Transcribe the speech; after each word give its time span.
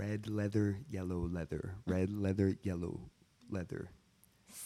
red 0.00 0.28
leather, 0.28 0.78
yellow 0.88 1.28
leather, 1.30 1.74
red 1.86 2.10
leather, 2.10 2.56
yellow 2.62 3.00
leather. 3.50 3.90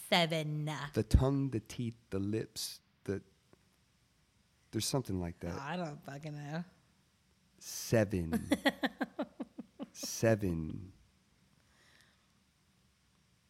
Seven. 0.09 0.71
The 0.93 1.03
tongue, 1.03 1.51
the 1.51 1.59
teeth, 1.61 1.97
the 2.11 2.21
lips, 2.21 2.79
the. 3.03 3.21
There's 4.71 4.87
something 4.87 5.21
like 5.21 5.41
that. 5.41 5.59
I 5.61 5.77
don't 5.77 6.01
fucking 6.05 6.35
know. 6.35 6.63
Seven. 7.59 8.49
Seven. 9.93 10.93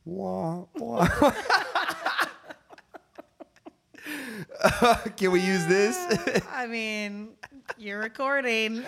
Wah, 0.06 0.66
wah. 0.76 1.06
Can 5.16 5.32
we 5.32 5.40
use 5.40 5.66
this? 5.66 5.96
I 6.52 6.66
mean, 6.66 7.30
you're 7.78 8.00
recording. 8.00 8.84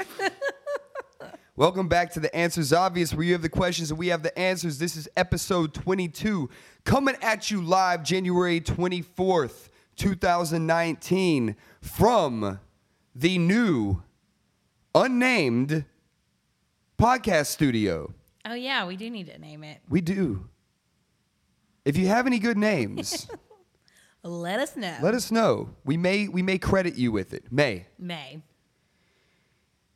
Welcome 1.58 1.88
back 1.88 2.12
to 2.12 2.20
The 2.20 2.34
Answers 2.36 2.70
Obvious, 2.74 3.14
where 3.14 3.24
you 3.24 3.32
have 3.32 3.40
the 3.40 3.48
questions 3.48 3.90
and 3.90 3.98
we 3.98 4.08
have 4.08 4.22
the 4.22 4.36
answers. 4.38 4.76
This 4.78 4.94
is 4.94 5.08
episode 5.16 5.72
22, 5.72 6.50
coming 6.84 7.14
at 7.22 7.50
you 7.50 7.62
live 7.62 8.02
January 8.02 8.60
24th, 8.60 9.70
2019, 9.96 11.56
from 11.80 12.60
the 13.14 13.38
new, 13.38 14.02
unnamed 14.94 15.86
podcast 16.98 17.46
studio. 17.46 18.12
oh 18.44 18.52
yeah, 18.54 18.86
we 18.86 18.96
do 18.96 19.08
need 19.08 19.26
to 19.28 19.38
name 19.38 19.64
it. 19.64 19.78
We 19.88 20.02
do. 20.02 20.48
If 21.86 21.96
you 21.96 22.08
have 22.08 22.26
any 22.26 22.38
good 22.38 22.58
names, 22.58 23.26
Let 24.22 24.58
us 24.60 24.76
know. 24.76 24.96
let 25.02 25.14
us 25.14 25.30
know. 25.30 25.70
We 25.84 25.96
may 25.96 26.26
we 26.28 26.42
may 26.42 26.58
credit 26.58 26.96
you 26.96 27.12
with 27.12 27.32
it. 27.32 27.44
May. 27.50 27.86
May. 27.98 28.42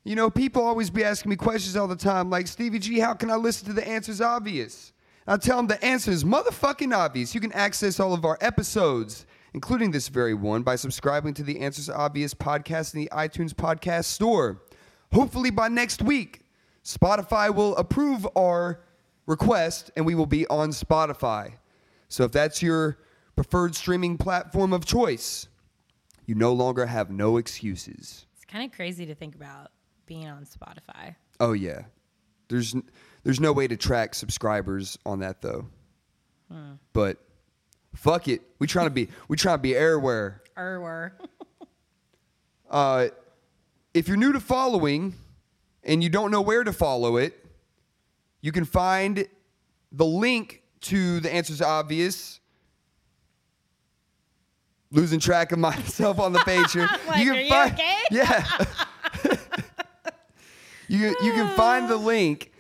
You 0.03 0.17
know, 0.17 0.31
people 0.31 0.63
always 0.63 0.89
be 0.89 1.05
asking 1.05 1.31
me 1.31 1.37
questions 1.37 1.77
all 1.77 1.87
the 1.87 1.97
time, 1.97 2.31
like 2.31 2.47
Stevie 2.47 2.79
G, 2.79 3.01
how 3.01 3.13
can 3.13 3.31
I 3.31 3.37
listen 3.37 3.67
to 3.69 3.75
the 3.75 3.87
answers 3.87 4.21
obvious? 4.21 4.93
I 5.27 5.37
tell 5.37 5.59
them 5.59 5.67
the 5.67 5.85
answer 5.85 6.11
is 6.11 6.25
motherfucking 6.25 6.97
obvious. 6.97 7.35
You 7.35 7.41
can 7.41 7.53
access 7.53 8.01
all 8.01 8.15
of 8.15 8.25
our 8.25 8.39
episodes, 8.41 9.27
including 9.53 9.91
this 9.91 10.09
very 10.09 10.33
one, 10.33 10.63
by 10.63 10.77
subscribing 10.77 11.35
to 11.35 11.43
the 11.43 11.61
Answers 11.61 11.91
Obvious 11.91 12.33
podcast 12.33 12.95
in 12.95 13.01
the 13.01 13.11
iTunes 13.13 13.53
podcast 13.53 14.07
store. 14.07 14.63
Hopefully 15.13 15.51
by 15.51 15.69
next 15.69 16.01
week, 16.01 16.47
Spotify 16.83 17.55
will 17.55 17.77
approve 17.77 18.27
our 18.35 18.81
request 19.27 19.91
and 19.97 20.07
we 20.07 20.15
will 20.15 20.27
be 20.27 20.47
on 20.47 20.71
Spotify. 20.71 21.53
So 22.09 22.25
if 22.25 22.33
that's 22.33 22.63
your 22.63 22.99
preferred 23.37 23.75
streaming 23.75 24.17
platform 24.17 24.73
of 24.73 24.87
choice, 24.87 25.47
you 26.25 26.35
no 26.35 26.55
longer 26.55 26.87
have 26.87 27.11
no 27.11 27.37
excuses. 27.37 28.27
It's 28.35 28.47
kind 28.47 28.65
of 28.65 28.75
crazy 28.75 29.05
to 29.07 29.15
think 29.15 29.35
about 29.35 29.71
being 30.11 30.27
on 30.29 30.45
Spotify. 30.45 31.15
Oh 31.39 31.53
yeah, 31.53 31.85
there's 32.49 32.75
there's 33.23 33.39
no 33.39 33.53
way 33.53 33.69
to 33.69 33.77
track 33.77 34.15
subscribers 34.15 34.99
on 35.07 35.21
that 35.21 35.41
though. 35.41 35.67
But 36.93 37.19
fuck 37.95 38.27
it, 38.27 38.43
we 38.59 38.67
trying 38.67 38.87
to 38.87 38.91
be 38.91 39.09
we 39.29 39.37
trying 39.37 39.55
to 39.59 39.63
be 39.63 39.75
everywhere. 39.75 40.43
Erwer. 40.59 41.13
Uh, 42.69 43.09
if 43.95 44.07
you're 44.07 44.17
new 44.17 44.33
to 44.33 44.39
following 44.39 45.13
and 45.83 46.05
you 46.05 46.09
don't 46.09 46.31
know 46.31 46.41
where 46.41 46.63
to 46.63 46.73
follow 46.73 47.17
it, 47.17 47.45
you 48.43 48.53
can 48.53 48.65
find 48.65 49.27
the 49.91 50.05
link 50.07 50.63
to 50.83 51.19
the 51.19 51.35
answers 51.35 51.61
obvious. 51.61 52.39
Losing 54.93 55.19
track 55.19 55.51
of 55.51 55.59
myself 55.69 56.21
on 56.21 56.33
the 56.33 56.39
page 56.41 56.71
here. 56.73 56.89
Like, 57.09 57.27
are 57.27 57.41
you 57.41 57.49
find, 57.49 57.73
okay? 57.73 57.97
Yeah. 58.13 58.47
You 60.91 60.99
can- 61.15 61.27
you 61.27 61.33
can 61.33 61.49
find 61.57 61.89
the 61.89 61.95
ah. 61.95 61.99
link 61.99 62.53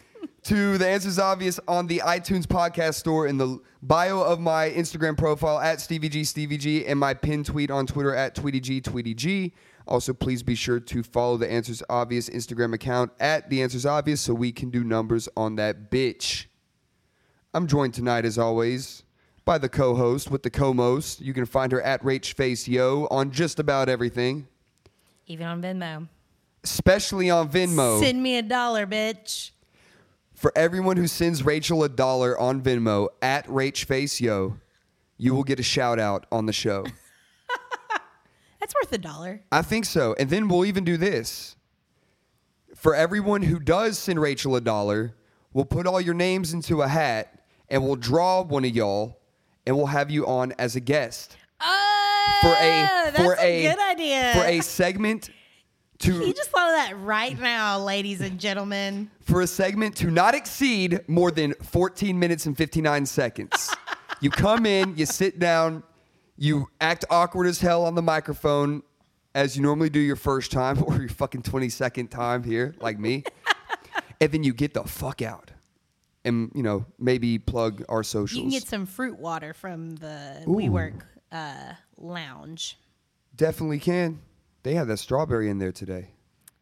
to 0.44 0.78
the 0.78 0.88
answers 0.88 1.18
obvious 1.18 1.60
on 1.68 1.86
the 1.86 1.98
iTunes 2.04 2.44
podcast 2.46 2.94
store 2.94 3.26
in 3.26 3.36
the 3.36 3.58
bio 3.82 4.20
of 4.22 4.40
my 4.40 4.70
Instagram 4.70 5.16
profile 5.16 5.58
at 5.58 5.80
Stevie 5.80 6.08
G 6.08 6.24
Stevie 6.24 6.56
G 6.56 6.86
and 6.86 6.98
my 6.98 7.12
pinned 7.12 7.46
tweet 7.46 7.70
on 7.70 7.86
Twitter 7.86 8.14
at 8.14 8.34
Tweety 8.34 8.60
G 8.60 8.80
Tweety 8.80 9.14
G. 9.14 9.52
Also, 9.86 10.12
please 10.14 10.42
be 10.42 10.54
sure 10.54 10.78
to 10.78 11.02
follow 11.02 11.36
the 11.36 11.50
Answers 11.50 11.82
Obvious 11.90 12.28
Instagram 12.30 12.72
account 12.72 13.10
at 13.18 13.50
the 13.50 13.60
Answers 13.62 13.84
Obvious 13.84 14.20
so 14.20 14.32
we 14.32 14.52
can 14.52 14.70
do 14.70 14.84
numbers 14.84 15.28
on 15.36 15.56
that 15.56 15.90
bitch. 15.90 16.46
I'm 17.52 17.66
joined 17.66 17.94
tonight, 17.94 18.24
as 18.24 18.38
always, 18.38 19.02
by 19.44 19.58
the 19.58 19.68
co-host 19.68 20.30
with 20.30 20.44
the 20.44 20.50
co-most. 20.50 21.20
You 21.20 21.34
can 21.34 21.44
find 21.46 21.72
her 21.72 21.82
at 21.82 22.02
RachFaceYo 22.04 23.08
on 23.10 23.32
just 23.32 23.58
about 23.58 23.88
everything, 23.88 24.46
Even 25.26 25.46
on 25.46 25.60
Venmo. 25.60 26.08
Especially 26.64 27.30
on 27.30 27.48
Venmo. 27.48 28.00
Send 28.00 28.22
me 28.22 28.36
a 28.38 28.42
dollar, 28.42 28.86
bitch. 28.86 29.50
For 30.34 30.52
everyone 30.56 30.96
who 30.96 31.06
sends 31.06 31.44
Rachel 31.44 31.84
a 31.84 31.88
dollar 31.88 32.38
on 32.38 32.62
Venmo 32.62 33.08
at 33.20 33.46
RachFaceYo, 33.46 34.58
you 35.18 35.34
will 35.34 35.44
get 35.44 35.60
a 35.60 35.62
shout 35.62 35.98
out 35.98 36.26
on 36.32 36.46
the 36.46 36.52
show. 36.52 36.86
That's 38.60 38.74
worth 38.74 38.92
a 38.92 38.98
dollar. 38.98 39.42
I 39.52 39.62
think 39.62 39.84
so. 39.84 40.14
And 40.18 40.30
then 40.30 40.48
we'll 40.48 40.64
even 40.64 40.84
do 40.84 40.96
this. 40.96 41.56
For 42.74 42.94
everyone 42.94 43.42
who 43.42 43.58
does 43.58 43.98
send 43.98 44.20
Rachel 44.20 44.56
a 44.56 44.60
dollar, 44.60 45.14
we'll 45.52 45.66
put 45.66 45.86
all 45.86 46.00
your 46.00 46.14
names 46.14 46.54
into 46.54 46.80
a 46.82 46.88
hat 46.88 47.42
and 47.68 47.84
we'll 47.84 47.96
draw 47.96 48.42
one 48.42 48.64
of 48.64 48.74
y'all 48.74 49.18
and 49.66 49.76
we'll 49.76 49.86
have 49.86 50.10
you 50.10 50.26
on 50.26 50.52
as 50.58 50.76
a 50.76 50.80
guest 50.80 51.36
Oh, 51.60 52.38
for 52.40 52.48
a 52.48 53.10
that's 53.12 53.16
for 53.18 53.36
a, 53.38 53.66
a, 53.66 53.70
good 53.74 53.78
idea. 53.90 54.32
for 54.34 54.44
a 54.44 54.60
segment 54.62 55.28
to 56.00 56.26
you 56.26 56.34
just 56.34 56.50
of 56.70 56.76
that 56.76 56.98
right 56.98 57.38
now, 57.38 57.78
ladies 57.78 58.20
and 58.20 58.38
gentlemen. 58.38 59.10
for 59.20 59.42
a 59.42 59.46
segment 59.46 59.96
to 59.96 60.10
not 60.10 60.34
exceed 60.34 61.00
more 61.08 61.30
than 61.30 61.54
14 61.54 62.18
minutes 62.18 62.46
and 62.46 62.56
59 62.56 63.06
seconds. 63.06 63.74
you 64.20 64.30
come 64.30 64.66
in, 64.66 64.96
you 64.96 65.06
sit 65.06 65.38
down, 65.38 65.82
you 66.36 66.68
act 66.80 67.04
awkward 67.10 67.46
as 67.46 67.60
hell 67.60 67.84
on 67.84 67.94
the 67.94 68.02
microphone 68.02 68.82
as 69.34 69.56
you 69.56 69.62
normally 69.62 69.90
do 69.90 70.00
your 70.00 70.16
first 70.16 70.50
time 70.50 70.82
or 70.86 70.96
your 70.96 71.08
fucking 71.08 71.42
22nd 71.42 72.10
time 72.10 72.42
here, 72.42 72.74
like 72.80 72.98
me. 72.98 73.24
and 74.20 74.32
then 74.32 74.42
you 74.42 74.52
get 74.52 74.74
the 74.74 74.84
fuck 74.84 75.22
out. 75.22 75.50
And, 76.24 76.52
you 76.54 76.62
know, 76.62 76.84
maybe 76.98 77.38
plug 77.38 77.82
our 77.88 78.02
socials. 78.02 78.36
You 78.36 78.42
can 78.42 78.50
get 78.50 78.66
some 78.66 78.84
fruit 78.84 79.18
water 79.18 79.54
from 79.54 79.96
the 79.96 80.44
Ooh. 80.46 80.52
WeWork 80.52 81.00
uh, 81.32 81.72
lounge. 81.96 82.78
Definitely 83.34 83.78
can. 83.78 84.20
They 84.62 84.74
had 84.74 84.88
that 84.88 84.98
strawberry 84.98 85.48
in 85.48 85.58
there 85.58 85.72
today. 85.72 86.10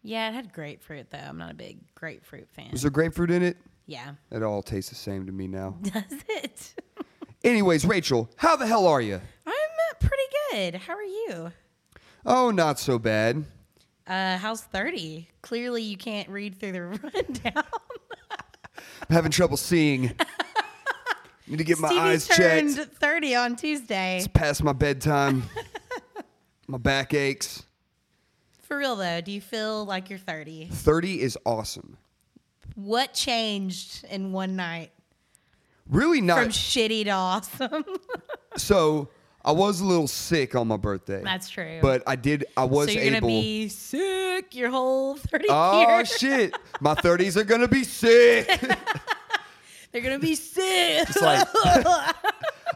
Yeah, 0.02 0.28
it 0.28 0.34
had 0.34 0.52
grapefruit 0.52 1.10
though. 1.10 1.18
I'm 1.18 1.38
not 1.38 1.50
a 1.50 1.54
big 1.54 1.78
grapefruit 1.94 2.48
fan. 2.50 2.68
Was 2.72 2.82
there 2.82 2.90
grapefruit 2.90 3.30
in 3.30 3.42
it? 3.42 3.56
yeah. 3.86 4.12
It 4.30 4.42
all 4.42 4.62
tastes 4.62 4.90
the 4.90 4.96
same 4.96 5.26
to 5.26 5.32
me 5.32 5.48
now. 5.48 5.76
Does 5.82 6.22
it? 6.28 6.74
Anyways, 7.44 7.84
Rachel, 7.84 8.30
how 8.36 8.56
the 8.56 8.66
hell 8.66 8.86
are 8.86 9.00
you? 9.00 9.20
I'm 9.46 9.52
uh, 9.52 9.94
pretty 10.00 10.22
good. 10.52 10.74
How 10.76 10.94
are 10.94 11.02
you? 11.02 11.52
Oh, 12.26 12.50
not 12.50 12.78
so 12.78 12.98
bad. 12.98 13.44
Uh, 14.06 14.36
how's 14.38 14.62
30? 14.62 15.28
Clearly, 15.42 15.82
you 15.82 15.96
can't 15.96 16.28
read 16.28 16.58
through 16.58 16.72
the 16.72 16.82
rundown. 16.82 17.64
I'm 19.08 19.14
having 19.14 19.30
trouble 19.30 19.56
seeing. 19.56 20.12
Need 21.46 21.58
to 21.58 21.64
get 21.64 21.78
my 21.78 21.88
Stevie 21.88 22.00
eyes 22.00 22.28
turned 22.28 22.76
checked. 22.76 22.94
30 22.96 23.34
on 23.36 23.56
Tuesday. 23.56 24.18
It's 24.18 24.28
past 24.28 24.62
my 24.62 24.72
bedtime. 24.72 25.44
my 26.66 26.78
back 26.78 27.14
aches. 27.14 27.64
For 28.68 28.76
real 28.76 28.96
though, 28.96 29.22
do 29.22 29.32
you 29.32 29.40
feel 29.40 29.86
like 29.86 30.10
you're 30.10 30.18
30? 30.18 30.66
30 30.70 31.22
is 31.22 31.38
awesome. 31.46 31.96
What 32.74 33.14
changed 33.14 34.04
in 34.10 34.30
one 34.32 34.56
night 34.56 34.90
Really 35.88 36.20
not. 36.20 36.38
from 36.38 36.48
shitty 36.50 37.04
to 37.04 37.10
awesome? 37.10 37.82
so 38.58 39.08
I 39.42 39.52
was 39.52 39.80
a 39.80 39.86
little 39.86 40.06
sick 40.06 40.54
on 40.54 40.68
my 40.68 40.76
birthday. 40.76 41.22
That's 41.24 41.48
true. 41.48 41.78
But 41.80 42.02
I 42.06 42.14
did. 42.14 42.44
I 42.58 42.64
was 42.64 42.88
so 42.88 42.92
you're 42.92 43.04
able. 43.04 43.28
gonna 43.30 43.40
be 43.40 43.68
sick 43.68 44.54
your 44.54 44.68
whole 44.68 45.16
30 45.16 45.46
oh 45.48 45.88
years. 45.88 46.08
shit! 46.18 46.54
My 46.82 46.94
30s 46.94 47.38
are 47.38 47.44
gonna 47.44 47.68
be 47.68 47.84
sick. 47.84 48.46
They're 49.92 50.02
gonna 50.02 50.18
be 50.18 50.34
sick. 50.34 51.08
It's 51.08 51.22
like. 51.22 51.48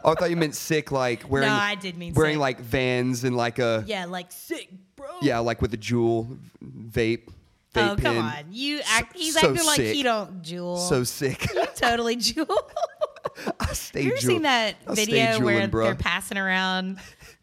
Oh, 0.05 0.11
I 0.11 0.15
thought 0.15 0.31
you 0.31 0.35
meant 0.35 0.55
sick, 0.55 0.91
like 0.91 1.29
wearing. 1.29 1.47
No, 1.47 1.53
I 1.53 1.75
did 1.75 1.97
mean 1.97 2.13
wearing 2.13 2.33
sick. 2.33 2.41
like 2.41 2.59
Vans 2.59 3.23
and 3.23 3.37
like 3.37 3.59
a 3.59 3.83
yeah, 3.85 4.05
like 4.05 4.31
sick, 4.31 4.69
bro. 5.03 5.11
yeah, 5.21 5.39
like 5.39 5.61
with 5.61 5.73
a 5.73 5.77
Juul 5.77 6.37
vape. 6.63 7.27
vape 7.27 7.29
Oh 7.75 7.95
pen. 7.95 7.97
come 7.97 8.17
on, 8.19 8.45
you 8.51 8.81
act. 8.87 9.15
He's 9.17 9.33
so 9.39 9.49
acting 9.49 9.65
like 9.65 9.75
sick. 9.77 9.95
he 9.95 10.03
don't 10.03 10.41
Juul. 10.43 10.77
So 10.89 11.03
sick. 11.03 11.47
you 11.55 11.65
totally 11.75 12.17
Juul. 12.17 12.57
I 13.59 13.73
stay 13.73 14.01
you 14.03 14.11
ever 14.11 14.17
Juul- 14.17 14.25
seen 14.27 14.41
that 14.43 14.75
I 14.87 14.93
video 14.95 15.39
where 15.39 15.65
they're 15.67 15.95
passing 15.95 16.37
around 16.37 16.99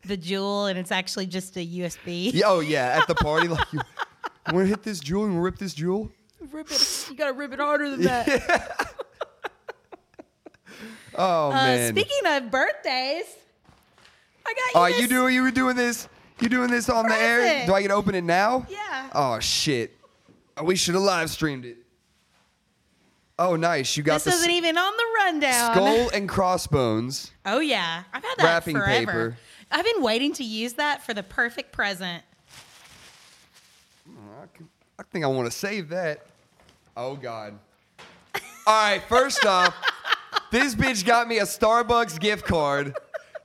the 0.07 0.17
Juul 0.17 0.71
and 0.71 0.79
it's 0.79 0.93
actually 0.93 1.27
just 1.27 1.57
a 1.57 1.67
USB? 1.67 2.31
Yeah, 2.33 2.45
oh 2.47 2.61
yeah, 2.61 2.99
at 3.01 3.09
the 3.09 3.15
party, 3.15 3.49
like 3.49 3.73
you, 3.73 3.81
you 4.49 4.55
want 4.55 4.65
to 4.67 4.69
hit 4.69 4.83
this 4.83 5.01
Juul? 5.01 5.33
To 5.33 5.41
rip 5.41 5.59
this 5.59 5.75
Juul? 5.75 6.11
Rip 6.53 6.71
it. 6.71 7.07
You 7.11 7.17
gotta 7.17 7.33
rip 7.33 7.53
it 7.53 7.59
harder 7.61 7.91
than 7.91 8.03
that. 8.03 8.87
Oh 11.15 11.49
Uh, 11.51 11.55
man. 11.55 11.91
speaking 11.93 12.27
of 12.27 12.51
birthdays, 12.51 13.25
I 14.47 14.55
got 14.55 14.57
you. 14.57 14.71
Oh, 14.75 14.85
this- 14.87 15.01
you 15.01 15.09
doing? 15.09 15.35
You 15.35 15.43
were 15.43 15.51
doing 15.51 15.77
this? 15.77 16.09
You 16.41 16.49
doing 16.49 16.71
this 16.71 16.89
on 16.89 17.07
the 17.09 17.15
air? 17.15 17.67
Do 17.67 17.75
I 17.75 17.83
get 17.83 17.89
to 17.89 17.95
open 17.95 18.15
it 18.15 18.25
now? 18.25 18.67
Yeah. 18.69 19.11
Oh 19.15 19.39
shit! 19.41 19.97
Oh, 20.57 20.65
we 20.65 20.77
should 20.77 20.95
have 20.95 21.03
live 21.03 21.31
streamed 21.31 21.65
it. 21.65 21.77
Oh, 23.39 23.57
nice. 23.57 23.97
You 23.97 24.03
got 24.03 24.17
This 24.23 24.25
the 24.25 24.31
isn't 24.33 24.51
even 24.51 24.77
on 24.77 24.93
the 24.97 25.05
rundown. 25.25 25.73
skull 25.75 26.11
and 26.15 26.29
crossbones. 26.29 27.33
Oh 27.47 27.61
yeah, 27.61 28.03
I've 28.13 28.23
had 28.23 28.35
that 28.39 28.45
Wrapping 28.45 28.77
forever. 28.77 28.91
paper. 29.31 29.37
I've 29.71 29.85
been 29.85 30.03
waiting 30.03 30.33
to 30.35 30.45
use 30.45 30.75
that 30.75 31.03
for 31.05 31.15
the 31.15 31.23
perfect 31.23 31.73
present. 31.73 32.23
Oh, 34.09 34.13
I, 34.43 34.57
can- 34.57 34.69
I 34.99 35.03
think 35.05 35.25
I 35.25 35.29
want 35.29 35.51
to 35.51 35.57
save 35.57 35.89
that. 35.91 36.27
Oh 36.97 37.17
God. 37.17 37.59
All 38.35 38.41
right, 38.91 39.03
first 39.09 39.45
off, 39.47 39.75
this 40.53 40.75
bitch 40.75 41.05
got 41.07 41.27
me 41.29 41.39
a 41.39 41.45
Starbucks 41.45 42.21
gift 42.21 42.45
card, 42.45 42.95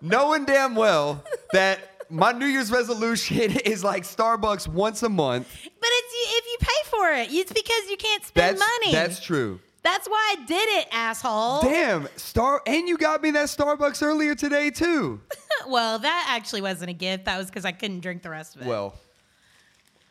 knowing 0.02 0.46
damn 0.46 0.76
well 0.76 1.24
that 1.54 1.95
my 2.10 2.32
New 2.32 2.46
Year's 2.46 2.72
resolution 2.72 3.38
is 3.66 3.84
like 3.84 4.04
Starbucks 4.04 4.68
once 4.68 5.04
a 5.04 5.10
month. 5.10 5.48
But 5.64 5.90
it's 5.92 6.14
if 6.38 6.46
you 6.46 6.58
pay 6.60 6.90
for 6.90 7.12
it, 7.14 7.34
it's 7.34 7.54
because 7.54 7.90
you 7.90 7.98
can't 7.98 8.24
spend 8.24 8.58
That's 8.58 8.70
money. 8.84 8.94
that's 8.94 9.20
true. 9.20 9.60
That's 9.84 10.08
why 10.08 10.36
I 10.36 10.46
did 10.46 10.68
it, 10.80 10.88
asshole. 10.92 11.62
Damn, 11.62 12.08
Star 12.16 12.62
and 12.66 12.88
you 12.88 12.98
got 12.98 13.22
me 13.22 13.30
that 13.32 13.48
Starbucks 13.48 14.02
earlier 14.02 14.36
today 14.36 14.70
too. 14.72 15.22
Well, 15.68 15.98
that 15.98 16.28
actually 16.30 16.62
wasn't 16.62 16.92
a 16.92 16.94
gift. 16.94 17.26
That 17.26 17.40
was 17.40 17.48
because 17.48 17.66
I 17.66 17.72
couldn't 17.72 18.02
drink 18.02 18.22
the 18.22 18.30
rest 18.30 18.56
of 18.56 18.62
it. 18.62 18.68
Well, 18.68 18.94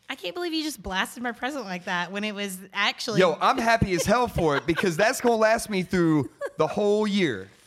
I 0.08 0.16
can't 0.16 0.34
believe 0.34 0.52
you 0.52 0.64
just 0.64 0.82
blasted 0.82 1.22
my 1.22 1.30
present 1.30 1.64
like 1.66 1.84
that 1.84 2.10
when 2.10 2.24
it 2.24 2.34
was 2.34 2.58
actually. 2.72 3.20
yo, 3.20 3.38
I'm 3.40 3.58
happy 3.58 3.92
as 3.94 4.04
hell 4.04 4.26
for 4.26 4.56
it 4.56 4.66
because 4.66 4.96
that's 4.96 5.20
gonna 5.20 5.36
last 5.36 5.70
me 5.70 5.82
through 5.82 6.28
the 6.56 6.66
whole 6.66 7.06
year. 7.06 7.48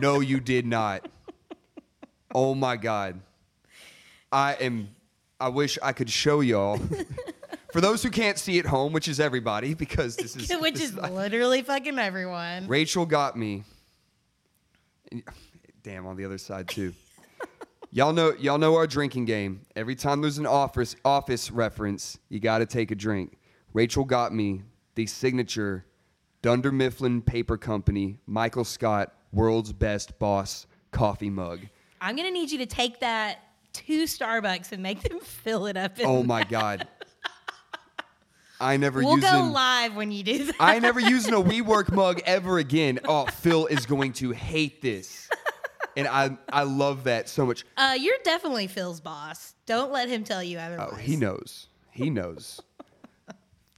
No, 0.00 0.20
you 0.20 0.40
did 0.40 0.66
not. 0.66 1.06
Oh 2.34 2.54
my 2.54 2.76
God. 2.76 3.20
I 4.30 4.54
am 4.54 4.88
I 5.38 5.48
wish 5.48 5.78
I 5.82 5.92
could 5.92 6.08
show 6.08 6.40
y'all. 6.40 6.80
For 7.72 7.80
those 7.80 8.02
who 8.02 8.10
can't 8.10 8.38
see 8.38 8.58
at 8.58 8.66
home, 8.66 8.92
which 8.92 9.08
is 9.08 9.18
everybody, 9.18 9.74
because 9.74 10.14
this 10.14 10.36
is 10.36 10.50
which 10.60 10.74
this 10.74 10.90
is 10.90 10.94
literally 10.94 11.62
fucking 11.62 11.98
everyone. 11.98 12.66
Rachel 12.68 13.06
got 13.06 13.36
me. 13.36 13.64
Damn, 15.82 16.06
on 16.06 16.16
the 16.16 16.24
other 16.24 16.38
side 16.38 16.68
too. 16.68 16.92
y'all 17.90 18.12
know 18.12 18.34
y'all 18.38 18.58
know 18.58 18.76
our 18.76 18.86
drinking 18.86 19.24
game. 19.24 19.62
Every 19.74 19.94
time 19.94 20.20
there's 20.20 20.38
an 20.38 20.46
office 20.46 20.96
office 21.04 21.50
reference, 21.50 22.18
you 22.28 22.40
got 22.40 22.58
to 22.58 22.66
take 22.66 22.90
a 22.90 22.94
drink. 22.94 23.38
Rachel 23.72 24.04
got 24.04 24.34
me 24.34 24.62
the 24.94 25.06
signature 25.06 25.86
Dunder 26.42 26.72
Mifflin 26.72 27.22
Paper 27.22 27.56
Company 27.56 28.18
Michael 28.26 28.64
Scott 28.64 29.14
World's 29.32 29.72
Best 29.72 30.18
Boss 30.18 30.66
coffee 30.90 31.30
mug. 31.30 31.60
I'm 32.02 32.16
gonna 32.16 32.32
need 32.32 32.50
you 32.50 32.58
to 32.58 32.66
take 32.66 33.00
that 33.00 33.38
to 33.72 34.02
Starbucks 34.02 34.72
and 34.72 34.82
make 34.82 35.02
them 35.02 35.20
fill 35.22 35.66
it 35.66 35.76
up. 35.76 35.98
In 35.98 36.06
Oh 36.06 36.22
my 36.22 36.44
god. 36.44 36.88
I 38.60 38.76
never 38.76 39.00
We'll 39.00 39.16
using 39.16 39.30
go 39.30 39.50
live 39.52 39.96
when 39.96 40.12
you 40.12 40.22
do 40.22 40.44
that. 40.44 40.54
I 40.60 40.78
never 40.78 41.00
using 41.00 41.34
a 41.34 41.40
WeWork 41.40 41.90
mug 41.90 42.20
ever 42.24 42.58
again. 42.58 43.00
Oh, 43.04 43.26
Phil 43.26 43.66
is 43.66 43.86
going 43.86 44.12
to 44.14 44.30
hate 44.30 44.80
this. 44.80 45.28
And 45.96 46.06
I 46.06 46.36
I 46.52 46.62
love 46.62 47.04
that 47.04 47.28
so 47.28 47.44
much. 47.44 47.64
Uh, 47.76 47.96
you're 47.98 48.16
definitely 48.24 48.66
Phil's 48.66 49.00
boss. 49.00 49.54
Don't 49.66 49.92
let 49.92 50.08
him 50.08 50.24
tell 50.24 50.42
you 50.42 50.58
otherwise. 50.58 50.90
Oh, 50.92 50.96
he 50.96 51.16
knows. 51.16 51.68
He 51.90 52.08
knows. 52.08 52.60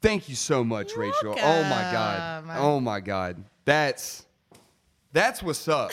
Thank 0.01 0.29
you 0.29 0.35
so 0.35 0.63
much, 0.63 0.97
Rachel. 0.97 1.35
Oh 1.37 1.63
my 1.63 1.91
god. 1.93 2.45
Oh 2.59 2.79
my 2.79 3.01
god. 3.01 3.43
That's 3.65 4.27
that's 5.13 5.43
what's 5.43 5.67
up. 5.67 5.93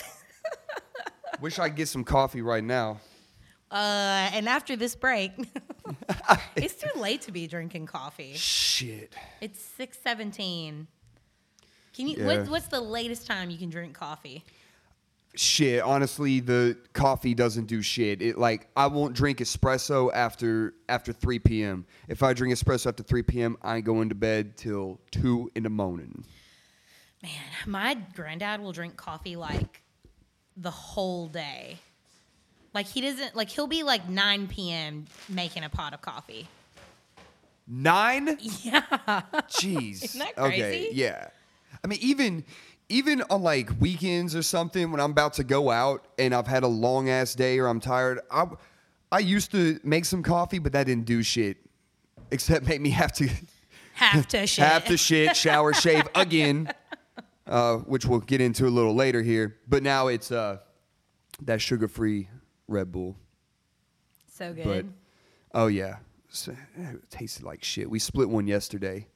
Wish 1.41 1.57
I 1.57 1.69
could 1.69 1.77
get 1.77 1.87
some 1.87 2.03
coffee 2.03 2.43
right 2.43 2.63
now. 2.63 2.99
Uh, 3.71 4.29
and 4.33 4.47
after 4.47 4.75
this 4.75 4.95
break, 4.95 5.31
it's 6.55 6.75
too 6.75 6.99
late 6.99 7.21
to 7.21 7.31
be 7.31 7.47
drinking 7.47 7.87
coffee. 7.87 8.33
Shit. 8.35 9.15
It's 9.41 9.59
six 9.59 9.97
seventeen. 10.03 10.87
Can 11.95 12.07
you? 12.07 12.17
Yeah. 12.19 12.25
What, 12.25 12.49
what's 12.49 12.67
the 12.67 12.81
latest 12.81 13.25
time 13.25 13.49
you 13.49 13.57
can 13.57 13.69
drink 13.69 13.93
coffee? 13.93 14.43
Shit. 15.33 15.81
Honestly, 15.81 16.41
the 16.41 16.77
coffee 16.93 17.33
doesn't 17.33 17.65
do 17.65 17.81
shit. 17.81 18.21
It 18.21 18.37
like 18.37 18.67
I 18.75 18.87
won't 18.87 19.15
drink 19.15 19.39
espresso 19.39 20.11
after 20.13 20.73
after 20.89 21.13
3 21.13 21.39
p.m. 21.39 21.85
If 22.07 22.21
I 22.21 22.33
drink 22.33 22.53
espresso 22.53 22.87
after 22.87 23.03
3 23.03 23.23
p.m., 23.23 23.57
I 23.61 23.77
ain't 23.77 23.85
going 23.85 24.09
to 24.09 24.15
bed 24.15 24.57
till 24.57 24.99
two 25.09 25.49
in 25.55 25.63
the 25.63 25.69
morning. 25.69 26.25
Man, 27.23 27.31
my 27.65 27.97
granddad 28.13 28.61
will 28.61 28.73
drink 28.73 28.97
coffee 28.97 29.35
like 29.37 29.81
the 30.57 30.71
whole 30.71 31.27
day. 31.27 31.77
Like 32.73 32.85
he 32.85 33.01
doesn't 33.01 33.35
like 33.35 33.49
he'll 33.49 33.67
be 33.67 33.83
like 33.83 34.07
9 34.09 34.47
p.m. 34.47 35.05
making 35.27 35.63
a 35.63 35.69
pot 35.69 35.93
of 35.93 36.01
coffee. 36.01 36.47
Nine? 37.67 38.37
Yeah. 38.63 38.81
Jeez. 39.49 40.03
Isn't 40.03 40.19
that 40.19 40.37
Okay, 40.37 40.89
yeah. 40.91 41.27
I 41.83 41.87
mean, 41.87 41.99
even 42.01 42.43
even 42.89 43.23
on 43.29 43.41
like 43.43 43.69
weekends 43.79 44.35
or 44.35 44.41
something 44.43 44.91
when 44.91 44.99
I'm 44.99 45.11
about 45.11 45.33
to 45.33 45.43
go 45.43 45.69
out 45.71 46.05
and 46.19 46.33
I've 46.33 46.47
had 46.47 46.63
a 46.63 46.67
long 46.67 47.09
ass 47.09 47.33
day 47.35 47.59
or 47.59 47.67
I'm 47.67 47.79
tired, 47.79 48.19
I 48.29 48.45
I 49.11 49.19
used 49.19 49.51
to 49.51 49.79
make 49.83 50.05
some 50.05 50.23
coffee, 50.23 50.59
but 50.59 50.71
that 50.73 50.85
didn't 50.85 51.05
do 51.05 51.23
shit 51.23 51.57
except 52.31 52.65
make 52.67 52.79
me 52.81 52.89
have 52.91 53.11
to 53.13 53.29
Have 53.93 54.27
to 54.29 54.47
shit. 54.47 54.65
have 54.65 54.85
to 54.85 54.97
shit, 54.97 55.35
shower, 55.35 55.73
shave 55.73 56.07
again, 56.15 56.71
uh, 57.47 57.77
which 57.77 58.05
we'll 58.05 58.19
get 58.19 58.41
into 58.41 58.67
a 58.67 58.69
little 58.69 58.95
later 58.95 59.21
here. 59.21 59.57
But 59.67 59.83
now 59.83 60.07
it's 60.07 60.31
uh, 60.31 60.57
that 61.43 61.61
sugar 61.61 61.87
free 61.87 62.29
Red 62.67 62.91
Bull. 62.91 63.17
so 64.27 64.53
good. 64.53 64.65
But 64.65 65.59
oh 65.59 65.67
yeah, 65.67 65.97
So, 66.29 66.55
it 66.77 67.09
tasted 67.09 67.43
like 67.43 67.63
shit. 67.63 67.89
We 67.89 67.99
split 67.99 68.29
one 68.29 68.47
yesterday. 68.47 69.07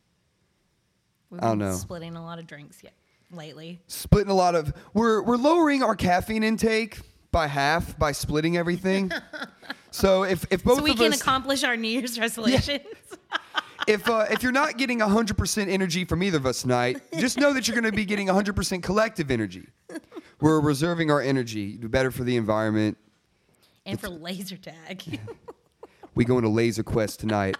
We've 1.30 1.42
I 1.42 1.48
don't 1.48 1.60
been 1.60 1.70
know. 1.70 1.76
splitting 1.76 2.16
a 2.16 2.24
lot 2.24 2.40
of 2.40 2.48
drinks 2.48 2.84
yet 2.84 2.94
lately. 3.32 3.82
splitting 3.88 4.30
a 4.30 4.36
lot 4.36 4.56
of 4.56 4.74
we're 4.94 5.22
we're 5.24 5.38
lowering 5.38 5.82
our 5.84 5.96
caffeine 5.96 6.44
intake 6.44 7.00
by 7.32 7.48
half 7.48 7.98
by 7.98 8.12
splitting 8.12 8.56
everything. 8.58 9.12
so 9.92 10.24
if 10.24 10.46
if 10.52 10.64
both 10.64 10.78
so 10.78 10.84
we 10.84 10.92
of 10.92 10.98
can 10.98 11.12
us 11.14 11.20
accomplish 11.22 11.64
our 11.64 11.76
New 11.76 11.88
Year's 11.90 12.20
resolutions. 12.26 12.82
If 13.88 14.10
uh, 14.10 14.26
if 14.30 14.44
you're 14.44 14.52
not 14.52 14.78
getting 14.78 15.00
100% 15.00 15.68
energy 15.68 16.06
from 16.06 16.24
either 16.24 16.38
of 16.38 16.46
us 16.46 16.62
tonight, 16.62 17.02
just 17.20 17.40
know 17.40 17.54
that 17.54 17.68
you're 17.68 17.80
going 17.80 17.90
to 17.90 17.96
be 17.96 18.06
getting 18.06 18.28
100% 18.28 18.84
collective 18.84 19.32
energy. 19.32 19.68
We're 20.42 20.60
reserving 20.60 21.12
our 21.12 21.22
energy. 21.22 21.78
Better 21.78 22.12
for 22.12 22.24
the 22.24 22.36
environment. 22.38 22.98
and 23.86 24.00
for 24.00 24.10
laser 24.10 24.58
tag. 24.58 25.20
We 26.16 26.24
go 26.26 26.38
into 26.38 26.50
Laser 26.50 26.84
Quest 26.84 27.20
tonight. 27.20 27.58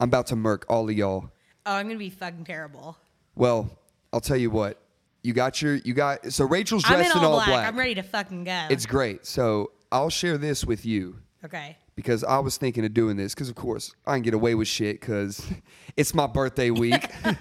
I'm 0.00 0.08
about 0.08 0.26
to 0.28 0.36
murk 0.36 0.64
all 0.68 0.88
of 0.88 0.96
y'all. 0.96 1.30
oh, 1.66 1.72
I'm 1.72 1.86
gonna 1.86 1.98
be 1.98 2.10
fucking 2.10 2.44
terrible. 2.44 2.96
Well, 3.34 3.70
I'll 4.12 4.20
tell 4.20 4.36
you 4.36 4.50
what. 4.50 4.80
You 5.22 5.32
got 5.32 5.60
your 5.60 5.74
you 5.76 5.92
got 5.92 6.32
so 6.32 6.44
Rachel's 6.46 6.84
I'm 6.86 6.94
dressed 6.94 7.16
in 7.16 7.22
all, 7.22 7.44
black. 7.44 7.68
I'm 7.68 7.78
ready 7.78 7.94
to 7.96 8.02
fucking 8.02 8.44
go. 8.44 8.66
It's 8.70 8.86
great. 8.86 9.26
So 9.26 9.72
I'll 9.92 10.08
share 10.10 10.38
this 10.38 10.64
with 10.64 10.86
you. 10.86 11.16
okay. 11.44 11.76
Because 11.96 12.22
I 12.22 12.38
was 12.38 12.58
thinking 12.58 12.84
of 12.84 12.94
doing 12.94 13.16
this 13.16 13.34
because, 13.34 13.48
of 13.48 13.56
course, 13.56 13.94
I 14.06 14.14
can 14.14 14.22
get 14.22 14.34
away 14.34 14.54
with 14.54 14.68
shit 14.68 15.00
because 15.00 15.44
it's 15.96 16.14
my 16.14 16.26
birthday 16.26 16.70
week. 16.70 17.10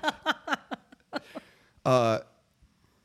uh, 1.86 2.20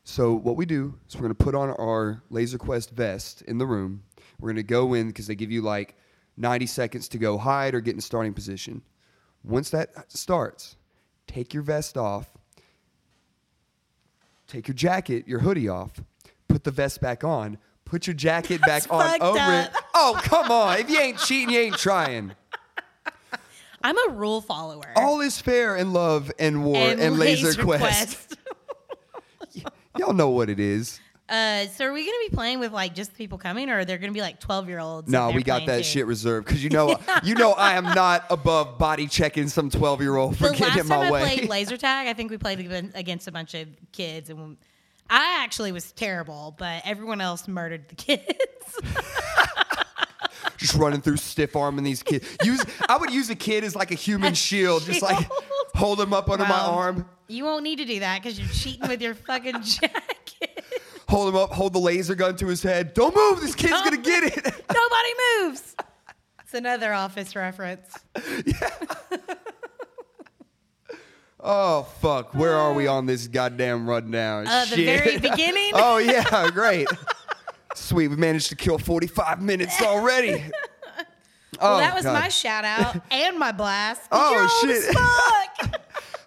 so 0.04 0.32
what 0.32 0.56
we 0.56 0.64
do 0.64 0.94
is 1.08 1.16
we're 1.16 1.22
gonna 1.22 1.34
put 1.34 1.54
on 1.54 1.70
our 1.70 2.22
Laser 2.30 2.56
Quest 2.56 2.90
vest 2.90 3.42
in 3.42 3.58
the 3.58 3.66
room. 3.66 4.04
We're 4.38 4.50
gonna 4.50 4.62
go 4.62 4.94
in 4.94 5.08
because 5.08 5.26
they 5.26 5.34
give 5.34 5.50
you 5.50 5.60
like 5.60 5.96
90 6.36 6.66
seconds 6.66 7.08
to 7.08 7.18
go 7.18 7.36
hide 7.36 7.74
or 7.74 7.80
get 7.80 7.94
in 7.94 8.00
starting 8.00 8.32
position. 8.32 8.82
Once 9.42 9.70
that 9.70 10.10
starts, 10.10 10.76
take 11.26 11.52
your 11.52 11.62
vest 11.62 11.96
off, 11.96 12.30
take 14.46 14.68
your 14.68 14.74
jacket, 14.74 15.26
your 15.26 15.40
hoodie 15.40 15.68
off, 15.68 16.00
put 16.48 16.64
the 16.64 16.70
vest 16.70 17.00
back 17.00 17.24
on, 17.24 17.58
put 17.90 18.06
your 18.06 18.14
jacket 18.14 18.60
back 18.60 18.84
That's 18.84 18.86
on 18.86 19.20
over 19.20 19.38
up. 19.38 19.64
it. 19.66 19.82
Oh, 19.94 20.18
come 20.22 20.50
on. 20.50 20.78
If 20.78 20.88
you 20.88 20.98
ain't 20.98 21.18
cheating, 21.18 21.52
you 21.52 21.58
ain't 21.60 21.76
trying. 21.76 22.32
I'm 23.82 23.96
a 24.08 24.12
rule 24.12 24.40
follower. 24.40 24.92
All 24.94 25.20
is 25.20 25.40
fair 25.40 25.76
in 25.76 25.92
love 25.92 26.30
and 26.38 26.64
war 26.64 26.76
and, 26.76 27.18
laser, 27.18 27.60
quest. 27.60 28.36
Y'all 29.98 30.12
know 30.12 30.30
what 30.30 30.48
it 30.48 30.60
is. 30.60 31.00
Uh, 31.28 31.66
so 31.66 31.86
are 31.86 31.92
we 31.92 32.04
gonna 32.04 32.28
be 32.28 32.34
playing 32.34 32.58
with 32.58 32.72
like 32.72 32.94
just 32.94 33.14
people 33.14 33.38
coming, 33.38 33.70
or 33.70 33.78
are 33.78 33.84
there 33.84 33.98
gonna 33.98 34.12
be 34.12 34.20
like 34.20 34.40
12 34.40 34.68
year 34.68 34.80
olds? 34.80 35.08
No, 35.08 35.30
we 35.30 35.42
got 35.44 35.66
that 35.66 35.84
shit 35.84 36.06
reserved 36.06 36.46
because 36.46 36.62
you 36.62 36.70
know, 36.70 36.98
you 37.24 37.34
know, 37.36 37.52
I 37.52 37.74
am 37.74 37.84
not 37.84 38.24
above 38.30 38.78
body 38.78 39.06
checking 39.06 39.48
some 39.48 39.70
twelve 39.70 40.00
year 40.00 40.16
old 40.16 40.36
for 40.36 40.48
The 40.48 40.54
getting 40.54 40.66
last 40.66 40.78
in 40.80 40.86
my 40.88 40.96
time 40.96 41.06
I 41.06 41.10
way. 41.10 41.20
played 41.22 41.48
laser 41.48 41.76
tag, 41.76 42.08
I 42.08 42.14
think 42.14 42.30
we 42.32 42.38
played 42.38 42.60
against 42.94 43.28
a 43.28 43.32
bunch 43.32 43.54
of 43.54 43.68
kids, 43.92 44.28
and 44.28 44.56
I 45.10 45.40
actually 45.42 45.72
was 45.72 45.90
terrible, 45.92 46.54
but 46.56 46.82
everyone 46.84 47.20
else 47.20 47.48
murdered 47.48 47.88
the 47.88 47.96
kids. 47.96 48.22
just 50.56 50.74
running 50.74 51.00
through 51.00 51.16
stiff 51.16 51.56
arming 51.56 51.84
these 51.84 52.02
kids. 52.02 52.26
Use 52.44 52.62
I 52.88 52.96
would 52.96 53.10
use 53.10 53.28
a 53.30 53.34
kid 53.34 53.64
as 53.64 53.74
like 53.74 53.90
a 53.90 53.94
human 53.96 54.34
shield, 54.34 54.84
just 54.84 55.02
like 55.02 55.28
hold 55.74 56.00
him 56.00 56.12
up 56.12 56.30
under 56.30 56.44
my 56.44 56.60
arm, 56.60 57.08
You 57.28 57.44
won't 57.44 57.64
need 57.64 57.76
to 57.76 57.84
do 57.84 58.00
that 58.00 58.22
because 58.22 58.38
you're 58.38 58.48
cheating 58.48 58.88
with 58.88 59.02
your 59.02 59.14
fucking 59.14 59.62
jacket. 59.62 60.64
hold 61.08 61.28
him 61.28 61.36
up, 61.36 61.50
hold 61.50 61.72
the 61.72 61.78
laser 61.80 62.14
gun 62.14 62.36
to 62.36 62.46
his 62.46 62.62
head. 62.62 62.94
Don't 62.94 63.14
move, 63.16 63.40
this 63.40 63.54
kid's 63.54 63.80
gonna 63.82 63.96
get 63.96 64.24
it. 64.24 64.44
Nobody 64.44 65.08
moves. 65.40 65.74
It's 66.42 66.54
another 66.54 66.92
office 66.92 67.34
reference. 67.34 67.88
Oh 71.42 71.84
fuck! 72.00 72.34
Where 72.34 72.54
are 72.54 72.72
we 72.74 72.86
on 72.86 73.06
this 73.06 73.26
goddamn 73.26 73.88
rundown? 73.88 74.46
Uh, 74.46 74.66
the 74.68 74.76
Shit. 74.76 75.04
very 75.04 75.18
beginning. 75.30 75.70
oh 75.74 75.98
yeah, 75.98 76.50
great. 76.50 76.86
Sweet, 77.74 78.08
we 78.08 78.16
managed 78.16 78.48
to 78.50 78.56
kill 78.56 78.78
45 78.78 79.40
minutes 79.40 79.80
already. 79.80 80.32
well, 81.60 81.76
Oh, 81.76 81.78
that 81.78 81.94
was 81.94 82.04
God. 82.04 82.14
my 82.20 82.28
shout 82.28 82.64
out 82.64 82.96
and 83.10 83.38
my 83.38 83.52
blast. 83.52 84.02
Oh, 84.10 84.60
shit. 84.62 84.82
fuck. 84.94 85.80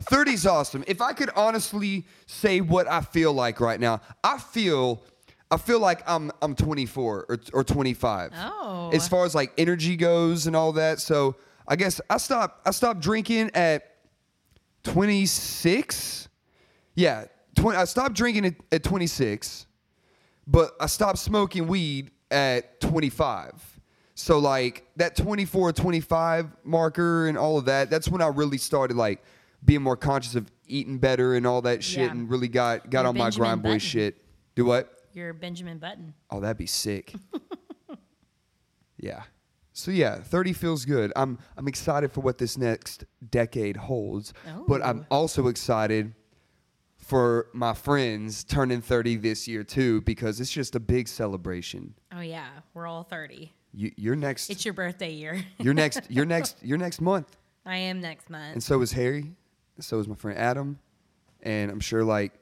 30's 0.06 0.46
awesome. 0.46 0.84
If 0.88 1.02
I 1.02 1.12
could 1.14 1.30
honestly 1.36 2.06
say 2.28 2.62
what 2.62 2.88
I 2.88 3.02
feel 3.02 3.34
like 3.34 3.60
right 3.60 3.80
now, 3.80 4.02
I 4.24 4.38
feel 4.38 5.04
I 5.52 5.58
feel 5.58 5.80
like 5.80 6.02
I'm 6.10 6.32
I'm 6.42 6.56
24 6.56 7.26
or, 7.30 7.40
or 7.54 7.64
25. 7.64 8.32
Oh. 8.36 8.90
As 8.94 9.08
far 9.08 9.26
as 9.26 9.36
like 9.36 9.52
energy 9.58 9.96
goes 9.96 10.48
and 10.48 10.56
all 10.56 10.72
that. 10.74 11.00
So 11.00 11.36
I 11.68 11.76
guess 11.76 12.00
I 12.10 12.18
stopped 12.18 12.66
I 12.68 12.72
stopped 12.72 13.00
drinking 13.02 13.52
at 13.54 13.93
26. 14.84 16.30
Yeah, 16.96 17.26
20, 17.56 17.78
I 17.78 17.86
stopped 17.86 18.16
drinking 18.16 18.46
at, 18.46 18.56
at 18.72 18.84
26, 18.84 19.66
but 20.48 20.72
I 20.80 20.86
stopped 20.86 21.18
smoking 21.20 21.68
weed 21.68 22.12
at 22.32 22.80
25. 22.82 23.80
So 24.16 24.38
like 24.38 24.86
that 24.98 25.16
24 25.16 25.74
25 25.74 26.48
marker 26.64 27.28
and 27.28 27.38
all 27.38 27.58
of 27.58 27.66
that, 27.66 27.90
that's 27.90 28.08
when 28.08 28.22
I 28.22 28.28
really 28.28 28.60
started 28.60 28.96
like 28.96 29.24
being 29.66 29.82
more 29.82 29.98
conscious 29.98 30.36
of 30.36 30.52
eating 30.68 31.00
better 31.00 31.34
and 31.36 31.48
all 31.48 31.62
that 31.64 31.84
shit 31.84 32.04
Yeah. 32.04 32.12
and 32.12 32.30
really 32.30 32.48
got 32.48 32.90
got 32.92 33.02
You're 33.02 33.08
on 33.10 33.18
my 33.18 33.26
Benjamin 33.26 33.48
grind 33.48 33.64
boy 33.64 33.78
shit. 33.80 34.18
Do 34.56 34.66
what? 34.66 34.92
You're 35.14 35.34
Benjamin 35.34 35.80
Button. 35.80 36.14
Oh, 36.30 36.40
that'd 36.40 36.58
be 36.58 36.68
sick. 36.68 37.14
yeah. 38.98 39.24
So 39.74 39.90
yeah, 39.90 40.18
30 40.18 40.54
feels 40.54 40.86
good. 40.86 41.12
I'm 41.16 41.40
I'm 41.58 41.68
excited 41.68 42.12
for 42.12 42.22
what 42.22 42.38
this 42.38 42.58
next 42.58 43.06
decade 43.32 43.76
holds, 43.76 44.34
but 44.68 44.84
I'm 44.86 45.06
oh. 45.10 45.18
also 45.18 45.48
excited 45.48 46.14
for 46.98 47.48
my 47.54 47.74
friends 47.74 48.44
turning 48.44 48.82
30 48.82 49.18
this 49.18 49.48
year 49.48 49.64
too 49.64 50.02
because 50.02 50.40
it's 50.40 50.52
just 50.52 50.76
a 50.76 50.80
big 50.80 51.08
celebration. 51.08 51.96
Oh 52.16 52.22
yeah, 52.22 52.50
we're 52.74 52.88
all 52.88 53.04
30. 53.04 53.52
You, 53.74 53.92
you're 53.98 54.16
next. 54.16 54.52
It's 54.52 54.64
your 54.64 54.76
birthday 54.76 55.12
year. 55.12 55.44
you're 55.58 55.74
next. 55.74 56.02
You're 56.10 56.26
next. 56.26 56.58
You're 56.62 56.78
next 56.78 57.02
month, 57.02 57.36
I 57.66 57.78
am 57.78 58.00
next 58.00 58.30
month. 58.30 58.54
and 58.54 58.64
so 58.64 58.82
is 58.82 58.92
Harry. 58.92 59.34
So 59.80 59.98
is 59.98 60.08
my 60.08 60.14
friend 60.14 60.38
Adam, 60.38 60.80
and 61.42 61.72
I'm 61.72 61.80
sure 61.80 62.04
like 62.04 62.34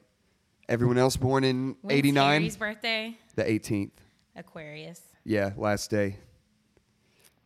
everyone 0.68 0.98
else 0.98 1.16
born 1.16 1.46
in 1.46 1.78
When's 1.82 2.00
'89, 2.00 2.42
Harry's 2.42 2.58
birthday? 2.58 3.18
the 3.36 3.44
18th. 3.44 3.92
Aquarius. 4.36 5.02
Yeah, 5.24 5.52
last 5.56 5.90
day. 5.90 6.18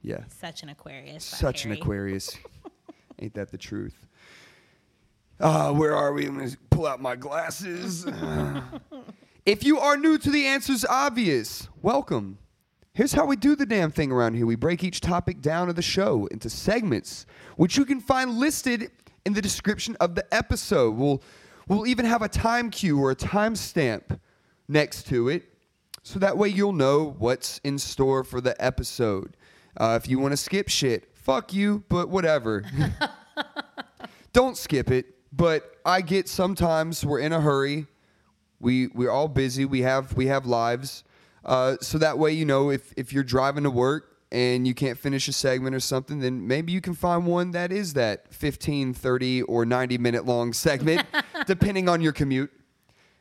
Yeah. 0.06 0.20
Such 0.40 0.62
an 0.62 0.70
Aquarius. 0.70 1.24
Such 1.24 1.66
an 1.66 1.72
Aquarius. 1.72 2.38
Ain't 3.20 3.34
that 3.34 3.50
the 3.50 3.58
truth? 3.58 4.06
Uh, 5.40 5.74
where 5.74 5.96
are 5.96 6.14
we? 6.14 6.28
Let 6.28 6.34
me 6.34 6.52
pull 6.70 6.86
out 6.86 7.02
my 7.02 7.16
glasses. 7.16 8.06
if 9.48 9.64
you 9.64 9.80
are 9.80 9.98
new 9.98 10.20
to 10.20 10.30
the 10.30 10.46
answers 10.46 10.86
obvious, 10.86 11.68
welcome. 11.82 12.38
Here's 12.94 13.14
how 13.14 13.26
we 13.26 13.36
do 13.36 13.56
the 13.56 13.66
damn 13.66 13.90
thing 13.90 14.12
around 14.12 14.36
here. 14.36 14.46
We 14.46 14.56
break 14.56 14.84
each 14.84 15.02
topic 15.02 15.42
down 15.42 15.70
of 15.70 15.76
the 15.76 15.82
show 15.82 16.28
into 16.28 16.52
segments, 16.52 17.26
which 17.56 17.76
you 17.76 17.84
can 17.84 18.00
find 18.00 18.38
listed 18.38 18.92
in 19.26 19.34
the 19.34 19.42
description 19.42 19.98
of 20.00 20.14
the 20.14 20.32
episode. 20.32 20.96
We'll 20.96 21.24
we'll 21.68 21.88
even 21.88 22.06
have 22.06 22.22
a 22.22 22.30
time 22.30 22.70
cue 22.70 23.00
or 23.00 23.10
a 23.10 23.16
timestamp 23.16 24.20
next 24.68 25.08
to 25.08 25.30
it, 25.30 25.46
so 26.04 26.20
that 26.20 26.38
way 26.38 26.50
you'll 26.50 26.74
know 26.74 27.16
what's 27.18 27.60
in 27.64 27.80
store 27.80 28.24
for 28.24 28.40
the 28.40 28.56
episode. 28.64 29.36
Uh, 29.78 30.00
if 30.02 30.10
you 30.10 30.20
want 30.20 30.32
to 30.32 30.38
skip 30.38 30.70
shit, 30.70 31.10
fuck 31.14 31.54
you, 31.54 31.84
but 31.90 32.10
whatever. 32.10 32.64
Don't 34.34 34.58
skip 34.58 34.92
it. 34.92 35.08
But 35.32 35.78
I 35.86 36.02
get 36.02 36.30
sometimes 36.30 37.06
we're 37.06 37.20
in 37.20 37.34
a 37.34 37.42
hurry. 37.42 37.88
We 38.60 38.88
we're 38.88 39.12
all 39.12 39.28
busy. 39.28 39.66
We 39.66 39.82
have 39.82 40.14
we 40.14 40.28
have 40.28 40.46
lives. 40.46 41.04
Uh, 41.44 41.76
so 41.82 41.98
that 41.98 42.18
way, 42.18 42.32
you 42.32 42.46
know, 42.46 42.70
if 42.70 42.94
if 42.96 43.12
you're 43.12 43.24
driving 43.24 43.64
to 43.64 43.70
work 43.70 44.16
and 44.32 44.68
you 44.68 44.74
can't 44.74 44.98
finish 44.98 45.28
a 45.28 45.34
segment 45.34 45.76
or 45.76 45.80
something, 45.80 46.20
then 46.20 46.48
maybe 46.48 46.72
you 46.72 46.82
can 46.82 46.94
find 46.94 47.26
one 47.26 47.52
that 47.52 47.72
is 47.72 47.94
that 47.94 48.34
15, 48.34 48.94
30, 48.94 49.42
or 49.44 49.66
90 49.66 49.98
minute 49.98 50.26
long 50.26 50.54
segment, 50.54 51.06
depending 51.48 51.88
on 51.88 52.02
your 52.02 52.12
commute. 52.12 52.52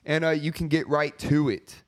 And 0.07 0.25
uh, 0.25 0.31
you 0.31 0.53
can 0.53 0.69
get 0.69 0.89
right 0.89 1.17
to 1.21 1.49
it. 1.49 1.83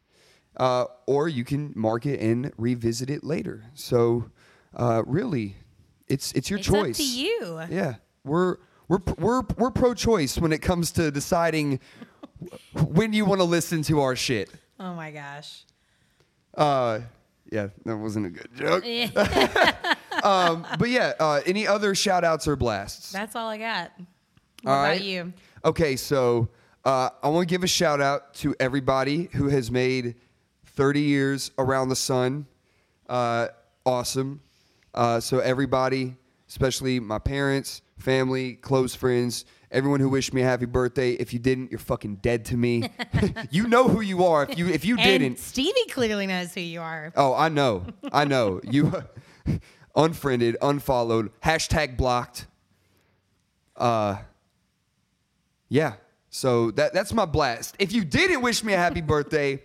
Uh, 0.57 0.87
or 1.07 1.29
you 1.29 1.45
can 1.45 1.73
mark 1.77 2.07
it 2.07 2.19
and 2.19 2.51
revisit 2.57 3.11
it 3.11 3.23
later. 3.23 3.65
So 3.75 4.31
uh, 4.77 5.03
really, 5.07 5.57
it's 6.07 6.33
it's 6.33 6.49
your 6.51 6.59
It's 6.59 6.69
choice. 6.69 6.91
up 6.91 6.97
to 6.97 7.05
you. 7.19 7.61
Yeah, 7.71 7.95
we're 8.25 8.57
we're 8.89 9.01
we're 9.19 9.43
we're 9.57 9.71
pro-choice 9.71 10.39
when 10.39 10.53
it 10.53 10.63
comes 10.63 10.93
to 10.93 11.11
deciding 11.11 11.81
when 12.75 13.13
you 13.13 13.25
want 13.25 13.41
to 13.41 13.45
listen 13.45 13.83
to 13.83 14.01
our 14.01 14.15
shit. 14.15 14.51
Oh 14.79 14.95
my 14.95 15.11
gosh. 15.11 15.65
Uh, 16.55 17.01
yeah, 17.51 17.69
that 17.85 17.97
wasn't 17.97 18.27
a 18.27 18.31
good 18.31 18.49
joke. 18.55 18.85
um, 20.25 20.67
but 20.79 20.89
yeah, 20.91 21.13
uh, 21.19 21.41
any 21.47 21.67
other 21.67 21.95
shout 21.95 22.25
outs 22.25 22.47
or 22.49 22.57
blasts? 22.57 23.13
That's 23.13 23.37
all 23.37 23.49
I 23.49 23.59
got. 23.59 23.93
What 24.63 24.73
All 24.73 24.79
about 24.81 24.89
right. 24.91 25.01
you? 25.01 25.33
Okay, 25.65 25.97
so 25.97 26.49
uh, 26.85 27.11
I 27.23 27.29
want 27.29 27.49
to 27.49 27.53
give 27.53 27.63
a 27.63 27.69
shout 27.69 28.01
out 28.01 28.35
to 28.35 28.55
everybody 28.59 29.29
who 29.33 29.49
has 29.49 29.71
made 29.71 30.17
30 30.65 31.01
years 31.03 31.51
around 31.59 31.89
the 31.89 31.97
sun. 31.97 32.47
Uh, 33.09 33.49
awesome. 33.85 34.41
Uh, 34.97 35.21
so, 35.21 35.39
everybody, 35.41 36.17
especially 36.49 36.99
my 37.01 37.19
parents, 37.19 37.83
family, 37.99 38.55
close 38.55 38.95
friends, 38.95 39.45
everyone 39.71 40.01
who 40.01 40.09
wished 40.09 40.33
me 40.33 40.43
a 40.43 40.45
happy 40.45 40.67
birthday. 40.67 41.13
If 41.13 41.33
you 41.33 41.39
didn't, 41.39 41.71
you're 41.71 41.79
fucking 41.79 42.17
dead 42.17 42.45
to 42.47 42.57
me. 42.57 42.91
you 43.51 43.69
know 43.69 43.89
who 43.89 44.01
you 44.01 44.25
are. 44.25 44.45
If 44.45 44.59
you 44.59 44.69
if 44.69 44.85
you 44.85 44.97
And 44.99 45.05
didn't, 45.23 45.39
Stevie 45.39 45.87
clearly 45.91 46.27
knows 46.27 46.55
who 46.55 46.61
you 46.61 46.81
are. 46.81 47.13
Oh, 47.17 47.35
I 47.35 47.49
know. 47.49 47.85
I 48.13 48.25
know. 48.25 48.61
You 48.65 48.93
unfriended, 49.97 50.57
unfollowed, 50.63 51.31
hashtag 51.43 51.97
blocked. 51.97 52.47
Uh 53.77 54.17
yeah. 55.69 55.95
So 56.31 56.71
that 56.73 56.93
that's 56.93 57.13
my 57.13 57.25
blast. 57.27 57.77
If 57.79 57.93
you 57.93 58.05
didn't 58.05 58.43
wish 58.43 58.65
me 58.65 58.73
a 58.73 58.79
happy 58.79 59.01
birthday, 59.03 59.63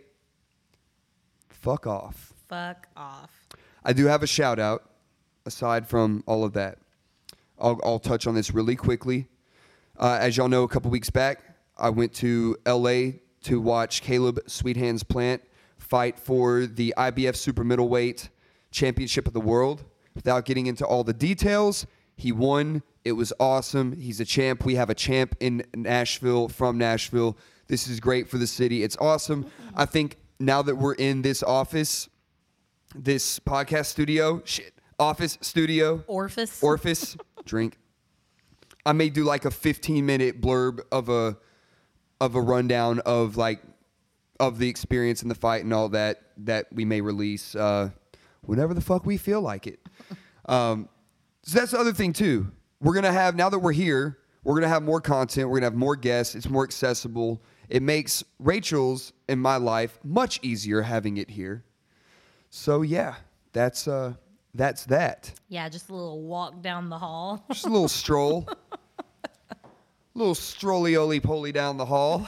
fuck 1.50 1.88
off. 1.88 2.34
Fuck 2.50 2.88
off. 2.98 3.32
I 3.84 3.94
do 3.94 4.06
have 4.06 4.24
a 4.24 4.28
shout 4.28 4.60
out 4.60 4.91
aside 5.46 5.88
from 5.88 6.24
all 6.26 6.44
of 6.44 6.54
that. 6.54 6.78
I'll, 7.60 7.80
I'll 7.84 8.00
touch 8.00 8.28
on 8.28 8.36
this 8.36 8.52
really 8.52 8.76
quickly. 8.76 9.28
Uh, 9.98 10.18
as 10.20 10.38
y'all 10.38 10.48
know, 10.50 10.64
a 10.64 10.68
couple 10.68 10.90
weeks 10.90 11.10
back, 11.10 11.44
I 11.78 11.90
went 11.90 12.14
to 12.16 12.58
LA 12.66 13.20
to 13.44 13.60
watch 13.60 14.02
Caleb 14.02 14.40
Sweethands 14.48 15.04
Plant 15.04 15.42
fight 15.78 16.20
for 16.20 16.66
the 16.66 16.94
IBF 16.98 17.36
Super 17.36 17.64
Middleweight 17.64 18.30
Championship 18.72 19.28
of 19.28 19.34
the 19.34 19.42
World. 19.42 19.84
Without 20.16 20.46
getting 20.46 20.68
into 20.68 20.86
all 20.86 21.04
the 21.04 21.14
details, 21.14 21.86
he 22.16 22.32
won. 22.32 22.84
It 23.04 23.14
was 23.14 23.34
awesome. 23.40 23.94
He's 23.94 24.20
a 24.20 24.26
champ. 24.26 24.66
We 24.66 24.76
have 24.76 24.90
a 24.90 24.96
champ 24.96 25.36
in 25.40 25.64
Nashville 25.76 26.50
from 26.50 26.78
Nashville. 26.78 27.38
This 27.68 27.88
is 27.88 28.00
great 28.00 28.30
for 28.30 28.38
the 28.38 28.48
city. 28.48 28.84
It's 28.84 28.98
awesome. 29.00 29.48
I 29.76 29.86
think 29.86 30.18
now 30.40 30.62
that 30.62 30.76
we're 30.76 30.94
in 30.94 31.22
this 31.22 31.42
office, 31.42 32.10
this 32.94 33.40
podcast 33.40 33.86
studio, 33.86 34.42
shit, 34.46 34.74
office 35.02 35.38
studio, 35.42 36.04
Orphis. 36.08 36.62
orifice, 36.64 37.18
drink. 37.46 37.78
I 38.86 38.94
may 38.94 39.10
do 39.10 39.24
like 39.24 39.46
a 39.46 39.52
15 39.52 40.06
minute 40.06 40.42
blurb 40.42 40.80
of 40.92 41.10
a 41.10 41.38
of 42.20 42.36
a 42.36 42.42
rundown 42.42 43.00
of 43.00 43.36
like 43.36 43.62
of 44.40 44.60
the 44.60 44.70
experience 44.70 45.22
in 45.24 45.30
the 45.30 45.36
fight 45.36 45.64
and 45.64 45.74
all 45.74 45.90
that 45.90 46.22
that 46.38 46.68
we 46.72 46.86
may 46.86 47.02
release 47.02 47.56
uh, 47.56 47.90
whenever 48.42 48.74
the 48.74 48.82
fuck 48.82 49.06
we 49.06 49.18
feel 49.18 49.42
like 49.42 49.68
it. 49.68 49.80
Um, 50.48 50.90
so 51.44 51.60
that's 51.60 51.72
the 51.72 51.78
other 51.78 51.94
thing 51.94 52.14
too. 52.14 52.52
We're 52.82 52.96
gonna 52.96 53.12
have 53.12 53.36
now 53.36 53.48
that 53.50 53.60
we're 53.60 53.72
here, 53.72 54.18
we're 54.44 54.56
gonna 54.56 54.68
have 54.68 54.82
more 54.82 55.00
content. 55.00 55.48
We're 55.48 55.58
gonna 55.58 55.68
have 55.68 55.76
more 55.76 55.96
guests. 55.96 56.34
It's 56.34 56.50
more 56.50 56.64
accessible. 56.64 57.42
It 57.70 57.84
makes 57.84 58.24
Rachel's 58.40 59.14
in 59.30 59.38
my 59.40 59.58
life 59.58 60.00
much 60.04 60.40
easier 60.42 60.82
having 60.82 61.18
it 61.18 61.30
here. 61.30 61.64
So 62.50 62.82
yeah, 62.82 63.16
that's 63.54 63.88
uh, 63.88 64.16
that's 64.54 64.86
that. 64.86 65.34
yeah, 65.50 65.70
just 65.70 65.90
a 65.90 65.94
little 65.94 66.22
walk 66.22 66.62
down 66.62 66.90
the 66.90 66.98
hall. 66.98 67.44
Just 67.52 67.66
a 67.66 67.70
little 67.70 67.88
stroll. 67.88 68.48
little 70.14 70.36
strolly 70.36 71.20
poly 71.20 71.52
down 71.52 71.78
the 71.78 71.86
hall. 71.86 72.28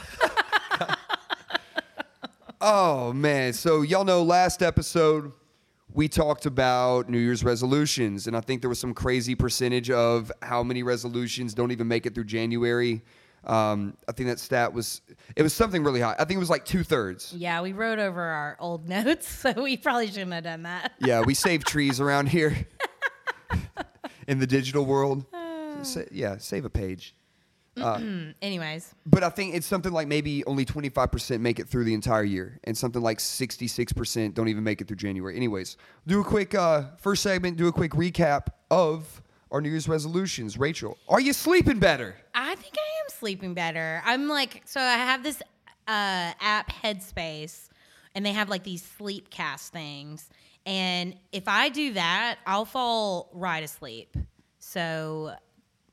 oh 2.60 3.12
man. 3.12 3.52
So 3.52 3.82
y'all 3.82 4.04
know 4.04 4.22
last 4.22 4.62
episode 4.62 5.32
we 5.92 6.08
talked 6.08 6.46
about 6.46 7.08
New 7.08 7.18
Year's 7.18 7.44
resolutions, 7.44 8.26
and 8.26 8.36
I 8.36 8.40
think 8.40 8.62
there 8.62 8.68
was 8.68 8.80
some 8.80 8.94
crazy 8.94 9.34
percentage 9.34 9.90
of 9.90 10.32
how 10.42 10.62
many 10.62 10.82
resolutions 10.82 11.54
don't 11.54 11.70
even 11.70 11.86
make 11.86 12.04
it 12.04 12.14
through 12.14 12.24
January. 12.24 13.02
Um, 13.46 13.96
I 14.08 14.12
think 14.12 14.28
that 14.30 14.38
stat 14.40 14.72
was 14.72 15.02
it 15.36 15.42
was 15.42 15.52
something 15.52 15.82
really 15.84 16.00
high. 16.00 16.14
I 16.18 16.24
think 16.24 16.36
it 16.36 16.38
was 16.38 16.50
like 16.50 16.64
two 16.64 16.82
thirds. 16.82 17.32
yeah, 17.36 17.60
we 17.62 17.72
wrote 17.72 17.98
over 17.98 18.22
our 18.22 18.56
old 18.60 18.88
notes, 18.96 19.28
so 19.28 19.52
we 19.62 19.76
probably 19.76 20.06
shouldn't 20.08 20.32
have 20.32 20.44
done 20.44 20.62
that. 20.62 20.92
Yeah, 20.98 21.20
we 21.20 21.34
save 21.34 21.64
trees 21.74 22.00
around 22.00 22.28
here 22.28 22.66
in 24.28 24.38
the 24.38 24.46
digital 24.46 24.84
world. 24.86 25.24
Sa- 25.82 26.00
yeah, 26.10 26.38
save 26.38 26.64
a 26.64 26.70
page. 26.70 27.14
Anyways, 27.76 28.94
But 29.04 29.24
I 29.24 29.28
think 29.30 29.54
it's 29.56 29.66
something 29.66 29.92
like 29.92 30.06
maybe 30.06 30.44
only 30.44 30.64
25% 30.64 31.40
make 31.40 31.58
it 31.58 31.68
through 31.68 31.84
the 31.84 31.92
entire 31.94 32.22
year, 32.22 32.58
and 32.64 32.76
something 32.78 33.02
like 33.02 33.18
66% 33.18 34.32
don't 34.34 34.48
even 34.48 34.62
make 34.64 34.80
it 34.80 34.86
through 34.88 34.96
January. 34.96 35.36
Anyways, 35.36 35.76
do 36.06 36.20
a 36.20 36.24
quick 36.24 36.54
uh, 36.54 36.84
first 36.98 37.22
segment, 37.22 37.56
do 37.56 37.66
a 37.66 37.72
quick 37.72 37.90
recap 37.92 38.46
of 38.70 39.20
our 39.50 39.60
New 39.60 39.70
Year's 39.70 39.88
resolutions. 39.88 40.56
Rachel, 40.56 40.96
are 41.08 41.20
you 41.20 41.32
sleeping 41.32 41.78
better? 41.80 42.14
I 42.34 42.54
think 42.54 42.74
I 42.78 42.93
am 42.93 42.93
sleeping 43.24 43.54
better. 43.54 44.02
I'm 44.04 44.28
like, 44.28 44.60
so 44.66 44.78
I 44.82 44.96
have 44.96 45.22
this 45.22 45.40
uh, 45.88 46.36
app, 46.42 46.70
Headspace, 46.70 47.70
and 48.14 48.24
they 48.24 48.32
have 48.32 48.50
like 48.50 48.64
these 48.64 48.82
sleep 48.82 49.30
cast 49.30 49.72
things. 49.72 50.28
And 50.66 51.16
if 51.32 51.48
I 51.48 51.70
do 51.70 51.94
that, 51.94 52.36
I'll 52.46 52.66
fall 52.66 53.30
right 53.32 53.64
asleep. 53.64 54.14
So 54.58 55.32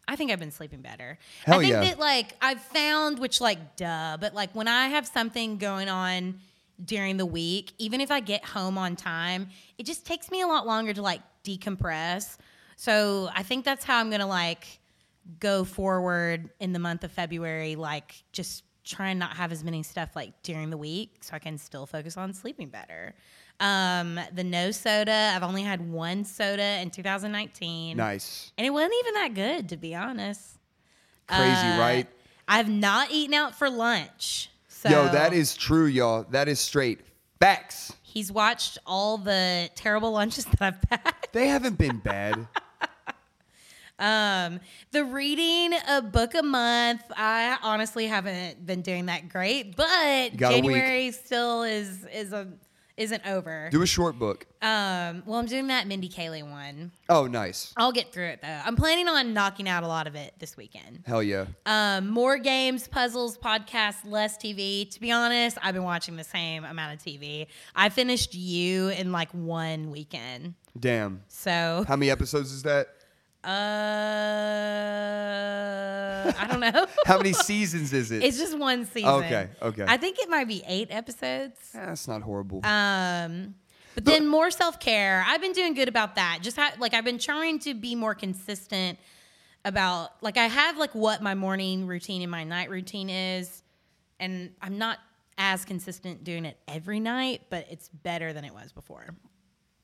I 0.10 0.18
think 0.18 0.30
I've 0.30 0.40
been 0.40 0.52
sleeping 0.52 0.82
better. 0.82 1.18
Hell 1.46 1.60
I 1.60 1.62
think 1.62 1.72
yeah. 1.72 1.84
that 1.86 2.00
like 2.00 2.36
I've 2.42 2.60
found, 2.60 3.18
which 3.18 3.40
like 3.40 3.78
duh, 3.78 4.18
but 4.20 4.34
like 4.34 4.54
when 4.54 4.68
I 4.68 4.90
have 4.90 5.08
something 5.08 5.58
going 5.58 5.88
on 5.88 6.42
during 6.84 7.16
the 7.16 7.26
week, 7.26 7.72
even 7.78 8.02
if 8.02 8.12
I 8.12 8.20
get 8.20 8.44
home 8.44 8.78
on 8.78 8.98
time, 8.98 9.48
it 9.78 9.86
just 9.86 10.06
takes 10.06 10.30
me 10.30 10.42
a 10.42 10.48
lot 10.48 10.68
longer 10.68 10.94
to 10.94 11.02
like 11.02 11.22
decompress. 11.46 12.36
So 12.76 13.30
I 13.34 13.44
think 13.44 13.64
that's 13.64 13.86
how 13.86 14.00
I'm 14.00 14.10
gonna 14.10 14.28
like 14.28 14.81
go 15.40 15.64
forward 15.64 16.50
in 16.60 16.74
the 16.74 16.80
month 16.80 17.04
of 17.04 17.12
February, 17.12 17.76
like 17.76 18.24
just 18.32 18.64
try 18.84 19.10
and 19.10 19.20
not 19.20 19.36
have 19.38 19.52
as 19.52 19.64
many 19.64 19.84
stuff 19.84 20.16
like 20.16 20.42
during 20.44 20.70
the 20.72 20.78
week 20.78 21.18
so 21.22 21.36
I 21.36 21.40
can 21.40 21.58
still 21.58 21.86
focus 21.86 22.18
on 22.18 22.34
sleeping 22.34 22.70
better. 22.70 23.14
Um, 23.60 24.20
the 24.34 24.44
no 24.44 24.72
soda, 24.72 25.32
I've 25.36 25.44
only 25.44 25.62
had 25.62 25.88
one 25.92 26.24
soda 26.26 26.80
in 26.82 26.90
2019. 26.90 27.96
Nice. 27.96 28.52
And 28.58 28.66
it 28.66 28.72
wasn't 28.72 28.94
even 29.02 29.14
that 29.16 29.34
good, 29.36 29.70
to 29.70 29.78
be 29.78 29.94
honest. 29.94 30.58
Crazy, 31.28 31.44
Uh, 31.44 31.80
right? 31.80 32.08
I've 32.48 32.70
not 32.70 33.12
eaten 33.12 33.36
out 33.36 33.54
for 33.54 33.70
lunch. 33.70 34.50
So 34.68 34.90
Yo, 34.90 35.10
that 35.10 35.32
is 35.32 35.56
true, 35.56 35.86
y'all. 35.86 36.24
That 36.32 36.48
is 36.48 36.60
straight 36.60 37.02
facts. 37.40 37.94
He's 38.02 38.32
watched 38.32 38.80
all 38.86 39.20
the 39.20 39.70
terrible 39.76 40.12
lunches 40.12 40.46
that 40.58 40.62
I've 40.62 40.80
had. 40.90 41.14
They 41.32 41.48
haven't 41.48 41.78
been 41.78 42.00
bad. 42.00 42.48
Um, 44.02 44.60
the 44.92 45.06
reading 45.06 45.78
a 45.88 46.02
book 46.02 46.34
a 46.34 46.42
month, 46.44 47.04
I 47.16 47.58
honestly 47.62 48.08
haven't 48.08 48.66
been 48.66 48.82
doing 48.82 49.06
that 49.06 49.30
great, 49.30 49.76
but 49.76 50.36
got 50.36 50.54
a 50.54 50.56
week. 50.56 50.64
January 50.66 51.12
still 51.12 51.64
is 51.64 52.06
is 52.14 52.34
a 52.34 52.48
isn't 52.98 53.26
over. 53.26 53.70
Do 53.72 53.82
a 53.82 53.88
short 53.88 54.20
book. 54.20 54.46
Um, 54.62 55.24
well, 55.26 55.40
I'm 55.40 55.46
doing 55.46 55.68
that 55.68 55.88
Mindy 55.88 56.10
Kaling 56.10 56.52
one. 56.52 56.92
Oh, 57.10 57.26
nice. 57.26 57.74
I'll 57.78 57.92
get 57.92 58.12
through 58.12 58.28
it 58.28 58.42
though. 58.42 58.60
I'm 58.64 58.76
planning 58.76 59.08
on 59.08 59.34
knocking 59.34 59.68
out 59.68 59.84
a 59.84 59.88
lot 59.88 60.08
of 60.08 60.16
it 60.16 60.34
this 60.40 60.56
weekend. 60.58 61.04
Hell 61.06 61.24
yeah. 61.24 61.46
Um, 61.66 62.10
more 62.10 62.38
games, 62.38 62.88
puzzles, 62.88 63.38
podcasts, 63.38 64.06
less 64.06 64.38
TV. 64.38 64.90
To 64.92 65.00
be 65.00 65.12
honest, 65.12 65.58
I've 65.64 65.74
been 65.74 65.84
watching 65.84 66.16
the 66.16 66.24
same 66.24 66.64
amount 66.64 66.94
of 66.94 67.00
TV. 67.06 67.48
I 67.76 67.90
finished 67.90 68.36
You 68.36 68.90
in 68.90 69.12
like 69.12 69.32
one 69.32 69.90
weekend. 69.90 70.54
Damn. 70.80 71.24
So, 71.28 71.84
How 71.88 71.96
many 71.96 72.12
episodes 72.12 72.52
is 72.52 72.64
that? 72.64 72.88
Uh, 73.44 73.50
I 76.38 76.48
don't 76.48 76.60
know. 76.60 76.86
How 77.06 77.18
many 77.18 77.34
seasons 77.34 77.92
is 77.94 78.12
it? 78.12 78.24
it's 78.24 78.38
just 78.38 78.58
one 78.58 78.86
season. 78.86 79.10
Okay, 79.10 79.50
okay. 79.62 79.86
I 79.88 79.98
think 79.98 80.20
it 80.20 80.30
might 80.30 80.48
be 80.48 80.64
eight 80.68 80.90
episodes. 80.92 81.58
That's 81.74 82.08
not 82.08 82.22
horrible. 82.22 82.66
Um, 82.66 83.56
but 83.96 84.06
then 84.06 84.28
more 84.28 84.52
self 84.52 84.80
care. 84.80 85.24
I've 85.28 85.42
been 85.42 85.54
doing 85.54 85.74
good 85.74 85.88
about 85.88 86.16
that. 86.16 86.40
Just 86.42 86.58
ha- 86.58 86.74
like 86.80 86.94
I've 86.94 87.06
been 87.06 87.18
trying 87.20 87.60
to 87.60 87.74
be 87.74 87.96
more 87.96 88.16
consistent 88.16 89.00
about 89.66 90.12
like 90.22 90.38
I 90.38 90.46
have 90.48 90.78
like 90.78 90.96
what 90.96 91.22
my 91.22 91.36
morning 91.36 91.88
routine 91.88 92.22
and 92.22 92.32
my 92.32 92.44
night 92.44 92.70
routine 92.70 93.10
is, 93.10 93.64
and 94.20 94.52
I'm 94.62 94.78
not 94.78 95.00
as 95.38 95.66
consistent 95.66 96.24
doing 96.24 96.46
it 96.46 96.58
every 96.68 97.00
night, 97.00 97.42
but 97.50 97.66
it's 97.70 97.90
better 97.90 98.34
than 98.34 98.46
it 98.46 98.54
was 98.54 98.72
before. 98.72 99.16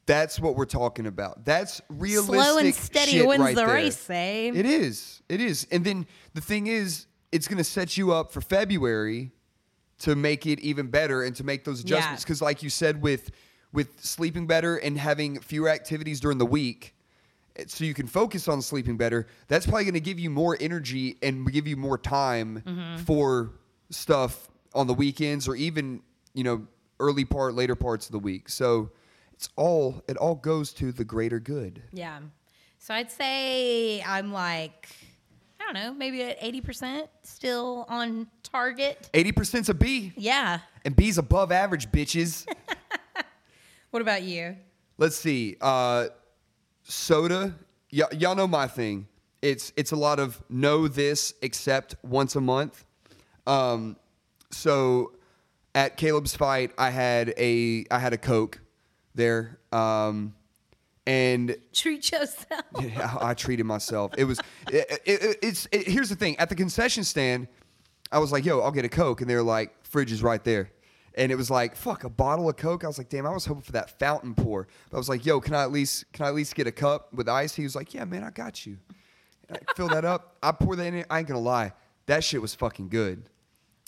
That's 0.07 0.39
what 0.39 0.55
we're 0.55 0.65
talking 0.65 1.05
about. 1.05 1.45
That's 1.45 1.81
realistic. 1.89 2.33
Slow 2.41 2.57
and 2.57 2.73
steady 2.73 3.21
wins 3.25 3.41
right 3.41 3.55
the 3.55 3.65
there. 3.65 3.73
race, 3.75 4.09
eh? 4.09 4.51
It 4.55 4.65
is. 4.65 5.21
It 5.29 5.39
is. 5.41 5.67
And 5.71 5.83
then 5.85 6.07
the 6.33 6.41
thing 6.41 6.65
is, 6.67 7.05
it's 7.31 7.47
going 7.47 7.57
to 7.59 7.63
set 7.63 7.97
you 7.97 8.11
up 8.13 8.31
for 8.31 8.41
February 8.41 9.31
to 9.99 10.15
make 10.15 10.45
it 10.47 10.59
even 10.61 10.87
better 10.87 11.23
and 11.23 11.35
to 11.35 11.43
make 11.43 11.63
those 11.65 11.81
adjustments. 11.81 12.23
Because, 12.23 12.41
like 12.41 12.63
you 12.63 12.69
said, 12.69 13.01
with 13.01 13.29
with 13.73 14.01
sleeping 14.01 14.47
better 14.47 14.77
and 14.77 14.97
having 14.97 15.39
fewer 15.41 15.67
activities 15.69 16.19
during 16.21 16.37
the 16.37 16.45
week, 16.45 16.95
so 17.67 17.83
you 17.83 17.93
can 17.93 18.07
focus 18.07 18.47
on 18.47 18.61
sleeping 18.61 18.95
better. 18.95 19.27
That's 19.49 19.65
probably 19.65 19.83
going 19.83 19.93
to 19.95 19.99
give 19.99 20.19
you 20.19 20.29
more 20.29 20.57
energy 20.59 21.17
and 21.21 21.51
give 21.51 21.67
you 21.67 21.75
more 21.75 21.97
time 21.97 22.63
Mm-hmm. 22.65 23.03
for 23.03 23.51
stuff 23.89 24.47
on 24.73 24.87
the 24.87 24.93
weekends 24.93 25.47
or 25.49 25.55
even 25.57 26.01
you 26.33 26.43
know 26.45 26.65
early 26.99 27.25
part, 27.25 27.55
later 27.55 27.75
parts 27.75 28.05
of 28.05 28.13
the 28.13 28.19
week. 28.19 28.47
So 28.47 28.91
it's 29.37 29.49
all 29.55 30.03
it 30.07 30.17
all 30.17 30.33
goes 30.35 30.73
to 30.73 30.91
the 30.91 31.05
greater 31.05 31.39
good. 31.39 31.83
Yeah. 31.93 32.19
So 32.79 32.93
I'd 32.93 33.11
say 33.11 34.01
I'm 34.01 34.33
like, 34.33 34.89
I 35.59 35.63
don't 35.65 35.73
know, 35.75 35.93
maybe 35.93 36.23
at 36.23 36.41
80% 36.41 37.07
still 37.23 37.85
on 37.87 38.27
target. 38.41 39.09
Eighty 39.13 39.31
percent's 39.31 39.69
a 39.69 39.73
B. 39.75 40.11
Yeah. 40.17 40.59
And 40.85 40.95
B's 40.95 41.17
above 41.17 41.51
average, 41.51 41.91
bitches. 41.91 42.45
What 43.91 44.01
about 44.01 44.23
you? 44.23 44.57
Let's 44.97 45.15
see. 45.15 45.55
Uh, 45.61 46.07
soda. 46.83 47.55
Y- 47.91 48.03
y'all 48.17 48.35
know 48.35 48.45
my 48.47 48.67
thing. 48.67 49.07
It's 49.41 49.71
it's 49.77 49.91
a 49.91 49.95
lot 49.95 50.19
of 50.19 50.43
know 50.49 50.87
this 50.89 51.33
except 51.41 51.95
once 52.03 52.35
a 52.35 52.41
month. 52.41 52.85
Um, 53.47 53.95
so 54.51 55.13
at 55.73 55.95
Caleb's 55.95 56.35
fight, 56.35 56.71
I 56.77 56.89
had 56.89 57.33
a 57.37 57.85
I 57.89 57.99
had 57.99 58.11
a 58.11 58.17
Coke 58.17 58.59
there. 59.17 59.59
Um, 59.71 60.33
and 61.05 61.57
Treat 61.73 62.11
yourself. 62.11 62.63
Yeah, 62.81 63.17
I 63.19 63.33
treated 63.33 63.65
myself. 63.65 64.13
It 64.17 64.25
was. 64.25 64.39
It, 64.71 65.01
it, 65.05 65.37
it's. 65.41 65.67
It, 65.71 65.87
here's 65.87 66.09
the 66.09 66.15
thing. 66.15 66.37
At 66.37 66.49
the 66.49 66.55
concession 66.55 67.03
stand, 67.03 67.47
I 68.11 68.19
was 68.19 68.31
like, 68.31 68.45
"Yo, 68.45 68.59
I'll 68.59 68.71
get 68.71 68.85
a 68.85 68.89
Coke," 68.89 69.21
and 69.21 69.29
they're 69.29 69.43
like, 69.43 69.73
"Fridge 69.83 70.11
is 70.11 70.21
right 70.21 70.43
there." 70.43 70.71
And 71.15 71.31
it 71.31 71.35
was 71.35 71.49
like, 71.49 71.75
"Fuck, 71.75 72.03
a 72.03 72.09
bottle 72.09 72.49
of 72.49 72.57
Coke." 72.57 72.83
I 72.83 72.87
was 72.87 72.97
like, 72.97 73.09
"Damn, 73.09 73.25
I 73.25 73.31
was 73.31 73.45
hoping 73.45 73.63
for 73.63 73.71
that 73.73 73.97
fountain 73.99 74.35
pour." 74.35 74.67
But 74.89 74.97
I 74.97 74.99
was 74.99 75.09
like, 75.09 75.25
"Yo, 75.25 75.39
can 75.39 75.55
I 75.55 75.63
at 75.63 75.71
least 75.71 76.11
can 76.11 76.25
I 76.25 76.29
at 76.29 76.35
least 76.35 76.55
get 76.55 76.67
a 76.67 76.71
cup 76.71 77.13
with 77.13 77.29
ice?" 77.29 77.55
He 77.55 77.63
was 77.63 77.75
like, 77.75 77.93
"Yeah, 77.93 78.03
man, 78.05 78.23
I 78.23 78.29
got 78.29 78.65
you." 78.65 78.77
And 79.47 79.57
I 79.57 79.73
fill 79.75 79.87
that 79.89 80.03
up. 80.03 80.35
I 80.43 80.51
pour 80.51 80.75
that 80.75 80.85
in. 80.93 81.05
I 81.09 81.19
ain't 81.19 81.27
gonna 81.27 81.39
lie, 81.39 81.71
that 82.07 82.23
shit 82.23 82.41
was 82.41 82.53
fucking 82.53 82.89
good. 82.89 83.29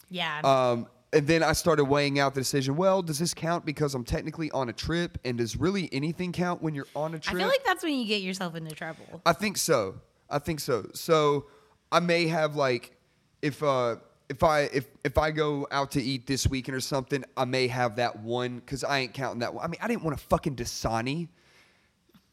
Yeah. 0.10 0.40
Um, 0.44 0.88
and 1.12 1.26
then 1.26 1.42
I 1.42 1.54
started 1.54 1.86
weighing 1.86 2.20
out 2.20 2.36
the 2.36 2.42
decision. 2.42 2.76
Well, 2.76 3.02
does 3.02 3.20
this 3.20 3.34
count 3.34 3.66
because 3.66 3.96
I'm 3.96 4.04
technically 4.04 4.52
on 4.52 4.70
a 4.70 4.74
trip? 4.74 5.18
And 5.26 5.38
does 5.40 5.56
really 5.56 5.90
anything 5.92 6.32
count 6.32 6.62
when 6.62 6.76
you're 6.76 6.88
on 6.96 7.16
a 7.16 7.20
trip? 7.20 7.36
I 7.36 7.40
feel 7.40 7.48
like 7.48 7.64
that's 7.66 7.84
when 7.84 7.98
you 7.98 8.06
get 8.06 8.22
yourself 8.22 8.56
into 8.56 8.76
trouble. 8.76 9.22
I 9.26 9.34
think 9.34 9.58
so. 9.58 9.96
I 10.30 10.40
think 10.40 10.60
so. 10.60 10.90
So 10.94 11.48
I 11.92 12.00
may 12.00 12.28
have 12.28 12.56
like 12.56 12.96
if 13.42 13.64
uh 13.64 13.96
if 14.30 14.44
I 14.44 14.62
if 14.62 14.86
if 15.04 15.18
I 15.18 15.32
go 15.32 15.68
out 15.72 15.92
to 15.92 16.02
eat 16.02 16.28
this 16.28 16.46
weekend 16.48 16.76
or 16.76 16.82
something, 16.82 17.24
I 17.36 17.46
may 17.46 17.68
have 17.68 17.96
that 17.96 18.20
one 18.20 18.60
because 18.60 18.84
I 18.84 19.00
ain't 19.00 19.14
counting 19.14 19.40
that 19.40 19.54
one. 19.54 19.66
I 19.66 19.68
mean, 19.68 19.80
I 19.82 19.88
didn't 19.88 20.04
want 20.04 20.16
a 20.16 20.24
fucking 20.24 20.56
Dasani 20.56 21.28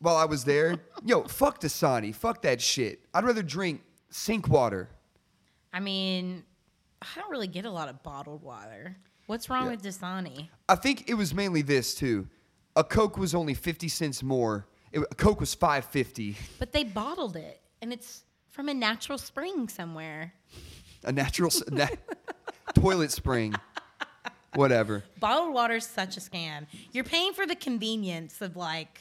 while 0.01 0.17
I 0.17 0.27
was 0.27 0.45
there. 0.45 0.77
Yo, 1.05 1.23
fuck 1.23 1.61
Dasani. 1.61 2.15
Fuck 2.15 2.43
that 2.43 2.61
shit. 2.61 3.01
I'd 3.15 3.25
rather 3.25 3.43
drink 3.43 3.81
sink 4.11 4.49
water. 4.49 4.91
I 5.73 5.81
mean, 5.81 6.45
I 7.15 7.21
don't 7.21 7.31
really 7.31 7.47
get 7.47 7.65
a 7.65 7.71
lot 7.71 7.89
of 7.89 8.03
bottled 8.03 8.43
water. 8.43 8.97
What's 9.27 9.51
wrong 9.51 9.65
Yeah. 9.67 9.71
with 9.73 9.83
Dasani? 9.83 10.49
I 10.69 10.77
think 10.77 11.09
it 11.09 11.15
was 11.15 11.35
mainly 11.35 11.63
this 11.63 11.95
too. 11.95 12.29
A 12.77 12.85
Coke 12.85 13.17
was 13.19 13.35
only 13.35 13.55
fifty 13.55 13.89
cents 13.89 14.23
more. 14.23 14.67
It, 14.93 15.01
a 15.01 15.15
Coke 15.15 15.41
was 15.41 15.55
five 15.55 15.85
fifty. 15.87 16.37
But 16.59 16.73
they 16.73 16.85
bottled 16.85 17.37
it, 17.37 17.61
and 17.83 17.93
it's 17.93 18.23
from 18.51 18.69
a 18.69 18.75
natural 18.75 19.19
spring 19.19 19.69
somewhere. 19.69 20.33
A 21.05 21.13
natural 21.13 21.51
na- 21.71 21.87
toilet 22.75 23.11
spring. 23.13 23.55
Whatever. 24.55 25.05
Bottled 25.21 25.53
water 25.53 25.75
is 25.77 25.85
such 25.87 26.17
a 26.17 26.21
scam. 26.21 26.67
You're 26.93 27.05
paying 27.05 27.33
for 27.35 27.47
the 27.47 27.55
convenience 27.57 28.41
of 28.41 28.57
like 28.57 29.01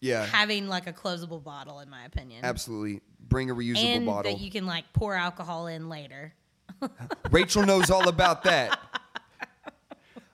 Yeah. 0.00 0.26
having 0.26 0.66
like 0.66 0.86
a 0.88 0.92
closable 0.92 1.42
bottle, 1.42 1.78
in 1.80 1.88
my 1.88 2.04
opinion. 2.04 2.44
Absolutely. 2.44 3.00
Bring 3.20 3.50
a 3.50 3.54
reusable 3.54 3.84
and 3.84 4.06
bottle. 4.06 4.32
that 4.32 4.40
you 4.40 4.50
can 4.50 4.66
like 4.66 4.92
pour 4.92 5.14
alcohol 5.14 5.68
in 5.68 5.88
later. 5.88 6.34
Rachel 7.30 7.64
knows 7.64 7.90
all 7.90 8.08
about 8.08 8.42
that. 8.44 8.78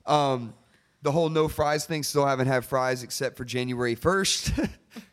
Um, 0.06 0.54
the 1.02 1.12
whole 1.12 1.28
no 1.28 1.48
fries 1.48 1.84
thing, 1.86 2.02
still 2.02 2.26
haven't 2.26 2.46
had 2.48 2.64
fries 2.64 3.02
except 3.02 3.36
for 3.36 3.44
January 3.44 3.96
1st. 3.96 4.68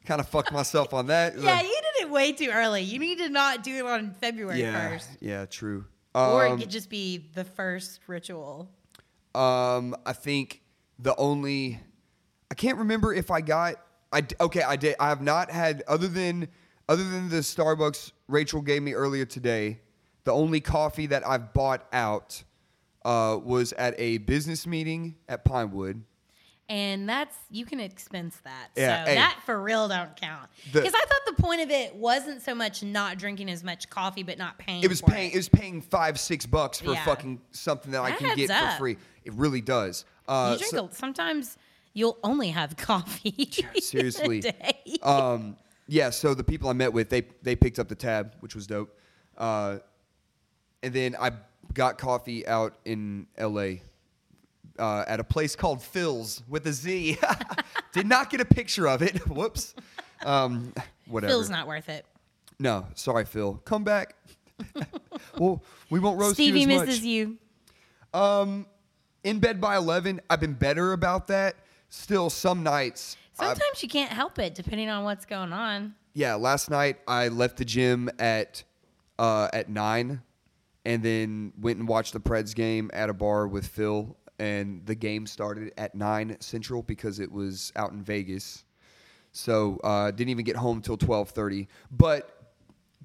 kind 0.06 0.20
of 0.22 0.28
fucked 0.28 0.52
myself 0.52 0.94
on 0.94 1.08
that. 1.08 1.38
Yeah, 1.38 1.62
you 1.62 1.68
did 1.68 2.06
it 2.06 2.10
way 2.10 2.32
too 2.32 2.50
early. 2.52 2.82
You 2.82 3.00
need 3.00 3.20
to 3.20 3.30
not 3.30 3.64
do 3.64 3.76
it 3.76 3.86
on 3.90 4.14
February 4.14 4.60
yeah, 4.62 4.90
1st. 4.92 5.08
yeah, 5.22 5.46
true. 5.46 5.86
Or 6.16 6.46
it 6.46 6.52
Um, 6.52 6.60
could 6.60 6.70
just 6.72 6.90
be 6.90 7.30
the 7.36 7.44
first 7.44 8.02
ritual. 8.08 8.70
um, 9.36 9.96
I 10.06 10.14
think 10.14 10.62
the 10.98 11.16
only, 11.18 11.80
I 12.52 12.56
can't 12.56 12.80
remember 12.80 13.14
if 13.14 13.30
I 13.32 13.42
got, 13.42 13.76
I 14.12 14.24
okay, 14.42 14.64
I 14.64 14.76
did. 14.76 14.96
I 15.00 15.10
have 15.10 15.22
not 15.22 15.52
had 15.52 15.84
other 15.88 16.08
than 16.08 16.48
other 16.90 17.04
than 17.04 17.30
the 17.30 17.38
Starbucks 17.38 18.12
Rachel 18.28 18.60
gave 18.64 18.82
me 18.82 18.94
earlier 18.96 19.24
today. 19.24 19.82
The 20.24 20.32
only 20.32 20.60
coffee 20.60 21.08
that 21.08 21.26
I've 21.28 21.54
bought 21.54 21.88
out 21.94 22.44
uh, 23.06 23.40
was 23.42 23.74
at 23.74 23.96
a 23.98 24.20
business 24.20 24.68
meeting 24.68 25.16
at 25.28 25.46
Pinewood. 25.46 26.04
And 26.68 27.10
that's 27.10 27.36
you 27.50 27.66
can 27.66 27.80
expense 27.80 28.38
that. 28.44 28.70
Yeah, 28.76 29.04
so 29.04 29.10
hey. 29.10 29.16
that 29.16 29.40
for 29.44 29.60
real 29.60 29.88
don't 29.88 30.16
count. 30.16 30.50
Because 30.72 30.94
I 30.94 31.00
thought 31.00 31.36
the 31.36 31.42
point 31.42 31.62
of 31.62 31.72
it 31.72 31.96
wasn't 31.96 32.44
so 32.44 32.54
much 32.54 32.84
not 32.84 33.18
drinking 33.18 33.50
as 33.50 33.64
much 33.64 33.90
coffee, 33.90 34.22
but 34.22 34.38
not 34.38 34.60
paying. 34.60 34.84
It 34.84 34.88
was 34.88 35.02
paying. 35.02 35.32
It. 35.32 35.38
was 35.38 35.50
paying 35.50 35.82
five, 35.82 36.20
six 36.20 36.46
bucks 36.46 36.80
for 36.80 36.92
Yeah. 36.92 37.04
fucking 37.06 37.42
something 37.52 37.92
that 37.94 38.02
I 38.02 38.12
can 38.12 38.36
get 38.36 38.52
adds 38.52 38.76
for 38.76 38.80
free. 38.80 38.98
It 39.26 39.34
really 39.34 39.62
does. 39.62 40.06
Uh, 40.28 40.52
you 40.52 40.60
drink 40.60 40.72
so- 40.72 40.86
a, 40.86 40.94
sometimes 40.94 41.58
you'll 41.94 42.20
only 42.24 42.50
have 42.50 42.78
coffee. 42.78 43.50
seriously. 43.80 44.44
um, 45.02 45.58
yeah, 45.88 46.12
so 46.12 46.36
the 46.36 46.44
people 46.44 46.70
I 46.70 46.74
met 46.74 46.94
with, 46.94 47.10
they 47.10 47.24
they 47.42 47.56
picked 47.56 47.80
up 47.80 47.88
the 47.88 47.96
tab, 47.96 48.36
which 48.42 48.54
was 48.54 48.68
dope. 48.68 48.96
Uh, 49.36 49.80
and 50.84 50.94
then 50.94 51.16
I 51.20 51.32
got 51.74 51.98
coffee 51.98 52.46
out 52.48 52.78
in 52.86 53.28
L.A. 53.38 53.82
Uh, 54.78 55.04
at 55.08 55.20
a 55.20 55.24
place 55.24 55.56
called 55.56 55.80
Philz 55.80 56.42
with 56.48 56.66
a 56.68 56.74
Z. 56.74 57.18
Did 57.94 58.08
not 58.08 58.30
get 58.30 58.40
a 58.40 58.46
picture 58.46 58.88
of 58.88 59.02
it. 59.02 59.18
Whoops. 59.28 59.76
Um, 60.26 60.74
whatever. 61.08 61.32
Feels 61.32 61.50
not 61.50 61.68
worth 61.68 61.90
it. 61.90 62.06
No, 62.60 62.86
sorry, 62.96 63.26
Phil. 63.26 63.62
Come 63.66 63.84
back. 63.84 64.16
well, 65.38 65.64
we 65.90 66.00
won't 66.00 66.20
roast 66.20 66.36
Stevie 66.36 66.62
you 66.62 66.70
as 66.70 66.82
misses 66.88 67.06
you. 67.06 67.38
Um, 68.14 68.66
in 69.24 69.40
bed 69.40 69.60
by 69.62 69.78
eleven. 69.78 70.22
I've 70.30 70.40
been 70.40 70.54
better 70.54 70.94
about 70.94 71.28
that. 71.28 71.56
Still, 71.90 72.30
some 72.30 72.64
nights. 72.64 73.18
Sometimes 73.34 73.82
you 73.82 73.88
can't 73.88 74.12
help 74.12 74.38
it, 74.40 74.54
depending 74.54 74.90
on 74.90 75.06
what's 75.06 75.26
going 75.26 75.54
on. 75.54 75.96
yeah, 76.14 76.36
last 76.36 76.70
night 76.70 76.98
I 77.08 77.30
left 77.30 77.58
the 77.58 77.66
gym 77.66 78.10
at 78.20 78.64
uh, 79.18 79.48
at 79.54 79.70
nine, 79.70 80.22
and 80.90 81.04
then 81.04 81.54
went 81.60 81.78
and 81.80 81.88
watched 81.88 82.14
the 82.14 82.20
Preds 82.20 82.54
game 82.56 82.90
at 82.94 83.10
a 83.10 83.14
bar 83.14 83.48
with 83.48 83.68
Phil. 83.68 84.18
And 84.40 84.86
the 84.86 84.96
game 84.96 85.28
started 85.28 85.72
at 85.78 85.96
nine 85.96 86.38
central 86.40 86.82
because 86.82 87.20
it 87.20 87.32
was 87.32 87.72
out 87.76 87.92
in 87.92 88.02
Vegas. 88.02 88.64
So 89.32 89.80
uh, 89.84 90.12
didn't 90.12 90.30
even 90.30 90.46
get 90.46 90.56
home 90.56 90.82
till 90.82 90.98
twelve 90.98 91.30
thirty. 91.30 91.68
But 91.92 92.48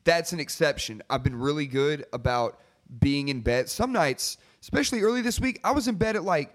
that's 0.04 0.32
an 0.32 0.38
exception. 0.40 1.02
I've 1.10 1.22
been 1.22 1.36
really 1.38 1.66
good 1.66 2.04
about 2.12 2.60
being 3.00 3.28
in 3.28 3.40
bed. 3.40 3.68
Some 3.68 3.92
nights, 3.92 4.36
especially 4.62 5.00
early 5.02 5.22
this 5.22 5.40
week, 5.40 5.58
I 5.64 5.72
was 5.72 5.88
in 5.88 5.96
bed 5.96 6.14
at 6.16 6.22
like 6.24 6.54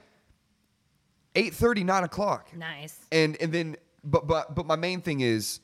8.30, 1.35 1.85
9 1.85 2.03
o'clock 2.03 2.49
Nice. 2.55 2.97
and 3.11 3.37
and 3.41 3.51
then 3.51 3.75
but 4.03 4.27
but 4.27 4.55
but 4.55 4.65
my 4.65 4.75
main 4.75 5.01
thing 5.01 5.21
is 5.21 5.59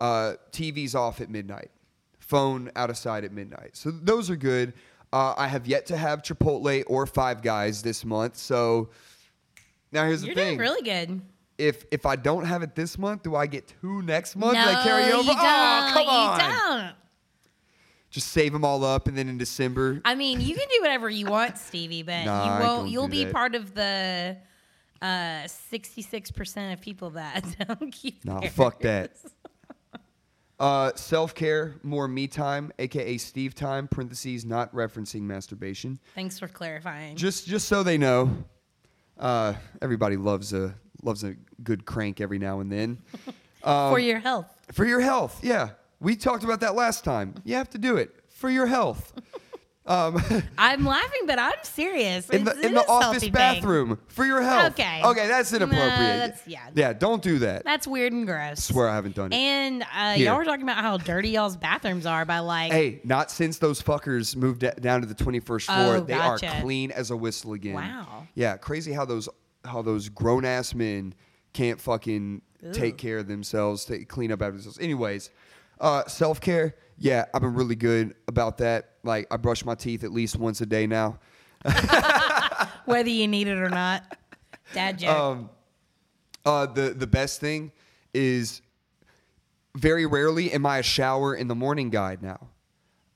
uh, 0.00 0.34
TV's 0.52 0.94
off 0.94 1.20
at 1.20 1.30
midnight, 1.30 1.70
phone 2.18 2.70
out 2.76 2.90
of 2.90 2.96
sight 2.96 3.24
at 3.24 3.32
midnight. 3.32 3.76
So 3.76 3.90
those 3.90 4.30
are 4.30 4.36
good. 4.36 4.72
Uh, 5.14 5.32
I 5.36 5.46
have 5.46 5.66
yet 5.68 5.86
to 5.86 5.96
have 5.96 6.22
Chipotle 6.22 6.82
or 6.88 7.06
Five 7.06 7.40
Guys 7.40 7.82
this 7.82 8.04
month. 8.04 8.36
So 8.36 8.88
now 9.92 10.04
here's 10.06 10.22
the 10.22 10.34
thing. 10.34 10.34
You're 10.34 10.34
the 10.34 10.40
thing: 10.40 10.58
doing 10.58 10.68
really 10.68 10.82
good. 10.82 11.20
if 11.56 11.84
if 11.92 12.04
I 12.04 12.16
don't 12.16 12.44
have 12.46 12.62
it 12.62 12.74
this 12.74 12.98
month, 12.98 13.22
do 13.22 13.36
I 13.36 13.46
get 13.46 13.72
two 13.80 14.02
next 14.02 14.34
month? 14.34 14.54
no, 14.54 14.80
carry 14.82 15.12
over? 15.12 15.22
you 15.30 15.36
don't. 15.36 15.38
oh, 15.38 15.90
come 15.92 16.06
on! 16.08 16.40
You 16.40 16.46
don't. 16.56 16.94
Just 18.10 18.28
save 18.28 18.52
them 18.52 18.64
all 18.64 18.84
up, 18.84 19.06
and 19.08 19.16
then 19.16 19.28
in 19.28 19.38
December, 19.38 20.00
I 20.04 20.14
mean, 20.16 20.40
you 20.40 20.54
can 20.56 20.66
do 20.68 20.78
whatever 20.82 21.08
you 21.10 21.26
want, 21.26 21.58
Stevie, 21.58 22.02
but 22.02 22.24
Nah, 22.24 22.42
I 22.44 22.58
you 22.60 22.66
won't. 22.66 22.88
You'll 22.90 23.06
do 23.06 23.10
be 23.12 23.24
that. 23.24 23.32
part 23.32 23.54
of 23.54 23.74
the 23.74 24.36
uh, 25.02 25.46
sixty-six 25.46 26.30
percent 26.32 26.72
of 26.74 26.80
people 26.80 27.10
that 27.10 27.44
don't 27.68 27.90
keep. 27.92 28.24
Nah, 28.24 28.40
theirs. 28.40 28.52
fuck 28.52 28.80
that. 28.80 29.12
Uh, 30.60 30.92
self 30.94 31.34
care, 31.34 31.74
more 31.82 32.06
me 32.06 32.26
time, 32.28 32.72
aka 32.78 33.16
Steve 33.18 33.54
time. 33.54 33.88
Parentheses, 33.88 34.44
not 34.44 34.72
referencing 34.72 35.22
masturbation. 35.22 35.98
Thanks 36.14 36.38
for 36.38 36.46
clarifying. 36.48 37.16
Just 37.16 37.46
just 37.46 37.66
so 37.68 37.82
they 37.82 37.98
know, 37.98 38.30
uh, 39.18 39.54
everybody 39.82 40.16
loves 40.16 40.52
a 40.52 40.74
loves 41.02 41.24
a 41.24 41.34
good 41.62 41.84
crank 41.84 42.20
every 42.20 42.38
now 42.38 42.60
and 42.60 42.70
then. 42.70 42.98
Um, 43.64 43.92
for 43.94 43.98
your 43.98 44.18
health. 44.18 44.54
for 44.72 44.84
your 44.84 45.00
health, 45.00 45.40
yeah. 45.42 45.70
We 45.98 46.16
talked 46.16 46.44
about 46.44 46.60
that 46.60 46.74
last 46.74 47.02
time. 47.02 47.34
You 47.44 47.54
have 47.54 47.70
to 47.70 47.78
do 47.78 47.96
it 47.96 48.10
for 48.28 48.50
your 48.50 48.66
health. 48.66 49.14
Um, 49.86 50.22
I'm 50.58 50.86
laughing, 50.86 51.22
but 51.26 51.38
I'm 51.38 51.52
serious. 51.62 52.30
in 52.30 52.44
the 52.44 52.58
in 52.60 52.72
the 52.74 52.86
office 52.88 53.28
bathroom 53.28 53.98
for 54.08 54.24
your 54.24 54.40
health. 54.40 54.72
Okay. 54.72 55.02
Okay, 55.04 55.28
that's 55.28 55.52
No, 55.52 55.56
inappropriate. 55.58 55.90
that's- 55.98 56.42
yeah. 56.46 56.70
Yeah, 56.74 56.92
don't 56.94 57.22
do 57.22 57.38
that. 57.40 57.64
That's 57.64 57.86
weird 57.86 58.12
and 58.14 58.26
gross. 58.26 58.64
Swear 58.64 58.88
I 58.88 58.94
haven't 58.94 59.14
done 59.14 59.32
it. 59.32 59.36
And 59.36 59.82
uh, 59.94 60.12
Here. 60.14 60.26
y'all 60.28 60.38
were 60.38 60.44
talking 60.44 60.62
about 60.62 60.78
how 60.78 60.96
dirty 60.96 61.30
y'all's 61.30 61.56
bathrooms 61.58 62.06
are 62.06 62.24
by 62.24 62.38
like. 62.38 62.72
Hey, 62.72 63.00
not 63.04 63.30
since 63.30 63.58
those 63.58 63.82
fuckers 63.82 64.34
moved 64.34 64.60
da- 64.60 64.72
down 64.72 65.02
to 65.02 65.06
the 65.06 65.14
21st 65.14 65.64
floor. 65.66 65.96
Oh, 65.96 66.00
they 66.00 66.14
gotcha. 66.14 66.48
are 66.48 66.60
clean 66.62 66.90
as 66.90 67.10
a 67.10 67.16
whistle 67.16 67.52
again. 67.52 67.74
Wow. 67.74 68.26
Yeah, 68.34 68.56
crazy 68.56 68.92
how 68.92 69.04
those 69.04 69.28
how 69.66 69.82
those 69.82 70.08
grown 70.08 70.44
ass 70.46 70.74
men 70.74 71.14
can't 71.52 71.80
fucking 71.80 72.40
take 72.72 72.96
care 72.96 73.18
of 73.18 73.28
themselves, 73.28 73.84
to 73.84 74.02
clean 74.06 74.32
up 74.32 74.40
after 74.40 74.52
themselves. 74.52 74.78
Anyways, 74.78 75.28
uh, 75.80 76.04
self 76.06 76.40
care. 76.40 76.74
Yeah, 76.98 77.24
I've 77.34 77.42
been 77.42 77.54
really 77.54 77.76
good 77.76 78.14
about 78.28 78.58
that. 78.58 78.90
Like 79.02 79.26
I 79.30 79.36
brush 79.36 79.64
my 79.64 79.74
teeth 79.74 80.04
at 80.04 80.12
least 80.12 80.36
once 80.36 80.60
a 80.60 80.66
day 80.66 80.86
now. 80.86 81.18
whether 82.84 83.08
you 83.08 83.26
need 83.28 83.48
it 83.48 83.58
or 83.58 83.70
not. 83.70 84.16
Dad 84.72 84.98
joke. 84.98 85.16
Um, 85.16 85.50
uh, 86.44 86.66
the 86.66 86.90
the 86.90 87.06
best 87.06 87.40
thing 87.40 87.72
is 88.12 88.60
very 89.74 90.06
rarely 90.06 90.52
am 90.52 90.66
I 90.66 90.78
a 90.78 90.82
shower 90.82 91.34
in 91.34 91.48
the 91.48 91.54
morning 91.54 91.90
guy 91.90 92.16
now. 92.20 92.48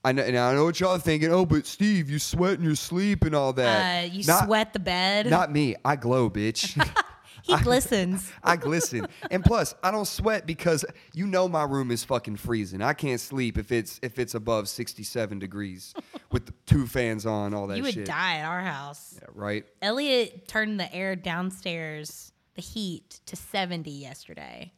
I 0.05 0.13
know, 0.13 0.23
and 0.23 0.39
I 0.39 0.55
know 0.55 0.65
what 0.65 0.79
y'all 0.81 0.91
are 0.93 0.99
thinking. 0.99 1.33
Oh, 1.33 1.45
but 1.45 1.67
Steve, 1.67 2.09
you 2.09 2.19
sweat 2.19 2.59
in 2.59 2.65
your 2.65 2.77
sleep 2.77 3.25
and 3.25 3.35
all 3.35 3.53
that. 3.55 4.05
uh, 4.05 4.07
you 4.07 4.25
Not- 4.25 4.45
sweat 4.45 4.73
the 4.73 4.79
bed. 4.79 5.27
Not 5.29 5.53
me. 5.53 5.75
I 5.85 5.97
glow, 5.97 6.31
bitch. 6.31 6.77
he 7.49 7.57
glistens. 7.65 8.31
I 8.45 8.55
glisten. 8.57 9.09
And 9.31 9.45
plus, 9.45 9.75
I 9.83 9.91
don't 9.91 10.07
sweat 10.07 10.47
because 10.47 10.85
you 11.15 11.27
know 11.27 11.49
my 11.49 11.65
room 11.65 11.91
is 11.91 12.05
fucking 12.05 12.37
freezing. 12.37 12.81
I 12.83 12.93
can't 12.93 13.21
sleep 13.21 13.59
if 13.59 13.73
it's 13.73 13.99
if 14.03 14.19
it's 14.21 14.35
above 14.35 14.69
67 14.69 15.39
degrees 15.41 15.95
with 16.31 16.47
the 16.47 16.53
two 16.67 16.87
fans 16.87 17.27
on, 17.27 17.55
all 17.55 17.67
that 17.67 17.77
you 17.79 17.83
would 17.83 17.95
shit. 17.95 18.07
die 18.07 18.37
at 18.37 18.45
our 18.45 18.61
house. 18.61 19.19
Yeah, 19.21 19.29
right? 19.35 19.65
Elliot 19.83 20.47
turned 20.47 20.79
the 20.79 20.93
air 20.95 21.17
downstairs, 21.17 22.33
the 22.55 22.63
heat, 22.63 23.21
to 23.27 23.35
70 23.35 23.91
yesterday. 23.91 24.73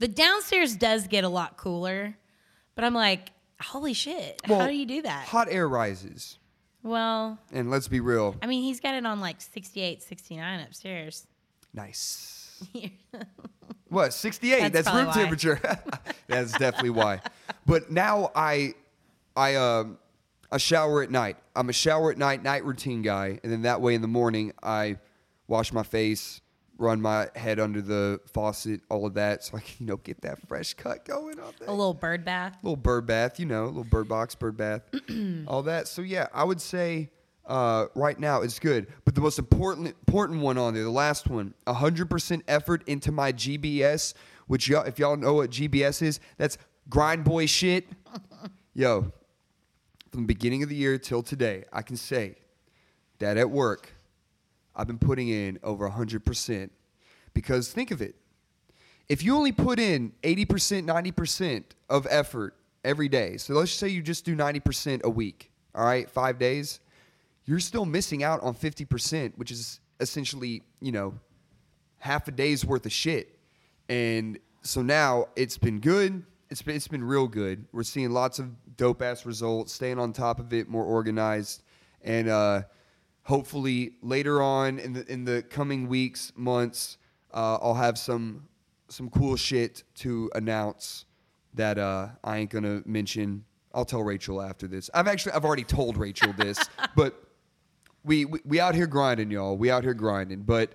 The 0.00 0.08
downstairs 0.08 0.74
does 0.76 1.06
get 1.06 1.22
a 1.22 1.28
lot 1.28 1.56
cooler, 1.56 2.16
but 2.74 2.84
I'm 2.84 2.94
like, 2.94 3.30
holy 3.62 3.92
shit. 3.94 4.40
Well, 4.48 4.58
how 4.60 4.66
do 4.66 4.74
you 4.74 4.86
do 4.86 5.02
that? 5.02 5.26
Hot 5.28 5.46
air 5.50 5.68
rises. 5.68 6.38
well, 6.82 7.38
And 7.52 7.70
let's 7.70 7.86
be 7.86 8.00
real. 8.00 8.34
I 8.42 8.46
mean, 8.46 8.62
he's 8.62 8.80
got 8.80 8.94
it 8.94 9.06
on 9.06 9.20
like 9.20 9.40
68, 9.40 10.02
69 10.02 10.60
upstairs. 10.60 11.26
Nice. 11.74 12.62
What, 13.88 14.12
68? 14.12 14.72
That's 14.72 14.86
That's, 14.86 14.96
room 14.96 15.06
why. 15.06 15.12
temperature. 15.12 15.60
That's 16.26 16.50
definitely 16.52 16.90
why. 16.90 17.20
But 17.64 17.92
now 17.92 18.32
I 18.34 18.74
I 19.36 19.54
um 19.54 19.98
I 20.50 20.56
shower 20.58 21.02
at 21.04 21.12
night. 21.12 21.36
I'm 21.54 21.68
a 21.68 21.72
shower 21.72 22.10
at 22.10 22.18
night 22.18 22.42
night 22.42 22.64
routine 22.64 23.02
guy, 23.02 23.38
and 23.44 23.52
then 23.52 23.62
that 23.62 23.80
way 23.80 23.94
in 23.94 24.02
the 24.02 24.08
morning 24.08 24.52
I 24.64 24.96
wash 25.46 25.72
my 25.72 25.84
face, 25.84 26.40
run 26.76 27.00
my 27.00 27.28
head 27.36 27.60
under 27.60 27.80
the 27.80 28.20
faucet, 28.32 28.80
all 28.90 29.06
of 29.06 29.14
that, 29.14 29.44
so 29.44 29.58
I 29.58 29.60
can 29.60 29.74
you 29.78 29.86
know 29.86 29.98
get 29.98 30.22
that 30.22 30.40
fresh 30.48 30.74
cut 30.74 31.04
going 31.04 31.38
on 31.38 31.52
there. 31.60 31.68
A 31.68 31.72
little 31.72 31.94
bird 31.94 32.24
bath. 32.24 32.56
little 32.64 32.76
bird 32.76 33.06
bath, 33.06 33.38
you 33.38 33.46
know, 33.46 33.66
little 33.66 33.84
bird 33.84 34.08
box, 34.08 34.34
bird 34.34 34.56
bath, 34.56 34.82
all 35.46 35.62
that. 35.64 35.86
So 35.86 36.02
yeah, 36.02 36.26
I 36.34 36.42
would 36.42 36.60
say 36.60 37.10
uh, 37.46 37.86
right 37.94 38.18
now 38.18 38.42
it's 38.42 38.58
good. 38.58 38.86
But 39.04 39.14
the 39.14 39.20
most 39.20 39.38
important 39.38 39.88
important 39.88 40.40
one 40.40 40.58
on 40.58 40.74
there, 40.74 40.82
the 40.82 40.90
last 40.90 41.28
one, 41.28 41.54
100% 41.66 42.42
effort 42.48 42.82
into 42.86 43.12
my 43.12 43.32
GBS, 43.32 44.14
which 44.46 44.68
y'all, 44.68 44.84
if 44.84 44.98
y'all 44.98 45.16
know 45.16 45.34
what 45.34 45.50
GBS 45.50 46.02
is, 46.02 46.20
that's 46.36 46.58
grind 46.88 47.24
boy 47.24 47.46
shit. 47.46 47.86
Yo, 48.74 49.12
from 50.10 50.22
the 50.22 50.26
beginning 50.26 50.62
of 50.62 50.68
the 50.68 50.74
year 50.76 50.98
till 50.98 51.22
today, 51.22 51.64
I 51.72 51.82
can 51.82 51.96
say 51.96 52.36
that 53.18 53.36
at 53.36 53.50
work, 53.50 53.92
I've 54.74 54.86
been 54.86 54.98
putting 54.98 55.28
in 55.28 55.58
over 55.62 55.88
100%. 55.88 56.70
Because 57.32 57.72
think 57.72 57.90
of 57.90 58.00
it. 58.00 58.14
If 59.08 59.22
you 59.22 59.36
only 59.36 59.52
put 59.52 59.78
in 59.78 60.12
80%, 60.22 60.86
90% 60.86 61.64
of 61.90 62.06
effort 62.08 62.54
every 62.84 63.08
day, 63.08 63.36
so 63.36 63.54
let's 63.54 63.72
say 63.72 63.88
you 63.88 64.02
just 64.02 64.24
do 64.24 64.34
90% 64.34 65.02
a 65.02 65.10
week, 65.10 65.50
all 65.74 65.84
right, 65.84 66.08
five 66.08 66.38
days, 66.38 66.80
you're 67.46 67.60
still 67.60 67.84
missing 67.84 68.22
out 68.22 68.42
on 68.42 68.54
50%, 68.54 69.36
which 69.36 69.50
is 69.50 69.80
essentially, 70.00 70.62
you 70.80 70.92
know, 70.92 71.14
half 71.98 72.28
a 72.28 72.30
day's 72.30 72.64
worth 72.64 72.86
of 72.86 72.92
shit. 72.92 73.38
And 73.88 74.38
so 74.62 74.82
now 74.82 75.26
it's 75.36 75.58
been 75.58 75.80
good. 75.80 76.24
It's 76.50 76.62
been, 76.62 76.76
it's 76.76 76.88
been 76.88 77.04
real 77.04 77.28
good. 77.28 77.66
We're 77.72 77.82
seeing 77.82 78.10
lots 78.10 78.38
of 78.38 78.50
dope 78.76 79.02
ass 79.02 79.26
results, 79.26 79.72
staying 79.72 79.98
on 79.98 80.12
top 80.12 80.38
of 80.38 80.52
it, 80.52 80.68
more 80.68 80.84
organized. 80.84 81.62
And 82.02 82.28
uh, 82.28 82.62
hopefully 83.22 83.92
later 84.02 84.42
on 84.42 84.78
in 84.78 84.92
the, 84.92 85.10
in 85.10 85.24
the 85.24 85.42
coming 85.42 85.88
weeks, 85.88 86.32
months, 86.36 86.98
uh, 87.32 87.58
I'll 87.60 87.74
have 87.74 87.98
some, 87.98 88.48
some 88.88 89.10
cool 89.10 89.36
shit 89.36 89.82
to 89.96 90.30
announce 90.34 91.06
that 91.54 91.78
uh, 91.78 92.08
I 92.22 92.38
ain't 92.38 92.50
going 92.50 92.64
to 92.64 92.82
mention 92.88 93.44
I'll 93.74 93.84
tell 93.84 94.02
Rachel 94.02 94.40
after 94.40 94.68
this. 94.68 94.88
I've 94.94 95.08
actually 95.08 95.32
I've 95.32 95.44
already 95.44 95.64
told 95.64 95.96
Rachel 95.96 96.32
this, 96.34 96.58
but 96.96 97.23
we, 98.04 98.26
we 98.26 98.60
out 98.60 98.74
here 98.74 98.86
grinding, 98.86 99.30
y'all. 99.30 99.56
We 99.56 99.70
out 99.70 99.82
here 99.82 99.94
grinding. 99.94 100.42
But 100.42 100.72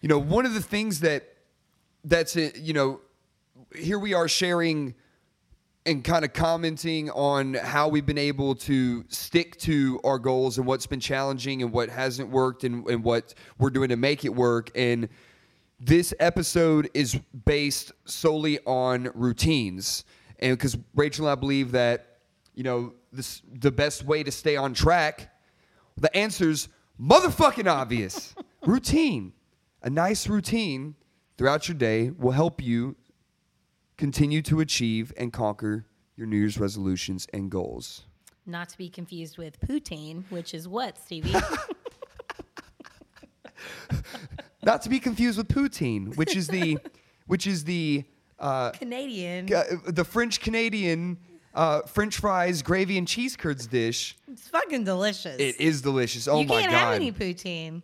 you 0.00 0.08
know, 0.08 0.18
one 0.18 0.46
of 0.46 0.54
the 0.54 0.62
things 0.62 1.00
that 1.00 1.28
that's 2.04 2.36
it, 2.36 2.58
you 2.58 2.72
know, 2.72 3.00
here 3.76 3.98
we 3.98 4.14
are 4.14 4.28
sharing 4.28 4.94
and 5.86 6.04
kind 6.04 6.24
of 6.24 6.32
commenting 6.32 7.10
on 7.10 7.54
how 7.54 7.88
we've 7.88 8.04
been 8.04 8.18
able 8.18 8.54
to 8.54 9.04
stick 9.08 9.56
to 9.58 9.98
our 10.04 10.18
goals 10.18 10.58
and 10.58 10.66
what's 10.66 10.86
been 10.86 11.00
challenging 11.00 11.62
and 11.62 11.72
what 11.72 11.88
hasn't 11.88 12.28
worked 12.28 12.64
and, 12.64 12.86
and 12.88 13.02
what 13.02 13.34
we're 13.58 13.70
doing 13.70 13.88
to 13.88 13.96
make 13.96 14.24
it 14.24 14.34
work. 14.34 14.70
And 14.74 15.08
this 15.78 16.12
episode 16.20 16.90
is 16.92 17.18
based 17.46 17.92
solely 18.04 18.58
on 18.66 19.10
routines. 19.14 20.04
And 20.38 20.56
because 20.56 20.76
Rachel 20.94 21.26
and 21.26 21.32
I 21.32 21.34
believe 21.34 21.72
that, 21.72 22.18
you 22.54 22.62
know, 22.62 22.92
this, 23.12 23.40
the 23.50 23.70
best 23.70 24.04
way 24.04 24.22
to 24.22 24.30
stay 24.30 24.56
on 24.56 24.74
track, 24.74 25.32
the 26.00 26.14
answer's 26.16 26.68
motherfucking 27.00 27.70
obvious. 27.70 28.34
routine. 28.66 29.32
A 29.82 29.90
nice 29.90 30.28
routine 30.28 30.96
throughout 31.38 31.68
your 31.68 31.76
day 31.76 32.10
will 32.10 32.32
help 32.32 32.60
you 32.60 32.96
continue 33.96 34.42
to 34.42 34.60
achieve 34.60 35.12
and 35.16 35.32
conquer 35.32 35.86
your 36.16 36.26
New 36.26 36.36
Year's 36.36 36.58
resolutions 36.58 37.26
and 37.32 37.50
goals. 37.50 38.04
Not 38.46 38.68
to 38.70 38.78
be 38.78 38.88
confused 38.88 39.38
with 39.38 39.60
poutine, 39.60 40.24
which 40.30 40.54
is 40.54 40.66
what, 40.66 40.98
Stevie? 40.98 41.34
Not 44.62 44.82
to 44.82 44.88
be 44.90 45.00
confused 45.00 45.38
with 45.38 45.48
poutine, 45.48 46.14
which 46.16 46.36
is 46.36 46.48
the, 46.48 46.78
which 47.26 47.46
is 47.46 47.64
the, 47.64 48.04
uh, 48.38 48.70
Canadian. 48.70 49.46
the 49.86 50.04
French 50.04 50.40
Canadian 50.40 51.18
uh, 51.54 51.82
French 51.82 52.16
fries, 52.18 52.62
gravy, 52.62 52.96
and 52.98 53.06
cheese 53.08 53.36
curds 53.36 53.66
dish. 53.66 54.16
It's 54.30 54.48
fucking 54.48 54.84
delicious. 54.84 55.36
It 55.38 55.60
is 55.60 55.82
delicious. 55.82 56.28
Oh 56.28 56.40
you 56.40 56.46
my 56.46 56.54
god! 56.56 56.56
You 56.62 56.68
can't 56.68 56.72
have 56.72 56.94
any 56.94 57.12
poutine. 57.12 57.82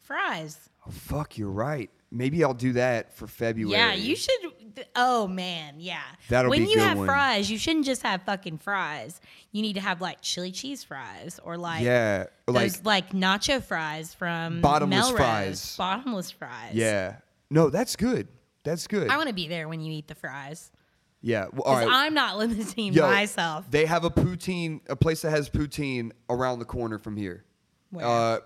Fries. 0.00 0.58
Oh, 0.86 0.90
fuck, 0.90 1.36
you're 1.36 1.50
right. 1.50 1.90
Maybe 2.10 2.42
I'll 2.42 2.54
do 2.54 2.72
that 2.72 3.12
for 3.14 3.26
February. 3.26 3.72
Yeah, 3.78 3.92
you 3.92 4.16
should. 4.16 4.32
Oh 4.96 5.26
man, 5.26 5.74
yeah. 5.78 6.00
That'll 6.30 6.50
when 6.50 6.64
be 6.64 6.70
you 6.70 6.78
have 6.78 6.96
one. 6.96 7.06
fries, 7.06 7.50
you 7.50 7.58
shouldn't 7.58 7.84
just 7.84 8.02
have 8.02 8.22
fucking 8.22 8.58
fries. 8.58 9.20
You 9.52 9.60
need 9.60 9.74
to 9.74 9.80
have 9.80 10.00
like 10.00 10.22
chili 10.22 10.50
cheese 10.50 10.82
fries 10.84 11.38
or 11.44 11.58
like 11.58 11.82
Yeah, 11.82 12.26
like 12.46 12.82
like 12.86 13.10
nacho 13.10 13.62
fries 13.62 14.14
from 14.14 14.62
Bottomless 14.62 15.08
Melrose. 15.08 15.16
fries. 15.18 15.76
Bottomless 15.76 16.30
fries. 16.30 16.72
yeah. 16.74 17.16
No, 17.50 17.68
that's 17.68 17.96
good. 17.96 18.28
That's 18.64 18.86
good. 18.86 19.10
I 19.10 19.16
want 19.16 19.28
to 19.28 19.34
be 19.34 19.48
there 19.48 19.68
when 19.68 19.80
you 19.80 19.92
eat 19.92 20.08
the 20.08 20.14
fries. 20.14 20.70
Yeah. 21.20 21.46
Well, 21.52 21.62
all 21.62 21.74
Because 21.76 21.88
right. 21.88 22.06
I'm 22.06 22.14
not 22.14 22.38
limiting 22.38 22.92
Yo, 22.92 23.02
myself. 23.02 23.70
They 23.70 23.86
have 23.86 24.04
a 24.04 24.10
poutine, 24.10 24.80
a 24.88 24.96
place 24.96 25.22
that 25.22 25.30
has 25.30 25.50
poutine 25.50 26.12
around 26.30 26.58
the 26.60 26.64
corner 26.64 26.98
from 26.98 27.16
here. 27.16 27.44
Where? 27.90 28.06
Uh, 28.06 28.38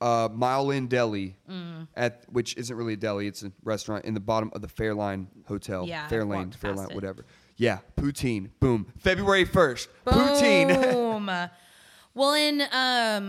uh, 0.00 0.28
Mile 0.32 0.72
End 0.72 0.90
Deli, 0.90 1.36
Mm. 1.50 1.88
at 1.96 2.24
which 2.28 2.56
isn't 2.56 2.76
really 2.76 2.92
a 2.92 2.96
deli; 2.96 3.26
it's 3.26 3.42
a 3.42 3.50
restaurant 3.64 4.04
in 4.04 4.12
the 4.14 4.20
bottom 4.20 4.50
of 4.54 4.60
the 4.60 4.68
Fairline 4.68 5.28
Hotel. 5.46 5.86
Yeah, 5.86 6.06
Fairlane, 6.08 6.54
Fairline, 6.54 6.94
whatever. 6.94 7.24
Yeah, 7.56 7.78
poutine. 7.96 8.50
Boom. 8.60 8.92
February 8.98 9.46
first. 9.46 9.88
Poutine. 10.04 10.92
Boom. 10.92 11.26
well, 12.14 12.34
and 12.34 12.62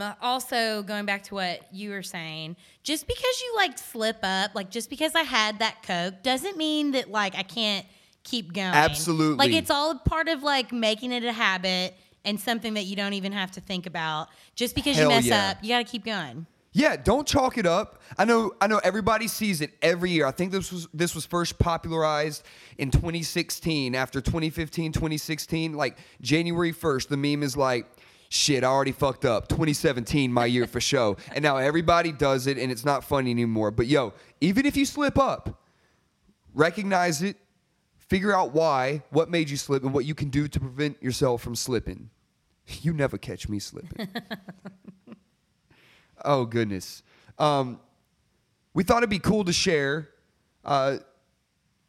um, 0.02 0.14
also 0.22 0.84
going 0.84 1.06
back 1.06 1.24
to 1.24 1.36
what 1.36 1.62
you 1.74 1.92
were 1.92 2.04
saying, 2.04 2.58
just 2.84 3.08
because 3.08 3.42
you 3.42 3.54
like 3.56 3.78
slip 3.78 4.18
up, 4.24 4.54
like 4.54 4.70
just 4.70 4.90
because 4.90 5.16
I 5.16 5.24
had 5.24 5.60
that 5.60 5.84
Coke, 5.84 6.22
doesn't 6.22 6.58
mean 6.58 6.92
that 6.92 7.10
like 7.10 7.36
I 7.36 7.44
can't 7.44 7.86
keep 8.28 8.54
going. 8.54 8.68
Absolutely. 8.68 9.38
Like 9.38 9.52
it's 9.52 9.72
all 9.72 9.96
part 9.96 10.28
of 10.28 10.44
like 10.44 10.72
making 10.72 11.12
it 11.12 11.24
a 11.24 11.32
habit 11.32 11.96
and 12.26 12.40
something 12.40 12.74
that 12.74 12.86
you 12.86 12.96
don't 12.96 13.14
even 13.14 13.32
have 13.32 13.52
to 13.52 13.62
think 13.62 13.86
about. 13.86 14.28
Just 14.56 14.76
because 14.76 14.96
Hell 14.96 15.10
you 15.10 15.16
mess 15.16 15.26
yeah. 15.26 15.52
up, 15.52 15.58
you 15.62 15.70
got 15.70 15.80
to 15.80 15.92
keep 15.92 16.06
going. 16.06 16.46
Yeah, 16.74 16.96
don't 16.96 17.28
chalk 17.28 17.58
it 17.58 17.66
up. 17.66 18.02
I 18.20 18.26
know 18.26 18.54
I 18.62 18.68
know 18.68 18.80
everybody 18.84 19.28
sees 19.28 19.62
it 19.62 19.72
every 19.82 20.12
year. 20.12 20.28
I 20.28 20.32
think 20.32 20.52
this 20.52 20.72
was 20.72 20.88
this 20.94 21.16
was 21.16 21.26
first 21.26 21.58
popularized 21.58 22.44
in 22.78 22.92
2016 22.92 23.96
after 23.96 24.22
2015, 24.22 24.92
2016, 24.92 25.74
like 25.74 25.98
January 26.22 26.72
1st, 26.72 27.08
the 27.08 27.18
meme 27.18 27.42
is 27.42 27.58
like 27.58 27.88
Shit, 28.30 28.64
I 28.64 28.68
already 28.68 28.92
fucked 28.92 29.24
up. 29.24 29.48
2017, 29.48 30.32
my 30.32 30.46
year 30.46 30.68
for 30.68 30.82
show. 30.82 31.16
And 31.34 31.44
now 31.44 31.58
everybody 31.58 32.12
does 32.12 32.48
it 32.48 32.58
and 32.58 32.72
it's 32.72 32.84
not 32.84 33.04
funny 33.04 33.32
anymore. 33.32 33.72
But 33.72 33.88
yo, 33.88 34.14
even 34.42 34.66
if 34.66 34.76
you 34.76 34.86
slip 34.86 35.18
up, 35.18 35.62
recognize 36.54 37.22
it, 37.22 37.38
figure 38.08 38.36
out 38.36 38.54
why, 38.54 39.04
what 39.10 39.30
made 39.30 39.50
you 39.50 39.58
slip, 39.58 39.84
and 39.84 39.94
what 39.94 40.06
you 40.06 40.16
can 40.16 40.30
do 40.30 40.48
to 40.48 40.60
prevent 40.60 41.02
yourself 41.02 41.42
from 41.42 41.56
slipping. 41.56 42.10
You 42.82 42.92
never 42.92 43.18
catch 43.18 43.48
me 43.48 43.60
slipping. 43.60 44.10
Oh 46.26 46.46
goodness. 46.46 47.04
Um, 47.38 47.80
we 48.74 48.84
thought 48.84 48.98
it'd 48.98 49.10
be 49.10 49.20
cool 49.20 49.46
to 49.46 49.54
share 49.54 50.10
uh, 50.66 50.98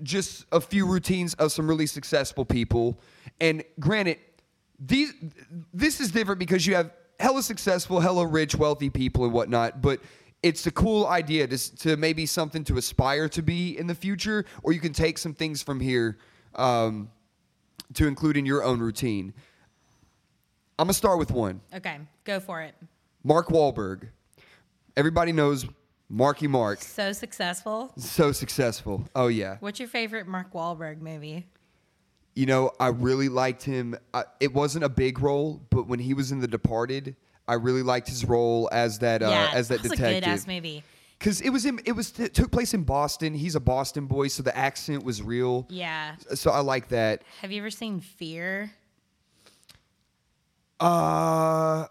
just 0.02 0.46
a 0.52 0.61
few 0.61 0.87
routines 0.87 1.35
of 1.35 1.52
some 1.52 1.68
really 1.68 1.87
successful 1.87 2.44
people. 2.44 3.00
And 3.40 3.64
granted, 3.81 4.18
these 4.78 5.12
this 5.72 6.00
is 6.00 6.11
different 6.12 6.38
because 6.38 6.66
you 6.66 6.74
have 6.76 6.92
hella 7.18 7.42
successful, 7.42 8.00
hella 8.00 8.26
rich, 8.26 8.54
wealthy 8.54 8.90
people 8.90 9.24
and 9.24 9.33
whatnot. 9.33 9.83
But 9.83 10.00
it's 10.42 10.66
a 10.66 10.70
cool 10.70 11.07
idea 11.07 11.46
to, 11.46 11.77
to 11.79 11.96
maybe 11.96 12.27
something 12.27 12.64
to 12.64 12.77
aspire 12.77 13.29
to 13.31 13.42
be 13.42 13.79
in 13.79 13.87
the 13.87 13.94
future, 13.94 14.44
or 14.62 14.72
you 14.72 14.81
can 14.81 14.92
take 14.92 15.18
some 15.18 15.35
things 15.35 15.62
from 15.62 15.81
here 15.81 16.18
um, 16.55 17.11
to 17.94 18.07
include 18.07 18.37
in 18.37 18.46
your 18.46 18.62
own 18.62 18.81
routine. 18.81 19.35
I'm 20.79 20.87
gonna 20.87 20.94
start 20.94 21.18
with 21.18 21.33
one. 21.33 21.61
Okay, 21.74 21.98
go 22.24 22.38
for 22.38 22.62
it. 22.62 22.74
Mark 23.24 23.48
Wahlberg. 23.48 24.09
Everybody 24.96 25.33
knows 25.33 25.66
Marky 26.09 26.46
Mark. 26.46 26.81
So 26.81 27.12
successful. 27.12 27.92
So 27.96 28.33
successful. 28.33 29.09
Oh 29.14 29.27
yeah. 29.27 29.57
What's 29.61 29.81
your 29.81 29.88
favorite 29.88 30.27
Mark 30.27 30.53
Wahlberg 30.53 31.01
movie? 31.01 31.46
You 32.35 32.46
know, 32.46 32.70
I 32.79 32.88
really 32.88 33.29
liked 33.29 33.64
him. 33.64 33.96
I, 34.14 34.24
it 34.38 34.55
wasn't 34.55 34.85
a 34.85 34.88
big 34.88 35.18
role, 35.18 35.61
but 35.70 35.88
when 35.88 35.98
he 35.98 36.14
was 36.14 36.31
in 36.31 36.38
The 36.38 36.46
Departed, 36.46 37.16
I 37.48 37.54
really 37.54 37.82
liked 37.82 38.08
his 38.08 38.24
role 38.24 38.68
as 38.70 38.98
that 39.00 39.22
uh, 39.22 39.28
yeah, 39.30 39.50
as 39.52 39.68
that 39.68 39.82
that's 39.82 39.94
a 39.94 39.96
good 39.96 40.22
ass 40.24 40.44
detective. 40.44 40.46
movie. 40.48 40.84
Because 41.18 41.40
it 41.40 41.50
was 41.50 41.66
in, 41.66 41.80
it 41.84 41.92
was 41.92 42.16
it 42.20 42.32
took 42.34 42.52
place 42.52 42.74
in 42.74 42.84
Boston. 42.84 43.34
He's 43.34 43.56
a 43.56 43.61
Boston 43.61 44.06
boy, 44.06 44.28
so 44.28 44.42
the 44.44 44.56
accent 44.56 45.02
was 45.02 45.20
real. 45.20 45.66
Yeah. 45.68 46.14
So 46.34 46.52
I 46.52 46.61
like 46.61 46.88
that. 46.90 47.22
Have 47.40 47.50
you 47.50 47.58
ever 47.61 47.70
seen 47.70 48.00
Fear? 48.00 48.70
Uh, 50.80 51.87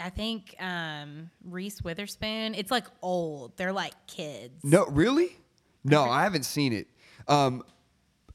I 0.00 0.10
think 0.10 0.56
um, 0.60 1.30
Reese 1.44 1.82
Witherspoon. 1.82 2.54
It's 2.54 2.70
like 2.70 2.86
old. 3.02 3.56
They're 3.56 3.72
like 3.72 3.92
kids. 4.06 4.52
no, 4.64 4.86
really? 4.86 5.36
No, 5.84 6.04
I 6.04 6.22
haven't 6.22 6.44
seen 6.44 6.72
it. 6.72 6.86
Um, 7.28 7.62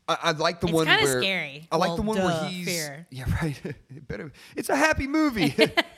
I, 0.08 0.18
I 0.22 0.32
like 0.32 0.62
the 0.62 0.68
It's 0.68 0.74
one 0.74 0.86
where 0.88 1.22
scary. 1.22 1.68
I 1.72 1.78
like 1.78 1.90
Well, 1.90 1.98
the 1.98 2.02
one 2.04 2.18
duh, 2.18 2.26
where 2.26 2.50
he's 2.50 2.66
Fear. 2.68 3.08
yeah 3.12 3.26
right. 3.42 3.60
it 3.66 4.08
better. 4.08 4.32
It's 4.56 4.70
a 4.70 4.76
happy 4.76 5.08
movie. 5.08 5.54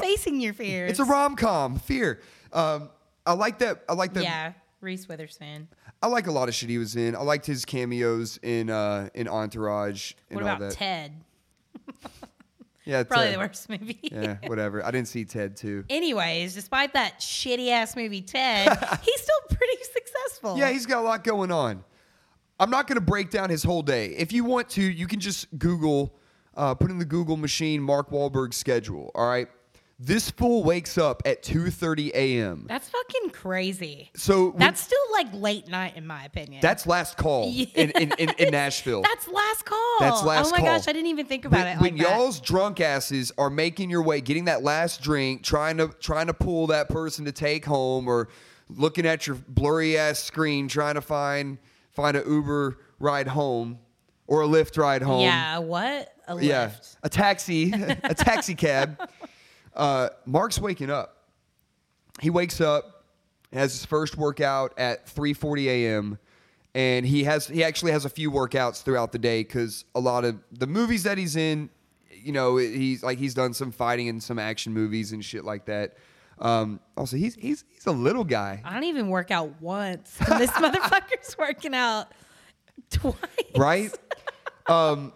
Facing 0.00 0.40
your 0.40 0.54
fears. 0.54 0.90
It's 0.90 1.00
a 1.00 1.04
rom 1.04 1.36
com. 1.36 1.78
Fear. 1.78 2.20
Um, 2.52 2.90
I 3.24 3.32
like 3.32 3.58
that. 3.58 3.82
I 3.88 3.94
like 3.94 4.14
that. 4.14 4.22
Yeah, 4.24 4.52
Reese 4.80 5.08
Witherspoon. 5.08 5.68
I 6.02 6.08
like 6.08 6.26
a 6.26 6.32
lot 6.32 6.48
of 6.48 6.54
shit 6.54 6.68
he 6.68 6.78
was 6.78 6.94
in. 6.94 7.16
I 7.16 7.22
liked 7.22 7.46
his 7.46 7.64
cameos 7.64 8.38
in 8.42 8.70
uh, 8.70 9.08
in 9.14 9.28
Entourage 9.28 10.12
and 10.30 10.36
What 10.36 10.44
all 10.44 10.56
about 10.56 10.60
that. 10.70 10.72
Ted? 10.72 11.12
Yeah, 12.88 13.02
Probably 13.02 13.26
Ted. 13.26 13.34
the 13.34 13.38
worst 13.40 13.68
movie. 13.68 13.98
Yeah, 14.12 14.36
whatever. 14.46 14.84
I 14.84 14.92
didn't 14.92 15.08
see 15.08 15.24
Ted 15.24 15.56
too. 15.56 15.84
Anyways, 15.90 16.54
despite 16.54 16.92
that 16.92 17.18
shitty 17.18 17.68
ass 17.70 17.96
movie 17.96 18.22
Ted, 18.22 18.68
he's 19.02 19.20
still 19.20 19.56
pretty 19.56 19.82
successful. 19.82 20.56
Yeah, 20.56 20.70
he's 20.70 20.86
got 20.86 21.00
a 21.00 21.02
lot 21.02 21.24
going 21.24 21.50
on. 21.50 21.82
I'm 22.60 22.70
not 22.70 22.86
going 22.86 22.94
to 22.94 23.04
break 23.04 23.30
down 23.30 23.50
his 23.50 23.64
whole 23.64 23.82
day. 23.82 24.10
If 24.10 24.32
you 24.32 24.44
want 24.44 24.68
to, 24.70 24.82
you 24.82 25.08
can 25.08 25.18
just 25.18 25.48
Google, 25.58 26.14
uh, 26.56 26.74
put 26.74 26.90
in 26.90 26.98
the 26.98 27.04
Google 27.04 27.36
machine 27.36 27.80
Mark 27.82 28.10
Wahlberg's 28.10 28.56
schedule. 28.56 29.10
All 29.14 29.28
right, 29.28 29.48
this 29.98 30.30
fool 30.30 30.62
wakes 30.64 30.98
up 30.98 31.22
at 31.24 31.42
2:30 31.42 32.10
a.m. 32.14 32.66
That's 32.68 32.88
fucking 32.88 33.30
crazy. 33.30 34.10
So 34.16 34.54
That's 34.58 34.80
still 34.80 34.98
like 35.12 35.28
late 35.32 35.68
night 35.68 35.96
in 35.96 36.06
my 36.06 36.24
opinion. 36.24 36.60
that's 36.60 36.86
last 36.86 37.16
call 37.16 37.50
Yeah. 37.50 37.66
in, 37.74 37.90
in, 37.92 38.12
in, 38.18 38.30
in 38.38 38.50
Nashville. 38.52 39.00
That's 39.02 39.26
last 39.28 39.64
call. 39.64 39.96
That's 40.00 40.22
last 40.22 40.48
Oh 40.48 40.50
my 40.50 40.58
call. 40.58 40.66
gosh, 40.66 40.88
I 40.88 40.92
didn't 40.92 41.06
even 41.08 41.24
think 41.26 41.44
about 41.46 41.60
when, 41.60 41.66
it 41.66 41.70
like 41.70 41.80
when 41.80 41.96
that. 41.96 42.10
y'all's 42.10 42.40
drunk 42.40 42.80
asses 42.80 43.32
are 43.38 43.48
making 43.50 43.88
your 43.88 44.02
way, 44.02 44.20
getting 44.20 44.44
that 44.46 44.62
last 44.62 45.00
drink, 45.00 45.42
trying 45.42 45.78
to 45.78 45.88
trying 46.00 46.26
to 46.26 46.34
pull 46.34 46.66
that 46.68 46.88
person 46.90 47.24
to 47.24 47.32
take 47.32 47.64
home, 47.64 48.06
or 48.08 48.28
looking 48.68 49.06
at 49.06 49.26
your 49.26 49.36
blurry 49.48 49.96
ass 49.96 50.18
screen, 50.18 50.68
trying 50.68 50.96
to 50.96 51.00
find 51.00 51.56
find 51.92 52.16
a 52.16 52.22
Uber 52.28 52.78
ride 52.98 53.28
home 53.28 53.78
or 54.26 54.42
a 54.42 54.46
Lyft 54.46 54.76
ride 54.78 55.02
home. 55.02 55.22
Yeah, 55.22 55.58
what? 55.58 56.12
A 56.28 56.40
yeah, 56.42 56.64
lift. 56.64 56.96
a 57.02 57.08
taxi, 57.08 57.72
a 58.02 58.14
taxi 58.14 58.54
cab. 58.54 59.08
Uh, 59.74 60.08
Mark's 60.24 60.58
waking 60.58 60.88
up. 60.88 61.26
He 62.22 62.30
wakes 62.30 62.62
up, 62.62 63.04
has 63.52 63.72
his 63.72 63.84
first 63.84 64.16
workout 64.16 64.72
at 64.78 65.06
3:40 65.06 65.66
a.m. 65.66 66.18
and 66.74 67.04
he 67.04 67.24
has 67.24 67.46
he 67.46 67.62
actually 67.62 67.92
has 67.92 68.06
a 68.06 68.08
few 68.08 68.30
workouts 68.30 68.82
throughout 68.82 69.12
the 69.12 69.18
day 69.18 69.42
because 69.42 69.84
a 69.94 70.00
lot 70.00 70.24
of 70.24 70.38
the 70.50 70.66
movies 70.66 71.02
that 71.02 71.18
he's 71.18 71.36
in, 71.36 71.68
you 72.10 72.32
know, 72.32 72.56
he's 72.56 73.02
like 73.02 73.18
he's 73.18 73.34
done 73.34 73.52
some 73.52 73.70
fighting 73.70 74.08
and 74.08 74.22
some 74.22 74.38
action 74.38 74.72
movies 74.72 75.12
and 75.12 75.22
shit 75.22 75.44
like 75.44 75.66
that. 75.66 75.98
Um, 76.38 76.80
also, 76.96 77.18
he's 77.18 77.34
he's 77.34 77.64
he's 77.68 77.84
a 77.84 77.92
little 77.92 78.24
guy, 78.24 78.62
I 78.64 78.72
don't 78.72 78.84
even 78.84 79.10
work 79.10 79.30
out 79.30 79.60
once. 79.60 80.16
This 80.38 80.50
motherfucker's 80.52 81.36
working 81.36 81.74
out 81.74 82.08
twice. 82.90 83.14
right? 83.56 83.92
Um, 84.68 85.12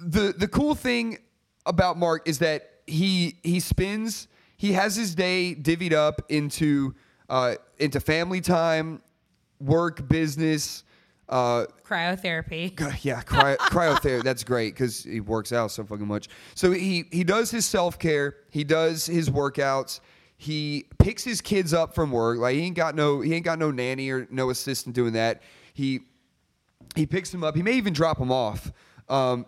the 0.00 0.34
the 0.36 0.48
cool 0.48 0.74
thing 0.74 1.18
about 1.66 1.98
Mark 1.98 2.28
is 2.28 2.38
that 2.38 2.70
he 2.86 3.38
he 3.42 3.60
spends 3.60 4.28
he 4.56 4.72
has 4.72 4.94
his 4.94 5.14
day 5.14 5.54
divvied 5.54 5.92
up 5.92 6.22
into 6.28 6.94
uh, 7.28 7.54
into 7.78 8.00
family 8.00 8.40
time, 8.40 9.00
work, 9.60 10.06
business. 10.08 10.84
Uh, 11.28 11.64
Cryotherapy. 11.86 13.04
Yeah, 13.04 13.22
cry, 13.22 13.56
cryotherapy. 13.60 14.22
That's 14.22 14.44
great 14.44 14.74
because 14.74 15.04
he 15.04 15.20
works 15.20 15.52
out 15.52 15.70
so 15.70 15.84
fucking 15.84 16.06
much. 16.06 16.28
So 16.54 16.72
he 16.72 17.04
he 17.10 17.24
does 17.24 17.50
his 17.50 17.64
self 17.64 17.98
care. 17.98 18.36
He 18.50 18.64
does 18.64 19.06
his 19.06 19.30
workouts. 19.30 20.00
He 20.36 20.86
picks 20.98 21.22
his 21.22 21.40
kids 21.40 21.72
up 21.72 21.94
from 21.94 22.10
work. 22.10 22.38
Like 22.38 22.56
he 22.56 22.62
ain't 22.62 22.76
got 22.76 22.94
no 22.94 23.20
he 23.20 23.32
ain't 23.32 23.44
got 23.44 23.58
no 23.58 23.70
nanny 23.70 24.10
or 24.10 24.26
no 24.30 24.50
assistant 24.50 24.94
doing 24.94 25.12
that. 25.14 25.40
He 25.72 26.00
he 26.94 27.06
picks 27.06 27.30
them 27.30 27.44
up. 27.44 27.56
He 27.56 27.62
may 27.62 27.74
even 27.74 27.92
drop 27.92 28.18
them 28.18 28.32
off. 28.32 28.72
Um, 29.08 29.46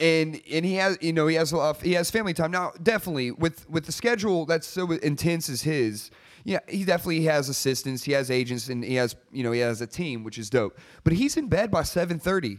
and 0.00 0.40
and 0.50 0.64
he 0.64 0.74
has 0.76 0.98
you 1.00 1.12
know 1.12 1.26
he 1.26 1.36
has 1.36 1.52
a 1.52 1.56
lot 1.56 1.76
of, 1.76 1.82
he 1.82 1.92
has 1.92 2.10
family 2.10 2.32
time 2.34 2.50
now. 2.50 2.72
Definitely 2.82 3.32
with 3.32 3.68
with 3.68 3.86
the 3.86 3.92
schedule 3.92 4.46
that's 4.46 4.66
so 4.66 4.90
intense 4.92 5.48
as 5.48 5.62
his. 5.62 6.10
Yeah, 6.42 6.60
he 6.68 6.84
definitely 6.84 7.24
has 7.24 7.50
assistants. 7.50 8.02
He 8.02 8.12
has 8.12 8.30
agents, 8.30 8.70
and 8.70 8.82
he 8.82 8.94
has 8.94 9.14
you 9.30 9.42
know 9.42 9.52
he 9.52 9.60
has 9.60 9.82
a 9.82 9.86
team, 9.86 10.24
which 10.24 10.38
is 10.38 10.48
dope. 10.48 10.78
But 11.04 11.12
he's 11.12 11.36
in 11.36 11.48
bed 11.48 11.70
by 11.70 11.82
seven 11.82 12.18
thirty. 12.18 12.58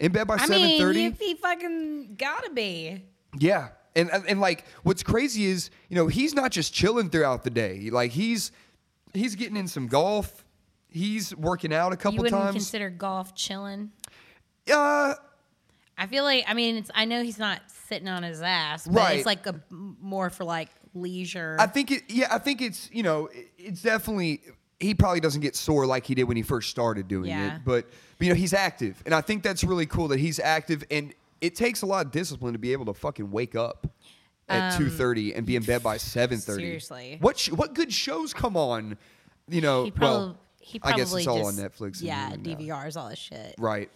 In 0.00 0.12
bed 0.12 0.26
by 0.26 0.38
seven 0.38 0.78
thirty. 0.78 1.00
I 1.00 1.02
mean, 1.04 1.12
if 1.12 1.20
he 1.20 1.34
fucking 1.34 2.16
gotta 2.16 2.50
be. 2.50 3.04
Yeah. 3.38 3.68
And, 3.94 4.10
and 4.10 4.24
and 4.26 4.40
like 4.40 4.64
what's 4.82 5.02
crazy 5.02 5.44
is, 5.44 5.70
you 5.88 5.96
know, 5.96 6.06
he's 6.06 6.34
not 6.34 6.50
just 6.50 6.72
chilling 6.72 7.10
throughout 7.10 7.44
the 7.44 7.50
day. 7.50 7.90
Like 7.90 8.12
he's 8.12 8.52
he's 9.14 9.34
getting 9.34 9.56
in 9.56 9.68
some 9.68 9.88
golf. 9.88 10.44
He's 10.90 11.34
working 11.36 11.72
out 11.72 11.92
a 11.92 11.94
You 11.94 11.96
couple 11.98 12.18
wouldn't 12.18 12.40
times. 12.42 12.54
consider 12.54 12.90
golf 12.90 13.34
chilling. 13.34 13.90
uh 14.72 15.14
I 15.98 16.06
feel 16.06 16.24
like 16.24 16.44
I 16.48 16.54
mean 16.54 16.76
it's 16.76 16.90
I 16.94 17.04
know 17.04 17.22
he's 17.22 17.38
not 17.38 17.60
sitting 17.88 18.08
on 18.08 18.22
his 18.22 18.40
ass, 18.42 18.86
but 18.86 18.94
Right. 18.96 19.16
it's 19.18 19.26
like 19.26 19.46
a 19.46 19.60
more 19.70 20.30
for 20.30 20.44
like 20.44 20.68
leisure. 20.94 21.56
I 21.58 21.66
think 21.66 21.90
it 21.90 22.02
yeah, 22.08 22.28
I 22.30 22.38
think 22.38 22.60
it's, 22.62 22.88
you 22.92 23.02
know, 23.02 23.26
it- 23.26 23.50
it's 23.58 23.82
definitely 23.82 24.40
he 24.80 24.94
probably 24.94 25.20
doesn't 25.20 25.42
get 25.42 25.54
sore 25.54 25.84
like 25.86 26.06
he 26.06 26.14
did 26.14 26.24
when 26.24 26.36
he 26.38 26.42
first 26.42 26.70
started 26.70 27.06
doing 27.06 27.28
Yeah. 27.28 27.56
it, 27.56 27.62
but, 27.66 27.84
but 28.16 28.24
you 28.26 28.30
know, 28.32 28.34
he's 28.34 28.54
active. 28.54 29.02
And 29.04 29.14
I 29.14 29.20
think 29.20 29.42
that's 29.42 29.62
really 29.62 29.84
cool 29.84 30.08
that 30.08 30.18
he's 30.18 30.38
active 30.40 30.84
and 30.90 31.12
it 31.42 31.54
takes 31.54 31.82
a 31.82 31.86
lot 31.86 32.06
of 32.06 32.12
discipline 32.12 32.54
to 32.54 32.58
be 32.58 32.72
able 32.72 32.86
to 32.86 32.94
fucking 32.94 33.30
wake 33.30 33.54
up 33.54 33.86
at 34.48 34.76
two 34.76 34.88
thirty 34.90 35.32
and 35.34 35.46
be 35.46 35.54
in 35.54 35.62
bed 35.62 35.82
by 35.82 35.96
seven 35.96 36.38
thirty. 36.38 36.62
Um, 36.62 36.66
seriously. 36.66 37.18
what 37.20 37.38
sh- 37.38 37.50
what 37.52 37.74
good 37.74 37.92
shows 37.92 38.32
come 38.34 38.56
on? 38.56 38.96
You 39.48 39.60
know, 39.60 39.90
he 40.60 40.78
probably 40.78 40.94
I 40.94 41.04
guess 41.04 41.14
it's 41.14 41.26
all 41.26 41.38
just, 41.38 41.58
on 41.58 41.64
Netflix. 41.70 41.98
and 41.98 42.02
Yeah, 42.02 42.28
now. 42.28 42.36
DVRs, 42.36 42.96
all 42.96 43.08
this 43.08 43.18
shit. 43.18 43.54
Right. 43.58 43.90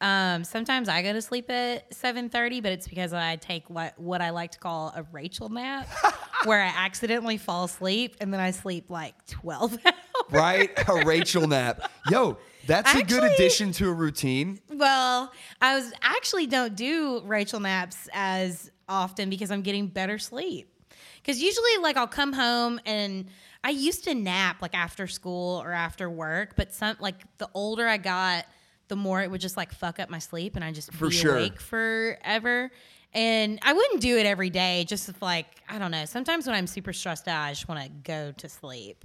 Um, 0.00 0.44
sometimes 0.44 0.88
I 0.88 1.02
go 1.02 1.12
to 1.12 1.20
sleep 1.22 1.50
at 1.50 1.92
seven 1.92 2.28
thirty, 2.28 2.60
but 2.60 2.70
it's 2.72 2.86
because 2.86 3.12
I 3.12 3.36
take 3.36 3.68
what 3.68 3.98
what 3.98 4.20
I 4.20 4.30
like 4.30 4.52
to 4.52 4.58
call 4.58 4.92
a 4.94 5.04
Rachel 5.10 5.48
nap, 5.48 5.88
where 6.44 6.62
I 6.62 6.68
accidentally 6.68 7.36
fall 7.36 7.64
asleep 7.64 8.16
and 8.20 8.32
then 8.32 8.38
I 8.40 8.52
sleep 8.52 8.90
like 8.90 9.14
twelve 9.26 9.72
hours. 9.84 9.94
Right? 10.30 10.70
A 10.88 11.04
Rachel 11.04 11.48
nap. 11.48 11.90
Yo, 12.10 12.36
that's 12.66 12.94
a 12.94 13.02
good 13.02 13.24
addition 13.24 13.72
to 13.72 13.88
a 13.88 13.92
routine. 13.92 14.60
Well, 14.70 15.32
I 15.60 15.74
was 15.74 15.92
actually 16.02 16.46
don't 16.46 16.76
do 16.76 17.20
Rachel 17.24 17.58
naps 17.58 18.08
as 18.12 18.70
often 18.88 19.30
because 19.30 19.50
I'm 19.50 19.62
getting 19.62 19.88
better 19.88 20.18
sleep. 20.18 20.70
Because 21.16 21.42
usually, 21.42 21.76
like, 21.82 21.96
I'll 21.96 22.06
come 22.06 22.32
home 22.32 22.80
and 22.86 23.26
I 23.64 23.70
used 23.70 24.04
to 24.04 24.14
nap 24.14 24.62
like 24.62 24.74
after 24.74 25.06
school 25.06 25.60
or 25.62 25.72
after 25.72 26.08
work, 26.08 26.54
but 26.56 26.72
some 26.72 26.96
like 27.00 27.16
the 27.38 27.48
older 27.54 27.86
I 27.86 27.96
got, 27.96 28.46
the 28.88 28.96
more 28.96 29.22
it 29.22 29.30
would 29.30 29.40
just 29.40 29.56
like 29.56 29.72
fuck 29.72 29.98
up 29.98 30.08
my 30.10 30.18
sleep 30.18 30.56
and 30.56 30.64
I 30.64 30.72
just 30.72 30.92
For 30.92 31.08
be 31.08 31.14
sure. 31.14 31.36
awake 31.36 31.60
forever. 31.60 32.70
And 33.12 33.58
I 33.62 33.72
wouldn't 33.72 34.00
do 34.00 34.18
it 34.18 34.26
every 34.26 34.50
day, 34.50 34.84
just 34.86 35.08
if, 35.08 35.20
like 35.22 35.46
I 35.68 35.78
don't 35.78 35.90
know. 35.90 36.04
Sometimes 36.04 36.46
when 36.46 36.54
I'm 36.54 36.66
super 36.66 36.92
stressed 36.92 37.26
out, 37.26 37.42
I 37.42 37.50
just 37.52 37.68
want 37.68 37.82
to 37.82 37.88
go 37.88 38.32
to 38.32 38.48
sleep. 38.48 39.04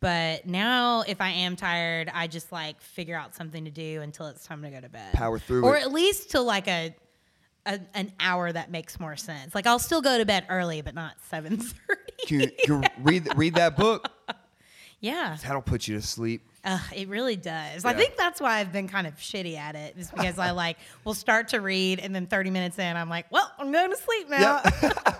But 0.00 0.46
now, 0.46 1.02
if 1.06 1.20
I 1.20 1.30
am 1.30 1.56
tired, 1.56 2.10
I 2.12 2.26
just 2.26 2.52
like 2.52 2.80
figure 2.80 3.16
out 3.16 3.34
something 3.34 3.64
to 3.64 3.70
do 3.70 4.02
until 4.02 4.26
it's 4.26 4.44
time 4.44 4.62
to 4.62 4.70
go 4.70 4.80
to 4.80 4.88
bed. 4.88 5.14
Power 5.14 5.38
through 5.38 5.64
or 5.64 5.76
it. 5.76 5.82
at 5.82 5.92
least 5.92 6.30
till 6.30 6.44
like 6.44 6.68
a, 6.68 6.94
a 7.66 7.80
an 7.94 8.12
hour 8.20 8.50
that 8.52 8.70
makes 8.70 8.98
more 9.00 9.16
sense. 9.16 9.54
Like 9.54 9.66
I'll 9.66 9.78
still 9.78 10.00
go 10.02 10.16
to 10.18 10.24
bed 10.24 10.46
early, 10.48 10.80
but 10.82 10.94
not 10.94 11.14
seven 11.28 11.58
thirty. 11.58 12.52
You, 12.68 12.82
read 13.02 13.28
read 13.36 13.54
that 13.56 13.76
book. 13.76 14.10
Yeah, 15.00 15.36
That'll 15.42 15.60
put 15.62 15.86
you 15.86 15.96
to 15.96 16.02
sleep. 16.02 16.48
uh, 16.64 16.78
it 16.94 17.08
really 17.08 17.36
does. 17.36 17.84
I 17.84 17.92
think 17.92 18.16
that's 18.16 18.40
why 18.40 18.58
I've 18.58 18.72
been 18.72 18.88
kind 18.88 19.06
of 19.06 19.14
shitty 19.16 19.56
at 19.56 19.76
it. 19.76 19.94
is 19.98 20.10
because 20.10 20.38
I 20.38 20.52
like 20.52 20.78
will 21.04 21.12
start 21.14 21.48
to 21.48 21.60
read, 21.60 22.00
and 22.00 22.14
then 22.14 22.26
thirty 22.26 22.48
minutes 22.50 22.78
in, 22.78 22.96
I'm 22.96 23.10
like, 23.10 23.26
well, 23.30 23.52
I'm 23.58 23.70
going 23.72 23.90
to 23.90 23.96
sleep 23.96 24.30
now. 24.30 24.62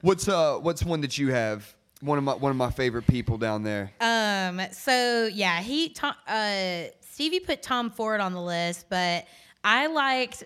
What's 0.00 0.28
uh 0.28 0.58
what's 0.58 0.82
one 0.84 1.00
that 1.00 1.16
you 1.16 1.32
have? 1.32 1.74
One 2.02 2.18
of 2.18 2.24
my 2.24 2.34
one 2.34 2.50
of 2.50 2.56
my 2.56 2.70
favorite 2.70 3.06
people 3.06 3.38
down 3.38 3.62
there. 3.62 3.90
Um. 4.02 4.60
So 4.72 5.30
yeah, 5.32 5.60
he 5.60 5.88
Tom, 5.88 6.14
uh 6.28 6.82
Stevie 7.00 7.40
put 7.40 7.62
Tom 7.62 7.90
Ford 7.90 8.20
on 8.20 8.34
the 8.34 8.42
list, 8.42 8.86
but 8.90 9.24
I 9.64 9.86
liked. 9.86 10.44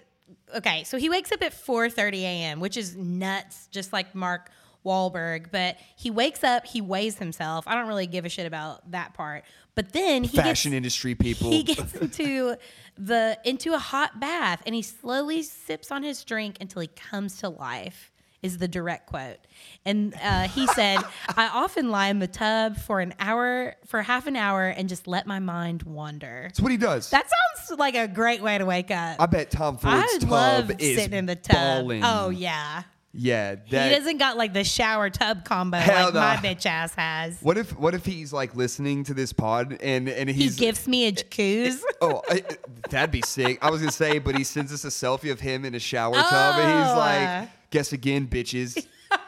Okay, 0.56 0.84
so 0.84 0.96
he 0.98 1.08
wakes 1.08 1.32
up 1.32 1.42
at 1.42 1.52
4:30 1.52 2.22
a.m., 2.22 2.60
which 2.60 2.76
is 2.76 2.96
nuts, 2.96 3.68
just 3.70 3.92
like 3.92 4.14
Mark 4.14 4.50
Wahlberg. 4.84 5.50
But 5.50 5.76
he 5.96 6.10
wakes 6.10 6.42
up, 6.44 6.66
he 6.66 6.80
weighs 6.80 7.18
himself. 7.18 7.64
I 7.66 7.74
don't 7.74 7.88
really 7.88 8.06
give 8.06 8.24
a 8.24 8.28
shit 8.28 8.46
about 8.46 8.90
that 8.90 9.14
part. 9.14 9.44
But 9.74 9.92
then 9.92 10.24
he 10.24 10.36
Fashion 10.36 10.72
gets, 10.72 10.76
industry 10.76 11.14
people. 11.14 11.50
he 11.50 11.62
gets 11.62 11.94
into 12.00 12.56
the 12.96 13.38
into 13.44 13.74
a 13.74 13.78
hot 13.78 14.18
bath 14.18 14.62
and 14.66 14.74
he 14.74 14.82
slowly 14.82 15.42
sips 15.42 15.92
on 15.92 16.02
his 16.02 16.24
drink 16.24 16.56
until 16.60 16.80
he 16.82 16.88
comes 16.88 17.38
to 17.38 17.48
life 17.48 18.10
is 18.42 18.58
the 18.58 18.68
direct 18.68 19.06
quote 19.06 19.38
and 19.84 20.14
uh, 20.22 20.42
he 20.48 20.66
said 20.68 20.98
i 21.36 21.48
often 21.48 21.90
lie 21.90 22.08
in 22.08 22.18
the 22.18 22.26
tub 22.26 22.76
for 22.76 23.00
an 23.00 23.12
hour 23.18 23.74
for 23.86 24.02
half 24.02 24.26
an 24.26 24.36
hour 24.36 24.66
and 24.68 24.88
just 24.88 25.06
let 25.06 25.26
my 25.26 25.38
mind 25.38 25.82
wander 25.82 26.42
That's 26.44 26.60
what 26.60 26.70
he 26.70 26.78
does. 26.78 27.10
that 27.10 27.26
sounds 27.28 27.78
like 27.78 27.94
a 27.96 28.06
great 28.08 28.42
way 28.42 28.58
to 28.58 28.64
wake 28.64 28.90
up 28.90 29.20
I 29.20 29.26
bet 29.26 29.50
Tom 29.50 29.76
Ford's 29.76 29.96
I 30.14 30.18
tub 30.20 30.30
love 30.30 30.70
is 30.78 30.96
sitting 30.96 31.18
in 31.18 31.26
the 31.26 31.36
tub 31.36 31.54
ballin'. 31.54 32.02
oh 32.04 32.30
yeah 32.30 32.84
yeah. 33.14 33.56
he 33.66 33.70
doesn't 33.94 34.18
got 34.18 34.36
like 34.36 34.52
the 34.52 34.62
shower 34.64 35.10
tub 35.10 35.44
combo 35.44 35.78
Hell 35.78 36.06
like 36.06 36.14
no. 36.14 36.20
my 36.20 36.36
bitch 36.36 36.66
ass 36.66 36.94
has 36.94 37.38
what 37.40 37.58
if 37.58 37.76
what 37.78 37.94
if 37.94 38.04
he's 38.04 38.32
like 38.32 38.54
listening 38.54 39.02
to 39.04 39.14
this 39.14 39.32
pod 39.32 39.78
and 39.80 40.08
and 40.08 40.28
he 40.28 40.50
gifts 40.50 40.86
me 40.86 41.06
a 41.08 41.12
jacuzzi 41.12 41.80
Oh, 42.00 42.22
I, 42.28 42.42
that'd 42.90 43.10
be 43.10 43.22
sick. 43.22 43.58
I 43.60 43.70
was 43.70 43.80
gonna 43.80 43.90
say, 43.90 44.20
but 44.20 44.36
he 44.36 44.44
sends 44.44 44.72
us 44.72 44.84
a 44.84 44.88
selfie 44.88 45.32
of 45.32 45.40
him 45.40 45.64
in 45.64 45.74
a 45.74 45.80
shower 45.80 46.14
tub, 46.14 46.54
and 46.60 46.86
he's 46.86 46.96
like, 46.96 47.48
"Guess 47.70 47.92
again, 47.92 48.26
bitches." 48.26 48.86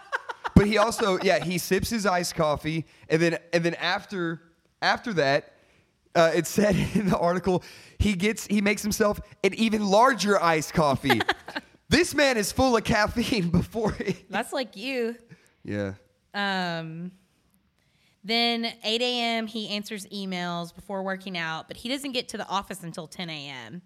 but 0.54 0.66
he 0.66 0.78
also, 0.78 1.18
yeah, 1.22 1.42
he 1.42 1.58
sips 1.58 1.90
his 1.90 2.06
iced 2.06 2.34
coffee, 2.34 2.86
and 3.08 3.20
then 3.20 3.38
and 3.52 3.64
then 3.64 3.74
after 3.74 4.42
after 4.82 5.12
that, 5.14 5.54
uh, 6.14 6.32
it 6.34 6.46
said 6.46 6.76
in 6.94 7.08
the 7.08 7.18
article, 7.18 7.62
he 7.98 8.14
gets 8.14 8.46
he 8.46 8.60
makes 8.60 8.82
himself 8.82 9.20
an 9.44 9.54
even 9.54 9.86
larger 9.86 10.42
iced 10.42 10.74
coffee. 10.74 11.20
this 11.88 12.14
man 12.14 12.36
is 12.36 12.52
full 12.52 12.76
of 12.76 12.84
caffeine 12.84 13.50
before 13.50 13.92
he. 13.92 14.16
that's 14.28 14.52
like 14.52 14.76
you 14.76 15.16
Yeah. 15.64 15.94
Um, 16.32 17.12
then 18.22 18.70
8 18.84 19.00
a.m. 19.00 19.46
he 19.46 19.70
answers 19.70 20.06
emails 20.08 20.74
before 20.74 21.02
working 21.02 21.38
out, 21.38 21.68
but 21.68 21.78
he 21.78 21.88
doesn't 21.88 22.12
get 22.12 22.28
to 22.28 22.36
the 22.36 22.46
office 22.48 22.82
until 22.82 23.06
10 23.06 23.30
a.m. 23.30 23.82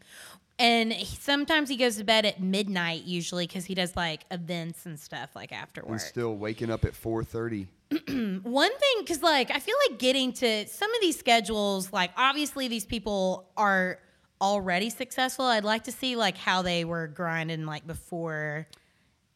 And 0.59 0.93
he, 0.93 1.17
sometimes 1.17 1.69
he 1.69 1.77
goes 1.77 1.97
to 1.97 2.05
bed 2.05 2.25
at 2.25 2.41
midnight 2.41 3.03
usually 3.05 3.47
because 3.47 3.65
he 3.65 3.75
does 3.75 3.97
like 3.97 4.25
events 4.31 4.87
and 4.87 4.99
stuff 5.01 5.31
like 5.35 5.53
after 5.53 5.81
And 5.83 6.01
still 6.01 6.37
waking 6.37 6.71
up 6.71 6.85
at 6.85 6.95
four 6.95 7.25
thirty. 7.25 7.67
One 8.09 8.71
thing, 8.79 8.97
because 9.01 9.23
like 9.23 9.51
I 9.51 9.59
feel 9.59 9.75
like 9.89 9.99
getting 9.99 10.33
to 10.35 10.67
some 10.69 10.93
of 10.95 11.01
these 11.01 11.19
schedules, 11.19 11.93
like 11.93 12.13
obviously 12.17 12.69
these 12.69 12.85
people 12.85 13.51
are 13.57 13.99
already 14.41 14.91
successful. 14.91 15.45
I'd 15.47 15.65
like 15.65 15.85
to 15.85 15.93
see 15.93 16.15
like 16.17 16.37
how 16.37 16.63
they 16.63 16.85
were 16.85 17.09
grinding 17.09 17.67
like 17.67 17.87
before 17.87 18.67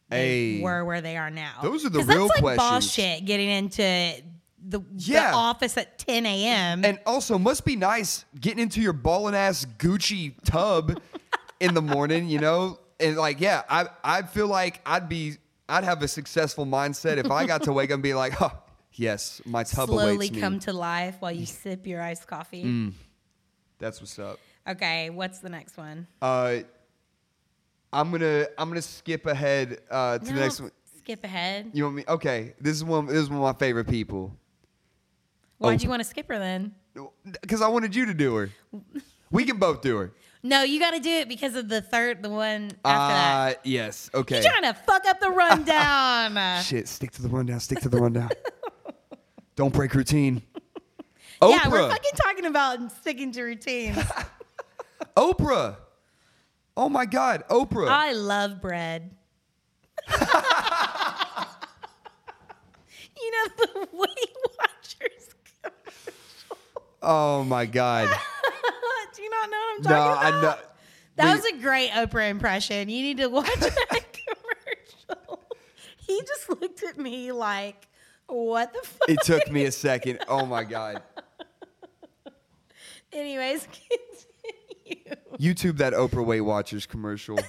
they 0.09 0.55
Hey. 0.57 0.61
were 0.61 0.83
where 0.85 1.01
they 1.01 1.17
are 1.17 1.29
now. 1.29 1.59
Those 1.61 1.85
are 1.85 1.89
the 1.89 1.99
real 2.03 2.27
that's 2.27 2.41
like 2.41 2.57
boss 2.57 2.69
questions. 2.85 2.93
shit. 2.93 3.25
Getting 3.25 3.49
into 3.49 4.23
the, 4.61 4.81
Yeah. 4.95 5.31
the 5.31 5.37
office 5.37 5.77
at 5.77 5.97
10 5.99 6.25
a.m. 6.25 6.83
And 6.85 6.99
also, 7.05 7.37
must 7.37 7.65
be 7.65 7.75
nice 7.75 8.25
getting 8.39 8.59
into 8.59 8.81
your 8.81 8.93
ballin' 8.93 9.33
ass 9.35 9.65
Gucci 9.77 10.33
tub 10.43 10.99
in 11.59 11.73
the 11.73 11.81
morning, 11.81 12.27
you 12.27 12.39
know? 12.39 12.79
And 12.99 13.15
like, 13.15 13.39
yeah, 13.39 13.63
I 13.69 13.87
I 14.03 14.21
feel 14.23 14.47
like 14.47 14.81
I'd 14.85 15.07
be 15.07 15.37
I'd 15.69 15.83
have 15.85 16.01
a 16.03 16.07
successful 16.07 16.65
mindset 16.65 17.17
if 17.17 17.31
I 17.31 17.45
got 17.45 17.63
to 17.63 17.73
wake 17.73 17.91
up 17.91 17.95
and 17.95 18.03
be 18.03 18.13
like, 18.13 18.41
oh, 18.41 18.51
yes, 18.93 19.41
my 19.45 19.63
tub 19.63 19.87
slowly 19.87 20.15
awaits 20.15 20.33
me. 20.33 20.41
come 20.41 20.59
to 20.59 20.73
life 20.73 21.15
while 21.19 21.31
you 21.31 21.45
sip 21.45 21.87
your 21.87 22.01
iced 22.01 22.27
coffee. 22.27 22.65
Mm. 22.65 22.93
That's 23.77 24.01
what's 24.01 24.19
up. 24.19 24.39
Okay, 24.67 25.09
what's 25.09 25.39
the 25.39 25.49
next 25.49 25.77
one? 25.77 26.07
Uh, 26.21 26.57
I'm 27.93 28.11
gonna 28.11 28.47
I'm 28.57 28.67
gonna 28.69 28.81
skip 28.81 29.25
ahead 29.25 29.79
uh, 29.89 30.17
to 30.19 30.25
No, 30.25 30.33
the 30.33 30.39
next 30.41 30.59
one. 30.61 30.71
Skip 30.97 31.23
ahead. 31.23 31.71
You 31.73 31.85
want 31.85 31.95
me? 31.95 32.03
Okay, 32.07 32.53
this 32.59 32.75
is 32.75 32.83
one. 32.83 33.07
This 33.07 33.15
is 33.15 33.29
one 33.29 33.37
of 33.39 33.43
my 33.43 33.53
favorite 33.57 33.87
people. 33.87 34.35
Why'd 35.59 35.79
Oh. 35.79 35.83
you 35.83 35.89
want 35.89 36.01
to 36.01 36.07
skip 36.07 36.27
her 36.29 36.39
then? 36.39 36.73
Because 37.41 37.61
I 37.61 37.67
wanted 37.67 37.95
you 37.95 38.05
to 38.07 38.13
do 38.13 38.35
her. 38.35 38.49
We 39.31 39.45
can 39.45 39.57
both 39.57 39.81
do 39.81 39.97
her. 39.97 40.11
No, 40.41 40.63
you 40.63 40.79
got 40.79 40.91
to 40.91 40.99
do 40.99 41.09
it 41.09 41.27
because 41.27 41.55
of 41.55 41.67
the 41.69 41.81
third, 41.81 42.23
the 42.23 42.29
one 42.29 42.71
after 42.85 43.13
that. 43.13 43.57
Uh, 43.57 43.59
yes. 43.65 44.09
Okay. 44.13 44.41
You're 44.41 44.51
trying 44.51 44.63
to 44.63 44.73
fuck 44.73 45.05
up 45.05 45.19
the 45.19 45.29
rundown. 45.29 46.61
Shit. 46.63 46.87
Stick 46.87 47.11
to 47.11 47.21
the 47.21 47.27
rundown. 47.29 47.59
Stick 47.59 47.81
to 47.81 47.89
the 47.89 47.97
rundown. 47.97 48.29
Don't 49.55 49.73
break 49.73 49.93
routine. 49.93 50.41
Yeah, 51.41 51.67
we're 51.69 51.89
fucking 51.89 52.11
talking 52.15 52.45
about 52.45 52.91
sticking 52.93 53.31
to 53.33 53.43
routines. 53.43 53.97
Oprah. 55.17 55.75
Oh 56.75 56.89
my 56.89 57.05
God, 57.05 57.43
Oprah. 57.49 57.89
I 57.89 58.13
love 58.13 58.61
bread. 58.61 59.11
you 60.09 60.15
know 63.31 63.47
the 63.57 63.87
Watchers. 63.91 64.48
Oh 67.01 67.43
my 67.43 67.65
God. 67.65 68.09
Do 69.15 69.23
you 69.23 69.29
not 69.29 69.49
know 69.49 69.57
what 69.57 69.75
I'm 69.75 69.81
no, 69.83 69.89
talking 69.89 70.25
I 70.25 70.29
about? 70.39 70.59
know. 70.59 70.65
That 71.17 71.35
was 71.35 71.45
a 71.45 71.57
great 71.57 71.89
Oprah 71.91 72.29
impression. 72.29 72.87
You 72.87 73.01
need 73.01 73.17
to 73.17 73.27
watch 73.27 73.53
that 73.59 74.05
commercial. 75.07 75.43
He 75.97 76.21
just 76.21 76.49
looked 76.49 76.83
at 76.83 76.97
me 76.97 77.31
like, 77.33 77.87
"What 78.27 78.71
the 78.73 78.79
fuck?" 78.83 79.09
it 79.09 79.19
took 79.23 79.51
me 79.51 79.65
a 79.65 79.71
second. 79.71 80.19
Oh 80.29 80.45
my 80.45 80.63
God. 80.63 81.01
Anyways, 83.11 83.67
continue. 84.85 85.15
YouTube 85.39 85.77
that 85.77 85.93
Oprah 85.93 86.25
Weight 86.25 86.41
Watchers 86.41 86.85
commercial. 86.85 87.39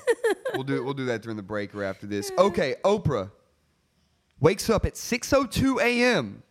we'll 0.55 0.62
do 0.64 0.82
we'll 0.82 0.94
do 0.94 1.05
that 1.07 1.22
during 1.22 1.36
the 1.36 1.42
break 1.42 1.74
or 1.74 1.84
after 1.84 2.07
this. 2.07 2.30
Okay, 2.38 2.76
Oprah 2.84 3.30
wakes 4.40 4.70
up 4.70 4.86
at 4.86 4.94
6:02 4.94 5.80
a.m. 5.80 6.42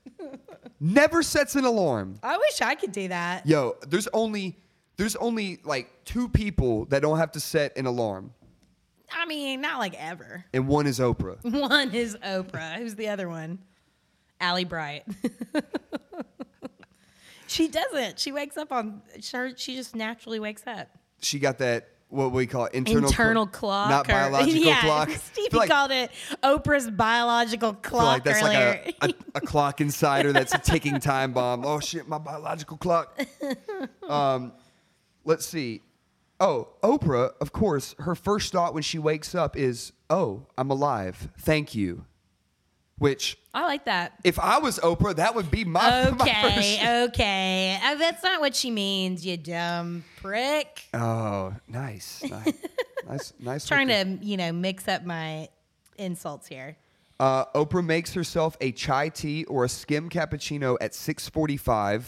Never 0.79 1.21
sets 1.23 1.55
an 1.55 1.65
alarm. 1.65 2.19
I 2.23 2.37
wish 2.37 2.61
I 2.61 2.75
could 2.75 2.91
do 2.91 3.09
that. 3.09 3.45
Yo, 3.45 3.75
there's 3.87 4.07
only 4.13 4.57
there's 4.97 5.15
only 5.17 5.59
like 5.63 5.89
two 6.05 6.29
people 6.29 6.85
that 6.85 7.01
don't 7.01 7.17
have 7.17 7.31
to 7.33 7.39
set 7.39 7.77
an 7.77 7.85
alarm, 7.85 8.33
I 9.11 9.25
mean, 9.25 9.61
not 9.61 9.79
like 9.79 9.93
ever. 10.01 10.45
and 10.53 10.67
one 10.67 10.87
is 10.87 10.99
Oprah. 10.99 11.37
One 11.69 11.93
is 11.93 12.15
Oprah. 12.17 12.75
Who's 12.75 12.95
the 12.95 13.09
other 13.09 13.27
one? 13.27 13.59
Allie 14.41 14.65
Bright. 14.65 15.03
she 17.47 17.67
doesn't. 17.67 18.19
She 18.19 18.31
wakes 18.31 18.57
up 18.57 18.71
on. 18.71 19.01
She 19.21 19.37
she 19.57 19.75
just 19.75 19.95
naturally 19.95 20.39
wakes 20.39 20.63
up. 20.67 20.87
She 21.21 21.39
got 21.39 21.57
that 21.59 21.89
what 22.09 22.31
we 22.31 22.45
call 22.47 22.65
it, 22.65 22.73
internal 22.73 23.07
Internal 23.09 23.45
cl- 23.45 23.51
clock. 23.51 23.89
not 23.89 24.09
or- 24.09 24.11
biological 24.13 24.59
yeah, 24.65 24.81
clock. 24.81 25.09
Stevie 25.31 25.57
like- 25.57 25.69
called 25.69 25.91
it 25.91 26.11
Oprah's 26.43 26.89
biological 26.89 27.73
clock 27.73 28.03
like 28.03 28.23
that's 28.23 28.43
earlier. 28.43 28.81
like 28.83 28.95
a, 29.01 29.07
a, 29.07 29.13
a 29.35 29.41
clock 29.41 29.79
insider 29.81 30.31
that's 30.33 30.53
a 30.53 30.57
ticking 30.57 30.99
time 30.99 31.33
bomb. 31.33 31.63
Oh 31.65 31.79
shit, 31.79 32.07
my 32.07 32.17
biological 32.17 32.77
clock. 32.77 33.19
Um, 34.07 34.51
let's 35.23 35.45
see. 35.45 35.81
Oh, 36.39 36.69
Oprah, 36.83 37.31
of 37.41 37.51
course, 37.51 37.95
her 37.99 38.15
first 38.15 38.53
thought 38.53 38.73
when 38.73 38.81
she 38.83 38.97
wakes 38.97 39.35
up 39.35 39.57
is, 39.57 39.91
"Oh, 40.09 40.47
I'm 40.57 40.71
alive. 40.71 41.27
Thank 41.37 41.75
you." 41.75 42.05
Which, 42.99 43.37
I 43.53 43.61
like 43.65 43.85
that. 43.85 44.13
if 44.23 44.37
I 44.39 44.59
was 44.59 44.77
Oprah, 44.79 45.15
that 45.15 45.33
would 45.33 45.49
be 45.49 45.63
my, 45.65 46.11
my 46.17 46.25
Okay, 46.25 46.77
first. 46.77 47.09
okay. 47.13 47.79
Uh, 47.83 47.95
that's 47.95 48.21
not 48.23 48.41
what 48.41 48.55
she 48.55 48.69
means, 48.71 49.25
you 49.25 49.37
dumb 49.37 50.03
prick. 50.17 50.83
Oh, 50.93 51.53
nice, 51.67 52.21
nice, 52.29 52.53
nice, 53.09 53.33
nice. 53.39 53.65
Trying 53.67 53.87
looking. 53.87 54.19
to, 54.19 54.25
you 54.25 54.35
know, 54.37 54.51
mix 54.51 54.87
up 54.87 55.05
my 55.05 55.47
insults 55.97 56.47
here. 56.47 56.75
Uh, 57.21 57.45
Oprah 57.55 57.85
makes 57.85 58.13
herself 58.13 58.55
a 58.61 58.71
chai 58.73 59.09
tea 59.09 59.43
or 59.45 59.63
a 59.65 59.69
skim 59.69 60.09
cappuccino 60.09 60.77
at 60.79 60.91
6:45. 60.91 62.03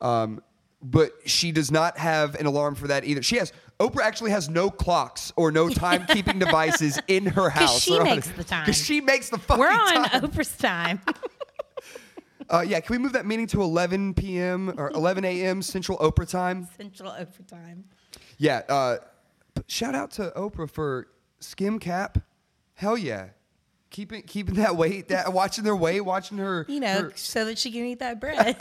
Um, 0.00 0.42
but 0.82 1.12
she 1.26 1.52
does 1.52 1.70
not 1.70 1.98
have 1.98 2.34
an 2.36 2.46
alarm 2.46 2.74
for 2.74 2.86
that 2.88 3.04
either. 3.04 3.22
She 3.22 3.36
has 3.36 3.52
Oprah 3.80 4.02
actually 4.02 4.30
has 4.30 4.48
no 4.48 4.70
clocks 4.70 5.32
or 5.36 5.50
no 5.50 5.68
timekeeping 5.68 6.38
devices 6.38 7.00
in 7.08 7.26
her 7.26 7.48
house. 7.60 7.80
she 7.80 7.98
makes 7.98 8.28
the 8.28 8.44
time. 8.54 8.64
Because 8.66 8.84
she 8.84 9.00
makes 9.00 9.30
the 9.30 9.38
fucking 9.38 9.64
time. 9.64 9.76
We're 9.78 9.98
on 10.02 10.04
time. 10.10 10.20
Oprah's 10.22 10.56
time. 10.56 11.00
Uh, 12.48 12.60
yeah, 12.66 12.80
can 12.80 12.94
we 12.94 12.98
move 12.98 13.12
that 13.12 13.26
meeting 13.26 13.46
to 13.46 13.62
11 13.62 14.14
p.m. 14.14 14.74
or 14.76 14.90
11 14.90 15.24
a.m. 15.24 15.62
Central 15.62 15.96
Oprah 15.98 16.28
time? 16.28 16.68
Central 16.76 17.10
Oprah 17.12 17.46
time. 17.46 17.84
Yeah. 18.38 18.62
Uh, 18.68 18.96
shout 19.68 19.94
out 19.94 20.10
to 20.12 20.32
Oprah 20.36 20.68
for 20.68 21.06
skim 21.38 21.78
cap. 21.78 22.18
Hell 22.74 22.98
yeah. 22.98 23.28
Keeping 23.90 24.22
keeping 24.22 24.54
that 24.56 24.76
weight, 24.76 25.08
that 25.08 25.32
watching 25.32 25.64
their 25.64 25.74
weight, 25.76 26.00
watching 26.02 26.38
her. 26.38 26.64
You 26.68 26.80
know, 26.80 27.02
her- 27.02 27.12
so 27.16 27.44
that 27.46 27.56
she 27.58 27.70
can 27.72 27.84
eat 27.84 27.98
that 28.00 28.20
bread. 28.20 28.56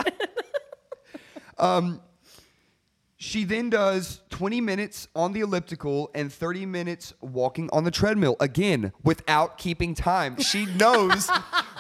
She 3.22 3.44
then 3.44 3.70
does 3.70 4.22
20 4.30 4.62
minutes 4.62 5.10
on 5.14 5.34
the 5.34 5.42
elliptical 5.42 6.10
and 6.16 6.32
30 6.32 6.66
minutes 6.66 7.14
walking 7.20 7.70
on 7.74 7.84
the 7.84 7.92
treadmill. 7.92 8.38
Again, 8.40 8.94
without 9.04 9.58
keeping 9.58 9.94
time. 9.94 10.40
She 10.42 10.66
knows 10.78 11.30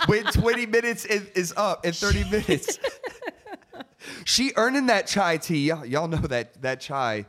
when 0.07 0.25
20 0.25 0.65
minutes 0.65 1.05
is, 1.05 1.29
is 1.29 1.53
up 1.55 1.85
and 1.85 1.95
30 1.95 2.29
minutes. 2.29 2.77
she 4.25 4.51
earning 4.57 4.87
that 4.87 5.07
chai 5.07 5.37
tea. 5.37 5.67
Y'all, 5.67 5.85
y'all 5.85 6.09
know 6.09 6.17
that 6.17 6.61
that 6.61 6.81
chai, 6.81 7.25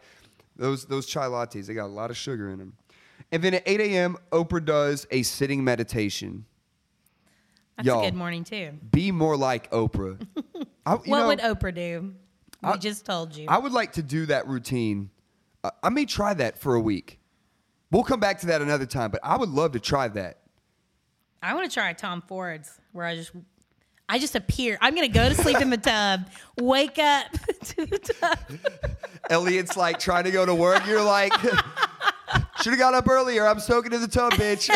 those 0.57 0.87
those 0.87 1.07
chai 1.07 1.27
lattes, 1.27 1.67
they 1.67 1.75
got 1.75 1.87
a 1.87 1.87
lot 1.87 2.11
of 2.11 2.17
sugar 2.17 2.51
in 2.51 2.59
them. 2.59 2.73
And 3.31 3.45
then 3.45 3.55
at 3.55 3.63
8 3.65 3.81
a.m., 3.81 4.17
Oprah 4.33 4.65
does 4.65 5.07
a 5.13 5.23
sitting 5.23 5.63
meditation. 5.63 6.47
That's 7.77 7.87
Y'all. 7.87 8.03
a 8.03 8.07
good 8.07 8.17
morning 8.17 8.43
too. 8.43 8.73
Be 8.91 9.13
more 9.13 9.37
like 9.37 9.71
Oprah. 9.71 10.21
I, 10.85 10.95
you 10.95 10.99
What 10.99 11.07
know, 11.07 11.27
would 11.29 11.39
Oprah 11.39 11.73
do? 11.73 12.15
We 12.63 12.69
I- 12.71 12.77
just 12.77 13.05
told 13.07 13.35
you. 13.37 13.47
I 13.49 13.59
would 13.59 13.73
like 13.73 13.93
to 13.93 14.03
do 14.03 14.27
that 14.27 14.47
routine. 14.47 15.11
Uh, 15.65 15.71
I 15.83 15.89
may 15.91 16.05
try 16.05 16.35
that 16.35 16.59
for 16.59 16.75
a 16.75 16.81
week. 16.81 17.19
We'll 17.91 18.05
come 18.05 18.21
back 18.21 18.39
to 18.41 18.47
that 18.47 18.63
another 18.63 18.87
time, 18.87 19.11
but 19.11 19.21
I 19.23 19.37
would 19.37 19.49
love 19.49 19.73
to 19.73 19.81
try 19.81 20.09
that. 20.09 20.39
I 21.43 21.55
want 21.55 21.69
to 21.69 21.75
try 21.75 21.93
Tom 21.93 22.23
Ford's, 22.27 22.71
where 22.93 23.05
I 23.07 23.17
just, 23.17 23.33
I 24.09 24.19
just 24.19 24.37
appear. 24.37 24.79
I'm 24.81 24.95
gonna 24.95 25.09
go 25.09 25.29
to 25.29 25.35
sleep 25.35 25.61
in 25.61 25.71
the 25.71 25.77
tub, 25.79 26.29
wake 26.59 26.99
up 26.99 27.27
to 27.65 27.87
the 27.87 27.99
tub. 27.99 28.39
Elliot's 29.31 29.77
like 29.77 29.99
trying 29.99 30.25
to 30.25 30.31
go 30.31 30.45
to 30.47 30.55
work. 30.55 30.87
You're 30.87 31.03
like, 31.03 31.33
should 32.63 32.73
have 32.73 32.79
got 32.79 32.95
up 32.95 33.09
earlier. 33.09 33.47
I'm 33.47 33.59
soaking 33.61 33.93
in 33.93 34.01
the 34.01 34.09
tub, 34.09 34.33
bitch. 34.35 34.69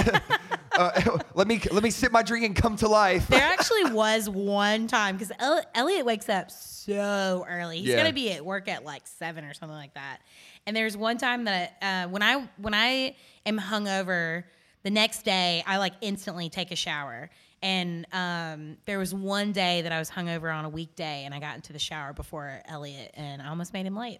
Uh, 0.76 1.18
let 1.34 1.46
me 1.46 1.60
let 1.70 1.82
me 1.82 1.90
sip 1.90 2.12
my 2.12 2.22
drink 2.22 2.44
and 2.44 2.54
come 2.56 2.76
to 2.76 2.88
life. 2.88 3.26
There 3.28 3.40
actually 3.58 3.84
was 3.92 4.28
one 4.28 4.86
time 4.86 5.16
because 5.16 5.32
Elliot 5.74 6.04
wakes 6.04 6.28
up 6.28 6.50
so 6.50 7.44
early. 7.48 7.78
He's 7.78 7.88
Yeah. 7.90 7.96
gonna 7.98 8.12
be 8.12 8.32
at 8.32 8.44
work 8.44 8.68
at 8.68 8.84
like 8.84 9.06
seven 9.06 9.44
or 9.44 9.54
something 9.54 9.76
like 9.76 9.94
that. 9.94 10.18
And 10.66 10.76
there's 10.76 10.96
one 10.96 11.18
time 11.18 11.44
that 11.44 11.76
uh, 11.82 12.08
when 12.10 12.22
I 12.22 12.48
when 12.58 12.74
I 12.74 13.16
am 13.46 13.58
hungover, 13.58 14.44
the 14.82 14.90
next 14.90 15.24
day 15.24 15.62
I 15.66 15.76
like 15.78 15.94
instantly 16.00 16.48
take 16.48 16.70
a 16.70 16.76
shower. 16.76 17.30
And 17.62 18.06
um, 18.12 18.76
there 18.84 18.98
was 18.98 19.14
one 19.14 19.52
day 19.52 19.80
that 19.82 19.90
I 19.92 19.98
was 19.98 20.10
hungover 20.10 20.54
on 20.54 20.66
a 20.66 20.68
weekday, 20.68 21.24
and 21.24 21.32
I 21.32 21.40
got 21.40 21.56
into 21.56 21.72
the 21.72 21.78
shower 21.78 22.12
before 22.12 22.60
Elliot, 22.66 23.12
and 23.14 23.40
I 23.40 23.48
almost 23.48 23.72
made 23.72 23.86
him 23.86 23.96
late. 23.96 24.18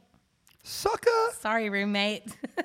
Sucker. 0.62 1.10
Sorry, 1.40 1.68
roommate. 1.68 2.24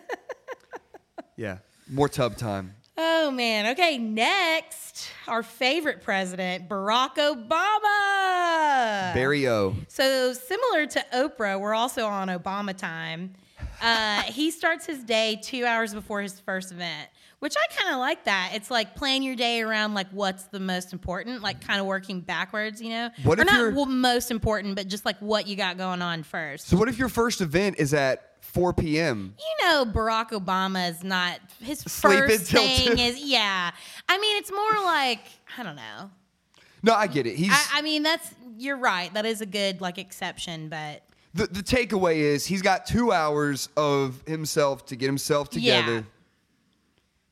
Yeah, 1.35 1.59
more 1.89 2.09
tub 2.09 2.35
time. 2.35 2.75
Oh 3.01 3.31
man. 3.31 3.67
Okay, 3.67 3.97
next, 3.97 5.09
our 5.25 5.41
favorite 5.41 6.01
president, 6.01 6.67
Barack 6.67 7.15
Obama. 7.15 9.13
Barry 9.13 9.47
O. 9.47 9.73
So 9.87 10.33
similar 10.33 10.85
to 10.85 11.05
Oprah, 11.13 11.57
we're 11.61 11.73
also 11.73 12.05
on 12.07 12.27
Obama 12.27 12.75
time. 12.75 13.35
Uh, 13.81 14.23
he 14.23 14.51
starts 14.51 14.85
his 14.85 15.01
day 15.01 15.39
two 15.41 15.65
hours 15.65 15.93
before 15.93 16.21
his 16.21 16.41
first 16.41 16.73
event, 16.73 17.07
which 17.39 17.55
I 17.57 17.73
kind 17.73 17.93
of 17.93 17.99
like 17.99 18.25
that. 18.25 18.51
It's 18.53 18.69
like 18.69 18.95
plan 18.95 19.23
your 19.23 19.35
day 19.35 19.61
around 19.61 19.93
like 19.93 20.07
what's 20.11 20.43
the 20.45 20.59
most 20.59 20.93
important, 20.93 21.41
like 21.41 21.65
kind 21.65 21.79
of 21.79 21.85
working 21.85 22.21
backwards, 22.21 22.81
you 22.81 22.89
know? 22.89 23.09
What 23.23 23.39
or 23.39 23.43
if 23.43 23.47
not 23.47 23.73
well, 23.73 23.85
most 23.85 24.31
important, 24.31 24.75
but 24.75 24.87
just 24.87 25.05
like 25.05 25.17
what 25.19 25.47
you 25.47 25.55
got 25.55 25.77
going 25.77 26.01
on 26.01 26.23
first. 26.23 26.67
So 26.67 26.77
what 26.77 26.89
if 26.89 26.97
your 26.97 27.09
first 27.09 27.41
event 27.41 27.77
is 27.79 27.93
at 27.93 28.25
4 28.41 28.73
p.m.? 28.73 29.35
you 29.37 29.67
know 29.67 29.85
Barack 29.85 30.29
Obama 30.31 30.89
is 30.89 31.03
not 31.03 31.39
his 31.61 31.79
Sleep 31.79 32.19
first 32.19 32.51
thing 32.51 32.95
two. 32.97 33.01
is 33.01 33.19
yeah. 33.23 33.71
I 34.07 34.17
mean, 34.17 34.37
it's 34.37 34.51
more 34.51 34.83
like 34.83 35.21
I 35.57 35.63
don't 35.63 35.75
know. 35.75 36.11
No, 36.81 36.93
I 36.93 37.07
get 37.07 37.27
it. 37.27 37.35
He's 37.35 37.51
I, 37.51 37.79
I 37.79 37.81
mean, 37.81 38.03
that's 38.03 38.33
you're 38.57 38.77
right. 38.77 39.13
That 39.13 39.25
is 39.25 39.41
a 39.41 39.45
good 39.45 39.81
like 39.81 39.97
exception, 39.97 40.69
but 40.69 41.03
the, 41.33 41.45
the 41.47 41.61
takeaway 41.61 42.15
is 42.17 42.45
he's 42.45 42.61
got 42.61 42.85
two 42.85 43.11
hours 43.11 43.69
of 43.77 44.23
himself 44.25 44.85
to 44.87 44.95
get 44.95 45.05
himself 45.05 45.49
together 45.49 45.93
Yeah. 45.93 46.01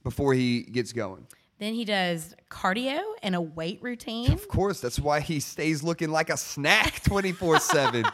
Before 0.08 0.34
he 0.34 0.62
gets 0.62 0.94
going. 0.94 1.28
then 1.60 1.74
he 1.74 1.84
does 1.84 2.34
cardio 2.50 3.02
and 3.22 3.36
a 3.36 3.42
weight 3.42 3.80
routine. 3.82 4.32
Of 4.32 4.48
course, 4.48 4.80
that's 4.80 4.98
why 4.98 5.20
he 5.20 5.42
stays 5.42 5.84
looking 5.84 6.12
like 6.12 6.30
a 6.30 6.38
snack 6.38 7.04
24 7.04 7.60
7. 7.60 8.06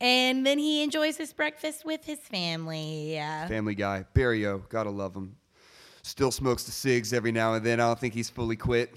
And 0.00 0.46
then 0.46 0.60
he 0.60 0.84
enjoys 0.84 1.16
his 1.16 1.32
breakfast 1.32 1.84
with 1.84 2.04
his 2.04 2.20
family. 2.20 3.14
Yeah. 3.14 3.48
Family 3.48 3.74
Guy, 3.74 4.04
Barry 4.14 4.46
O, 4.46 4.58
gotta 4.68 4.90
love 4.90 5.16
him. 5.16 5.34
Still 6.02 6.30
smokes 6.30 6.62
the 6.62 6.70
cigs 6.70 7.12
every 7.12 7.32
now 7.32 7.54
and 7.54 7.66
then. 7.66 7.80
I 7.80 7.88
don't 7.88 7.98
think 7.98 8.14
he's 8.14 8.30
fully 8.30 8.54
quit. 8.54 8.94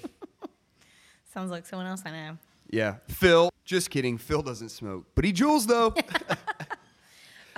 Sounds 1.33 1.49
like 1.49 1.65
someone 1.65 1.87
else 1.87 2.03
I 2.05 2.11
know. 2.11 2.37
Yeah, 2.69 2.97
Phil. 3.07 3.49
Just 3.65 3.89
kidding. 3.89 4.19
Phil 4.19 4.43
doesn't 4.43 4.69
smoke, 4.69 5.05
but 5.15 5.25
he 5.25 5.33
Juuls 5.33 5.65
though. 5.65 5.95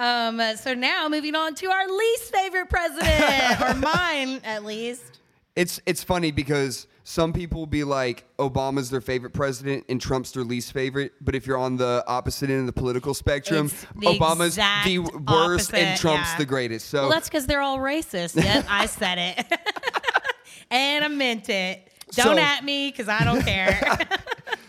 Um, 0.01 0.41
so 0.57 0.73
now 0.73 1.07
moving 1.09 1.35
on 1.35 1.53
to 1.55 1.67
our 1.67 1.87
least 1.87 2.33
favorite 2.33 2.69
president, 2.69 3.61
or 3.61 3.73
mine 3.93 4.41
at 4.43 4.65
least. 4.65 5.19
it's 5.55 5.79
it's 5.85 6.03
funny 6.03 6.31
because 6.31 6.87
some 7.03 7.33
people 7.33 7.59
will 7.59 7.67
be 7.67 7.83
like 7.83 8.25
Obama's 8.37 8.89
their 8.89 9.01
favorite 9.01 9.33
president 9.33 9.85
and 9.89 10.01
Trump's 10.01 10.31
their 10.31 10.43
least 10.43 10.71
favorite. 10.73 11.13
But 11.21 11.35
if 11.35 11.45
you're 11.45 11.57
on 11.57 11.77
the 11.77 12.03
opposite 12.07 12.49
end 12.49 12.61
of 12.61 12.65
the 12.65 12.73
political 12.73 13.13
spectrum, 13.13 13.67
the 13.95 14.07
Obama's 14.07 14.55
the 14.55 14.99
worst 15.31 15.71
and 15.73 15.99
Trump's 15.99 16.29
yeah. 16.31 16.37
the 16.37 16.45
greatest. 16.45 16.87
So 16.89 17.01
Well, 17.01 17.09
that's 17.11 17.29
because 17.29 17.45
they're 17.45 17.61
all 17.61 17.77
racist. 17.77 18.41
Yep, 18.41 18.65
I 18.69 18.87
said 18.87 19.17
it. 19.19 19.59
and 20.71 21.05
I 21.05 21.07
meant 21.09 21.47
it. 21.49 21.89
Don't 22.13 22.37
So- 22.37 22.41
at 22.41 22.63
me 22.63 22.89
because 22.89 23.07
I 23.07 23.23
don't 23.23 23.43
care. 23.43 23.99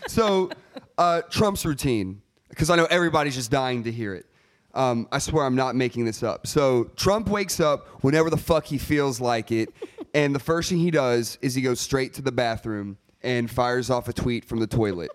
so 0.07 0.51
uh, 0.97 1.21
Trump's 1.29 1.65
routine, 1.65 2.21
because 2.49 2.69
I 2.69 2.75
know 2.75 2.85
everybody's 2.85 3.35
just 3.35 3.49
dying 3.49 3.83
to 3.85 3.91
hear 3.91 4.13
it. 4.13 4.27
Um, 4.73 5.07
I 5.11 5.19
swear 5.19 5.45
I'm 5.45 5.55
not 5.55 5.75
making 5.75 6.05
this 6.05 6.23
up. 6.23 6.47
So 6.47 6.85
Trump 6.95 7.29
wakes 7.29 7.59
up 7.59 7.87
whenever 8.03 8.29
the 8.29 8.37
fuck 8.37 8.65
he 8.65 8.77
feels 8.77 9.21
like 9.21 9.51
it, 9.51 9.69
and 10.13 10.33
the 10.33 10.39
first 10.39 10.69
thing 10.69 10.79
he 10.79 10.91
does 10.91 11.37
is 11.41 11.55
he 11.55 11.61
goes 11.61 11.79
straight 11.79 12.13
to 12.15 12.21
the 12.21 12.31
bathroom 12.31 12.97
and 13.21 13.49
fires 13.49 13.89
off 13.89 14.07
a 14.07 14.13
tweet 14.13 14.45
from 14.45 14.59
the 14.59 14.67
toilet. 14.67 15.11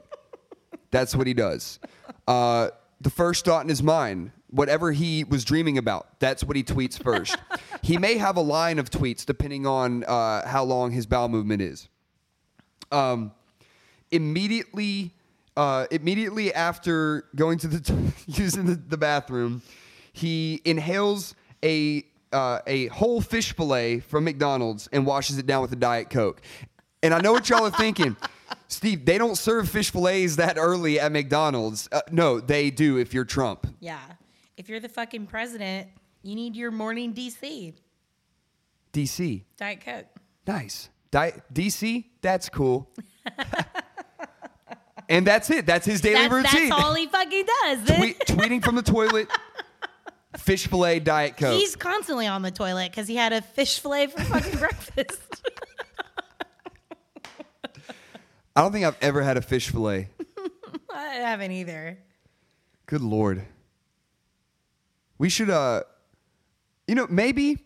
That's 0.90 1.14
what 1.14 1.26
he 1.26 1.34
does. 1.34 1.78
Uh, 2.26 2.70
the 3.00 3.10
first 3.10 3.44
thought 3.44 3.62
in 3.62 3.68
his 3.68 3.82
mind, 3.82 4.32
whatever 4.50 4.92
he 4.92 5.24
was 5.24 5.44
dreaming 5.44 5.78
about, 5.78 6.18
that's 6.20 6.42
what 6.42 6.56
he 6.56 6.62
tweets 6.62 7.02
first. 7.02 7.36
he 7.82 7.98
may 7.98 8.16
have 8.16 8.36
a 8.36 8.40
line 8.40 8.78
of 8.78 8.90
tweets 8.90 9.26
depending 9.26 9.66
on 9.66 10.04
uh, 10.04 10.46
how 10.46 10.64
long 10.64 10.90
his 10.90 11.06
bowel 11.06 11.28
movement 11.28 11.62
is. 11.62 11.88
Um, 12.90 13.32
immediately, 14.10 15.14
uh, 15.58 15.86
immediately 15.90 16.54
after 16.54 17.24
going 17.34 17.58
to 17.58 17.66
the 17.66 18.12
using 18.26 18.64
the, 18.64 18.76
the 18.76 18.96
bathroom, 18.96 19.60
he 20.12 20.62
inhales 20.64 21.34
a 21.64 22.04
uh, 22.32 22.60
a 22.66 22.86
whole 22.86 23.20
fish 23.20 23.54
fillet 23.54 24.00
from 24.00 24.24
McDonald's 24.24 24.88
and 24.92 25.04
washes 25.04 25.36
it 25.38 25.46
down 25.46 25.62
with 25.62 25.72
a 25.72 25.76
diet 25.76 26.10
coke. 26.10 26.40
And 27.02 27.12
I 27.12 27.20
know 27.20 27.32
what 27.32 27.48
y'all 27.48 27.64
are 27.64 27.70
thinking. 27.70 28.16
Steve, 28.68 29.04
they 29.04 29.18
don't 29.18 29.36
serve 29.36 29.68
fish 29.68 29.90
fillets 29.90 30.36
that 30.36 30.58
early 30.58 31.00
at 31.00 31.10
McDonald's. 31.10 31.88
Uh, 31.90 32.02
no, 32.12 32.38
they 32.38 32.70
do 32.70 32.98
if 32.98 33.12
you're 33.12 33.24
Trump. 33.24 33.66
yeah. 33.80 34.00
If 34.56 34.68
you're 34.68 34.80
the 34.80 34.88
fucking 34.88 35.26
president, 35.26 35.88
you 36.22 36.34
need 36.34 36.56
your 36.56 36.72
morning 36.72 37.14
DC. 37.14 37.74
DC. 38.92 39.44
Diet 39.56 39.80
Coke. 39.84 40.06
Nice. 40.48 40.88
Di- 41.12 41.40
DC, 41.54 42.04
that's 42.20 42.48
cool. 42.48 42.90
and 45.08 45.26
that's 45.26 45.50
it. 45.50 45.66
That's 45.66 45.86
his 45.86 46.00
daily 46.00 46.28
That's, 46.28 46.32
routine. 46.32 46.68
that's 46.68 46.82
all 46.82 46.94
he 46.94 47.06
fucking 47.06 47.44
does. 47.64 47.96
Tweet, 47.96 48.18
tweeting 48.20 48.62
from 48.64 48.74
the 48.74 48.82
toilet, 48.82 49.28
fish 50.36 50.66
fillet, 50.66 51.00
Diet 51.00 51.36
Coke. 51.36 51.58
He's 51.58 51.76
constantly 51.76 52.26
on 52.26 52.42
the 52.42 52.50
toilet 52.50 52.90
because 52.90 53.08
he 53.08 53.16
had 53.16 53.32
a 53.32 53.40
fish 53.40 53.78
fillet 53.80 54.08
for 54.08 54.20
fucking 54.22 54.58
breakfast. 54.58 55.42
I 58.54 58.62
don't 58.62 58.72
think 58.72 58.84
I've 58.84 58.98
ever 59.00 59.22
had 59.22 59.36
a 59.36 59.42
fish 59.42 59.70
fillet. 59.70 60.08
I 60.94 61.04
haven't 61.14 61.52
either. 61.52 61.98
Good 62.86 63.02
lord. 63.02 63.44
We 65.16 65.28
should 65.28 65.50
uh 65.50 65.82
you 66.86 66.94
know, 66.94 67.06
maybe 67.08 67.58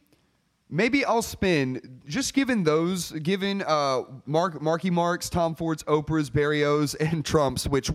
maybe 0.73 1.05
I'll 1.05 1.23
spend 1.23 2.01
just 2.09 2.35
given 2.35 2.64
those 2.64 3.12
given 3.12 3.62
uh 3.64 4.03
Mark 4.27 4.61
Marky 4.61 4.91
Marks, 4.91 5.29
Tom 5.31 5.55
Ford's, 5.55 5.85
Oprah's, 5.85 6.31
Barry 6.31 6.64
O's, 6.64 6.95
and 6.97 7.25
Trump's, 7.25 7.68
which 7.68 7.91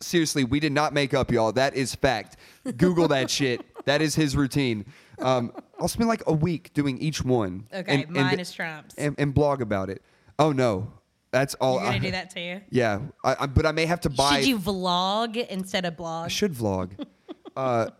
seriously 0.00 0.44
we 0.44 0.60
did 0.60 0.72
not 0.72 0.94
make 0.94 1.12
up, 1.12 1.30
y'all. 1.30 1.52
That 1.52 1.74
is 1.74 1.94
fact. 1.94 2.36
Google 2.78 3.08
that 3.08 3.28
shit. 3.38 3.60
That 3.84 4.00
is 4.00 4.14
his 4.14 4.36
routine. 4.36 4.86
Um, 5.18 5.52
I'll 5.78 5.88
spend 5.88 6.08
like 6.08 6.22
a 6.26 6.32
week 6.32 6.72
doing 6.72 6.96
each 6.98 7.22
one. 7.22 7.66
Okay, 7.74 8.04
and, 8.04 8.10
mine 8.10 8.32
and, 8.32 8.40
is 8.40 8.52
Trump's. 8.52 8.94
and, 8.94 9.14
and 9.18 9.34
blog 9.34 9.60
about 9.60 9.90
it. 9.90 10.02
Oh 10.38 10.52
no, 10.52 10.92
that's 11.32 11.54
all. 11.56 11.74
You're 11.74 11.82
gonna 11.84 11.96
I- 11.96 11.98
do 11.98 12.10
that 12.12 12.30
too. 12.34 12.60
Yeah, 12.70 13.00
I, 13.24 13.36
I, 13.40 13.46
but 13.46 13.66
I 13.66 13.72
may 13.72 13.86
have 13.86 14.00
to 14.02 14.10
buy. 14.10 14.38
Should 14.40 14.48
you 14.48 14.58
vlog 14.58 15.36
instead 15.48 15.84
of 15.84 15.94
I 15.94 15.96
blog? 15.96 16.30
should 16.30 16.54
vlog. 16.54 16.90
uh, 17.56 17.90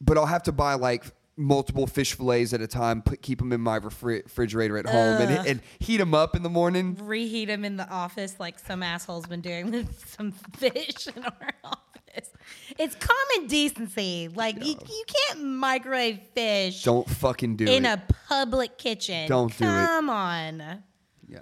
but 0.00 0.18
I'll 0.18 0.26
have 0.26 0.44
to 0.44 0.52
buy 0.52 0.74
like 0.74 1.04
multiple 1.38 1.86
fish 1.86 2.14
fillets 2.14 2.52
at 2.52 2.60
a 2.60 2.66
time, 2.66 3.00
put, 3.00 3.22
keep 3.22 3.38
them 3.38 3.52
in 3.52 3.60
my 3.60 3.78
refri- 3.78 4.24
refrigerator 4.24 4.76
at 4.76 4.86
home, 4.86 5.22
and, 5.22 5.46
and 5.46 5.60
heat 5.78 5.98
them 5.98 6.12
up 6.12 6.34
in 6.34 6.42
the 6.42 6.50
morning. 6.50 6.96
Reheat 7.00 7.48
them 7.48 7.64
in 7.64 7.76
the 7.76 7.88
office 7.88 8.36
like 8.38 8.58
some 8.58 8.82
asshole's 8.82 9.26
been 9.26 9.40
doing 9.40 9.70
with 9.70 10.14
some 10.16 10.32
fish 10.32 11.06
in 11.14 11.24
our 11.24 11.50
office. 11.64 12.30
It's 12.78 12.96
common 12.96 13.46
decency. 13.48 14.28
Like 14.34 14.64
you, 14.64 14.72
you 14.72 15.04
can't 15.06 15.44
microwave 15.44 16.20
fish 16.34 16.82
Don't 16.82 17.08
fucking 17.08 17.56
do 17.56 17.64
in 17.64 17.70
it. 17.70 17.76
In 17.76 17.86
a 17.86 18.02
public 18.28 18.76
kitchen. 18.76 19.28
Don't 19.28 19.56
do 19.56 19.64
it. 19.64 19.68
Come 19.68 20.10
on. 20.10 20.82
Yeah. 21.28 21.40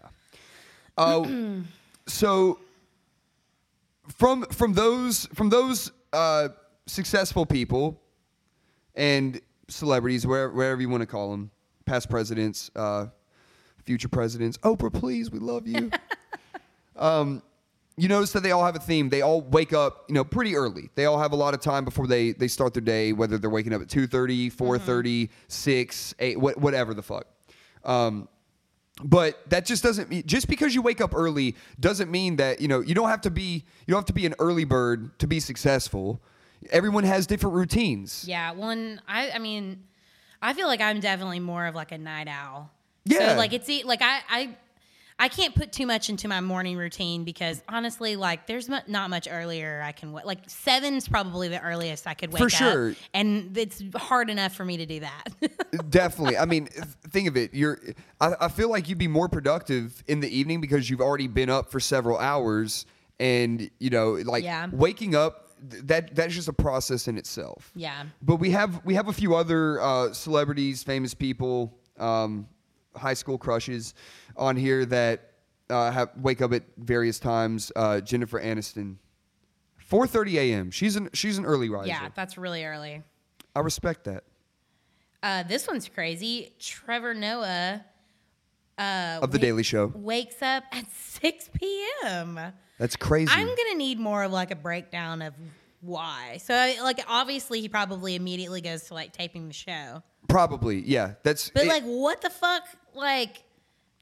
Oh, 0.99 1.63
so 2.07 2.59
from 4.19 4.45
from 4.47 4.75
those 4.75 5.27
from 5.35 5.49
those 5.49 5.91
uh, 6.13 6.49
successful 6.87 7.47
people 7.47 8.01
and 8.95 9.41
celebrities, 9.69 10.27
wherever, 10.27 10.53
wherever 10.53 10.81
you 10.81 10.89
want 10.89 11.03
to 11.03 11.07
call 11.07 11.31
them, 11.31 11.51
past 11.85 12.09
presidents, 12.09 12.71
uh, 12.77 13.07
future 13.85 14.09
presidents. 14.09 14.59
Oprah, 14.59 14.93
please, 14.93 15.31
we 15.31 15.39
love 15.39 15.67
you. 15.67 15.91
um, 16.97 17.43
you 17.97 18.09
notice 18.09 18.33
that 18.33 18.43
they 18.43 18.51
all 18.51 18.64
have 18.64 18.77
a 18.77 18.81
theme. 18.81 19.09
They 19.09 19.23
all 19.23 19.41
wake 19.41 19.73
up, 19.73 20.05
you 20.09 20.14
know, 20.14 20.25
pretty 20.25 20.55
early. 20.55 20.91
They 20.97 21.07
all 21.07 21.19
have 21.19 21.33
a 21.33 21.37
lot 21.37 21.55
of 21.55 21.61
time 21.61 21.85
before 21.85 22.07
they 22.07 22.33
they 22.33 22.49
start 22.49 22.75
their 22.75 22.83
day, 22.83 23.12
whether 23.12 23.39
they're 23.39 23.49
waking 23.49 23.73
up 23.73 23.81
at 23.81 23.89
2.30, 23.89 24.53
4.30, 24.53 25.31
6, 25.49 26.14
8, 26.19 26.41
wha- 26.41 26.53
whatever 26.53 26.93
the 26.93 27.03
fuck. 27.03 27.27
Um, 27.85 28.29
but 29.03 29.49
that 29.51 29.64
just 29.67 29.83
doesn't 29.83 30.09
mean 30.11 30.23
just 30.27 30.49
because 30.49 30.75
you 30.75 30.83
wake 30.83 31.01
up 31.01 31.14
early 31.14 31.55
doesn't 31.79 32.11
mean 32.11 32.37
that 32.37 32.61
you 32.61 32.69
know 32.69 32.81
you 32.81 32.95
don't 32.95 33.11
have 33.11 33.21
to 33.23 33.31
be 33.31 33.64
you 33.87 33.93
don't 33.93 33.99
have 33.99 34.07
to 34.07 34.14
be 34.14 34.25
an 34.25 34.35
early 34.39 34.64
bird 34.64 35.19
to 35.19 35.27
be 35.27 35.39
successful 35.39 36.23
everyone 36.71 37.05
has 37.05 37.27
different 37.27 37.55
routines 37.57 38.25
Yeah, 38.27 38.53
one. 38.53 39.01
I. 39.09 39.31
I 39.33 39.39
mean, 39.39 39.83
I 40.43 40.53
feel 40.53 40.67
like 40.67 40.81
I'm 40.81 41.01
definitely 41.01 41.41
more 41.41 41.67
of 41.67 41.75
like 41.75 41.93
a 41.93 41.99
night 41.99 42.29
owl. 42.29 42.71
Yeah. 43.05 43.33
So 43.33 43.37
like 43.37 43.53
it's 43.53 43.69
like 43.85 44.03
I 44.03 44.21
I 44.29 44.57
I 45.19 45.29
can't 45.29 45.55
put 45.55 45.73
too 45.73 45.87
much 45.87 46.11
into 46.11 46.29
my 46.29 46.43
morning 46.43 46.77
routine 46.77 47.25
because 47.25 47.63
honestly, 47.71 48.17
like 48.17 48.47
there's 48.47 48.69
mu- 48.69 48.81
not 48.87 49.09
much 49.09 49.27
earlier 49.31 49.81
I 49.83 49.93
can. 49.93 50.13
Like 50.13 50.41
seven's 50.49 51.09
probably 51.09 51.49
the 51.49 51.61
earliest 51.63 52.07
I 52.07 52.13
could 52.15 52.33
wake 52.33 52.41
For 52.41 52.47
up, 52.47 52.51
sure. 52.51 52.95
and 53.15 53.57
it's 53.57 53.83
hard 53.95 54.29
enough 54.29 54.55
for 54.55 54.65
me 54.65 54.77
to 54.77 54.85
do 54.87 55.01
that. 55.01 55.25
definitely 55.91 56.37
i 56.39 56.45
mean 56.45 56.67
think 57.11 57.29
of 57.29 57.37
it 57.37 57.53
you're 57.53 57.79
I, 58.21 58.35
I 58.43 58.49
feel 58.49 58.71
like 58.71 58.89
you'd 58.89 58.99
be 58.99 59.09
more 59.09 59.29
productive 59.29 60.03
in 60.07 60.21
the 60.21 60.29
evening 60.39 60.61
because 60.61 60.89
you've 60.89 61.01
already 61.01 61.27
been 61.29 61.51
up 61.51 61.71
for 61.71 61.81
several 61.81 62.19
hours 62.19 62.87
and 63.21 63.71
you 63.79 63.91
know 63.91 64.13
like 64.13 64.43
Yeah. 64.45 64.69
waking 64.73 65.15
up 65.15 65.46
that 65.59 66.15
that's 66.15 66.35
just 66.35 66.49
a 66.49 66.53
process 66.53 67.09
in 67.09 67.17
itself 67.17 67.73
yeah. 67.75 68.05
But 68.23 68.37
we 68.37 68.51
have 68.51 68.85
we 68.85 68.95
have 68.95 69.09
a 69.09 69.13
few 69.13 69.35
other 69.35 69.81
uh, 69.81 70.13
celebrities, 70.13 70.83
famous 70.83 71.15
people, 71.15 71.79
um, 71.99 72.49
high 72.95 73.15
school 73.15 73.39
crushes 73.39 73.95
on 74.37 74.57
here 74.57 74.85
that 74.87 75.33
uh, 75.71 75.91
have 75.91 76.11
wake 76.17 76.41
up 76.41 76.53
at 76.53 76.65
various 76.77 77.19
times. 77.19 77.71
Uh, 77.77 78.01
Jennifer 78.01 78.41
Aniston, 78.41 78.97
4:30 79.91 80.35
a.m. 80.35 80.71
She's 80.71 80.97
an 80.97 81.11
she's 81.13 81.39
an 81.39 81.45
early 81.45 81.69
riser. 81.69 81.89
Yeah, 81.89 82.09
that's 82.15 82.37
really 82.39 82.65
early. 82.65 83.03
I 83.55 83.61
respect 83.61 84.05
that. 84.05 84.25
Uh, 85.23 85.43
this 85.43 85.67
one's 85.67 85.89
crazy. 85.89 86.53
Trevor 86.59 87.15
Noah 87.15 87.85
uh, 88.79 89.18
Of 89.22 89.31
the 89.33 89.39
Daily 89.39 89.62
Show, 89.62 89.93
wakes 89.95 90.43
up 90.43 90.64
at 90.72 90.91
6 90.91 91.51
p.m. 91.55 92.39
that's 92.79 92.97
crazy. 92.97 93.31
I'm 93.33 93.47
gonna 93.47 93.74
need 93.77 93.99
more 93.99 94.22
of 94.24 94.33
like 94.33 94.51
a 94.51 94.57
breakdown 94.57 95.22
of 95.22 95.35
why. 95.81 96.39
So 96.43 96.53
like 96.83 97.01
obviously 97.09 97.61
he 97.61 97.68
probably 97.68 98.14
immediately 98.16 98.61
goes 98.61 98.85
to 98.85 98.95
like 98.95 99.12
taping 99.12 99.49
the 99.49 99.55
show. 99.55 100.03
Probably, 100.29 100.81
yeah. 100.87 101.14
That's 101.22 101.51
But 101.51 101.64
it- 101.64 101.68
like 101.68 101.85
what 101.85 102.20
the 102.20 102.31
fuck? 102.31 102.64
Like 102.95 103.43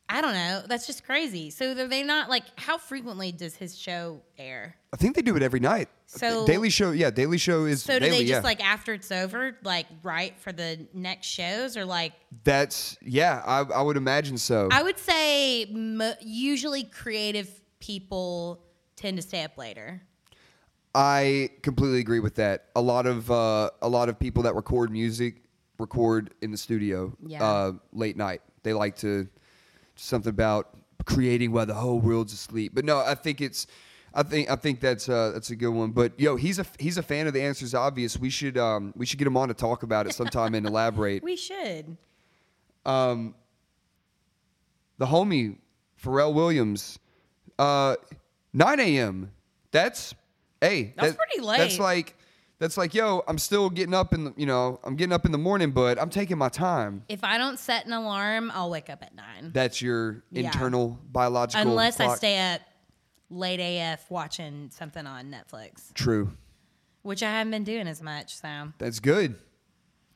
I 0.09 0.21
don't 0.21 0.35
know. 0.35 0.63
That's 0.69 0.87
just 0.87 1.05
crazy. 1.05 1.49
So 1.51 1.71
are 1.73 1.89
they 1.89 2.03
not 2.03 2.29
like 2.29 2.45
how 2.57 2.77
frequently 2.77 3.33
does 3.33 3.57
his 3.57 3.77
show 3.79 4.21
air? 4.39 4.77
I 4.93 4.97
think 4.97 5.17
they 5.17 5.23
do 5.23 5.35
it 5.37 5.43
every 5.43 5.61
night. 5.61 5.89
So- 6.07 6.47
Daily 6.47 6.69
Show, 6.71 6.91
yeah, 6.93 7.11
Daily 7.11 7.39
Show 7.39 7.65
is 7.65 7.83
So 7.83 7.95
do 7.95 8.01
daily. 8.01 8.19
they 8.19 8.25
just 8.25 8.31
yeah. 8.31 8.41
like 8.41 8.63
after 8.65 8.93
it's 8.93 9.11
over, 9.11 9.57
like 9.65 9.87
write 10.03 10.39
for 10.39 10.53
the 10.53 10.87
next 10.93 11.27
shows, 11.27 11.77
or 11.77 11.85
like 11.87 12.13
that's 12.45 12.99
yeah. 13.03 13.43
I, 13.47 13.61
I 13.61 13.83
would 13.83 13.97
imagine 13.97 14.37
so. 14.37 14.69
I 14.71 14.83
would 14.83 14.99
say 14.99 15.65
mo- 15.73 16.13
usually 16.21 16.85
creative 16.85 17.49
people 17.81 18.61
tend 18.97 19.17
to 19.17 19.23
stay 19.23 19.43
up 19.43 19.57
later. 19.57 20.03
I 20.95 21.51
completely 21.63 21.99
agree 22.01 22.21
with 22.21 22.37
that. 22.37 22.67
A 22.77 22.81
lot 22.81 23.07
of 23.07 23.31
uh, 23.31 23.71
a 23.83 23.89
lot 23.89 24.09
of 24.09 24.19
people 24.19 24.43
that 24.45 24.55
record 24.55 24.93
music 24.93 25.43
record 25.79 26.33
in 26.43 26.51
the 26.53 26.57
studio 26.57 27.17
Yeah. 27.27 27.43
uh, 27.45 27.73
late 27.93 28.17
night. 28.17 28.43
They 28.63 28.73
like 28.73 28.97
to 28.99 29.27
something 29.97 30.31
about 30.31 30.77
creating 31.05 31.53
while 31.53 31.67
the 31.67 31.75
whole 31.75 32.01
world's 32.01 32.33
asleep. 32.33 32.73
But 32.75 32.85
no, 32.85 32.99
I 32.99 33.15
think 33.15 33.41
it's 33.41 33.67
I 34.15 34.23
think 34.23 34.51
I 34.51 34.57
think 34.57 34.81
that's 34.81 35.09
uh, 35.09 35.33
that's 35.33 35.51
a 35.51 35.57
good 35.57 35.71
one. 35.71 35.91
But 35.91 36.19
yo, 36.19 36.37
he's 36.37 36.59
a 36.59 36.67
he's 36.79 36.99
a 36.99 37.03
fan 37.03 37.27
of 37.27 37.33
the 37.33 37.43
answers 37.43 37.75
obvious. 37.75 38.19
We 38.19 38.31
should 38.31 38.57
um, 38.57 38.93
we 38.97 39.07
should 39.07 39.19
get 39.19 39.27
him 39.27 39.37
on 39.37 39.49
to 39.49 39.55
talk 39.55 39.83
about 39.83 40.07
it 40.07 40.15
sometime 40.15 40.55
and 40.55 40.67
elaborate. 40.69 41.23
We 41.23 41.37
should. 41.37 41.97
Um, 42.87 43.35
the 44.99 45.07
homie 45.07 45.57
Pharrell 46.03 46.33
Williams, 46.35 46.99
uh, 47.59 47.97
9 48.53 48.81
a.m. 48.81 49.33
That's 49.73 50.15
hey, 50.61 50.95
That's 50.97 51.17
pretty 51.17 51.41
late. 51.41 51.59
That's 51.59 51.79
like 51.79 52.17
that's 52.59 52.77
like 52.77 52.95
yo, 52.95 53.23
I'm 53.27 53.39
still 53.39 53.69
getting 53.71 53.95
up 53.95 54.13
in 54.15 54.25
the 54.25 54.35
you 54.37 54.47
know 54.47 54.79
I'm 54.85 54.97
getting 54.97 55.13
up 55.13 55.25
in 55.27 55.33
the 55.33 55.39
morning, 55.39 55.71
but 55.73 56.01
I'm 56.01 56.11
taking 56.11 56.39
my 56.39 56.49
time. 56.49 57.05
If 57.09 57.25
I 57.25 57.39
don't 57.39 57.59
set 57.59 57.87
an 57.87 57.93
alarm, 57.93 58.51
I'll 58.55 58.71
wake 58.71 58.89
up 58.91 59.03
at 59.03 59.15
nine. 59.15 59.51
That's 59.53 59.83
your 59.83 60.23
Yeah. 60.31 60.47
internal 60.47 60.99
biological. 61.11 61.69
Unless 61.69 62.01
I 62.01 62.07
clock. 62.07 62.17
stay 62.19 62.55
up 62.55 62.61
late 63.31 63.61
AF 63.61 64.11
watching 64.11 64.71
something 64.71 65.07
on 65.07 65.31
Netflix, 65.33 65.93
True, 65.95 66.31
which 67.03 67.23
I 67.23 67.31
haven't 67.31 67.51
been 67.51 67.65
doing 67.65 67.89
as 67.89 68.01
much. 68.03 68.37
So, 68.37 68.73
that's 68.79 69.01
good. 69.01 69.37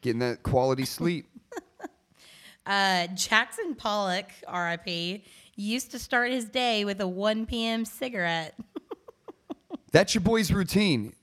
Getting 0.01 0.21
that 0.21 0.43
quality 0.45 0.85
sleep. 0.85 1.29
uh, 2.67 3.09
Jackson 3.09 3.75
Pollock, 3.75 4.27
RIP, 4.53 5.23
used 5.57 5.91
to 5.91 5.99
start 5.99 6.31
his 6.31 6.45
day 6.45 6.85
with 6.85 7.01
a 7.01 7.09
1 7.09 7.47
p.m. 7.47 7.85
cigarette. 7.85 8.55
That's 9.91 10.15
your 10.15 10.21
boy's 10.21 10.53
routine. 10.53 11.15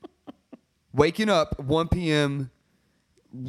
Waking 0.95 1.29
up 1.29 1.59
1 1.59 1.89
p.m. 1.89 2.49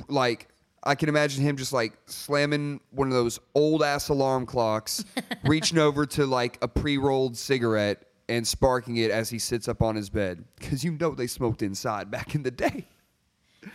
like 0.08 0.48
I 0.82 0.94
can 0.94 1.08
imagine 1.08 1.42
him 1.42 1.56
just 1.56 1.72
like 1.72 1.92
slamming 2.06 2.80
one 2.90 3.08
of 3.08 3.14
those 3.14 3.38
old 3.54 3.82
ass 3.82 4.08
alarm 4.08 4.46
clocks, 4.46 5.04
reaching 5.44 5.78
over 5.78 6.06
to 6.06 6.26
like 6.26 6.58
a 6.60 6.68
pre-rolled 6.68 7.36
cigarette 7.36 8.02
and 8.28 8.46
sparking 8.46 8.96
it 8.96 9.12
as 9.12 9.30
he 9.30 9.38
sits 9.38 9.68
up 9.68 9.80
on 9.82 9.94
his 9.94 10.10
bed 10.10 10.44
cuz 10.60 10.82
you 10.82 10.92
know 10.92 11.14
they 11.14 11.28
smoked 11.28 11.62
inside 11.62 12.10
back 12.10 12.34
in 12.34 12.42
the 12.42 12.50
day. 12.50 12.88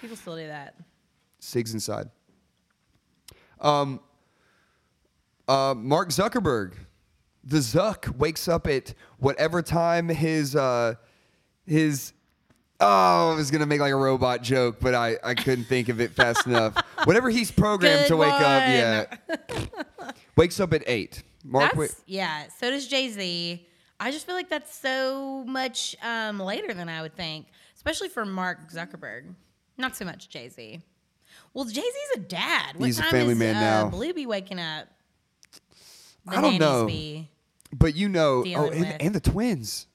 People 0.01 0.17
still 0.17 0.35
do 0.35 0.47
that. 0.47 0.75
Cigs 1.39 1.73
inside. 1.73 2.09
Um 3.59 4.01
uh, 5.47 5.73
Mark 5.75 6.09
Zuckerberg, 6.09 6.75
the 7.43 7.57
Zuck 7.57 8.15
wakes 8.15 8.47
up 8.47 8.67
at 8.67 8.93
whatever 9.17 9.61
time 9.61 10.07
his 10.07 10.55
uh, 10.55 10.95
his 11.65 12.13
oh 12.81 13.31
I 13.31 13.35
was 13.35 13.51
gonna 13.51 13.65
make 13.65 13.79
like 13.79 13.93
a 13.93 13.97
robot 13.97 14.41
joke, 14.41 14.77
but 14.79 14.93
I, 14.93 15.17
I 15.23 15.35
couldn't 15.35 15.65
think 15.65 15.89
of 15.89 16.01
it 16.01 16.11
fast 16.11 16.45
enough. 16.45 16.75
Whatever 17.05 17.29
he's 17.29 17.51
programmed 17.51 18.01
Good 18.01 18.07
to 18.09 18.17
wake 18.17 18.33
up, 18.33 18.41
yeah, 18.41 19.05
wakes 20.35 20.59
up 20.59 20.73
at 20.73 20.83
eight. 20.87 21.23
Mark, 21.43 21.73
That's, 21.73 21.77
wa- 21.77 22.03
yeah, 22.05 22.47
so 22.59 22.69
does 22.69 22.87
Jay 22.87 23.09
Z. 23.09 23.67
I 23.99 24.11
just 24.11 24.25
feel 24.25 24.35
like 24.35 24.49
that's 24.49 24.75
so 24.75 25.43
much 25.47 25.95
um, 26.03 26.39
later 26.39 26.73
than 26.73 26.89
I 26.89 27.01
would 27.01 27.15
think, 27.15 27.47
especially 27.75 28.09
for 28.09 28.25
Mark 28.25 28.71
Zuckerberg. 28.71 29.33
Not 29.77 29.95
so 29.95 30.05
much 30.05 30.29
Jay 30.29 30.49
Z. 30.49 30.81
Well, 31.53 31.65
Jay 31.65 31.81
Z's 31.81 32.17
a 32.17 32.19
dad. 32.19 32.77
What 32.77 32.85
He's 32.85 32.99
a 32.99 33.03
time 33.03 33.11
family 33.11 33.33
is, 33.33 33.39
man 33.39 33.55
uh, 33.55 33.59
now. 33.59 33.89
Blue 33.89 34.13
be 34.13 34.25
waking 34.25 34.59
up. 34.59 34.87
The 36.25 36.37
I 36.37 36.41
don't 36.41 36.59
know. 36.59 36.87
But 37.73 37.95
you 37.95 38.09
know, 38.09 38.43
oh, 38.55 38.69
and, 38.69 39.01
and 39.01 39.15
the 39.15 39.19
twins, 39.19 39.87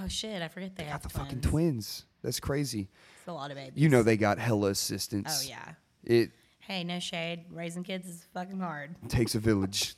Oh 0.00 0.08
shit! 0.08 0.42
I 0.42 0.48
forget 0.48 0.76
they 0.76 0.84
got 0.84 0.92
have 0.92 1.02
the 1.02 1.08
twins. 1.08 1.24
fucking 1.26 1.40
twins. 1.42 2.04
That's 2.22 2.40
crazy. 2.40 2.88
It's 3.18 3.28
a 3.28 3.32
lot 3.32 3.50
of 3.50 3.56
babies. 3.56 3.82
You 3.82 3.88
know 3.88 4.02
they 4.02 4.16
got 4.16 4.38
hella 4.38 4.70
assistance. 4.70 5.42
Oh 5.44 5.48
yeah. 5.48 5.74
It 6.04 6.30
Hey, 6.60 6.84
no 6.84 7.00
shade. 7.00 7.44
Raising 7.50 7.82
kids 7.82 8.08
is 8.08 8.26
fucking 8.32 8.60
hard. 8.60 8.94
takes 9.08 9.34
a 9.34 9.38
village. 9.50 9.94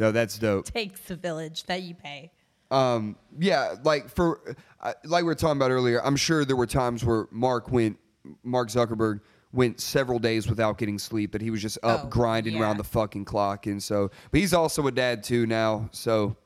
no, 0.00 0.10
that's 0.12 0.38
dope. 0.38 0.66
Takes 0.66 1.08
a 1.10 1.16
village 1.16 1.64
that 1.64 1.82
you 1.82 1.94
pay. 1.94 2.32
Um, 2.72 3.16
yeah, 3.38 3.74
like 3.84 4.08
for 4.08 4.56
uh, 4.80 4.92
like 5.04 5.22
we 5.22 5.26
were 5.26 5.34
talking 5.34 5.56
about 5.56 5.70
earlier, 5.70 6.04
I'm 6.04 6.16
sure 6.16 6.44
there 6.44 6.56
were 6.56 6.66
times 6.66 7.04
where 7.04 7.26
Mark 7.30 7.70
went, 7.70 7.98
Mark 8.44 8.68
Zuckerberg 8.68 9.20
went 9.52 9.80
several 9.80 10.18
days 10.20 10.48
without 10.48 10.78
getting 10.78 10.96
sleep, 10.98 11.32
that 11.32 11.42
he 11.42 11.50
was 11.50 11.60
just 11.62 11.78
up 11.82 12.02
Oh, 12.04 12.08
grinding 12.08 12.54
yeah. 12.54 12.60
around 12.62 12.76
the 12.76 12.84
fucking 12.84 13.24
clock, 13.24 13.66
and 13.66 13.82
so. 13.82 14.10
But 14.30 14.40
he's 14.40 14.54
also 14.54 14.86
a 14.86 14.92
dad 14.92 15.24
too 15.24 15.46
now, 15.46 15.88
so 15.92 16.36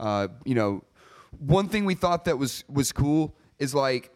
uh, 0.00 0.28
you 0.44 0.54
know, 0.54 0.84
one 1.38 1.68
thing 1.68 1.84
we 1.86 1.94
thought 1.94 2.24
that 2.26 2.36
was 2.38 2.64
was 2.68 2.92
cool 2.92 3.34
is 3.58 3.74
like 3.74 4.10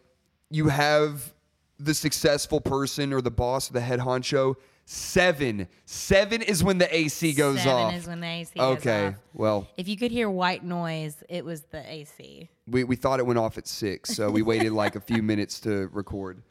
you 0.49 0.67
have 0.69 1.33
the 1.79 1.93
successful 1.93 2.59
person 2.61 3.13
or 3.13 3.21
the 3.21 3.31
boss 3.31 3.69
or 3.69 3.73
the 3.73 3.81
head 3.81 3.99
honcho. 3.99 4.55
Seven, 4.85 5.67
seven 5.85 6.41
is 6.41 6.63
when 6.63 6.79
the 6.79 6.93
AC 6.95 7.33
goes 7.33 7.57
Seven 7.61 7.71
off. 7.73 7.93
is 7.93 8.07
when 8.07 8.19
the 8.21 8.27
AC 8.27 8.51
goes 8.57 8.77
okay, 8.79 9.07
off. 9.09 9.13
well, 9.35 9.67
If 9.77 9.87
you 9.87 9.95
could 9.95 10.09
hear 10.09 10.31
white 10.31 10.63
noise, 10.63 11.15
it 11.29 11.45
was 11.45 11.61
the 11.69 11.87
AC. 11.87 12.49
we, 12.65 12.83
we 12.83 12.95
thought 12.95 13.19
it 13.19 13.25
went 13.27 13.37
off 13.37 13.59
at 13.59 13.67
six, 13.67 14.09
so 14.15 14.31
we 14.31 14.41
waited 14.41 14.71
like 14.71 14.95
a 14.95 14.99
few 14.99 15.21
minutes 15.21 15.59
to 15.61 15.89
record. 15.93 16.41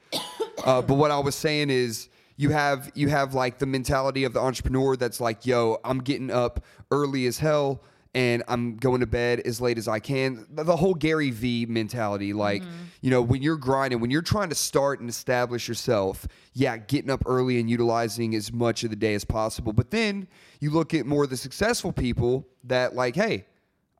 Uh, 0.65 0.81
but 0.83 0.95
what 0.95 1.11
I 1.11 1.19
was 1.19 1.35
saying 1.35 1.71
is, 1.71 2.09
you 2.37 2.51
have 2.51 2.93
you 2.95 3.09
have 3.09 3.35
like 3.35 3.59
the 3.59 3.67
mentality 3.67 4.23
of 4.23 4.33
the 4.33 4.41
entrepreneur 4.41 4.97
that's 4.97 5.21
like, 5.21 5.45
yo, 5.45 5.79
I'm 5.85 5.99
getting 5.99 6.31
up 6.31 6.65
early 6.93 7.27
as 7.27 7.41
hell 7.41 7.83
and 8.15 8.43
I'm 8.49 8.77
going 8.77 9.01
to 9.01 9.07
bed 9.07 9.41
as 9.41 9.61
late 9.61 9.79
as 9.79 9.87
I 9.87 9.99
can. 9.99 10.47
The, 10.51 10.77
whole 10.77 10.95
Gary 10.95 11.31
V 11.31 11.67
mentality, 11.67 12.33
like, 12.33 12.63
mm-hmm. 12.63 12.85
you 13.01 13.11
know, 13.11 13.23
when 13.23 13.43
you're 13.43 13.57
grinding, 13.57 14.01
when 14.01 14.11
you're 14.11 14.23
trying 14.23 14.49
to 14.49 14.55
start 14.55 15.01
and 15.01 15.09
establish 15.09 15.69
yourself, 15.69 16.27
yeah, 16.55 16.77
getting 16.77 17.11
up 17.11 17.23
early 17.27 17.61
and 17.61 17.69
utilizing 17.69 18.35
as 18.35 18.53
much 18.53 18.83
of 18.85 18.91
the 18.91 18.97
day 18.97 19.15
as 19.15 19.25
possible. 19.25 19.73
But 19.73 19.91
then 19.91 20.27
you 20.61 20.71
look 20.71 20.95
at 20.95 21.07
more 21.07 21.25
of 21.25 21.31
the 21.31 21.37
successful 21.37 21.93
people 21.93 22.47
that 22.65 22.95
like, 22.95 23.15
hey, 23.15 23.47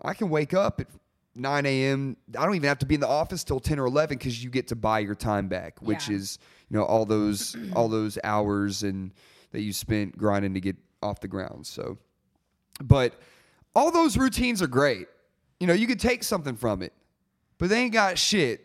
I 0.01 0.15
can 0.15 0.31
wake 0.31 0.55
up 0.55 0.81
at 0.81 0.87
9 1.35 1.67
a.m. 1.67 2.17
I 2.37 2.45
don't 2.45 2.55
even 2.55 2.69
have 2.69 2.79
to 2.79 2.87
be 2.87 2.95
in 2.95 3.01
the 3.01 3.09
office 3.09 3.45
till 3.45 3.61
10 3.61 3.79
or 3.79 3.87
11 3.87 4.19
because 4.19 4.43
you 4.43 4.51
get 4.51 4.69
to 4.69 4.77
buy 4.77 5.01
your 5.01 5.15
time 5.15 5.49
back, 5.49 5.81
which 5.83 6.09
Yeah. 6.09 6.17
is 6.17 6.39
you 6.69 6.77
know 6.77 6.85
all 6.85 7.07
those 7.07 7.57
all 7.75 7.89
those 7.89 8.19
hours 8.25 8.83
and 8.83 9.13
that 9.53 9.63
you 9.63 9.73
spent 9.73 10.17
grinding 10.19 10.55
to 10.55 10.61
get 10.61 10.77
off 11.03 11.21
the 11.21 11.29
ground. 11.29 11.67
So, 11.67 11.99
but 12.83 13.15
all 13.75 13.91
those 13.91 14.17
routines 14.17 14.61
are 14.63 14.67
great. 14.67 15.07
You 15.61 15.67
know, 15.67 15.73
you 15.73 15.87
could 15.87 16.01
take 16.01 16.23
something 16.25 16.57
from 16.57 16.83
it, 16.83 16.93
but 17.59 17.69
they 17.69 17.81
ain't 17.81 17.93
got 17.93 18.19
shit 18.19 18.65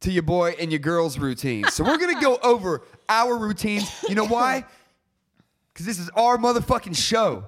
to 0.00 0.10
your 0.12 0.22
boy 0.22 0.54
and 0.60 0.70
your 0.72 0.78
girl's 0.80 1.18
routines. 1.18 1.72
So 1.74 1.84
we're 1.84 1.98
gonna 1.98 2.20
go 2.20 2.38
over 2.42 2.82
our 3.08 3.36
routines. 3.36 3.90
You 4.08 4.14
know 4.14 4.26
why? 4.26 4.64
Because 5.72 5.86
this 5.86 6.00
is 6.00 6.10
our 6.16 6.36
motherfucking 6.38 6.96
show, 6.96 7.44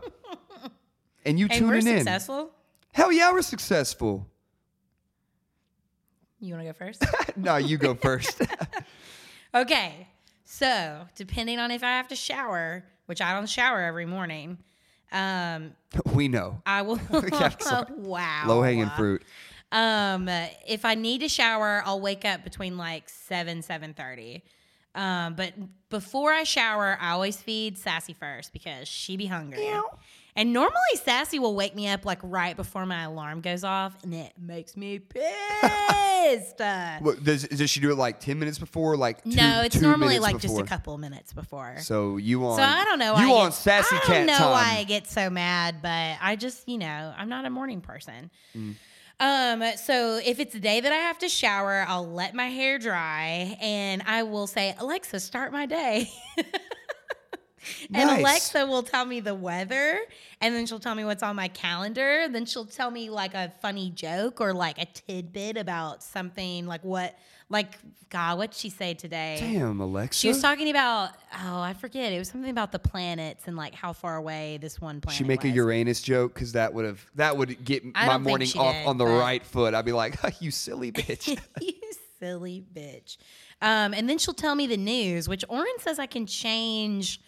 and 1.25 1.37
you 1.37 1.49
And 1.51 1.67
we're 1.67 1.81
tuning 1.81 1.95
in. 1.95 1.99
successful. 2.05 2.53
Hell 2.93 3.11
yeah, 3.11 3.33
we're 3.33 3.43
successful. 3.43 4.25
You 6.39 6.55
want 6.55 6.65
to 6.65 6.73
go 6.73 6.79
first? 6.79 7.05
no, 7.37 7.57
you 7.57 7.77
go 7.77 7.97
first. 7.97 8.41
okay. 9.53 10.07
So, 10.45 11.09
depending 11.17 11.59
on 11.59 11.73
if 11.73 11.83
I 11.83 11.89
have 11.97 12.07
to 12.07 12.15
shower, 12.15 12.85
which 13.07 13.21
I 13.21 13.33
don't 13.35 13.49
shower 13.49 13.81
every 13.81 14.07
morning, 14.07 14.59
um, 15.13 15.73
we 16.15 16.29
know. 16.29 16.61
I 16.67 16.83
will. 16.83 17.01
Wow. 17.97 18.45
Low 18.47 18.63
hanging 18.63 18.91
fruit. 18.91 19.23
Um, 19.73 20.29
if 20.67 20.85
I 20.85 20.95
need 20.95 21.21
to 21.21 21.29
shower, 21.29 21.83
I'll 21.85 22.01
wake 22.01 22.25
up 22.25 22.43
between 22.43 22.77
like 22.77 23.09
seven 23.09 23.63
seven 23.63 23.95
thirty. 23.95 24.43
Um, 24.95 25.35
but 25.35 25.55
before 25.89 26.33
I 26.33 26.43
shower, 26.43 26.99
I 27.01 27.11
always 27.11 27.37
feed 27.37 27.79
Sassy 27.79 28.13
first 28.13 28.53
because 28.53 28.89
she 28.89 29.17
be 29.17 29.27
hungry. 29.27 29.65
And 30.37 30.53
normally 30.53 30.75
Sassy 30.95 31.39
will 31.39 31.55
wake 31.55 31.75
me 31.75 31.89
up 31.89 32.05
like 32.05 32.21
right 32.23 32.57
before 32.57 32.87
my 32.87 33.03
alarm 33.03 33.41
goes 33.41 33.65
off, 33.65 33.97
and 34.03 34.15
it 34.15 34.33
makes 34.39 34.77
me 34.77 34.99
pissed. 34.99 36.61
What, 37.01 37.25
does, 37.25 37.49
does 37.49 37.71
she 37.71 37.81
do 37.81 37.91
it 37.91 37.97
like 37.97 38.21
10 38.21 38.39
minutes 38.39 38.59
before? 38.59 38.97
Like 38.97 39.25
two, 39.25 39.31
no, 39.31 39.63
it's 39.63 39.81
normally 39.81 40.19
like 40.19 40.39
just 40.39 40.59
a 40.59 40.65
couple 40.65 40.97
minutes 40.99 41.33
before. 41.33 41.79
So 41.81 42.19
you 42.19 42.47
on? 42.47 42.57
So 42.59 42.63
I 42.63 42.85
don't 42.85 42.99
know. 42.99 43.17
You 43.19 43.31
why 43.31 43.37
I 43.37 43.41
on 43.41 43.47
get- 43.49 43.55
sassy 43.55 43.97
I 43.97 44.07
don't 44.07 44.27
know 44.27 44.37
time? 44.37 44.51
why 44.51 44.77
I 44.79 44.85
get 44.85 45.09
so 45.09 45.31
mad, 45.31 45.77
but 45.81 46.19
I 46.21 46.37
just, 46.37 46.69
you 46.69 46.77
know, 46.79 47.15
I'm 47.17 47.31
not 47.31 47.47
a 47.47 47.51
morning 47.51 47.81
person. 47.81 48.31
Mm. 48.57 48.75
Um, 49.19 49.63
so 49.77 50.21
if 50.25 50.41
it's 50.41 50.55
a 50.55 50.61
day 50.61 50.81
that 50.81 50.93
I 50.93 50.97
have 50.97 51.19
to 51.19 51.29
shower, 51.29 51.85
I'll 51.89 52.07
let 52.11 52.35
my 52.35 52.47
hair 52.49 52.79
dry 52.79 53.57
and 53.61 54.03
I 54.07 54.23
will 54.23 54.47
say, 54.47 54.75
Alexa, 54.79 55.21
start 55.21 55.53
my 55.53 55.67
day. 55.67 56.11
and 57.95 58.09
Nice. 58.09 58.21
Alexa 58.21 58.67
will 58.67 58.83
tell 58.83 59.05
me 59.05 59.21
the 59.21 59.35
weather 59.35 60.01
and 60.41 60.55
then 60.55 60.67
she'll 60.67 60.81
tell 60.81 60.95
me 60.95 61.05
what's 61.05 61.23
on 61.23 61.37
my 61.37 61.49
calendar. 61.49 62.27
Then 62.29 62.47
she'll 62.47 62.65
tell 62.65 62.91
me 62.91 63.11
like 63.11 63.35
a 63.35 63.53
funny 63.61 63.91
joke 63.91 64.41
or 64.41 64.53
like 64.53 64.79
a 64.79 64.87
tidbit 64.87 65.57
about 65.57 66.03
something 66.03 66.67
like 66.67 66.83
what, 66.85 67.17
like, 67.49 67.79
God, 68.09 68.39
what'd 68.39 68.55
she 68.55 68.71
say 68.71 68.95
today? 68.95 69.37
Damn, 69.41 69.81
Alexa. 69.81 70.19
She 70.19 70.29
was 70.29 70.41
talking 70.41 70.71
about 70.71 71.11
oh 71.45 71.61
I 71.61 71.75
forget 71.75 72.13
it 72.13 72.19
was 72.19 72.29
something 72.29 72.51
about 72.51 72.73
the 72.73 72.79
planets 72.79 73.47
and 73.47 73.57
like 73.57 73.75
how 73.75 73.93
far 73.93 74.17
away 74.17 74.59
this 74.61 74.81
one 74.81 75.01
planet. 75.01 75.19
She 75.19 75.25
make 75.25 75.45
a. 75.45 75.51
Uranus 75.51 76.01
joke 76.01 76.33
because 76.33 76.53
that 76.53 76.73
would 76.73 76.85
have 76.85 77.05
that 77.17 77.37
would 77.37 77.65
get 77.65 77.85
my 77.85 78.19
morning 78.19 78.49
off 78.57 78.75
did, 78.75 78.87
on 78.87 78.99
the 78.99 79.07
right 79.07 79.45
foot. 79.45 79.75
I'd 79.75 79.85
be 79.85 79.93
like, 79.93 80.17
you 80.41 80.51
silly 80.51 80.93
bitch. 80.93 81.39
you 81.61 81.75
silly 82.19 82.65
bitch. 82.73 83.17
Um, 83.63 83.93
and 83.95 84.09
then 84.09 84.19
she'll 84.19 84.35
tell 84.35 84.55
me 84.55 84.67
the 84.67 84.77
news, 84.77 85.29
which 85.29 85.45
Oren 85.49 85.67
says 85.79 85.99
I 85.99 86.07
can 86.07 86.27
change 86.27 87.21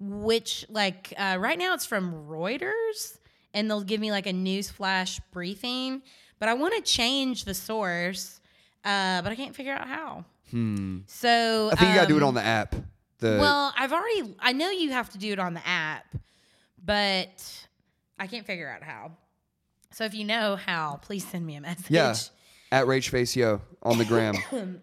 which, 0.00 0.64
like, 0.68 1.12
uh, 1.16 1.36
right 1.38 1.58
now 1.58 1.74
it's 1.74 1.86
from 1.86 2.26
Reuters, 2.26 3.18
and 3.54 3.70
they'll 3.70 3.82
give 3.82 4.00
me 4.00 4.10
like 4.10 4.26
a 4.26 4.32
news 4.32 4.70
flash 4.70 5.20
briefing. 5.30 6.02
But 6.38 6.48
I 6.48 6.54
want 6.54 6.74
to 6.74 6.80
change 6.82 7.44
the 7.44 7.54
source, 7.54 8.40
uh, 8.84 9.20
but 9.22 9.30
I 9.30 9.34
can't 9.34 9.54
figure 9.54 9.74
out 9.74 9.86
how. 9.86 10.24
Hmm. 10.50 11.00
So 11.06 11.70
I 11.72 11.76
think 11.76 11.90
you 11.90 11.94
gotta 11.94 12.08
do 12.08 12.16
it 12.16 12.22
um, 12.22 12.28
on 12.28 12.34
the 12.34 12.42
app. 12.42 12.74
The 13.18 13.38
well, 13.38 13.72
I've 13.76 13.92
already. 13.92 14.34
I 14.40 14.52
know 14.52 14.70
you 14.70 14.90
have 14.92 15.10
to 15.10 15.18
do 15.18 15.32
it 15.32 15.38
on 15.38 15.54
the 15.54 15.66
app, 15.66 16.06
but 16.82 17.66
I 18.18 18.26
can't 18.26 18.46
figure 18.46 18.68
out 18.68 18.82
how. 18.82 19.12
So 19.92 20.04
if 20.04 20.14
you 20.14 20.24
know 20.24 20.56
how, 20.56 20.98
please 21.02 21.26
send 21.26 21.44
me 21.44 21.56
a 21.56 21.60
message. 21.60 21.90
yeah, 21.90 22.14
at 22.72 22.86
Rage 22.86 23.10
Face 23.10 23.36
Yo 23.36 23.60
on 23.82 23.98
the 23.98 24.04
gram. 24.04 24.34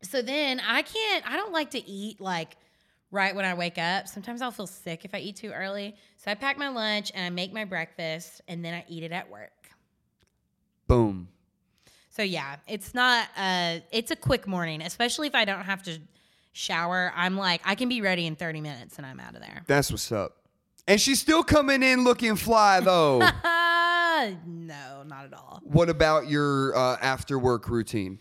So 0.00 0.22
then 0.22 0.60
I 0.60 0.82
can't. 0.82 1.28
I 1.28 1.36
don't 1.36 1.50
like 1.52 1.72
to 1.72 1.84
eat 1.84 2.20
like 2.20 2.56
right 3.10 3.34
when 3.34 3.44
I 3.44 3.54
wake 3.54 3.78
up. 3.78 4.06
Sometimes 4.08 4.42
I'll 4.42 4.50
feel 4.50 4.66
sick 4.66 5.04
if 5.04 5.14
I 5.14 5.18
eat 5.18 5.36
too 5.36 5.50
early. 5.50 5.96
So 6.16 6.30
I 6.30 6.34
pack 6.34 6.58
my 6.58 6.68
lunch 6.68 7.10
and 7.14 7.24
I 7.24 7.30
make 7.30 7.52
my 7.52 7.64
breakfast 7.64 8.40
and 8.48 8.64
then 8.64 8.74
I 8.74 8.84
eat 8.88 9.02
it 9.02 9.12
at 9.12 9.30
work. 9.30 9.50
Boom. 10.86 11.28
So 12.10 12.22
yeah, 12.22 12.56
it's 12.66 12.94
not. 12.94 13.28
Uh, 13.36 13.78
it's 13.92 14.10
a 14.10 14.16
quick 14.16 14.46
morning, 14.46 14.82
especially 14.82 15.26
if 15.28 15.34
I 15.34 15.44
don't 15.44 15.64
have 15.64 15.82
to 15.84 15.98
shower. 16.52 17.12
I'm 17.14 17.36
like, 17.36 17.60
I 17.64 17.74
can 17.74 17.88
be 17.88 18.00
ready 18.00 18.26
in 18.26 18.34
30 18.36 18.60
minutes 18.60 18.96
and 18.96 19.06
I'm 19.06 19.20
out 19.20 19.34
of 19.34 19.40
there. 19.40 19.62
That's 19.66 19.90
what's 19.90 20.10
up. 20.10 20.36
And 20.86 21.00
she's 21.00 21.20
still 21.20 21.44
coming 21.44 21.82
in 21.82 22.04
looking 22.04 22.36
fly 22.36 22.80
though. 22.80 23.22
No, 24.44 25.04
not 25.06 25.26
at 25.26 25.32
all. 25.32 25.60
what 25.62 25.88
about 25.88 26.28
your 26.28 26.76
uh, 26.76 26.96
after 27.00 27.38
work 27.38 27.68
routine? 27.68 28.18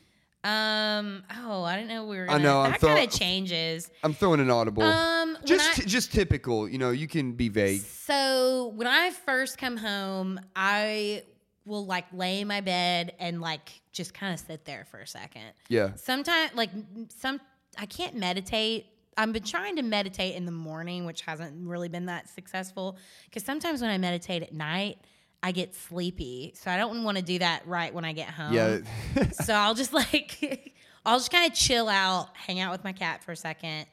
Um. 0.47 1.23
Oh, 1.45 1.63
I 1.63 1.75
didn't 1.75 1.89
know 1.89 2.05
we 2.05 2.17
were. 2.17 2.23
I 2.23 2.33
Gonna, 2.33 2.43
know, 2.43 2.59
I'm 2.61 2.71
That 2.71 2.79
throw- 2.79 2.95
kind 2.95 3.07
of 3.11 3.13
changes. 3.19 3.89
I'm 4.03 4.13
throwing 4.13 4.39
an 4.39 4.49
audible. 4.49 4.83
Um. 4.83 5.37
just 5.45 5.79
I- 5.79 5.83
just 5.83 6.11
typical. 6.13 6.67
You 6.69 6.77
know, 6.77 6.91
you 6.91 7.07
can 7.07 7.33
be 7.33 7.49
vague. 7.49 7.81
So 7.81 8.71
when 8.75 8.87
I 8.87 9.11
first 9.11 9.57
come 9.57 9.77
home, 9.77 10.39
I 10.55 11.23
will 11.65 11.85
like 11.85 12.05
lay 12.13 12.39
in 12.39 12.47
my 12.47 12.61
bed 12.61 13.13
and 13.19 13.41
like 13.41 13.81
just 13.91 14.13
kind 14.13 14.33
of 14.33 14.39
sit 14.39 14.63
there 14.63 14.85
for 14.89 14.99
a 14.99 15.07
second. 15.07 15.51
Yeah. 15.67 15.91
Sometimes, 15.95 16.53
like 16.55 16.69
some, 17.09 17.41
I 17.77 17.85
can't 17.85 18.15
meditate. 18.15 18.85
I've 19.17 19.33
been 19.33 19.43
trying 19.43 19.75
to 19.77 19.81
meditate 19.81 20.35
in 20.35 20.45
the 20.45 20.51
morning, 20.51 21.03
which 21.05 21.21
hasn't 21.21 21.67
really 21.67 21.89
been 21.89 22.05
that 22.05 22.29
successful. 22.29 22.95
Because 23.25 23.43
sometimes 23.43 23.81
when 23.81 23.89
I 23.89 23.97
meditate 23.97 24.43
at 24.43 24.53
night, 24.53 24.99
I 25.43 25.51
get 25.51 25.75
sleepy. 25.75 26.53
So 26.55 26.71
I 26.71 26.77
don't 26.77 27.03
want 27.03 27.17
to 27.17 27.23
do 27.23 27.39
that 27.39 27.67
right 27.67 27.93
when 27.93 28.05
I 28.05 28.13
get 28.13 28.29
home. 28.29 28.53
Yeah. 28.53 28.79
so 29.31 29.53
I'll 29.53 29.75
just 29.75 29.93
like, 29.93 30.73
I'll 31.05 31.17
just 31.17 31.31
kind 31.31 31.49
of 31.49 31.57
chill 31.57 31.87
out, 31.89 32.29
hang 32.35 32.59
out 32.59 32.71
with 32.71 32.83
my 32.83 32.93
cat 32.93 33.23
for 33.23 33.31
a 33.31 33.35
second. 33.35 33.85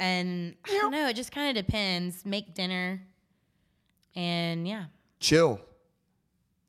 And 0.00 0.54
I 0.64 0.70
don't 0.70 0.92
know, 0.92 1.08
it 1.08 1.16
just 1.16 1.32
kind 1.32 1.56
of 1.56 1.66
depends. 1.66 2.24
Make 2.24 2.54
dinner. 2.54 3.02
And 4.14 4.66
yeah. 4.66 4.84
Chill. 5.20 5.60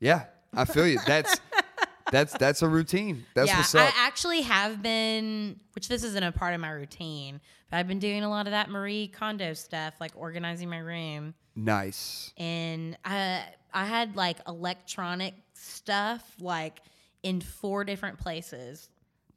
Yeah, 0.00 0.24
I 0.54 0.64
feel 0.64 0.86
you. 0.86 0.98
That's 1.06 1.40
that's 2.10 2.32
that's 2.32 2.62
a 2.62 2.68
routine. 2.68 3.26
That's 3.34 3.48
yeah, 3.48 3.58
what's 3.58 3.74
up. 3.74 3.92
I 3.94 4.06
actually 4.06 4.42
have 4.42 4.82
been, 4.82 5.60
which 5.74 5.88
this 5.88 6.02
isn't 6.02 6.22
a 6.22 6.32
part 6.32 6.54
of 6.54 6.60
my 6.60 6.70
routine, 6.70 7.40
but 7.70 7.76
I've 7.76 7.86
been 7.86 7.98
doing 7.98 8.24
a 8.24 8.30
lot 8.30 8.46
of 8.46 8.52
that 8.52 8.70
Marie 8.70 9.08
Kondo 9.08 9.52
stuff, 9.52 9.94
like 10.00 10.12
organizing 10.16 10.70
my 10.70 10.78
room. 10.78 11.34
nice. 11.54 12.32
And 12.38 12.96
I, 13.04 13.44
I 13.72 13.86
had 13.86 14.16
like 14.16 14.38
electronic 14.46 15.34
stuff 15.54 16.22
like 16.40 16.80
in 17.22 17.40
four 17.40 17.84
different 17.84 18.18
places 18.18 18.88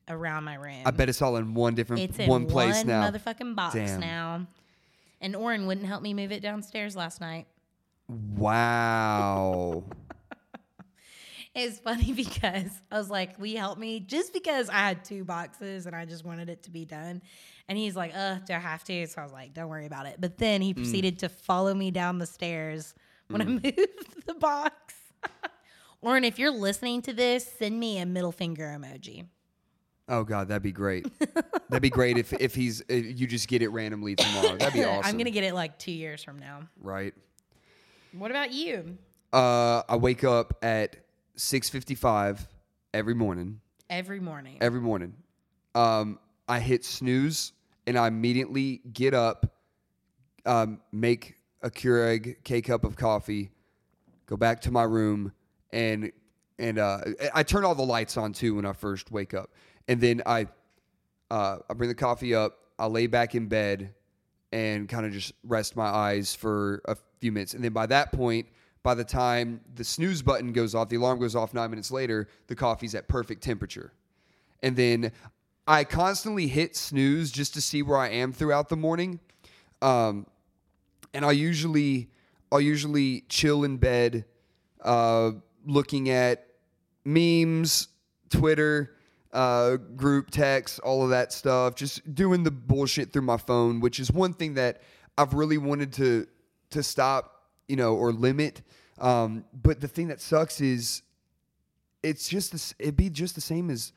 around 0.07 0.43
my 0.43 0.55
room. 0.55 0.81
I 0.85 0.91
bet 0.91 1.09
it's 1.09 1.21
all 1.21 1.35
in 1.37 1.53
one 1.53 1.75
different 1.75 2.01
it's 2.03 2.19
in 2.19 2.27
one 2.29 2.45
place 2.45 2.75
one 2.77 2.87
now. 2.87 3.09
motherfucking 3.09 3.55
box 3.55 3.75
Damn. 3.75 3.99
now. 3.99 4.47
And 5.21 5.35
Oren 5.35 5.67
wouldn't 5.67 5.87
help 5.87 6.01
me 6.03 6.13
move 6.13 6.31
it 6.31 6.41
downstairs 6.41 6.95
last 6.95 7.21
night. 7.21 7.47
Wow. 8.07 9.83
It's 11.55 11.77
funny 11.77 12.13
because 12.15 12.71
I 12.91 12.97
was 12.97 13.11
like, 13.11 13.37
"Will 13.37 13.45
you 13.45 13.59
help 13.59 13.77
me?" 13.77 13.99
Just 13.99 14.33
because 14.33 14.69
I 14.69 14.77
had 14.79 15.05
two 15.05 15.23
boxes 15.23 15.85
and 15.85 15.95
I 15.95 16.03
just 16.05 16.25
wanted 16.25 16.49
it 16.49 16.63
to 16.63 16.71
be 16.71 16.83
done. 16.83 17.21
And 17.69 17.77
he's 17.77 17.95
like, 17.95 18.11
"Uh, 18.15 18.39
do 18.47 18.53
I 18.53 18.57
have 18.57 18.83
to?" 18.85 19.05
So 19.05 19.21
I 19.21 19.23
was 19.23 19.31
like, 19.31 19.53
"Don't 19.53 19.69
worry 19.69 19.85
about 19.85 20.07
it." 20.07 20.15
But 20.19 20.39
then 20.39 20.61
Mm. 20.61 20.63
he 20.63 20.73
proceeded 20.73 21.19
to 21.19 21.29
follow 21.29 21.75
me 21.75 21.91
down 21.91 22.17
the 22.17 22.25
stairs 22.25 22.95
when 23.27 23.41
I 23.41 23.45
moved 23.45 23.65
the 24.25 24.33
box. 24.33 24.95
Oren, 26.01 26.23
if 26.23 26.37
you're 26.37 26.51
listening 26.51 27.01
to 27.03 27.13
this, 27.13 27.49
send 27.59 27.79
me 27.79 27.97
a 27.99 28.05
middle 28.05 28.31
finger 28.31 28.65
emoji. 28.77 29.27
Oh 30.09 30.23
god, 30.23 30.49
that'd 30.49 30.61
be 30.63 30.71
great. 30.73 31.07
that'd 31.69 31.81
be 31.81 31.89
great 31.89 32.17
if 32.17 32.33
if 32.33 32.53
he's 32.53 32.81
if 32.89 33.19
you 33.19 33.25
just 33.25 33.47
get 33.47 33.61
it 33.61 33.69
randomly 33.69 34.15
tomorrow. 34.15 34.57
That'd 34.57 34.73
be 34.73 34.83
awesome. 34.83 35.05
I'm 35.05 35.17
gonna 35.17 35.31
get 35.31 35.45
it 35.45 35.53
like 35.53 35.79
two 35.79 35.93
years 35.93 36.23
from 36.23 36.39
now. 36.39 36.67
right. 36.81 37.13
What 38.11 38.29
about 38.29 38.51
you? 38.51 38.97
Uh, 39.31 39.81
I 39.89 39.95
wake 39.95 40.23
up 40.23 40.53
at 40.61 40.97
6:55 41.37 42.47
every 42.93 43.15
morning. 43.15 43.59
Every 43.89 44.19
morning. 44.19 44.57
Every 44.61 44.81
morning. 44.81 45.15
Um, 45.73 46.19
I 46.47 46.59
hit 46.59 46.85
snooze 46.85 47.53
and 47.87 47.97
I 47.97 48.07
immediately 48.07 48.81
get 48.91 49.13
up, 49.13 49.55
um, 50.45 50.79
make 50.91 51.35
a 51.63 51.69
Keurig 51.69 52.43
K 52.43 52.61
cup 52.61 52.83
of 52.83 52.95
coffee, 52.95 53.49
go 54.27 54.37
back 54.37 54.61
to 54.61 54.71
my 54.71 54.83
room, 54.83 55.31
and 55.71 56.11
and 56.59 56.77
uh, 56.77 56.99
I 57.33 57.43
turn 57.43 57.65
all 57.65 57.75
the 57.75 57.81
lights 57.81 58.17
on 58.17 58.33
too 58.33 58.55
when 58.55 58.65
I 58.65 58.73
first 58.73 59.11
wake 59.11 59.33
up, 59.33 59.49
and 59.87 59.99
then 59.99 60.21
I 60.25 60.47
uh, 61.31 61.57
I 61.69 61.73
bring 61.73 61.89
the 61.89 61.95
coffee 61.95 62.35
up, 62.35 62.59
I 62.77 62.85
lay 62.85 63.07
back 63.07 63.33
in 63.33 63.47
bed, 63.47 63.93
and 64.51 64.87
kind 64.87 65.05
of 65.05 65.11
just 65.11 65.33
rest 65.43 65.75
my 65.75 65.87
eyes 65.87 66.35
for 66.35 66.81
a 66.85 66.95
few 67.19 67.31
minutes, 67.31 67.53
and 67.53 67.63
then 67.63 67.73
by 67.73 67.85
that 67.87 68.11
point. 68.11 68.47
By 68.83 68.95
the 68.95 69.05
time 69.05 69.61
the 69.75 69.83
snooze 69.85 70.21
button 70.21 70.51
goes 70.51 70.75
off, 70.75 70.89
the 70.89 70.97
alarm 70.97 71.17
goes 71.17 71.37
off 71.37 71.53
nine 71.53 71.69
minutes 71.69 71.89
later, 71.89 72.27
the 72.47 72.55
coffee's 72.55 72.93
at 72.95 73.07
perfect 73.07 73.41
temperature 73.41 73.93
and 74.63 74.75
then 74.75 75.11
I 75.67 75.83
constantly 75.83 76.47
hit 76.47 76.75
snooze 76.75 77.31
just 77.31 77.53
to 77.53 77.61
see 77.61 77.83
where 77.83 77.97
I 77.97 78.09
am 78.09 78.33
throughout 78.33 78.69
the 78.69 78.77
morning. 78.77 79.19
Um, 79.81 80.25
and 81.13 81.25
I 81.25 81.31
usually 81.31 82.09
I'll 82.51 82.61
usually 82.61 83.21
chill 83.29 83.63
in 83.63 83.77
bed, 83.77 84.25
uh, 84.81 85.31
looking 85.65 86.09
at 86.09 86.47
memes, 87.03 87.87
Twitter, 88.29 88.95
uh, 89.31 89.77
group 89.77 90.29
text, 90.29 90.79
all 90.79 91.03
of 91.03 91.09
that 91.09 91.33
stuff. 91.33 91.75
Just 91.75 92.13
doing 92.13 92.43
the 92.43 92.51
bullshit 92.51 93.11
through 93.11 93.23
my 93.23 93.37
phone, 93.37 93.79
which 93.79 93.99
is 93.99 94.11
one 94.11 94.33
thing 94.33 94.53
that 94.53 94.81
I've 95.17 95.33
really 95.33 95.57
wanted 95.57 95.93
to 95.93 96.27
to 96.71 96.83
stop, 96.83 97.43
you 97.67 97.75
know, 97.75 97.95
or 97.95 98.11
limit. 98.11 98.61
Um, 98.99 99.45
but 99.53 99.81
the 99.81 99.87
thing 99.87 100.07
that 100.09 100.21
sucks 100.21 100.61
is 100.61 101.01
it's 102.03 102.27
just 102.27 102.51
this, 102.51 102.75
it'd 102.77 102.97
be 102.97 103.09
just 103.09 103.35
the 103.35 103.41
same 103.41 103.69
as 103.69 103.93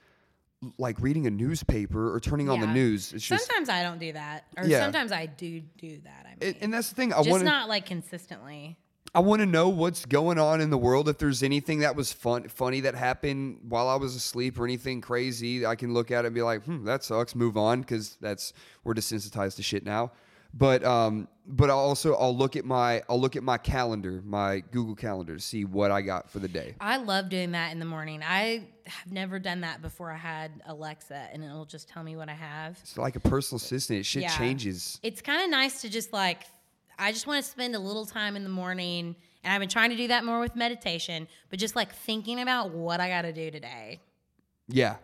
like 0.79 1.01
reading 1.01 1.27
a 1.27 1.31
newspaper 1.31 2.15
or 2.15 2.21
turning 2.21 2.49
on 2.49 2.61
the 2.61 2.67
news. 2.67 3.13
It's 3.13 3.27
just 3.27 3.47
sometimes 3.47 3.69
I 3.69 3.83
don't 3.83 3.99
do 3.99 4.13
that, 4.13 4.45
or 4.57 4.65
Yeah. 4.65 4.81
sometimes 4.81 5.13
I 5.13 5.27
do 5.27 5.61
do 5.79 5.99
that. 6.05 6.27
I 6.27 6.29
mean, 6.31 6.39
and, 6.41 6.57
and 6.63 6.75
that's 6.75 6.89
the 6.89 6.95
thing. 6.95 7.13
I 7.13 7.19
just 7.19 7.29
want 7.31 7.45
not 7.45 7.69
like 7.69 7.87
consistently. 7.87 8.79
I 9.15 9.21
want 9.21 9.41
to 9.41 9.47
know 9.47 9.69
what's 9.71 10.05
going 10.05 10.39
on 10.39 10.61
in 10.61 10.69
the 10.69 10.77
world. 10.77 11.09
If 11.09 11.17
there's 11.19 11.43
anything 11.43 11.79
that 11.81 11.97
was 11.97 12.13
fun, 12.13 12.49
funny 12.49 12.81
that 12.81 12.95
happened 12.95 13.61
while 13.69 13.89
I 13.89 13.95
was 13.97 14.15
asleep, 14.15 14.59
or 14.59 14.65
anything 14.65 15.01
crazy, 15.01 15.65
I 15.65 15.75
can 15.75 15.95
look 15.95 16.11
at 16.11 16.25
it 16.25 16.29
and 16.29 16.35
be 16.35 16.43
like, 16.43 16.65
"Hmm, 16.65 16.85
that 16.85 17.03
sucks." 17.05 17.35
Move 17.35 17.57
on 17.57 17.81
because 17.81 18.17
that's 18.21 18.53
we're 18.85 18.95
desensitized 18.95 19.57
to 19.57 19.63
shit 19.63 19.85
now. 19.85 20.13
But 20.59 20.85
um, 20.85 21.29
but 21.47 21.69
I'll 21.71 21.79
also 21.79 22.15
I'll 22.15 22.35
look 22.37 22.57
at 22.57 22.65
my 22.65 23.03
I'll 23.11 23.21
look 23.21 23.37
at 23.37 23.43
my 23.43 23.59
calendar, 23.59 24.23
my 24.25 24.61
Google 24.71 24.95
Calendar, 24.95 25.35
to 25.37 25.41
see 25.43 25.65
what 25.67 25.91
I 25.91 26.01
got 26.01 26.31
for 26.31 26.39
the 26.39 26.49
day. 26.49 26.75
I 26.81 26.97
love 26.97 27.29
doing 27.29 27.53
that 27.53 27.73
in 27.73 27.79
the 27.79 27.85
morning. 27.85 28.23
I 28.23 28.65
have 28.87 29.13
never 29.13 29.39
done 29.39 29.61
that 29.61 29.83
before. 29.83 30.11
I 30.11 30.17
had 30.17 30.51
Alexa, 30.67 31.29
and 31.33 31.45
it'll 31.45 31.67
just 31.67 31.89
tell 31.89 32.03
me 32.03 32.17
what 32.17 32.29
I 32.31 32.35
have. 32.35 32.79
It's 32.81 32.97
like 32.97 33.17
a 33.17 33.21
personal 33.21 33.57
assistant. 33.59 33.99
It 34.01 34.07
shit 34.07 34.23
Yeah. 34.23 34.39
changes. 34.39 34.99
It's 35.03 35.21
kind 35.21 35.43
of 35.45 35.51
nice 35.51 35.83
to 35.83 35.91
just 35.91 36.13
like, 36.13 36.45
I 36.99 37.13
just 37.13 37.27
want 37.27 37.45
to 37.45 37.51
spend 37.51 37.75
a 37.75 37.79
little 37.81 38.07
time 38.07 38.35
in 38.37 38.43
the 38.43 38.49
morning, 38.49 39.15
and 39.45 39.53
I've 39.53 39.61
been 39.61 39.69
trying 39.69 39.91
to 39.91 39.97
do 39.97 40.09
that 40.09 40.25
more 40.25 40.41
with 40.41 40.57
meditation, 40.57 41.29
but 41.51 41.59
just 41.59 41.77
like 41.77 41.93
thinking 41.95 42.41
about 42.41 42.71
what 42.71 42.99
I 43.01 43.09
got 43.11 43.23
to 43.23 43.33
do 43.33 43.51
today 43.51 44.01
Yeah. 44.69 44.97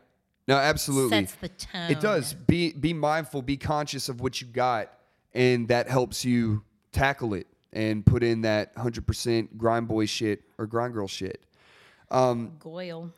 No, 0.48 0.57
absolutely. 0.57 1.11
sets 1.26 1.34
the 1.34 1.48
tone. 1.50 1.90
It 1.90 2.00
does. 2.00 2.32
Be 2.34 2.72
be 2.72 2.92
mindful, 2.94 3.42
be 3.42 3.57
conscious 3.59 4.09
of 4.09 4.20
what 4.20 4.40
you 4.40 4.46
got, 4.48 4.90
and 5.35 5.68
that 5.68 5.89
helps 5.89 6.24
you 6.24 6.62
tackle 6.93 7.35
it 7.35 7.47
and 7.72 8.05
put 8.05 8.22
in 8.22 8.43
that 8.43 8.72
hundred 8.76 9.07
percent 9.07 9.57
grind 9.57 9.89
boy 9.89 10.07
shit 10.07 10.43
or 10.59 10.66
grind 10.66 10.95
girl 10.95 11.09
shit. 11.09 11.43
Goyle. 12.59 13.11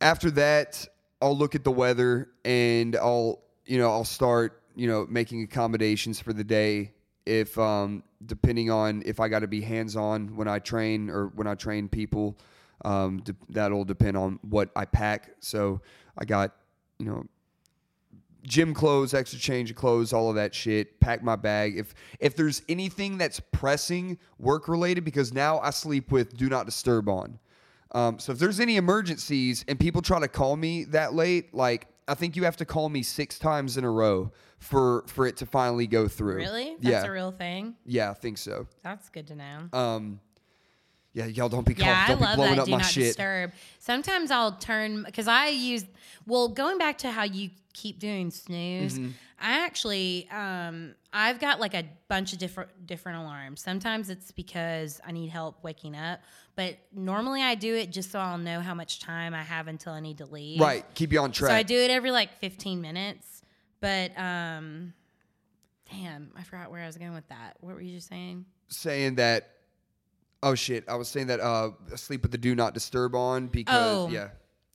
After 0.00 0.30
that, 0.32 0.86
I'll 1.20 1.36
look 1.36 1.54
at 1.54 1.64
the 1.64 1.70
weather 1.70 2.28
and 2.44 2.96
I'll 2.96 3.40
you 3.64 3.78
know 3.78 3.90
I'll 3.90 4.04
start 4.04 4.62
you 4.74 4.88
know 4.88 5.06
making 5.08 5.42
accommodations 5.42 6.20
for 6.20 6.32
the 6.32 6.44
day 6.44 6.92
if 7.24 7.56
um 7.58 8.02
depending 8.26 8.70
on 8.70 9.02
if 9.06 9.20
I 9.20 9.28
got 9.28 9.40
to 9.40 9.48
be 9.48 9.60
hands 9.60 9.96
on 9.96 10.36
when 10.36 10.48
I 10.48 10.58
train 10.58 11.10
or 11.10 11.28
when 11.28 11.46
I 11.46 11.54
train 11.54 11.88
people. 11.88 12.36
Um, 12.84 13.20
de- 13.20 13.36
that'll 13.50 13.84
depend 13.84 14.16
on 14.16 14.40
what 14.42 14.70
I 14.74 14.86
pack. 14.86 15.36
So 15.38 15.80
I 16.18 16.24
got 16.24 16.52
you 16.98 17.06
know, 17.06 17.26
gym 18.42 18.74
clothes, 18.74 19.14
extra 19.14 19.38
change 19.38 19.70
of 19.70 19.76
clothes, 19.76 20.12
all 20.12 20.28
of 20.28 20.36
that 20.36 20.54
shit. 20.54 21.00
Pack 21.00 21.22
my 21.22 21.36
bag. 21.36 21.76
If 21.76 21.94
if 22.20 22.36
there's 22.36 22.62
anything 22.68 23.18
that's 23.18 23.40
pressing 23.40 24.18
work 24.38 24.68
related, 24.68 25.04
because 25.04 25.32
now 25.32 25.58
I 25.60 25.70
sleep 25.70 26.10
with 26.10 26.36
do 26.36 26.48
not 26.48 26.66
disturb 26.66 27.08
on. 27.08 27.38
Um, 27.92 28.18
so 28.18 28.32
if 28.32 28.38
there's 28.38 28.58
any 28.58 28.76
emergencies 28.76 29.64
and 29.68 29.78
people 29.78 30.00
try 30.00 30.18
to 30.18 30.28
call 30.28 30.56
me 30.56 30.84
that 30.84 31.14
late, 31.14 31.54
like 31.54 31.88
I 32.08 32.14
think 32.14 32.36
you 32.36 32.44
have 32.44 32.56
to 32.58 32.64
call 32.64 32.88
me 32.88 33.02
six 33.02 33.38
times 33.38 33.76
in 33.76 33.84
a 33.84 33.90
row 33.90 34.32
for 34.58 35.04
for 35.08 35.26
it 35.26 35.36
to 35.38 35.46
finally 35.46 35.86
go 35.86 36.08
through. 36.08 36.36
Really? 36.36 36.76
That's 36.80 37.04
yeah. 37.04 37.06
a 37.06 37.10
real 37.10 37.32
thing. 37.32 37.76
yeah, 37.84 38.10
I 38.10 38.14
think 38.14 38.38
so. 38.38 38.66
That's 38.82 39.08
good 39.08 39.26
to 39.28 39.34
know. 39.36 39.68
Um, 39.72 40.20
yeah, 41.12 41.26
y'all 41.26 41.48
don't 41.48 41.66
be 41.66 41.74
Yeah, 41.74 42.04
I 42.06 42.08
don't 42.08 42.18
be 42.18 42.24
love 42.24 42.36
blowing 42.36 42.52
that. 42.56 42.60
up 42.60 42.64
Do 42.66 42.70
my 42.72 42.78
not 42.78 42.86
shit. 42.86 43.04
disturb. 43.04 43.52
Sometimes 43.78 44.30
I'll 44.30 44.52
turn 44.52 45.02
because 45.04 45.28
I 45.28 45.48
use. 45.48 45.84
Well, 46.26 46.48
going 46.48 46.78
back 46.78 46.98
to 46.98 47.10
how 47.10 47.24
you 47.24 47.50
keep 47.72 47.98
doing 47.98 48.30
snooze, 48.30 48.94
Mm-hmm. 48.98 49.10
I 49.44 49.64
actually 49.64 50.28
um, 50.30 50.94
I've 51.12 51.40
got 51.40 51.58
like 51.58 51.74
a 51.74 51.82
bunch 52.06 52.32
of 52.32 52.38
different 52.38 52.70
different 52.86 53.18
alarms. 53.18 53.60
Sometimes 53.60 54.08
it's 54.08 54.30
because 54.30 55.00
I 55.04 55.10
need 55.10 55.30
help 55.30 55.64
waking 55.64 55.96
up, 55.96 56.20
but 56.54 56.76
normally 56.94 57.42
I 57.42 57.56
do 57.56 57.74
it 57.74 57.90
just 57.90 58.12
so 58.12 58.20
I'll 58.20 58.38
know 58.38 58.60
how 58.60 58.72
much 58.72 59.00
time 59.00 59.34
I 59.34 59.42
have 59.42 59.66
until 59.66 59.94
I 59.94 60.00
need 60.00 60.18
to 60.18 60.26
leave. 60.26 60.60
Right, 60.60 60.84
keep 60.94 61.12
you 61.12 61.18
on 61.18 61.32
track. 61.32 61.50
So 61.50 61.56
I 61.56 61.64
do 61.64 61.74
it 61.76 61.90
every 61.90 62.12
like 62.12 62.38
15 62.38 62.80
minutes. 62.80 63.42
But 63.80 64.16
um, 64.16 64.92
damn, 65.90 66.30
I 66.38 66.44
forgot 66.44 66.70
where 66.70 66.80
I 66.82 66.86
was 66.86 66.96
going 66.96 67.14
with 67.14 67.26
that. 67.28 67.56
What 67.60 67.74
were 67.74 67.80
you 67.80 67.96
just 67.96 68.08
saying? 68.08 68.44
saying 68.68 69.16
that. 69.16 69.48
Oh 70.42 70.54
shit! 70.54 70.84
I 70.88 70.96
was 70.96 71.08
saying 71.08 71.28
that 71.28 71.40
uh, 71.40 71.70
sleep 71.96 72.22
with 72.22 72.32
the 72.32 72.38
do 72.38 72.54
not 72.54 72.74
disturb 72.74 73.14
on 73.14 73.46
because 73.46 73.74
Oh. 74.06 74.08
yeah, 74.10 74.28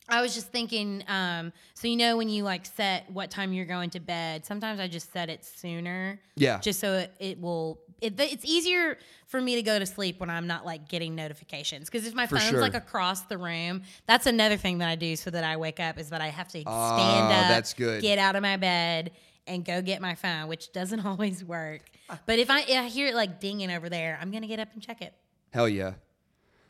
I 0.10 0.22
was 0.22 0.34
just 0.34 0.48
thinking, 0.48 1.04
um, 1.10 1.52
so 1.74 1.88
you 1.90 1.98
know 1.98 2.16
when 2.16 2.30
you 2.30 2.44
like 2.44 2.66
set 2.66 3.10
what 3.12 3.30
time 3.30 3.52
you're 3.52 3.66
going 3.66 3.90
to 3.92 4.00
bed, 4.00 4.46
sometimes 4.46 4.80
I 4.80 4.88
just 4.88 5.12
set 5.12 5.30
it 5.30 5.44
sooner. 5.44 6.20
Yeah. 6.36 6.60
Just 6.60 6.80
so 6.80 6.94
it, 6.94 7.14
it 7.20 7.42
will 7.42 7.80
it, 8.00 8.18
it's 8.20 8.46
easier 8.46 8.98
for 9.26 9.42
me 9.42 9.56
to 9.56 9.64
go 9.64 9.78
to 9.80 9.86
sleep 9.86 10.20
when 10.20 10.30
I'm 10.30 10.46
not 10.48 10.66
like 10.66 10.88
getting 10.88 11.16
notifications. 11.16 11.90
Because 11.90 12.08
if 12.08 12.14
my 12.14 12.28
For 12.28 12.38
phone's 12.38 12.52
sure. 12.52 12.62
like 12.62 12.76
across 12.76 13.22
the 13.24 13.38
room, 13.40 13.82
that's 14.06 14.28
another 14.28 14.56
thing 14.56 14.78
that 14.78 14.88
I 14.88 14.96
do 14.96 15.16
so 15.16 15.32
that 15.32 15.44
I 15.44 15.58
wake 15.58 15.80
up 15.80 15.98
is 16.00 16.12
that 16.12 16.22
I 16.22 16.28
have 16.28 16.48
to 16.50 16.64
Ah, 16.66 16.96
stand 16.96 17.26
up, 17.34 17.50
that's 17.50 17.74
good. 17.74 18.02
get 18.02 18.20
out 18.20 18.36
of 18.38 18.42
my 18.44 18.56
bed, 18.56 19.12
and 19.48 19.66
go 19.66 19.82
get 19.82 20.00
my 20.02 20.14
phone, 20.16 20.48
which 20.48 20.72
doesn't 20.72 21.00
always 21.06 21.44
work. 21.44 21.82
But 22.26 22.38
if 22.40 22.50
I, 22.50 22.62
if 22.62 22.78
I 22.78 22.88
hear 22.88 23.08
it 23.08 23.16
like 23.16 23.40
dinging 23.42 23.72
over 23.72 23.90
there, 23.90 24.18
I'm 24.22 24.32
gonna 24.32 24.48
get 24.48 24.60
up 24.60 24.70
and 24.74 24.82
check 24.82 25.02
it. 25.02 25.14
Hell 25.52 25.70
yeah. 25.70 25.94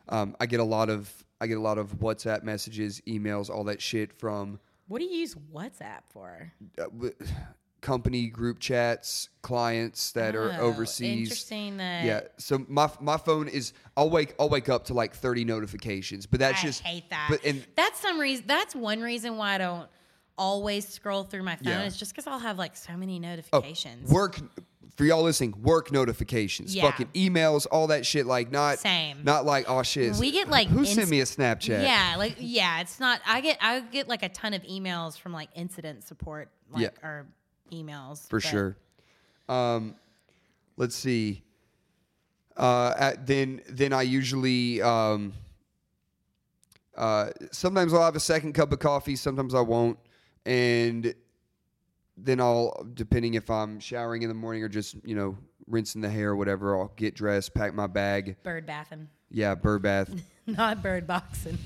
Um, 0.10 0.36
I 0.40 0.46
get 0.46 0.60
a 0.60 0.64
lot 0.64 0.90
of 0.90 1.12
I 1.40 1.48
get 1.48 1.58
a 1.58 1.62
lot 1.62 1.78
of 1.78 2.00
WhatsApp 2.00 2.44
messages, 2.44 3.02
emails, 3.08 3.50
all 3.50 3.64
that 3.66 3.82
shit 3.82 4.14
from 4.18 4.60
What 4.88 5.00
do 5.00 5.06
you 5.06 5.18
use 5.18 5.36
WhatsApp 5.54 6.02
for? 6.10 6.52
uh, 6.80 6.84
w- 6.84 7.14
company 7.82 8.28
group 8.28 8.60
chats, 8.60 9.30
clients 9.44 10.12
that 10.14 10.36
are 10.36 10.52
Oh, 10.54 10.66
overseas. 10.68 11.20
Interesting 11.30 11.78
that. 11.78 12.06
Yeah, 12.06 12.22
so 12.38 12.66
my 12.68 12.90
my 13.00 13.18
phone 13.18 13.48
is 13.48 13.74
I'll 13.96 14.10
wake 14.10 14.34
I'll 14.40 14.50
wake 14.50 14.70
up 14.70 14.86
to 14.86 14.94
like 14.94 15.14
thirty 15.14 15.46
notifications, 15.46 16.26
but 16.26 16.40
that's 16.40 16.62
I 16.64 16.66
just 16.66 16.82
hate 16.84 17.10
that. 17.10 17.28
But 17.30 17.44
and 17.46 17.66
that's 17.76 18.00
some 18.00 18.20
reason. 18.20 18.46
That's 18.48 18.76
one 18.76 19.02
reason 19.02 19.38
why 19.38 19.56
I 19.56 19.58
don't 19.58 19.90
always 20.38 20.88
scroll 20.88 21.24
through 21.24 21.44
my 21.44 21.56
phone. 21.56 21.68
Yeah. 21.74 21.84
It's 21.84 21.98
just 21.98 22.12
because 22.14 22.28
I'll 22.28 22.40
have 22.40 22.58
like 22.58 22.76
so 22.76 22.96
many 22.96 23.18
oh, 23.18 23.22
notifications. 23.22 24.10
work 24.12 24.40
for 24.98 25.06
y'all 25.06 25.22
listening, 25.22 25.54
work 25.62 25.92
notifications, 25.92 26.76
Yeah. 26.76 26.82
fucking 26.90 27.08
emails, 27.14 27.68
all 27.72 27.88
that 27.88 28.04
shit. 28.06 28.26
Like 28.26 28.52
not 28.52 28.80
Same. 28.80 29.24
not 29.24 29.46
like 29.46 29.70
oh 29.70 29.84
shit. 29.84 30.16
We 30.16 30.32
get, 30.32 30.50
like, 30.50 30.68
who 30.68 30.80
inst- 30.80 30.96
sent 30.96 31.10
me 31.10 31.22
a 31.22 31.24
Snapchat? 31.24 31.84
Yeah, 31.84 32.16
like 32.18 32.36
yeah, 32.40 32.82
it's 32.82 33.00
not. 33.00 33.22
I 33.26 33.40
get 33.42 33.60
I 33.62 33.80
get 33.80 34.08
like 34.10 34.24
a 34.24 34.30
ton 34.30 34.54
of 34.56 34.64
emails 34.64 35.18
from 35.18 35.34
like 35.34 35.50
incident 35.56 36.04
support, 36.04 36.50
like 36.72 36.82
Yeah. 36.82 37.08
or 37.08 37.28
emails 37.72 38.28
for 38.28 38.40
but- 38.42 38.50
sure. 38.50 38.78
Um, 39.48 39.96
let's 40.78 40.96
see. 40.96 41.44
Uh, 42.58 42.94
at, 42.98 43.28
then 43.28 43.62
then 43.70 43.94
I 43.94 44.02
usually 44.02 44.82
um, 44.82 45.32
uh, 46.98 47.30
sometimes 47.52 47.94
I'll 47.94 48.02
have 48.04 48.16
a 48.16 48.20
second 48.20 48.54
cup 48.54 48.72
of 48.74 48.80
coffee, 48.80 49.16
sometimes 49.16 49.54
I 49.54 49.62
won't, 49.62 50.00
and 50.46 51.14
then 52.18 52.40
I'll 52.42 52.86
depending 52.94 53.36
if 53.36 53.50
I'm 53.50 53.80
showering 53.80 54.24
in 54.24 54.30
the 54.30 54.36
morning 54.36 54.64
or 54.64 54.70
just 54.70 54.96
you 55.06 55.16
know 55.16 55.38
rinsing 55.68 56.02
the 56.02 56.10
hair 56.10 56.30
or 56.32 56.36
whatever. 56.36 56.78
I'll 56.78 56.92
get 56.96 57.14
dressed, 57.16 57.54
pack 57.54 57.74
my 57.74 57.88
bag. 57.88 58.38
Bird 58.44 58.66
bathing, 58.66 59.10
Yeah, 59.30 59.54
bird 59.56 59.82
bath. 59.82 60.10
not 60.48 60.82
bird 60.82 61.06
boxing. 61.08 61.58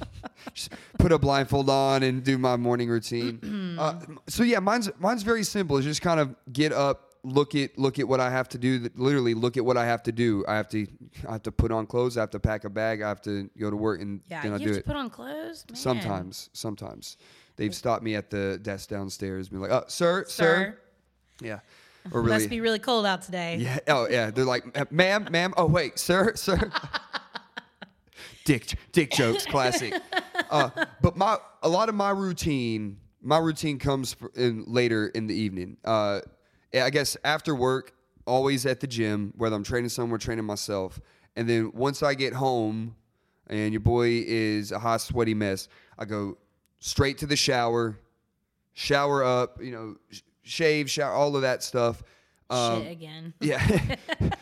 just 0.54 0.72
put 0.98 1.12
a 1.12 1.18
blindfold 1.18 1.70
on 1.70 2.02
and 2.02 2.22
do 2.24 2.38
my 2.38 2.56
morning 2.56 2.88
routine. 2.88 3.76
uh, 3.80 4.00
so 4.28 4.42
yeah, 4.42 4.58
mine's 4.60 4.90
mine's 4.98 5.22
very 5.22 5.42
simple. 5.44 5.76
It's 5.76 5.86
just 5.86 6.02
kind 6.02 6.20
of 6.20 6.34
get 6.52 6.72
up, 6.72 7.14
look 7.22 7.54
at 7.54 7.78
look 7.78 7.98
at 7.98 8.06
what 8.08 8.20
I 8.20 8.30
have 8.30 8.48
to 8.50 8.58
do. 8.58 8.88
Literally 8.96 9.34
look 9.34 9.56
at 9.56 9.64
what 9.64 9.76
I 9.76 9.86
have 9.86 10.02
to 10.04 10.12
do. 10.12 10.44
I 10.48 10.56
have 10.56 10.68
to 10.70 10.86
I 11.28 11.32
have 11.32 11.42
to 11.44 11.52
put 11.52 11.70
on 11.70 11.86
clothes. 11.86 12.16
I 12.16 12.20
have 12.20 12.30
to 12.30 12.40
pack 12.40 12.64
a 12.64 12.70
bag. 12.70 13.02
I 13.02 13.08
have 13.08 13.22
to 13.22 13.48
go 13.58 13.70
to 13.70 13.76
work, 13.76 14.00
and 14.00 14.20
Yeah, 14.28 14.42
then 14.42 14.50
you 14.50 14.56
I 14.56 14.58
have 14.58 14.66
do 14.68 14.72
to 14.74 14.78
it. 14.80 14.86
put 14.86 14.96
on 14.96 15.10
clothes. 15.10 15.64
Man. 15.68 15.76
Sometimes, 15.76 16.50
sometimes 16.52 17.16
they've 17.56 17.74
stopped 17.74 18.02
me 18.02 18.14
at 18.14 18.30
the 18.30 18.58
desk 18.62 18.88
downstairs, 18.88 19.48
and 19.48 19.60
be 19.60 19.68
like, 19.68 19.70
"Oh, 19.70 19.84
sir, 19.88 20.24
sir, 20.26 20.28
sir. 20.28 20.78
yeah." 21.42 21.60
Or 22.12 22.20
really, 22.20 22.34
Must 22.34 22.50
be 22.50 22.60
really 22.60 22.78
cold 22.78 23.06
out 23.06 23.22
today. 23.22 23.56
yeah. 23.56 23.78
Oh, 23.88 24.06
yeah. 24.10 24.30
They're 24.30 24.44
like, 24.44 24.78
"Uh, 24.78 24.84
ma'am, 24.90 25.26
ma'am. 25.30 25.54
Oh, 25.56 25.64
wait, 25.64 25.98
sir, 25.98 26.34
sir. 26.34 26.70
dick, 28.44 28.74
dick 28.92 29.10
jokes, 29.12 29.46
classic. 29.46 29.94
Uh, 30.50 30.68
but 31.00 31.16
my 31.16 31.38
a 31.62 31.68
lot 31.68 31.88
of 31.88 31.94
my 31.94 32.10
routine, 32.10 32.98
my 33.22 33.38
routine 33.38 33.78
comes 33.78 34.16
in 34.36 34.64
later 34.66 35.08
in 35.08 35.26
the 35.26 35.34
evening. 35.34 35.76
Uh, 35.84 36.20
I 36.74 36.90
guess 36.90 37.16
after 37.24 37.54
work, 37.54 37.94
always 38.26 38.66
at 38.66 38.80
the 38.80 38.86
gym, 38.86 39.32
whether 39.36 39.56
I'm 39.56 39.64
training 39.64 39.88
somewhere, 39.88 40.18
training 40.18 40.44
myself, 40.44 41.00
and 41.36 41.48
then 41.48 41.72
once 41.74 42.02
I 42.02 42.14
get 42.14 42.32
home, 42.34 42.96
and 43.46 43.72
your 43.72 43.80
boy 43.80 44.22
is 44.26 44.72
a 44.72 44.78
hot, 44.78 45.00
sweaty 45.00 45.34
mess, 45.34 45.68
I 45.98 46.04
go 46.04 46.36
straight 46.84 47.16
to 47.16 47.26
the 47.26 47.34
shower, 47.34 47.98
shower 48.74 49.24
up, 49.24 49.62
you 49.62 49.72
know, 49.72 49.96
sh- 50.10 50.20
shave, 50.42 50.90
shower, 50.90 51.14
all 51.14 51.34
of 51.34 51.40
that 51.40 51.62
stuff. 51.62 52.02
Um, 52.50 52.82
Shit 52.82 52.92
again. 52.92 53.34
yeah. 53.40 53.96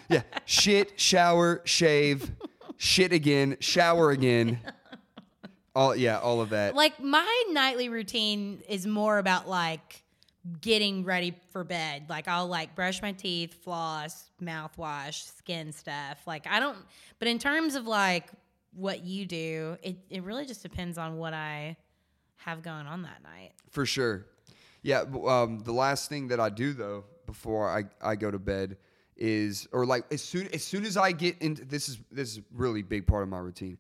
yeah. 0.08 0.22
Shit, 0.44 1.00
shower, 1.00 1.62
shave, 1.64 2.32
shit 2.76 3.12
again, 3.12 3.56
shower 3.60 4.10
again. 4.10 4.58
All 5.74 5.94
yeah, 5.94 6.18
all 6.18 6.40
of 6.40 6.50
that. 6.50 6.74
like 6.74 7.00
my 7.00 7.44
nightly 7.50 7.88
routine 7.88 8.62
is 8.68 8.86
more 8.86 9.18
about 9.18 9.48
like 9.48 10.02
getting 10.60 11.04
ready 11.04 11.34
for 11.52 11.62
bed. 11.62 12.06
Like 12.10 12.26
I'll 12.26 12.48
like 12.48 12.74
brush 12.74 13.00
my 13.00 13.12
teeth, 13.12 13.54
floss, 13.62 14.30
mouthwash, 14.42 15.34
skin 15.38 15.72
stuff. 15.72 16.18
Like 16.26 16.46
I 16.48 16.58
don't 16.58 16.76
but 17.20 17.28
in 17.28 17.38
terms 17.38 17.76
of 17.76 17.86
like 17.86 18.26
what 18.74 19.04
you 19.04 19.26
do, 19.26 19.78
it, 19.82 19.96
it 20.10 20.24
really 20.24 20.44
just 20.44 20.62
depends 20.62 20.98
on 20.98 21.16
what 21.16 21.32
I 21.32 21.76
have 22.44 22.62
going 22.62 22.86
on 22.86 23.02
that 23.02 23.22
night. 23.22 23.52
For 23.70 23.86
sure. 23.86 24.26
Yeah, 24.82 25.04
um, 25.26 25.60
the 25.60 25.72
last 25.72 26.08
thing 26.08 26.28
that 26.28 26.40
I 26.40 26.48
do 26.50 26.72
though 26.72 27.04
before 27.26 27.68
I, 27.70 27.84
I 28.00 28.16
go 28.16 28.30
to 28.30 28.38
bed 28.38 28.76
is 29.16 29.68
or 29.72 29.86
like 29.86 30.04
as 30.10 30.22
soon 30.22 30.48
as 30.48 30.64
soon 30.64 30.84
as 30.84 30.96
I 30.96 31.12
get 31.12 31.40
into 31.40 31.64
this 31.64 31.88
is 31.88 31.98
this 32.10 32.32
is 32.32 32.38
a 32.38 32.42
really 32.52 32.82
big 32.82 33.06
part 33.06 33.22
of 33.22 33.28
my 33.28 33.38
routine. 33.38 33.78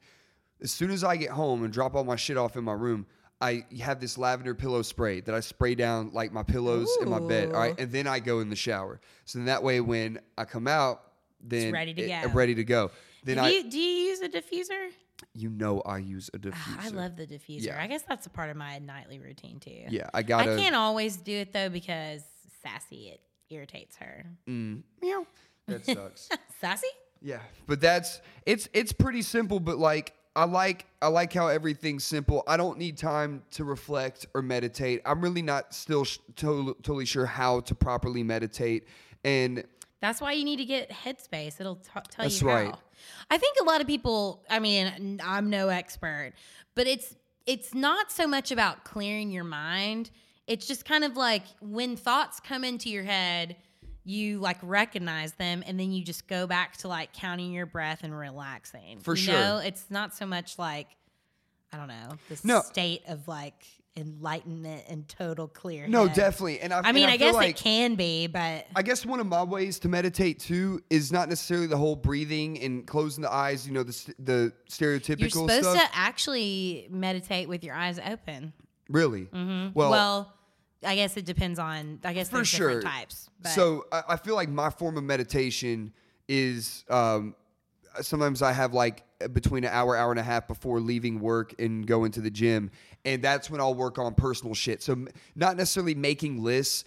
As 0.62 0.70
soon 0.70 0.90
as 0.90 1.02
I 1.02 1.16
get 1.16 1.30
home 1.30 1.64
and 1.64 1.72
drop 1.72 1.96
all 1.96 2.04
my 2.04 2.14
shit 2.14 2.36
off 2.36 2.56
in 2.56 2.62
my 2.62 2.72
room, 2.72 3.04
I 3.40 3.64
have 3.80 3.98
this 3.98 4.16
lavender 4.16 4.54
pillow 4.54 4.82
spray 4.82 5.20
that 5.22 5.34
I 5.34 5.40
spray 5.40 5.74
down 5.74 6.10
like 6.12 6.32
my 6.32 6.44
pillows 6.44 6.88
in 7.00 7.08
my 7.08 7.18
bed. 7.18 7.48
All 7.48 7.60
right, 7.60 7.74
and 7.78 7.90
then 7.90 8.06
I 8.06 8.20
go 8.20 8.38
in 8.38 8.48
the 8.48 8.56
shower. 8.56 9.00
So 9.24 9.40
then 9.40 9.46
that 9.46 9.64
way 9.64 9.80
when 9.80 10.20
I 10.38 10.44
come 10.44 10.68
out, 10.68 11.02
then 11.40 11.72
ready 11.72 11.92
to 11.94 12.02
it- 12.02 12.08
go. 12.08 12.14
I'm 12.14 12.32
ready 12.36 12.54
to 12.54 12.64
go. 12.64 12.92
Then 13.24 13.36
Do 13.36 13.42
I 13.42 13.48
you, 13.50 13.70
do 13.70 13.78
you 13.78 14.08
use 14.10 14.20
a 14.20 14.28
diffuser? 14.28 14.90
You 15.34 15.48
know 15.50 15.80
I 15.86 15.98
use 15.98 16.30
a 16.34 16.38
diffuser. 16.38 16.52
Ah, 16.78 16.80
I 16.84 16.88
love 16.88 17.16
the 17.16 17.26
diffuser. 17.26 17.66
Yeah. 17.66 17.82
I 17.82 17.86
guess 17.86 18.02
that's 18.08 18.26
a 18.26 18.30
part 18.30 18.50
of 18.50 18.56
my 18.56 18.78
nightly 18.78 19.18
routine 19.18 19.58
too. 19.60 19.84
Yeah, 19.88 20.08
I 20.14 20.18
I 20.18 20.22
gotta. 20.22 20.56
can't 20.56 20.74
always 20.76 21.16
do 21.16 21.32
it 21.38 21.52
though 21.52 21.68
because 21.68 22.22
sassy 22.62 23.08
it 23.08 23.20
irritates 23.50 23.96
her. 23.96 24.24
Mm, 24.48 24.82
meow. 25.00 25.26
That 25.68 25.84
sucks. 25.84 26.28
Sassy? 26.60 26.86
yeah, 27.20 27.38
but 27.66 27.80
that's 27.80 28.20
it's 28.46 28.68
it's 28.72 28.92
pretty 28.92 29.22
simple. 29.22 29.60
But 29.60 29.78
like 29.78 30.12
I 30.34 30.44
like 30.44 30.86
I 31.00 31.08
like 31.08 31.32
how 31.32 31.48
everything's 31.48 32.04
simple. 32.04 32.42
I 32.48 32.56
don't 32.56 32.78
need 32.78 32.96
time 32.98 33.42
to 33.52 33.64
reflect 33.64 34.26
or 34.34 34.42
meditate. 34.42 35.02
I'm 35.04 35.20
really 35.20 35.42
not 35.42 35.74
still 35.74 36.04
sh- 36.04 36.18
to- 36.36 36.76
totally 36.82 37.04
sure 37.04 37.26
how 37.26 37.60
to 37.60 37.74
properly 37.74 38.22
meditate. 38.22 38.86
And 39.24 39.64
That's 40.00 40.20
why 40.20 40.32
you 40.32 40.44
need 40.44 40.56
to 40.56 40.64
get 40.64 40.90
Headspace. 40.90 41.60
It'll 41.60 41.76
t- 41.76 41.90
tell 41.92 42.24
That's 42.24 42.40
you 42.40 42.48
right. 42.48 42.70
how. 42.70 42.78
I 43.30 43.38
think 43.38 43.56
a 43.60 43.64
lot 43.64 43.80
of 43.80 43.86
people. 43.86 44.44
I 44.50 44.58
mean, 44.58 45.20
I'm 45.24 45.50
no 45.50 45.68
expert, 45.68 46.32
but 46.74 46.86
it's 46.86 47.14
it's 47.46 47.74
not 47.74 48.10
so 48.12 48.26
much 48.26 48.50
about 48.52 48.84
clearing 48.84 49.30
your 49.30 49.44
mind. 49.44 50.10
It's 50.46 50.66
just 50.66 50.84
kind 50.84 51.04
of 51.04 51.16
like 51.16 51.42
when 51.60 51.96
thoughts 51.96 52.40
come 52.40 52.64
into 52.64 52.88
your 52.90 53.04
head, 53.04 53.56
you 54.04 54.38
like 54.38 54.58
recognize 54.62 55.32
them, 55.34 55.62
and 55.66 55.78
then 55.78 55.92
you 55.92 56.04
just 56.04 56.26
go 56.28 56.46
back 56.46 56.76
to 56.78 56.88
like 56.88 57.12
counting 57.12 57.52
your 57.52 57.66
breath 57.66 58.00
and 58.02 58.16
relaxing. 58.16 58.98
For 59.00 59.12
you 59.14 59.22
sure. 59.22 59.34
know? 59.34 59.56
it's 59.58 59.86
not 59.90 60.14
so 60.14 60.26
much 60.26 60.58
like 60.58 60.88
I 61.72 61.76
don't 61.78 61.88
know 61.88 62.16
the 62.28 62.40
No. 62.44 62.60
state 62.62 63.02
of 63.08 63.28
like 63.28 63.64
enlightenment 63.96 64.84
and 64.88 65.06
total 65.08 65.46
clear. 65.48 65.86
No, 65.86 66.08
definitely. 66.08 66.60
And 66.60 66.72
I, 66.72 66.80
I 66.84 66.92
mean, 66.92 67.08
I, 67.08 67.18
feel 67.18 67.28
guess 67.28 67.34
like, 67.34 67.50
it 67.50 67.56
can 67.56 67.94
be, 67.94 68.26
but 68.26 68.66
I 68.74 68.82
guess 68.82 69.04
one 69.04 69.20
of 69.20 69.26
my 69.26 69.42
ways 69.42 69.78
to 69.80 69.88
meditate 69.88 70.38
too 70.40 70.82
is 70.90 71.12
not 71.12 71.28
necessarily 71.28 71.66
the 71.66 71.76
whole 71.76 71.96
breathing 71.96 72.58
and 72.62 72.86
closing 72.86 73.22
the 73.22 73.32
eyes. 73.32 73.66
You 73.66 73.72
know, 73.74 73.82
the 73.82 74.14
the 74.18 74.52
stereotypical 74.68 75.20
you're 75.20 75.30
supposed 75.30 75.64
stuff. 75.64 75.76
to 75.90 75.96
actually 75.96 76.88
meditate 76.90 77.48
with 77.48 77.62
your 77.64 77.74
eyes 77.74 77.98
open. 77.98 78.52
really? 78.88 79.26
Mhm. 79.26 79.74
Well, 79.74 79.90
Well, 79.90 80.32
I 80.84 80.94
guess 80.96 81.16
it 81.16 81.24
depends 81.24 81.58
on. 81.58 82.00
I 82.04 82.12
guess 82.12 82.28
for 82.30 82.44
sure. 82.44 82.68
different 82.68 82.86
types. 82.86 83.28
But 83.40 83.50
So 83.50 83.84
I, 83.92 84.02
I 84.10 84.16
feel 84.16 84.34
like 84.34 84.48
my 84.48 84.70
form 84.70 84.96
of 84.96 85.04
meditation 85.04 85.92
is 86.28 86.84
um, 86.88 87.34
sometimes 88.00 88.42
I 88.42 88.52
have 88.52 88.72
like 88.74 89.04
between 89.32 89.64
an 89.64 89.70
hour, 89.72 89.96
hour 89.96 90.10
and 90.10 90.18
a 90.18 90.22
half 90.22 90.48
before 90.48 90.80
leaving 90.80 91.20
work 91.20 91.54
and 91.60 91.86
going 91.86 92.12
to 92.12 92.20
the 92.20 92.30
gym, 92.30 92.70
and 93.04 93.22
that's 93.22 93.50
when 93.50 93.60
I'll 93.60 93.74
work 93.74 93.98
on 93.98 94.14
personal 94.14 94.54
shit. 94.54 94.82
So 94.82 95.06
not 95.34 95.56
necessarily 95.56 95.94
making 95.94 96.42
lists. 96.42 96.84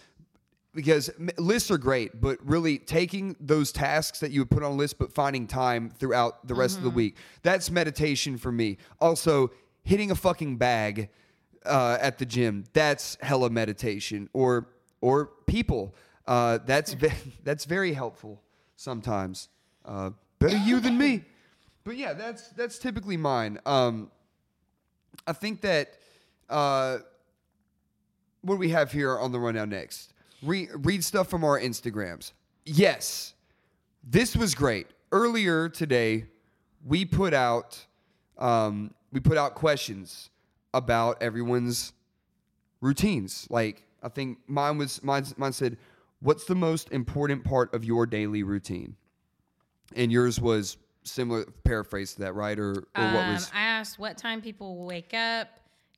Because 0.74 1.10
lists 1.38 1.70
are 1.70 1.78
great, 1.78 2.20
but 2.20 2.36
really 2.46 2.76
taking 2.76 3.34
those 3.40 3.72
tasks 3.72 4.20
that 4.20 4.30
you 4.30 4.42
would 4.42 4.50
put 4.50 4.62
on 4.62 4.72
a 4.72 4.74
list, 4.74 4.98
but 4.98 5.10
finding 5.10 5.46
time 5.46 5.88
throughout 5.88 6.46
the 6.46 6.54
rest 6.54 6.76
of 6.76 6.84
the 6.84 6.90
week, 6.90 7.16
that's 7.42 7.70
meditation 7.70 8.36
for 8.36 8.52
me. 8.52 8.76
Also, 9.00 9.52
hitting 9.84 10.10
a 10.10 10.14
fucking 10.14 10.58
bag 10.58 11.08
uh, 11.64 11.96
at 11.98 12.18
the 12.18 12.26
gym, 12.26 12.64
that's 12.74 13.16
hella 13.22 13.48
meditation. 13.48 14.28
Or 14.34 14.68
or 15.00 15.30
people, 15.46 15.94
uh, 16.26 16.58
that's 16.66 16.92
ve- 16.92 17.08
that's 17.42 17.64
very 17.64 17.94
helpful 17.94 18.42
sometimes. 18.76 19.48
Uh, 19.82 20.10
better 20.38 20.56
you 20.56 20.80
than 20.80 20.98
me, 20.98 21.24
but 21.84 21.96
yeah, 21.96 22.12
that's 22.12 22.48
that's 22.50 22.78
typically 22.78 23.16
mine. 23.16 23.58
Um, 23.66 24.10
I 25.26 25.32
think 25.32 25.60
that 25.62 25.94
uh, 26.48 26.98
what 28.42 28.54
do 28.54 28.58
we 28.58 28.70
have 28.70 28.92
here 28.92 29.18
on 29.18 29.32
the 29.32 29.38
rundown 29.38 29.70
next? 29.70 30.12
Re- 30.42 30.68
read 30.74 31.02
stuff 31.02 31.28
from 31.28 31.44
our 31.44 31.58
Instagrams. 31.58 32.32
Yes, 32.64 33.34
this 34.04 34.36
was 34.36 34.54
great. 34.54 34.86
Earlier 35.12 35.68
today, 35.68 36.26
we 36.84 37.04
put 37.04 37.32
out 37.32 37.84
um, 38.38 38.92
we 39.12 39.20
put 39.20 39.38
out 39.38 39.54
questions 39.54 40.30
about 40.74 41.22
everyone's 41.22 41.92
routines. 42.80 43.46
Like 43.50 43.82
I 44.02 44.08
think 44.08 44.38
mine 44.46 44.78
was 44.78 45.02
mine, 45.02 45.24
mine 45.36 45.52
said, 45.52 45.78
"What's 46.20 46.44
the 46.44 46.54
most 46.54 46.90
important 46.92 47.44
part 47.44 47.72
of 47.74 47.84
your 47.84 48.06
daily 48.06 48.42
routine?" 48.42 48.96
And 49.94 50.10
yours 50.10 50.40
was 50.40 50.76
similar 51.04 51.44
paraphrase 51.64 52.14
to 52.14 52.20
that, 52.20 52.34
right? 52.34 52.58
Or, 52.58 52.70
or 52.70 52.84
what 52.94 53.24
um, 53.24 53.32
was 53.34 53.50
I 53.54 53.60
asked 53.60 53.98
what 53.98 54.18
time 54.18 54.40
people 54.40 54.84
wake 54.84 55.14
up. 55.14 55.48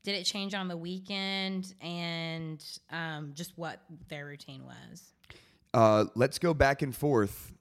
Did 0.05 0.15
it 0.15 0.25
change 0.25 0.55
on 0.55 0.69
the 0.69 0.77
weekend? 0.77 1.75
And 1.81 2.65
um, 2.91 3.33
just 3.35 3.53
what 3.57 3.81
their 4.09 4.27
routine 4.27 4.63
was. 4.65 5.13
uh, 5.75 6.05
let's 6.15 6.39
go 6.39 6.55
back 6.55 6.83
and 6.83 6.95
forth 6.95 7.53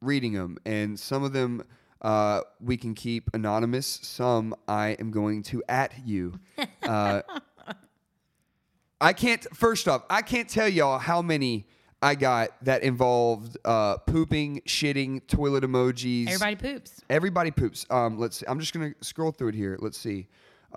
reading 0.00 0.32
them, 0.32 0.56
and 0.64 0.98
some 0.98 1.22
of 1.22 1.32
them 1.32 1.62
uh, 2.02 2.40
we 2.60 2.76
can 2.76 2.94
keep 2.94 3.30
anonymous. 3.34 3.86
Some 4.02 4.54
I 4.66 4.90
am 4.98 5.10
going 5.10 5.42
to 5.44 5.62
at 5.68 5.92
you. 6.06 6.40
Uh, 6.82 7.22
I 9.00 9.12
can't. 9.12 9.46
First 9.54 9.88
off, 9.88 10.04
I 10.10 10.22
can't 10.22 10.48
tell 10.48 10.68
y'all 10.68 10.98
how 10.98 11.22
many 11.22 11.66
I 12.02 12.14
got 12.14 12.50
that 12.64 12.82
involved 12.82 13.58
uh, 13.64 13.98
pooping, 13.98 14.62
shitting, 14.66 15.26
toilet 15.26 15.64
emojis. 15.64 16.28
Everybody 16.28 16.56
poops. 16.56 17.00
Everybody 17.10 17.50
poops. 17.50 17.86
Um, 17.90 18.18
let's. 18.18 18.38
See. 18.38 18.46
I'm 18.48 18.58
just 18.58 18.72
gonna 18.72 18.92
scroll 19.00 19.32
through 19.32 19.48
it 19.48 19.54
here. 19.54 19.76
Let's 19.80 19.98
see. 19.98 20.28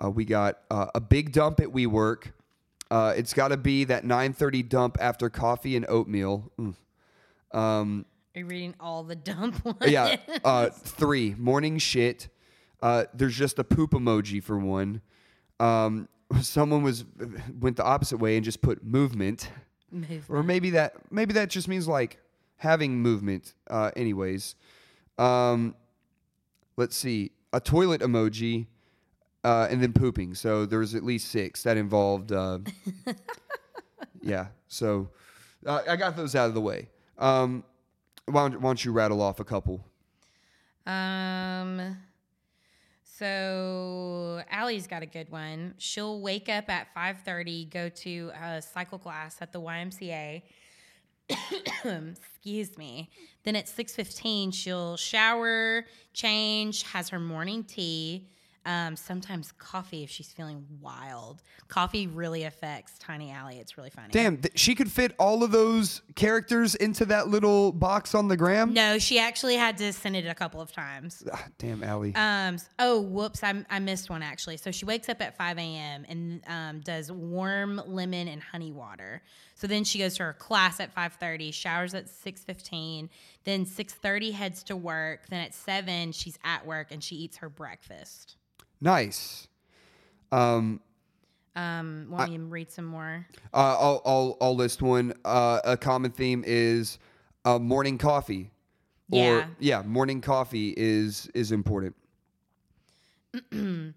Uh, 0.02 0.10
we 0.10 0.24
got 0.24 0.58
uh, 0.70 0.86
a 0.94 1.00
big 1.00 1.32
dump 1.32 1.60
at 1.60 1.68
WeWork. 1.68 2.32
Uh, 2.90 3.14
it's 3.16 3.32
got 3.32 3.48
to 3.48 3.56
be 3.56 3.84
that 3.84 4.04
9:30 4.04 4.68
dump 4.68 4.98
after 5.00 5.30
coffee 5.30 5.76
and 5.76 5.86
oatmeal. 5.88 6.52
Mm. 6.58 6.74
Um, 7.52 8.04
Are 8.34 8.40
you 8.40 8.46
reading 8.46 8.74
all 8.78 9.02
the 9.04 9.16
dump 9.16 9.64
ones? 9.64 9.78
yeah. 9.86 10.16
Uh, 10.44 10.68
three 10.70 11.34
morning 11.38 11.78
shit. 11.78 12.28
Uh, 12.82 13.04
there's 13.14 13.36
just 13.36 13.58
a 13.58 13.64
poop 13.64 13.92
emoji 13.92 14.42
for 14.42 14.58
one. 14.58 15.00
Um, 15.58 16.08
someone 16.42 16.82
was 16.82 17.04
went 17.60 17.76
the 17.76 17.84
opposite 17.84 18.18
way 18.18 18.36
and 18.36 18.44
just 18.44 18.60
put 18.60 18.84
movement, 18.84 19.48
Movement. 19.94 20.24
or 20.28 20.42
maybe 20.42 20.70
that 20.70 20.94
maybe 21.10 21.32
that 21.34 21.48
just 21.48 21.68
means 21.68 21.86
like 21.88 22.18
having 22.56 23.00
movement. 23.00 23.54
Uh, 23.68 23.90
anyways, 23.96 24.56
um, 25.18 25.74
let's 26.76 26.96
see 26.96 27.32
a 27.52 27.60
toilet 27.60 28.00
emoji. 28.00 28.66
Uh, 29.44 29.68
and 29.70 29.82
then 29.82 29.92
pooping. 29.92 30.34
So 30.34 30.64
there 30.64 30.78
was 30.78 30.94
at 30.94 31.04
least 31.04 31.30
six 31.30 31.64
that 31.64 31.76
involved. 31.76 32.32
Uh, 32.32 32.60
yeah. 34.22 34.46
So 34.68 35.10
uh, 35.66 35.82
I 35.86 35.96
got 35.96 36.16
those 36.16 36.34
out 36.34 36.48
of 36.48 36.54
the 36.54 36.62
way. 36.62 36.88
Um, 37.18 37.62
why, 38.24 38.48
don't, 38.48 38.62
why 38.62 38.70
don't 38.70 38.82
you 38.82 38.92
rattle 38.92 39.20
off 39.20 39.40
a 39.40 39.44
couple? 39.44 39.84
Um. 40.86 41.98
So 43.24 44.42
Allie's 44.50 44.86
got 44.86 45.02
a 45.02 45.06
good 45.06 45.30
one. 45.30 45.72
She'll 45.78 46.20
wake 46.20 46.50
up 46.50 46.68
at 46.68 46.92
five 46.92 47.20
thirty, 47.24 47.64
go 47.64 47.88
to 47.88 48.30
a 48.38 48.60
cycle 48.60 48.98
class 48.98 49.38
at 49.40 49.50
the 49.50 49.62
YMCA. 49.62 50.42
Excuse 51.84 52.76
me. 52.76 53.08
Then 53.44 53.56
at 53.56 53.66
six 53.66 53.94
fifteen, 53.94 54.50
she'll 54.50 54.98
shower, 54.98 55.86
change, 56.12 56.82
has 56.82 57.08
her 57.08 57.18
morning 57.18 57.64
tea. 57.64 58.28
Um, 58.66 58.96
sometimes 58.96 59.52
coffee 59.52 60.04
if 60.04 60.10
she's 60.10 60.32
feeling 60.32 60.64
wild. 60.80 61.42
Coffee 61.68 62.06
really 62.06 62.44
affects 62.44 62.98
Tiny 62.98 63.30
Allie. 63.30 63.58
It's 63.58 63.76
really 63.76 63.90
funny. 63.90 64.08
Damn, 64.10 64.38
th- 64.38 64.58
she 64.58 64.74
could 64.74 64.90
fit 64.90 65.14
all 65.18 65.42
of 65.42 65.50
those 65.50 66.00
characters 66.14 66.74
into 66.74 67.04
that 67.06 67.28
little 67.28 67.72
box 67.72 68.14
on 68.14 68.28
the 68.28 68.36
gram. 68.38 68.72
No, 68.72 68.98
she 68.98 69.18
actually 69.18 69.56
had 69.56 69.76
to 69.78 69.92
send 69.92 70.16
it 70.16 70.26
a 70.26 70.34
couple 70.34 70.62
of 70.62 70.72
times. 70.72 71.22
Ah, 71.30 71.44
damn, 71.58 71.84
Allie. 71.84 72.14
Um. 72.14 72.56
Oh, 72.78 73.00
whoops! 73.00 73.42
I, 73.44 73.64
I 73.68 73.80
missed 73.80 74.08
one 74.08 74.22
actually. 74.22 74.56
So 74.56 74.70
she 74.70 74.86
wakes 74.86 75.10
up 75.10 75.20
at 75.20 75.36
five 75.36 75.58
a.m. 75.58 76.06
and 76.08 76.42
um, 76.46 76.80
does 76.80 77.12
warm 77.12 77.82
lemon 77.86 78.28
and 78.28 78.42
honey 78.42 78.72
water. 78.72 79.22
So 79.56 79.66
then 79.66 79.84
she 79.84 79.98
goes 79.98 80.16
to 80.16 80.22
her 80.24 80.32
class 80.32 80.80
at 80.80 80.92
five 80.92 81.12
thirty, 81.14 81.50
showers 81.50 81.92
at 81.92 82.08
six 82.08 82.42
fifteen. 82.42 83.10
Then 83.44 83.66
six 83.66 83.92
thirty 83.92 84.30
heads 84.30 84.62
to 84.64 84.76
work. 84.76 85.28
Then 85.28 85.40
at 85.40 85.54
seven 85.54 86.12
she's 86.12 86.38
at 86.44 86.66
work 86.66 86.88
and 86.90 87.04
she 87.04 87.16
eats 87.16 87.36
her 87.36 87.50
breakfast. 87.50 88.36
Nice. 88.80 89.48
Um, 90.32 90.80
Um, 91.56 92.08
want 92.10 92.30
me 92.30 92.36
to 92.38 92.44
read 92.44 92.70
some 92.70 92.84
more? 92.86 93.26
uh, 93.52 93.76
I'll, 93.78 94.02
I'll, 94.04 94.36
I'll 94.40 94.56
list 94.56 94.82
one. 94.82 95.14
Uh, 95.24 95.60
a 95.64 95.76
common 95.76 96.10
theme 96.10 96.42
is 96.46 96.98
uh, 97.44 97.58
morning 97.58 97.98
coffee. 97.98 98.50
Or, 99.10 99.18
Yeah. 99.20 99.46
yeah, 99.60 99.82
morning 99.82 100.20
coffee 100.20 100.74
is 100.76 101.28
is 101.34 101.52
important. 101.52 101.94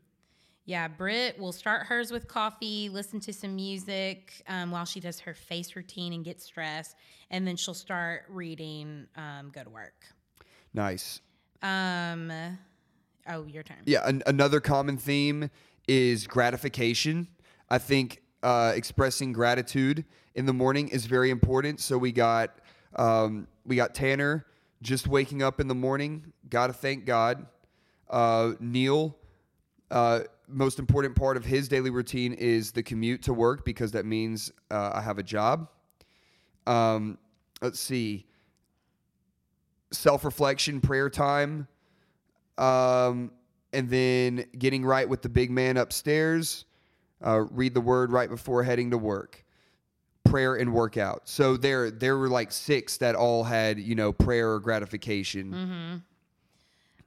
Yeah, 0.65 0.89
Britt 0.89 1.39
will 1.39 1.53
start 1.53 1.85
hers 1.87 2.11
with 2.11 2.27
coffee, 2.27 2.89
listen 2.89 3.21
to 3.21 3.31
some 3.31 3.55
music 3.55 4.43
um, 4.49 4.69
while 4.69 4.83
she 4.83 4.99
does 4.99 5.17
her 5.21 5.33
face 5.33 5.77
routine 5.77 6.11
and 6.11 6.25
gets 6.25 6.43
stressed, 6.43 6.97
and 7.31 7.47
then 7.47 7.55
she'll 7.55 7.73
start 7.73 8.25
reading, 8.27 9.07
um, 9.15 9.49
go 9.53 9.63
to 9.63 9.69
work. 9.69 9.93
Nice. 10.73 11.21
Um, 11.61 12.29
oh, 13.29 13.45
your 13.45 13.63
turn. 13.63 13.77
Yeah, 13.85 14.07
an, 14.07 14.23
another 14.25 14.59
common 14.59 14.97
theme 14.97 15.49
is 15.87 16.27
gratification. 16.27 17.27
I 17.69 17.77
think 17.77 18.21
uh, 18.43 18.73
expressing 18.75 19.33
gratitude 19.33 20.05
in 20.35 20.45
the 20.45 20.53
morning 20.53 20.87
is 20.89 21.05
very 21.05 21.29
important. 21.29 21.79
So 21.79 21.97
we 21.97 22.11
got 22.11 22.59
um, 22.95 23.47
we 23.65 23.75
got 23.75 23.93
Tanner 23.93 24.45
just 24.81 25.07
waking 25.07 25.41
up 25.41 25.59
in 25.59 25.67
the 25.67 25.75
morning. 25.75 26.33
Got 26.49 26.67
to 26.67 26.73
thank 26.73 27.05
God. 27.05 27.45
Uh, 28.09 28.53
Neil, 28.59 29.17
uh, 29.91 30.21
most 30.47 30.79
important 30.79 31.15
part 31.15 31.35
of 31.35 31.45
his 31.45 31.67
daily 31.67 31.89
routine 31.89 32.33
is 32.33 32.71
the 32.71 32.83
commute 32.83 33.21
to 33.23 33.33
work 33.33 33.65
because 33.65 33.91
that 33.91 34.05
means 34.05 34.51
uh, 34.71 34.91
I 34.93 35.01
have 35.01 35.17
a 35.17 35.23
job. 35.23 35.67
Um, 36.65 37.17
let's 37.61 37.79
see. 37.79 38.25
Self 39.91 40.25
reflection, 40.25 40.81
prayer 40.81 41.09
time 41.09 41.67
um, 42.57 43.31
and 43.73 43.89
then 43.89 44.45
getting 44.57 44.85
right 44.85 45.07
with 45.07 45.21
the 45.21 45.29
big 45.29 45.51
man 45.51 45.77
upstairs. 45.77 46.65
Uh, 47.25 47.45
read 47.51 47.73
the 47.73 47.81
word 47.81 48.11
right 48.11 48.29
before 48.29 48.63
heading 48.63 48.91
to 48.91 48.97
work. 48.97 49.43
Prayer 50.23 50.55
and 50.55 50.73
workout. 50.73 51.27
So 51.27 51.57
there, 51.57 51.89
there 51.89 52.17
were 52.17 52.29
like 52.29 52.51
six 52.51 52.97
that 52.97 53.15
all 53.15 53.43
had 53.43 53.79
you 53.79 53.95
know 53.95 54.11
prayer 54.11 54.51
or 54.53 54.59
gratification. 54.59 55.53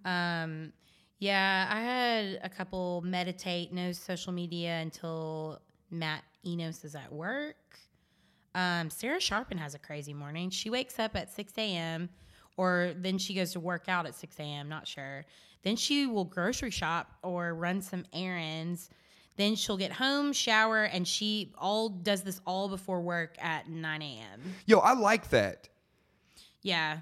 Um, 0.05 0.73
yeah, 1.19 1.69
I 1.71 1.81
had 1.81 2.41
a 2.43 2.49
couple 2.49 3.03
meditate, 3.03 3.73
no 3.73 3.93
social 3.93 4.33
media 4.33 4.79
until 4.81 5.61
Matt 5.91 6.25
Enos 6.47 6.83
is 6.85 6.95
at 6.95 7.13
work. 7.13 7.57
Um, 8.55 8.89
Sarah 8.91 9.21
Sharpen 9.21 9.59
has 9.59 9.75
a 9.75 9.79
crazy 9.79 10.15
morning. 10.15 10.49
She 10.51 10.71
wakes 10.71 10.99
up 10.99 11.15
at 11.15 11.31
6 11.31 11.53
a.m. 11.59 12.09
or 12.61 12.93
then 12.95 13.17
she 13.17 13.33
goes 13.33 13.53
to 13.53 13.61
work 13.61 13.89
out 13.89 14.05
at 14.05 14.15
6 14.15 14.39
a.m. 14.39 14.69
Not 14.69 14.87
sure. 14.87 15.25
Then 15.63 15.77
she 15.77 16.07
will 16.07 16.27
grocery 16.27 16.71
shop 16.71 17.11
or 17.23 17.55
run 17.55 17.81
some 17.81 18.05
errands. 18.13 18.91
Then 19.39 19.55
she'll 19.55 19.79
get 19.79 19.93
home, 19.93 20.35
shower, 20.35 20.85
and 20.85 21.09
she 21.09 21.55
all 21.57 21.89
does 21.89 22.21
this 22.23 22.43
all 22.47 22.69
before 22.69 23.01
work 23.01 23.37
at 23.41 23.71
9 23.71 24.03
a.m. 24.03 24.43
Yo, 24.67 24.79
I 24.79 24.93
like 24.93 25.31
that. 25.31 25.71
Yeah. 26.61 26.99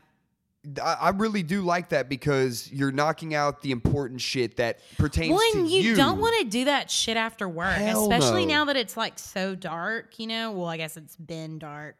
I, 0.80 0.92
I 0.92 1.08
really 1.10 1.42
do 1.42 1.62
like 1.62 1.88
that 1.88 2.08
because 2.08 2.70
you're 2.70 2.92
knocking 2.92 3.34
out 3.34 3.60
the 3.60 3.72
important 3.72 4.20
shit 4.20 4.58
that 4.58 4.78
pertains 4.96 5.32
Well, 5.32 5.52
to 5.54 5.58
and 5.58 5.68
you, 5.68 5.80
you. 5.80 5.96
don't 5.96 6.20
want 6.20 6.38
to 6.38 6.44
do 6.44 6.66
that 6.66 6.88
shit 6.88 7.16
after 7.16 7.48
work, 7.48 7.74
Hell 7.74 8.02
especially 8.04 8.46
no. 8.46 8.54
now 8.54 8.64
that 8.66 8.76
it's 8.76 8.96
like 8.96 9.18
so 9.18 9.56
dark. 9.56 10.20
You 10.20 10.28
know, 10.28 10.52
well, 10.52 10.68
I 10.68 10.76
guess 10.76 10.96
it's 10.96 11.16
been 11.16 11.58
dark, 11.58 11.96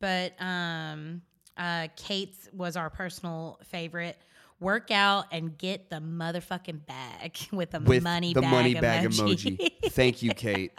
but 0.00 0.32
um, 0.40 1.20
uh, 1.56 1.88
Kate's 1.96 2.48
was 2.52 2.76
our 2.76 2.90
personal 2.90 3.58
favorite. 3.64 4.16
Work 4.58 4.90
out 4.90 5.26
and 5.32 5.56
get 5.58 5.90
the 5.90 5.96
motherfucking 5.96 6.86
bag 6.86 7.36
with 7.52 7.72
the 7.72 7.80
with 7.80 8.02
money 8.02 8.32
the 8.32 8.40
bag 8.40 8.50
money 8.50 8.74
emoji. 8.74 9.58
emoji. 9.58 9.72
Thank 9.92 10.22
you, 10.22 10.30
Kate. 10.30 10.72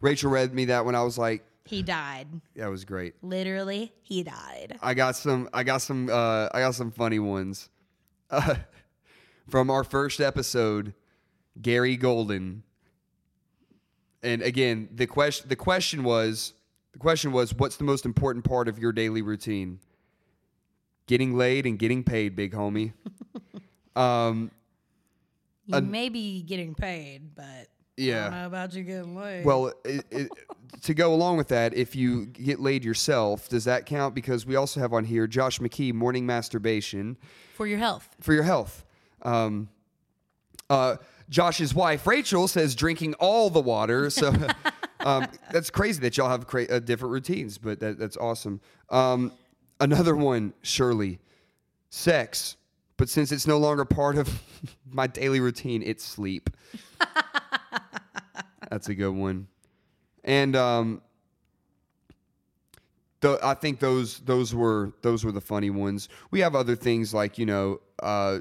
Rachel 0.00 0.30
read 0.30 0.54
me 0.54 0.66
that 0.66 0.84
when 0.84 0.94
I 0.94 1.02
was 1.02 1.18
like, 1.18 1.44
he 1.64 1.82
died. 1.82 2.28
that 2.56 2.68
was 2.68 2.84
great. 2.84 3.14
Literally, 3.22 3.92
he 4.02 4.22
died. 4.22 4.78
I 4.82 4.94
got 4.94 5.16
some. 5.16 5.48
I 5.52 5.62
got 5.62 5.82
some. 5.82 6.08
Uh, 6.08 6.48
I 6.52 6.60
got 6.60 6.74
some 6.74 6.90
funny 6.90 7.18
ones 7.18 7.68
uh, 8.30 8.56
from 9.48 9.70
our 9.70 9.84
first 9.84 10.20
episode. 10.20 10.94
Gary 11.60 11.96
Golden, 11.96 12.62
and 14.22 14.40
again, 14.42 14.88
the 14.92 15.06
question. 15.06 15.48
The 15.48 15.56
question 15.56 16.04
was. 16.04 16.54
The 16.92 16.98
question 16.98 17.30
was, 17.30 17.54
what's 17.54 17.76
the 17.76 17.84
most 17.84 18.04
important 18.04 18.44
part 18.44 18.66
of 18.66 18.76
your 18.76 18.90
daily 18.90 19.22
routine? 19.22 19.78
Getting 21.10 21.36
laid 21.36 21.66
and 21.66 21.76
getting 21.76 22.04
paid, 22.04 22.36
big 22.36 22.52
homie. 22.52 22.92
um, 23.96 24.52
You 25.66 25.74
Uh, 25.74 25.80
may 25.80 26.08
be 26.08 26.40
getting 26.42 26.72
paid, 26.72 27.34
but 27.34 27.42
I 27.44 27.66
yeah. 27.96 28.22
don't 28.30 28.32
know 28.32 28.46
about 28.46 28.72
you 28.74 28.84
getting 28.84 29.16
laid. 29.16 29.44
Well, 29.44 29.72
it, 29.84 30.04
it, 30.12 30.30
to 30.82 30.94
go 30.94 31.12
along 31.12 31.36
with 31.36 31.48
that, 31.48 31.74
if 31.74 31.96
you 31.96 32.26
get 32.26 32.60
laid 32.60 32.84
yourself, 32.84 33.48
does 33.48 33.64
that 33.64 33.86
count? 33.86 34.14
Because 34.14 34.46
we 34.46 34.54
also 34.54 34.78
have 34.78 34.92
on 34.92 35.04
here 35.04 35.26
Josh 35.26 35.58
McKee, 35.58 35.92
morning 35.92 36.26
masturbation 36.26 37.16
for 37.56 37.66
your 37.66 37.78
health. 37.78 38.08
for 38.20 38.32
your 38.32 38.44
health. 38.44 38.84
Um, 39.22 39.68
uh, 40.70 40.94
Josh's 41.28 41.74
wife 41.74 42.06
Rachel 42.06 42.46
says 42.46 42.76
drinking 42.76 43.14
all 43.14 43.50
the 43.50 43.60
water. 43.60 44.10
So 44.10 44.32
um, 45.00 45.26
that's 45.50 45.70
crazy 45.70 46.00
that 46.02 46.16
y'all 46.16 46.30
have 46.30 46.46
cra- 46.46 46.66
uh, 46.70 46.78
different 46.78 47.10
routines, 47.12 47.58
but 47.58 47.80
that, 47.80 47.98
that's 47.98 48.16
awesome. 48.16 48.60
Um, 48.90 49.32
another 49.80 50.14
one, 50.14 50.52
surely, 50.62 51.18
sex. 51.90 52.56
But 52.96 53.08
since 53.08 53.32
it's 53.32 53.46
no 53.46 53.58
longer 53.58 53.84
part 53.84 54.18
of 54.18 54.42
my 54.90 55.06
daily 55.06 55.40
routine, 55.40 55.82
it's 55.82 56.04
sleep. 56.04 56.50
that's 58.70 58.88
a 58.88 58.94
good 58.94 59.14
one. 59.14 59.48
And 60.24 60.54
um, 60.54 61.02
Th- 63.22 63.38
I 63.42 63.52
think 63.54 63.80
those 63.80 64.20
those 64.20 64.54
were 64.54 64.92
those 65.02 65.24
were 65.24 65.32
the 65.32 65.40
funny 65.42 65.68
ones. 65.70 66.08
We 66.30 66.40
have 66.40 66.54
other 66.54 66.74
things 66.74 67.12
like 67.12 67.36
you 67.36 67.44
know, 67.46 67.80
uh, 68.02 68.40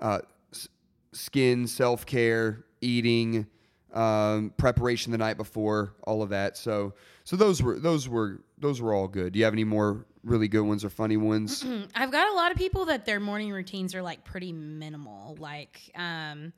uh, 0.00 0.18
s- 0.52 0.68
skin, 1.12 1.66
self 1.66 2.04
care, 2.04 2.64
eating, 2.82 3.46
um, 3.94 4.52
preparation 4.58 5.10
the 5.10 5.16
night 5.18 5.38
before, 5.38 5.94
all 6.02 6.22
of 6.22 6.28
that. 6.30 6.58
So 6.58 6.92
so 7.24 7.36
those 7.36 7.62
were 7.62 7.78
those 7.78 8.06
were 8.06 8.42
those 8.58 8.82
were 8.82 8.92
all 8.92 9.08
good. 9.08 9.32
Do 9.32 9.38
you 9.38 9.44
have 9.46 9.54
any 9.54 9.64
more 9.64 10.04
really 10.24 10.48
good 10.48 10.62
ones 10.62 10.84
or 10.84 10.90
funny 10.90 11.16
ones? 11.16 11.64
I've 11.94 12.10
got 12.10 12.32
a 12.32 12.34
lot 12.34 12.50
of 12.50 12.58
people 12.58 12.86
that 12.86 13.06
their 13.06 13.20
morning 13.20 13.52
routines 13.52 13.94
are 13.94 14.02
like 14.02 14.24
pretty 14.24 14.52
minimal, 14.52 15.36
like 15.38 15.80
um, 15.94 16.52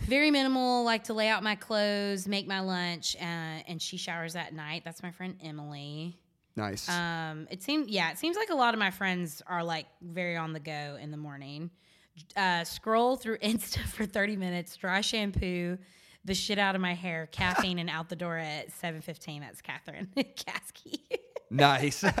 very 0.00 0.30
minimal. 0.30 0.84
Like 0.84 1.04
to 1.04 1.14
lay 1.14 1.28
out 1.28 1.42
my 1.42 1.54
clothes, 1.54 2.28
make 2.28 2.46
my 2.46 2.60
lunch, 2.60 3.16
uh, 3.16 3.24
and 3.24 3.80
she 3.80 3.96
showers 3.96 4.36
at 4.36 4.52
night. 4.52 4.82
That's 4.84 5.02
my 5.02 5.10
friend 5.10 5.36
Emily. 5.42 6.18
Nice. 6.56 6.88
Um, 6.88 7.48
it 7.50 7.62
seems 7.62 7.88
yeah, 7.88 8.10
it 8.10 8.18
seems 8.18 8.36
like 8.36 8.50
a 8.50 8.54
lot 8.54 8.74
of 8.74 8.80
my 8.80 8.90
friends 8.90 9.42
are 9.46 9.64
like 9.64 9.86
very 10.02 10.36
on 10.36 10.52
the 10.52 10.60
go 10.60 10.98
in 11.00 11.10
the 11.10 11.16
morning. 11.16 11.70
Uh, 12.36 12.64
scroll 12.64 13.16
through 13.16 13.38
Insta 13.42 13.80
for 13.80 14.06
thirty 14.06 14.36
minutes, 14.36 14.76
dry 14.76 15.00
shampoo 15.00 15.78
the 16.24 16.34
shit 16.34 16.58
out 16.58 16.74
of 16.74 16.80
my 16.80 16.94
hair, 16.94 17.26
caffeine, 17.32 17.78
and 17.78 17.88
out 17.88 18.08
the 18.08 18.16
door 18.16 18.36
at 18.36 18.70
seven 18.72 19.00
fifteen. 19.00 19.40
That's 19.40 19.62
Catherine 19.62 20.08
Kasky. 20.16 21.00
Nice. 21.50 22.04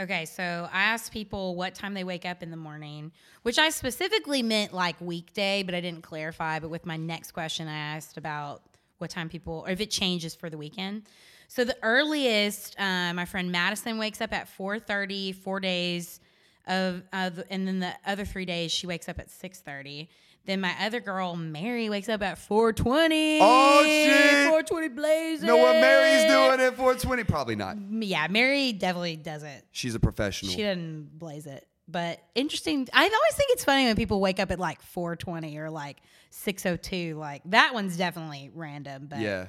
Okay, 0.00 0.24
so 0.24 0.68
I 0.72 0.82
asked 0.82 1.12
people 1.12 1.54
what 1.54 1.76
time 1.76 1.94
they 1.94 2.02
wake 2.02 2.26
up 2.26 2.42
in 2.42 2.50
the 2.50 2.56
morning, 2.56 3.12
which 3.42 3.60
I 3.60 3.70
specifically 3.70 4.42
meant 4.42 4.74
like 4.74 4.96
weekday, 5.00 5.62
but 5.62 5.72
I 5.72 5.80
didn't 5.80 6.02
clarify. 6.02 6.58
But 6.58 6.70
with 6.70 6.84
my 6.84 6.96
next 6.96 7.30
question, 7.30 7.68
I 7.68 7.76
asked 7.76 8.16
about 8.16 8.62
what 8.98 9.10
time 9.10 9.28
people, 9.28 9.62
or 9.64 9.70
if 9.70 9.80
it 9.80 9.92
changes 9.92 10.34
for 10.34 10.50
the 10.50 10.58
weekend. 10.58 11.04
So 11.46 11.62
the 11.62 11.76
earliest, 11.80 12.74
uh, 12.80 13.14
my 13.14 13.24
friend 13.24 13.52
Madison 13.52 13.96
wakes 13.96 14.20
up 14.20 14.32
at 14.32 14.48
4.30, 14.58 15.32
four 15.36 15.60
days 15.60 16.18
of, 16.66 17.02
of, 17.12 17.40
and 17.48 17.68
then 17.68 17.78
the 17.78 17.92
other 18.04 18.24
three 18.24 18.46
days 18.46 18.72
she 18.72 18.88
wakes 18.88 19.08
up 19.08 19.20
at 19.20 19.28
6.30. 19.28 20.08
Then 20.46 20.60
my 20.60 20.74
other 20.80 21.00
girl, 21.00 21.36
Mary, 21.36 21.88
wakes 21.88 22.08
up 22.08 22.22
at 22.22 22.36
4.20. 22.36 23.38
Oh, 23.40 23.82
shit. 23.84 24.68
4.20 24.68 24.94
blazing. 24.94 25.46
know 25.46 25.56
what 25.56 25.80
Mary's 25.80 26.30
doing 26.30 26.60
at 26.60 26.76
420? 26.76 27.24
Probably 27.24 27.56
not. 27.56 27.76
Yeah, 27.90 28.26
Mary 28.28 28.72
definitely 28.72 29.16
doesn't. 29.16 29.64
She's 29.72 29.94
a 29.94 30.00
professional. 30.00 30.50
She 30.50 30.58
didn't 30.58 31.18
blaze 31.18 31.46
it. 31.46 31.66
But 31.88 32.20
interesting. 32.34 32.88
I 32.92 33.02
always 33.02 33.34
think 33.34 33.50
it's 33.52 33.64
funny 33.64 33.84
when 33.86 33.96
people 33.96 34.20
wake 34.20 34.38
up 34.38 34.50
at 34.50 34.58
like 34.58 34.82
420 34.82 35.56
or 35.58 35.70
like 35.70 35.98
602. 36.30 37.16
Like 37.16 37.42
that 37.46 37.72
one's 37.72 37.96
definitely 37.96 38.50
random. 38.54 39.06
But 39.08 39.20
yeah. 39.20 39.46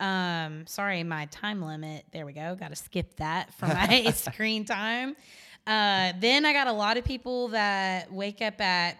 um, 0.00 0.66
sorry, 0.66 1.02
my 1.04 1.26
time 1.26 1.62
limit. 1.62 2.04
There 2.12 2.26
we 2.26 2.32
go. 2.32 2.56
Got 2.56 2.70
to 2.70 2.76
skip 2.76 3.16
that 3.16 3.54
for 3.54 3.66
my 3.68 4.10
screen 4.14 4.64
time. 4.64 5.16
Uh, 5.66 6.12
then 6.18 6.44
I 6.44 6.52
got 6.52 6.66
a 6.66 6.72
lot 6.72 6.96
of 6.96 7.04
people 7.04 7.48
that 7.48 8.12
wake 8.12 8.42
up 8.42 8.60
at 8.60 8.96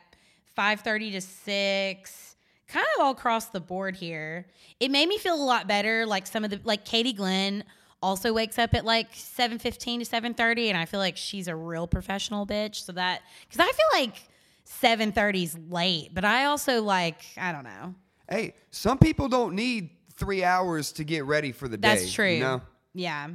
5:30 0.57 1.13
to 1.13 1.21
6. 1.21 2.37
Kind 2.69 2.87
of 2.97 3.05
all 3.05 3.13
across 3.13 3.47
the 3.47 3.61
board 3.61 3.97
here. 3.97 4.47
It 4.81 4.91
made 4.91 5.09
me 5.09 5.19
feel 5.19 5.35
a 5.35 5.45
lot 5.45 5.69
better. 5.69 6.07
Like 6.07 6.27
some 6.27 6.45
of 6.45 6.51
the 6.51 6.61
like 6.65 6.85
Katie 6.85 7.13
Glenn 7.13 7.65
also 8.03 8.33
wakes 8.33 8.59
up 8.59 8.75
at 8.75 8.85
like 8.85 9.13
7:15 9.15 10.01
to 10.01 10.05
7:30 10.05 10.69
and 10.69 10.79
I 10.79 10.87
feel 10.87 11.01
like 11.01 11.17
she's 11.17 11.49
a 11.49 11.55
real 11.55 11.87
professional 11.87 12.47
bitch. 12.47 12.77
So 12.77 12.93
that 12.93 13.23
cuz 13.51 13.61
I 13.61 13.71
feel 13.71 14.01
like 14.01 14.29
7:30 14.65 15.43
is 15.43 15.59
late, 15.69 16.15
but 16.15 16.25
I 16.25 16.47
also 16.47 16.83
like 16.83 17.23
I 17.37 17.53
don't 17.53 17.65
know. 17.65 17.95
Hey, 18.29 18.55
some 18.71 18.99
people 18.99 19.29
don't 19.29 19.55
need 19.55 19.91
three 20.15 20.43
hours 20.45 20.93
to 20.93 21.05
get 21.05 21.25
ready 21.25 21.53
for 21.53 21.69
the 21.69 21.77
day. 21.77 21.89
That's 21.89 22.13
true. 22.13 22.33
You 22.33 22.41
know? 22.41 22.63
Yeah. 22.95 23.29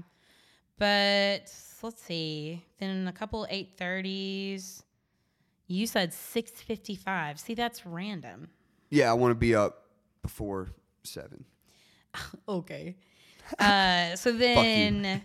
But 0.78 1.52
let's 1.82 2.02
see. 2.02 2.64
Then 2.80 3.08
a 3.08 3.12
couple 3.12 3.46
8:30s. 3.50 4.84
You 5.68 5.86
said 5.86 6.12
6:55. 6.12 7.40
See, 7.40 7.54
that's 7.54 7.86
random. 7.86 8.50
Yeah, 8.90 9.12
I 9.12 9.14
want 9.14 9.32
to 9.32 9.36
be 9.36 9.54
up 9.54 9.84
before 10.22 10.70
seven. 11.04 11.46
Okay. 12.50 12.96
Uh, 13.60 14.16
so 14.16 14.32
then 14.38 15.22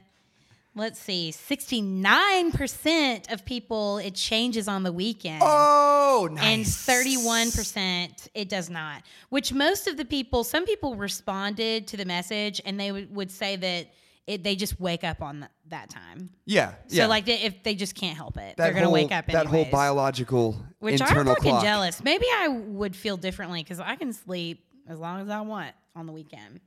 let's 0.74 0.98
see. 0.98 1.32
69% 1.32 3.32
of 3.32 3.44
people 3.46 3.98
it 3.98 4.14
changes 4.14 4.68
on 4.68 4.82
the 4.82 4.92
weekend. 4.92 5.40
Oh, 5.42 6.28
nice. 6.30 6.88
And 6.88 6.96
31% 6.96 8.28
it 8.34 8.48
does 8.48 8.68
not. 8.68 9.02
Which 9.30 9.54
most 9.54 9.86
of 9.86 9.96
the 9.96 10.04
people, 10.04 10.42
some 10.44 10.66
people 10.66 10.96
responded 10.96 11.86
to 11.88 11.96
the 11.96 12.04
message 12.04 12.60
and 12.64 12.78
they 12.78 12.92
would, 12.92 13.14
would 13.14 13.30
say 13.30 13.56
that 13.56 13.86
it, 14.26 14.44
they 14.44 14.54
just 14.56 14.80
wake 14.80 15.02
up 15.04 15.20
on 15.22 15.40
th- 15.40 15.50
that 15.68 15.90
time. 15.90 16.30
Yeah, 16.46 16.74
So 16.88 16.96
yeah. 16.96 17.06
like 17.06 17.24
they, 17.24 17.40
if 17.40 17.62
they 17.62 17.74
just 17.74 17.94
can't 17.94 18.16
help 18.16 18.36
it, 18.36 18.56
that 18.56 18.56
they're 18.56 18.72
gonna 18.72 18.90
wake 18.90 19.10
up 19.12 19.26
That 19.26 19.46
whole 19.46 19.56
anyways. 19.60 19.72
biological 19.72 20.64
Which 20.78 21.00
internal 21.00 21.20
I'm 21.32 21.36
fucking 21.36 21.50
clock. 21.50 21.62
jealous. 21.64 22.02
Maybe 22.04 22.26
I 22.32 22.48
would 22.48 22.94
feel 22.94 23.16
differently 23.16 23.62
because 23.62 23.80
I 23.80 23.96
can 23.96 24.12
sleep 24.12 24.64
as 24.88 24.98
long 24.98 25.20
as 25.20 25.28
I 25.28 25.40
want 25.40 25.74
on 25.96 26.06
the 26.06 26.12
weekend. 26.12 26.60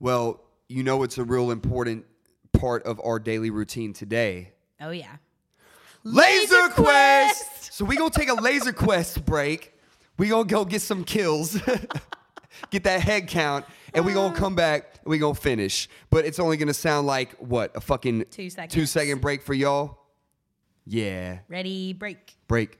Well, 0.00 0.40
you 0.68 0.82
know 0.82 1.02
it's 1.04 1.18
a 1.18 1.24
real 1.24 1.50
important 1.50 2.04
part 2.52 2.84
of 2.84 3.00
our 3.04 3.18
daily 3.18 3.50
routine 3.50 3.92
today. 3.92 4.52
Oh 4.80 4.90
yeah. 4.90 5.16
Laser, 6.02 6.54
Laser 6.54 6.68
quest. 6.74 7.48
Quest! 7.48 7.72
So 7.72 7.84
we 7.84 7.96
gonna 7.96 8.10
take 8.10 8.28
a 8.28 8.34
laser 8.34 8.72
quest 8.72 9.24
break. 9.24 9.72
We 10.18 10.28
gonna 10.28 10.44
go 10.44 10.64
get 10.64 10.82
some 10.82 11.02
kills, 11.04 11.58
get 12.70 12.84
that 12.84 13.00
head 13.00 13.26
count, 13.28 13.64
and 13.94 14.04
we're 14.04 14.14
gonna 14.14 14.34
come 14.34 14.54
back 14.54 14.94
and 15.02 15.10
we're 15.10 15.20
gonna 15.20 15.34
finish. 15.34 15.88
But 16.10 16.24
it's 16.24 16.38
only 16.38 16.56
gonna 16.56 16.74
sound 16.74 17.06
like 17.06 17.32
what 17.38 17.76
a 17.76 17.80
fucking 17.80 18.26
Two 18.30 18.50
seconds. 18.50 18.74
two 18.74 18.86
second 18.86 19.20
break 19.20 19.42
for 19.42 19.54
y'all. 19.54 19.98
Yeah, 20.86 21.38
Ready, 21.48 21.92
break. 21.94 22.36
break. 22.46 22.78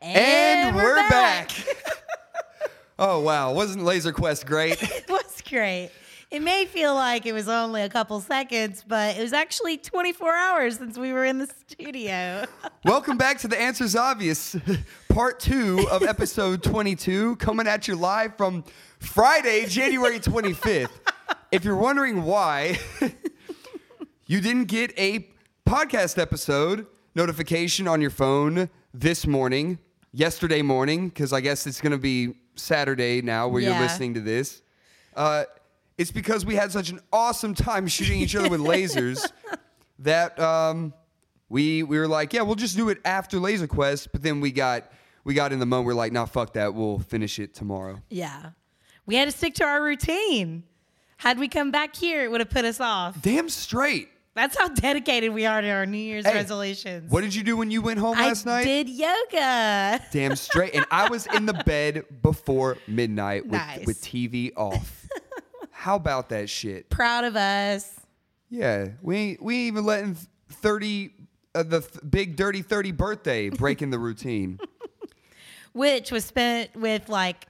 And, 0.00 0.74
we're, 0.76 0.96
back. 1.08 1.50
oh 2.98 3.20
wow, 3.20 3.52
wasn't 3.52 3.84
Laser 3.84 4.12
Quest 4.12 4.46
great? 4.46 4.82
it 4.82 5.08
was 5.08 5.42
great. 5.48 5.90
It 6.30 6.40
may 6.40 6.64
feel 6.64 6.94
like 6.94 7.26
it 7.26 7.32
was 7.34 7.46
only 7.46 7.82
a 7.82 7.90
couple 7.90 8.18
seconds, 8.20 8.82
but 8.88 9.18
it 9.18 9.20
was 9.20 9.34
actually 9.34 9.76
24 9.76 10.34
hours 10.34 10.78
since 10.78 10.96
we 10.96 11.12
were 11.12 11.26
in 11.26 11.38
the 11.38 11.46
studio. 11.68 12.46
Welcome 12.86 13.18
back 13.18 13.38
to 13.40 13.48
The 13.48 13.60
Answer's 13.60 13.94
Obvious, 13.94 14.56
part 15.12 15.40
two 15.40 15.86
of 15.90 16.02
episode 16.08 16.62
22, 16.62 17.36
coming 17.36 17.66
at 17.66 17.86
you 17.86 17.94
live 17.94 18.34
from 18.36 18.64
Friday, 18.98 19.66
January 19.66 20.18
25th. 20.18 20.88
If 21.50 21.64
you're 21.64 21.76
wondering 21.76 22.24
why 22.24 22.78
you 24.26 24.40
didn't 24.40 24.64
get 24.64 24.98
a 24.98 25.28
podcast 25.68 26.18
episode 26.18 26.86
notification 27.14 27.86
on 27.86 28.00
your 28.00 28.10
phone 28.10 28.70
this 28.94 29.26
morning, 29.26 29.78
yesterday 30.12 30.62
morning, 30.62 31.08
because 31.08 31.32
I 31.34 31.40
guess 31.42 31.66
it's 31.66 31.80
going 31.82 31.92
to 31.92 31.98
be 31.98 32.34
Saturday 32.54 33.20
now 33.20 33.48
where 33.48 33.60
Yeah. 33.60 33.72
you're 33.74 33.82
listening 33.82 34.14
to 34.14 34.20
this, 34.20 34.62
uh, 35.14 35.44
it's 35.98 36.10
because 36.10 36.46
we 36.46 36.54
had 36.54 36.72
such 36.72 36.88
an 36.88 37.00
awesome 37.12 37.54
time 37.54 37.86
shooting 37.86 38.18
each 38.18 38.34
other 38.34 38.48
with 38.48 38.60
lasers 38.62 39.30
that 39.98 40.38
um, 40.40 40.94
we 41.50 41.82
we 41.82 41.98
were 41.98 42.08
like, 42.08 42.32
yeah, 42.32 42.40
we'll 42.40 42.54
just 42.54 42.76
do 42.78 42.88
it 42.88 42.98
after 43.04 43.38
Laser 43.38 43.66
Quest. 43.66 44.10
But 44.10 44.22
then 44.22 44.40
we 44.40 44.50
got 44.52 44.90
we 45.24 45.34
got 45.34 45.52
in 45.52 45.58
the 45.58 45.66
moment. 45.66 45.86
We're 45.86 45.94
like, 45.94 46.12
nah, 46.12 46.24
fuck 46.26 46.54
that. 46.54 46.74
We'll 46.74 46.98
finish 46.98 47.38
it 47.38 47.54
tomorrow. 47.54 48.00
Yeah. 48.10 48.50
We 49.06 49.16
had 49.16 49.26
to 49.30 49.36
stick 49.36 49.54
to 49.54 49.64
our 49.64 49.82
routine. 49.82 50.64
Had 51.18 51.38
we 51.38 51.48
come 51.48 51.70
back 51.70 51.94
here, 51.94 52.24
it 52.24 52.30
would 52.30 52.40
have 52.40 52.50
put 52.50 52.64
us 52.64 52.80
off. 52.80 53.20
Damn 53.22 53.48
straight. 53.48 54.08
That's 54.34 54.56
how 54.56 54.68
dedicated 54.68 55.32
we 55.34 55.44
are 55.44 55.60
to 55.60 55.68
our 55.68 55.84
New 55.86 55.98
Year's 55.98 56.26
Hey, 56.26 56.34
resolutions. 56.34 57.10
What 57.12 57.20
did 57.20 57.34
you 57.34 57.42
do 57.42 57.56
when 57.56 57.70
you 57.70 57.82
went 57.82 57.98
home 58.00 58.16
I 58.16 58.28
last 58.28 58.46
night? 58.46 58.60
I 58.62 58.64
did 58.64 58.88
yoga. 58.88 60.00
Damn 60.10 60.36
straight. 60.36 60.74
And 60.74 60.86
I 60.90 61.08
was 61.10 61.26
in 61.26 61.44
the 61.46 61.52
bed 61.66 62.04
before 62.22 62.78
midnight 62.88 63.44
with, 63.44 63.52
Nice. 63.60 63.86
with 63.86 64.00
TV 64.00 64.52
off. 64.56 65.06
How 65.70 65.96
about 65.96 66.30
that 66.30 66.48
shit? 66.48 66.88
Proud 66.88 67.24
of 67.24 67.36
us. 67.36 67.92
Yeah, 68.48 68.88
we 69.02 69.16
ain't, 69.16 69.42
we 69.42 69.56
even 69.66 69.84
letting 69.84 70.16
thirty 70.48 71.12
uh, 71.54 71.62
the 71.62 71.80
th- 71.80 72.00
big 72.08 72.36
dirty 72.36 72.62
thirty 72.62 72.92
birthday 72.92 73.48
breaking 73.50 73.90
the 73.90 73.98
routine. 73.98 74.58
Which 75.72 76.12
was 76.12 76.24
spent 76.24 76.74
with 76.76 77.08
like 77.08 77.46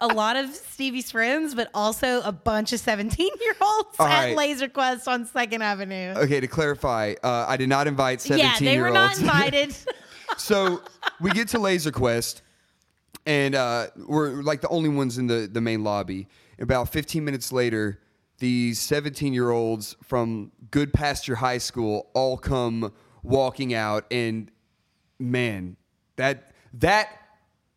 a 0.00 0.08
lot 0.08 0.36
of 0.36 0.54
Stevie's 0.54 1.10
friends, 1.10 1.54
but 1.54 1.70
also 1.72 2.20
a 2.22 2.32
bunch 2.32 2.72
of 2.72 2.80
17 2.80 3.28
year 3.40 3.54
olds 3.60 3.96
All 3.98 4.06
at 4.06 4.26
right. 4.26 4.36
Laser 4.36 4.68
Quest 4.68 5.08
on 5.08 5.26
Second 5.26 5.62
Avenue. 5.62 6.14
Okay, 6.16 6.40
to 6.40 6.46
clarify, 6.46 7.14
uh, 7.22 7.46
I 7.48 7.56
did 7.56 7.68
not 7.68 7.86
invite 7.86 8.20
seventeen 8.20 8.46
yeah, 8.46 8.58
they 8.58 8.72
year 8.74 8.82
were 8.82 8.90
not 8.90 9.10
olds. 9.10 9.20
invited. 9.20 9.76
so 10.36 10.82
we 11.20 11.30
get 11.30 11.48
to 11.48 11.58
Laser 11.58 11.92
Quest, 11.92 12.42
and 13.26 13.54
uh, 13.54 13.88
we're 13.96 14.42
like 14.42 14.60
the 14.60 14.68
only 14.68 14.88
ones 14.88 15.18
in 15.18 15.26
the, 15.26 15.48
the 15.50 15.60
main 15.60 15.84
lobby. 15.84 16.28
About 16.58 16.88
15 16.88 17.24
minutes 17.24 17.52
later, 17.52 18.00
these 18.38 18.78
17 18.80 19.32
year 19.32 19.50
olds 19.50 19.96
from 20.02 20.52
Goodpasture 20.70 21.36
High 21.36 21.58
School 21.58 22.10
all 22.14 22.36
come 22.36 22.92
walking 23.22 23.74
out, 23.74 24.04
and 24.10 24.50
man, 25.18 25.76
that 26.16 26.52
that, 26.74 27.08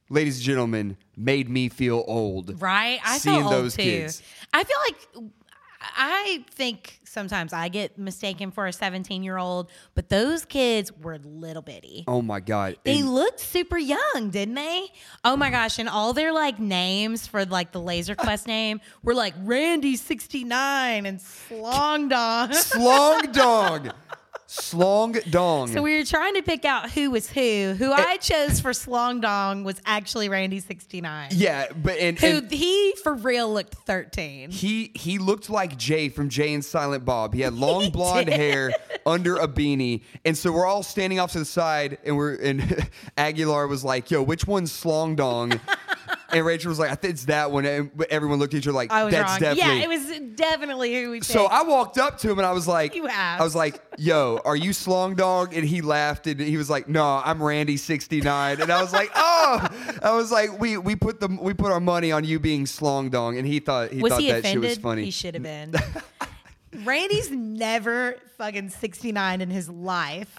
ladies 0.10 0.38
and 0.38 0.46
gentlemen, 0.46 0.98
made 1.16 1.50
me 1.50 1.70
feel 1.70 2.04
old. 2.08 2.62
right? 2.62 3.00
I 3.06 3.18
Seeing 3.18 3.44
old 3.44 3.52
those 3.54 3.76
too. 3.76 3.84
kids. 3.84 4.22
I 4.54 4.64
feel 4.64 4.78
like 4.88 5.32
I 5.80 6.44
think 6.52 7.00
sometimes 7.06 7.54
I 7.54 7.70
get 7.70 7.98
mistaken 7.98 8.52
for 8.52 8.66
a 8.68 8.74
17 8.74 9.24
year 9.24 9.38
old, 9.38 9.70
but 9.96 10.10
those 10.10 10.44
kids 10.44 10.92
were 10.92 11.18
little 11.20 11.62
bitty. 11.62 12.04
Oh 12.08 12.22
my 12.22 12.40
god! 12.40 12.78
They 12.84 13.00
And- 13.00 13.14
looked 13.14 13.40
super 13.40 13.78
young, 13.78 14.30
didn't 14.32 14.56
they? 14.56 14.88
Oh 15.24 15.36
my 15.38 15.50
gosh. 15.50 15.78
And 15.80 15.88
all 15.88 16.14
their 16.14 16.34
like 16.34 16.60
names 16.60 17.28
for 17.28 17.46
like 17.46 17.72
the 17.72 17.80
Laser 17.82 18.16
Quest 18.16 18.48
name 18.58 18.82
were 19.04 19.14
like 19.14 19.34
Randy 19.44 19.96
69 19.96 21.06
and 21.06 21.22
Slong 21.22 22.10
Dong. 22.10 22.54
Slong 22.54 23.32
Dong, 23.32 23.92
Slong 24.48 25.12
Dong. 25.30 25.68
So 25.68 25.82
we 25.82 25.98
were 25.98 26.06
trying 26.06 26.34
to 26.36 26.42
pick 26.42 26.64
out 26.64 26.90
who 26.92 27.12
was 27.12 27.30
who. 27.30 27.76
Who 27.78 27.92
eh. 27.92 27.96
I 27.98 28.18
chose 28.18 28.62
for 28.62 28.74
Slong 28.74 29.20
Dong 29.20 29.66
was 29.66 29.82
actually 29.86 30.30
Randy 30.30 30.62
69. 30.62 31.32
yeah, 31.34 31.68
but 31.76 31.98
and, 31.98 32.18
Who 32.18 32.38
and 32.38 32.50
he 32.52 32.94
for 33.04 33.14
real 33.14 33.54
looked 33.54 33.76
13. 33.76 34.50
he 34.50 34.92
he 34.96 35.18
looked 35.18 35.50
like 35.50 35.78
Jay 35.78 36.08
from 36.08 36.30
Jay 36.30 36.54
and 36.54 36.64
Silent 36.64 37.04
Bob. 37.04 37.34
He 37.34 37.42
had 37.42 37.54
long 37.68 37.90
blonde 37.92 38.30
hair 38.30 38.72
under 39.06 39.36
a 39.36 39.48
beanie, 39.48 40.04
and 40.24 40.38
so 40.38 40.52
we're 40.52 40.66
all 40.66 40.84
standing 40.84 41.20
off 41.20 41.34
to 41.34 41.40
the 41.40 41.46
side, 41.46 41.98
and 42.06 42.16
we're 42.16 42.36
and 42.36 42.90
Aguilar 43.18 43.68
was 43.68 43.84
like, 43.84 44.10
"Yo, 44.10 44.24
which 44.24 44.48
one's 44.48 44.72
Slong 44.72 45.16
Dong?" 45.16 45.60
and 46.30 46.46
Rachel 46.46 46.70
was 46.70 46.80
like, 46.80 46.92
"I 46.92 46.96
think 46.96 47.14
it's 47.14 47.26
that 47.26 47.52
one." 47.52 47.66
And 47.66 47.92
everyone 48.10 48.40
looked 48.40 48.54
at 48.54 48.60
each 48.60 48.68
other 48.68 48.76
like, 48.76 48.92
I 48.92 49.04
was 49.06 49.14
"That's 49.14 49.32
wrong. 49.32 49.40
definitely." 49.40 49.80
Yeah, 49.80 49.84
it 49.84 49.90
was 49.90 50.36
definitely 50.36 50.94
who 50.96 51.12
we 51.12 51.20
picked. 51.20 51.32
So 51.32 51.46
I 51.46 51.64
walked 51.64 51.98
up 51.98 52.18
to 52.20 52.30
him 52.32 52.40
and 52.40 52.46
I 52.46 52.52
was 52.52 52.68
like, 52.68 52.96
You 52.96 53.08
asked. 53.08 53.42
I 53.42 53.44
was 53.44 53.56
like, 53.56 53.82
yo, 53.98 54.40
are 54.46 54.56
you 54.56 54.72
Slong 54.74 55.16
Dog? 55.16 55.54
And 55.56 55.66
he 55.68 55.82
laughed 55.82 56.28
and 56.28 56.40
he 56.40 56.58
was 56.58 56.70
like, 56.70 56.88
no, 56.88 57.22
I'm 57.24 57.40
Randy69. 57.40 58.60
And 58.60 58.72
I 58.72 58.82
was 58.82 58.94
like, 58.94 59.12
oh, 59.16 59.68
I 60.04 60.12
was 60.12 60.32
like, 60.32 60.60
we 60.60 60.78
we 60.78 60.96
put 60.96 61.20
the 61.20 61.28
we 61.42 61.54
put 61.54 61.72
our 61.72 61.80
money 61.80 62.12
on 62.12 62.24
you 62.24 62.40
being 62.40 62.66
Slong 62.66 63.10
Dong. 63.10 63.38
And 63.38 63.48
he 63.48 63.60
thought 63.60 63.92
he 63.92 64.02
was 64.02 64.14
thought 64.14 64.22
he 64.22 64.32
that 64.32 64.40
offended? 64.40 64.64
shit 64.64 64.70
was 64.70 64.78
funny. 64.80 65.06
He 65.06 65.12
should 65.12 65.34
have 65.34 65.44
been. 65.44 65.74
Randy's 66.84 67.32
never 67.32 68.18
fucking 68.38 68.70
69 68.70 69.42
in 69.42 69.50
his 69.50 69.70
life. 69.70 70.38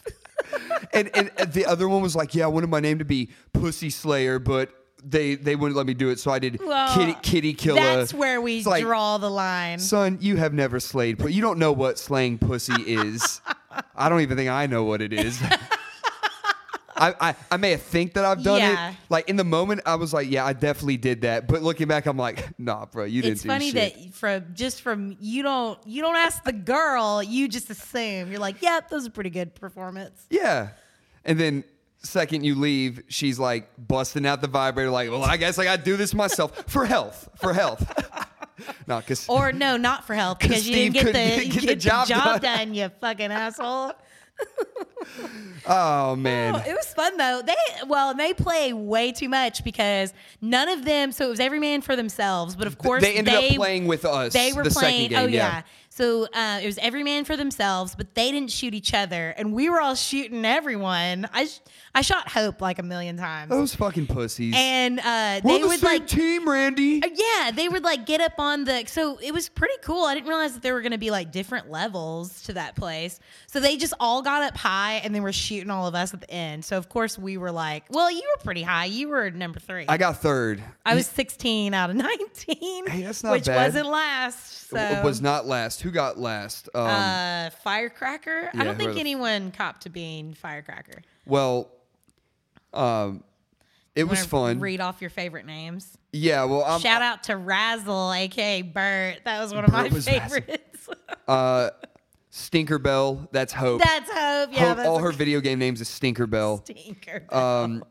and 0.93 1.11
and 1.15 1.31
the 1.53 1.67
other 1.67 1.89
one 1.89 2.03
was 2.03 2.15
like, 2.15 2.35
yeah, 2.35 2.45
I 2.45 2.49
wanted 2.49 2.71
my 2.71 2.81
name 2.81 2.99
to 3.01 3.05
be 3.05 3.31
Pussy 3.53 3.91
Slayer, 3.91 4.39
but 4.39 4.71
they 5.05 5.35
they 5.37 5.57
wouldn't 5.57 5.77
let 5.77 5.87
me 5.87 5.95
do 5.95 6.11
it, 6.11 6.19
so 6.19 6.31
I 6.31 6.39
did 6.39 6.61
Well, 6.61 6.95
Kitty 6.97 7.17
Kitty 7.23 7.55
Killer. 7.55 7.81
That's 7.81 8.13
where 8.15 8.41
we 8.41 8.63
like, 8.65 8.83
draw 8.83 9.19
the 9.19 9.31
line. 9.31 9.79
Son, 9.79 10.19
you 10.21 10.37
have 10.37 10.53
never 10.53 10.81
slayed, 10.81 11.19
but 11.19 11.33
you 11.33 11.41
don't 11.43 11.59
know 11.59 11.73
what 11.73 11.99
slaying 11.99 12.39
pussy 12.39 12.75
is. 12.83 13.41
I 13.97 14.09
don't 14.09 14.21
even 14.23 14.37
think 14.37 14.51
I 14.51 14.67
know 14.67 14.85
what 14.85 15.01
it 15.03 15.13
is. 15.13 15.41
I, 17.01 17.15
I, 17.21 17.35
I 17.53 17.57
may 17.59 17.71
have 17.71 17.83
think 17.83 18.15
that 18.15 18.25
I've 18.25 18.43
done 18.43 18.59
Yeah. 18.59 18.91
it. 18.91 18.97
Like 19.09 19.29
in 19.29 19.37
the 19.37 19.45
moment, 19.45 19.83
I 19.87 19.95
was 19.95 20.13
like, 20.13 20.29
yeah, 20.29 20.45
I 20.45 20.53
definitely 20.53 20.97
did 20.97 21.21
that. 21.21 21.47
But 21.47 21.63
looking 21.63 21.87
back, 21.87 22.07
I'm 22.07 22.17
like, 22.17 22.45
nah, 22.59 22.87
bro, 22.87 23.05
you 23.05 23.23
didn't 23.23 23.37
it's 23.37 23.45
funny 23.45 23.71
shit. 23.71 23.95
that 23.95 24.15
from 24.15 24.47
just 24.53 24.83
from 24.83 25.17
you 25.21 25.45
don't 25.45 25.79
you 25.87 26.03
don't 26.03 26.17
ask 26.17 26.43
the 26.43 26.53
girl, 26.53 27.23
you 27.23 27.47
just 27.47 27.71
assume. 27.71 28.33
You're 28.33 28.41
like, 28.41 28.61
yep, 28.63 28.89
that 28.89 28.95
was 28.97 29.07
a 29.07 29.11
pretty 29.11 29.31
good 29.31 29.55
performance. 29.55 30.27
yeah. 30.29 30.71
And 31.25 31.39
then 31.39 31.63
second 32.09 32.45
you 32.45 32.55
leave, 32.55 33.03
she's 33.09 33.39
like 33.39 33.69
busting 33.79 34.27
out 34.27 34.41
the 34.41 34.49
vibrator, 34.49 34.91
like, 34.91 35.11
well, 35.11 35.23
I 35.23 35.37
guess 35.37 35.59
I 35.59 35.65
got 35.65 35.79
to 35.79 35.85
do 35.85 35.97
this 35.97 36.15
myself 36.15 36.65
for 36.71 36.85
health, 36.85 37.29
for 37.37 37.53
health. 37.53 37.85
no, 38.87 38.99
because 38.99 39.29
Or 39.29 39.53
no, 39.53 39.77
not 39.77 40.07
for 40.07 40.15
health 40.15 40.39
because 40.41 40.67
you 40.67 40.75
Steve 40.75 40.93
didn't 40.95 41.13
get 41.13 41.13
the, 41.13 41.45
get- 41.45 41.53
get 41.53 41.61
the 41.61 41.67
get 41.67 41.79
job 41.79 42.09
done. 42.09 42.41
done, 42.41 42.75
you 42.75 42.89
fucking 43.01 43.31
asshole. 43.31 43.93
oh 45.67 46.15
man, 46.17 46.55
Oh, 46.55 46.63
it 46.65 46.73
was 46.73 46.87
fun 46.95 47.17
though. 47.17 47.43
They 47.45 47.55
well, 47.89 48.15
they 48.15 48.33
play 48.35 48.73
way 48.73 49.11
too 49.13 49.29
much 49.29 49.65
because 49.65 50.13
none 50.41 50.69
of 50.69 50.85
them. 50.85 51.11
So 51.13 51.27
it 51.27 51.31
was 51.31 51.41
every 51.41 51.59
man 51.59 51.81
for 51.83 51.97
themselves. 51.97 52.55
But 52.55 52.67
of 52.69 52.79
course, 52.79 53.03
they 53.03 53.15
ended 53.17 53.35
they, 53.35 53.49
up 53.51 53.57
playing 53.57 53.87
with 53.87 54.05
us. 54.05 54.33
They 54.33 54.53
were 54.53 54.63
the 54.63 54.71
playing. 54.71 55.11
Second 55.11 55.17
game, 55.17 55.25
oh 55.25 55.27
yeah. 55.27 55.63
So 55.99 56.29
uh, 56.33 56.61
it 56.63 56.67
was 56.67 56.79
every 56.79 57.03
man 57.03 57.25
for 57.25 57.37
themselves, 57.37 57.97
but 57.97 58.15
they 58.15 58.31
didn't 58.31 58.53
shoot 58.53 58.73
each 58.73 58.95
other, 58.95 59.35
and 59.37 59.53
we 59.53 59.69
were 59.69 59.81
all 59.81 59.97
shooting 59.97 60.45
everyone. 60.45 61.29
I 61.33 61.47
sh- 61.47 61.59
I 61.93 62.03
shot 62.03 62.29
Hope 62.29 62.61
like 62.61 62.79
a 62.79 62.85
million 62.85 63.17
times, 63.17 63.51
Those 63.51 63.75
fucking 63.75 64.07
pussies. 64.07 64.55
and 64.57 65.01
uh, 65.01 65.41
We're 65.43 65.55
they 65.55 65.63
the 65.63 65.67
would 65.67 65.83
like 65.83 66.07
team, 66.07 66.49
Randy. 66.49 67.03
Uh, 67.03 67.09
Yeah, 67.13 67.51
they 67.51 67.69
would 67.69 67.83
like 67.83 68.07
get 68.07 68.21
up 68.21 68.35
on 68.39 68.63
the. 68.63 68.85
So 68.87 69.19
it 69.21 69.33
was 69.35 69.49
pretty 69.49 69.75
cool. 69.83 70.05
I 70.05 70.15
didn't 70.15 70.29
realize 70.29 70.53
that 70.55 70.63
there 70.63 70.75
were 70.75 70.83
going 70.83 70.93
to 70.93 70.99
be 70.99 71.11
like 71.11 71.33
different 71.33 71.69
levels 71.69 72.43
to 72.45 72.53
that 72.53 72.77
place. 72.77 73.19
So 73.49 73.59
they 73.59 73.77
just 73.77 73.95
all 73.99 74.23
got 74.23 74.45
up 74.45 74.57
high 74.57 75.01
and 75.03 75.13
they 75.13 75.19
were 75.21 75.33
shooting 75.33 75.71
all 75.71 75.89
of 75.89 75.97
us 75.97 76.15
at 76.15 76.21
the 76.21 76.31
end. 76.31 76.65
So 76.65 76.77
of 76.77 76.89
course 76.89 77.19
we 77.19 77.37
were 77.39 77.51
like, 77.51 77.83
well, 77.91 78.09
you 78.09 78.23
were 78.37 78.45
pretty 78.45 78.63
high. 78.63 78.85
You 78.85 79.09
were 79.09 79.31
number 79.33 79.59
three. 79.59 79.87
I 79.89 79.97
got 79.97 80.19
third. 80.23 80.63
I 80.87 80.95
was 80.95 81.07
16 81.09 81.75
out 81.75 81.91
of 81.91 81.97
19. 81.97 82.87
Hey, 82.87 83.03
that's 83.03 83.25
not 83.25 83.33
which 83.33 83.47
bad. 83.47 83.67
wasn't 83.67 83.89
last. 83.89 84.69
So 84.69 84.77
W- 84.77 85.03
was 85.03 85.21
not 85.21 85.47
last. 85.47 85.81
Who 85.81 85.88
got 85.91 86.19
last? 86.19 86.69
Um, 86.75 86.87
uh, 86.87 87.51
firecracker. 87.63 88.51
I 88.55 88.65
don't 88.65 88.77
think 88.77 88.99
anyone 88.99 89.51
copped 89.51 89.83
to 89.83 89.91
being 89.91 90.35
firecracker. 90.35 91.03
well, 91.27 91.71
um, 92.73 93.25
it 93.95 94.05
was 94.05 94.25
fun. 94.25 94.61
Read 94.61 94.81
off 94.81 95.01
your 95.01 95.11
favorite 95.11 95.47
names. 95.47 95.99
yeah. 96.13 96.45
Well, 96.45 96.63
I'm, 96.65 96.81
Shout 96.81 97.03
out 97.03 97.25
to 97.25 97.37
Razzle, 97.37 98.13
aka 98.13 98.63
Bert. 98.63 99.19
That 99.25 99.41
was 99.41 99.53
one 99.53 99.65
of 99.65 99.73
Bert 99.73 99.91
my 99.91 100.01
favorites. 100.01 100.89
uh, 101.29 101.71
Stinkerbell. 102.31 103.29
That's 103.33 103.53
Hope. 103.53 103.83
That's 103.83 104.11
Hope. 104.11 104.51
Yeah, 104.53 104.69
Hope 104.69 104.77
that's 104.77 104.89
all 104.89 104.99
her 104.99 105.13
video 105.13 105.41
game 105.41 105.59
names 105.59 105.81
is 105.81 105.89
Stinkerbell. 105.89 106.63
stinker. 106.65 107.25
Um, 107.35 107.85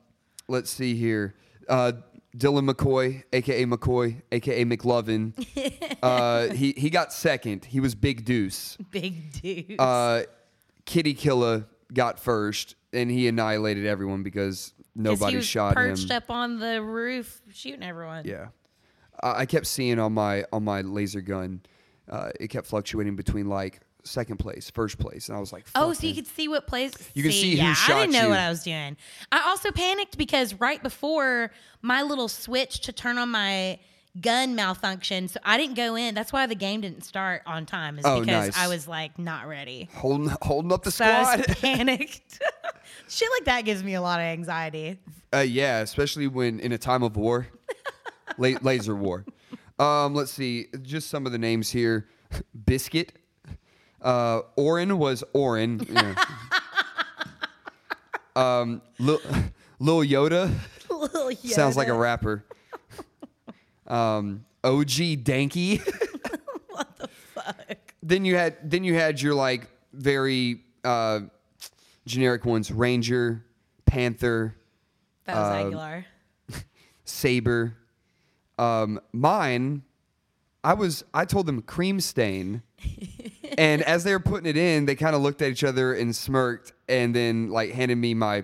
let's 0.48 0.70
see 0.70 0.96
here. 0.96 1.36
Uh, 1.68 1.94
Dylan 2.38 2.70
McCoy, 2.70 3.24
aka 3.34 3.66
McCoy, 3.66 4.22
aka 4.32 4.66
McLovin. 4.66 5.34
uh, 6.04 6.54
he 6.54 6.74
he 6.78 6.90
got 6.90 7.12
second. 7.12 7.66
He 7.66 7.80
was 7.80 7.96
Big 7.96 8.26
Deuce. 8.26 8.78
Big 8.92 9.32
Deuce. 9.32 9.80
Uh, 9.80 10.24
Kitty 10.86 11.14
Killer 11.14 11.66
got 11.94 12.20
first, 12.20 12.76
and 12.94 13.10
he 13.10 13.28
annihilated 13.28 13.86
everyone 13.86 14.24
because 14.24 14.74
nobody 14.96 15.32
he 15.32 15.38
was 15.38 15.46
shot 15.46 15.76
perched 15.76 16.04
him. 16.04 16.08
Perched 16.08 16.12
up 16.12 16.30
on 16.30 16.60
the 16.60 16.82
roof 16.82 17.42
shooting 17.52 17.84
everyone. 17.84 18.26
Yeah, 18.26 18.48
I 19.22 19.42
I 19.42 19.46
kept 19.46 19.66
seeing 19.68 20.00
on 20.00 20.14
my 20.14 20.46
on 20.54 20.64
my 20.64 20.82
laser 20.82 21.22
gun 21.22 21.62
uh, 22.10 22.30
it 22.40 22.50
kept 22.50 22.68
fluctuating 22.68 23.16
between 23.16 23.48
like 23.48 23.82
second 24.08 24.38
place, 24.38 24.70
first 24.70 24.98
place, 24.98 25.28
and 25.30 25.38
I 25.38 25.40
was 25.40 25.52
like, 25.54 25.66
Oh, 25.76 25.90
"Fuck, 25.90 25.96
so 25.98 26.02
you 26.08 26.14
man." 26.14 26.24
could 26.24 26.28
see 26.36 26.48
what 26.48 26.68
place. 26.68 26.94
You 27.14 27.24
can 27.24 27.32
see 27.32 27.52
who 27.52 27.58
yeah, 27.58 27.70
I 27.72 27.74
shot 27.74 28.00
didn't 28.02 28.14
know 28.14 28.24
you. 28.24 28.30
what 28.30 28.40
I 28.40 28.50
was 28.50 28.64
doing. 28.64 28.98
I 29.32 29.42
also 29.48 29.72
panicked 29.72 30.18
because 30.18 30.54
right 30.56 30.82
before 30.82 31.52
my 31.82 32.02
little 32.02 32.28
switch 32.28 32.82
to 32.82 32.92
turn 32.92 33.18
on 33.18 33.30
my 33.30 33.80
gun 34.20 34.58
malfunctioned, 34.58 35.30
so 35.30 35.40
I 35.44 35.58
didn't 35.58 35.76
go 35.76 35.96
in. 35.96 36.16
That's 36.16 36.34
why 36.34 36.48
the 36.48 36.56
game 36.56 36.82
didn't 36.82 37.04
start 37.04 37.44
on 37.46 37.66
time. 37.68 38.00
Is 38.00 38.06
Oh, 38.06 38.22
because 38.22 38.48
nice. 38.48 38.58
I 38.58 38.68
was 38.68 38.88
like 38.88 39.20
not 39.20 39.48
ready. 39.48 39.90
holding 39.94 40.30
holding 40.42 40.72
up 40.72 40.84
the 40.84 40.92
So 40.92 41.06
I 41.06 41.24
squad. 41.24 41.48
was 41.48 41.58
panicked. 41.62 42.42
Shit 43.10 43.30
like 43.38 43.46
that 43.46 43.62
gives 43.66 43.84
me 43.84 43.94
a 43.94 44.02
lot 44.02 44.20
of 44.20 44.24
anxiety. 44.26 44.98
Uh, 45.34 45.40
yeah, 45.40 45.80
especially 45.80 46.28
when 46.28 46.60
in 46.60 46.72
a 46.72 46.78
time 46.78 47.04
of 47.04 47.16
war, 47.16 47.48
La- 48.38 48.58
laser 48.62 48.96
war. 48.96 49.26
Um, 49.80 50.16
let's 50.16 50.32
see, 50.32 50.68
just 50.82 51.10
some 51.10 51.26
of 51.28 51.32
the 51.32 51.38
names 51.38 51.70
here: 51.70 52.08
Biscuit. 52.66 53.14
Uh, 54.02 54.42
Orin 54.56 54.98
was 54.98 55.24
Orin. 55.34 55.86
Yeah. 55.90 56.16
um, 58.36 58.82
Lil, 59.00 59.20
Lil 59.80 60.02
Yoda 60.02 60.52
Little 60.90 61.32
sounds 61.36 61.76
like 61.78 61.88
a 61.88 61.94
rapper. 61.94 62.44
Um, 63.88 64.46
OG 64.64 64.90
Danky. 65.24 65.82
What 66.70 66.96
the 67.00 67.08
fuck. 67.08 67.78
then 68.04 68.24
you 68.24 68.36
had 68.36 68.70
then 68.70 68.84
you 68.84 68.94
had 68.94 69.20
your 69.20 69.34
like 69.34 69.68
very 69.94 70.62
uh, 70.84 71.22
generic 72.06 72.46
ones: 72.46 72.70
Ranger, 72.70 73.44
Panther, 73.88 74.56
That 75.26 75.36
was 75.36 75.62
Um, 75.62 75.68
Aguilar. 75.68 76.06
Saber. 77.04 77.76
Um, 78.60 79.00
mine, 79.12 79.82
I 80.64 80.74
was 80.76 81.04
I 81.16 81.26
told 81.26 81.48
them 81.48 81.62
cream 81.64 82.00
stain, 82.00 82.62
and 83.58 83.82
as 83.84 84.04
they 84.04 84.12
were 84.14 84.20
putting 84.20 84.48
it 84.48 84.58
in, 84.58 84.86
they 84.86 84.96
kind 84.96 85.16
of 85.16 85.22
looked 85.22 85.42
at 85.42 85.50
each 85.50 85.64
other 85.64 85.94
and 85.94 86.16
smirked, 86.16 86.74
and 86.88 87.16
then 87.16 87.50
like 87.50 87.72
handed 87.72 87.98
me 87.98 88.14
my, 88.14 88.44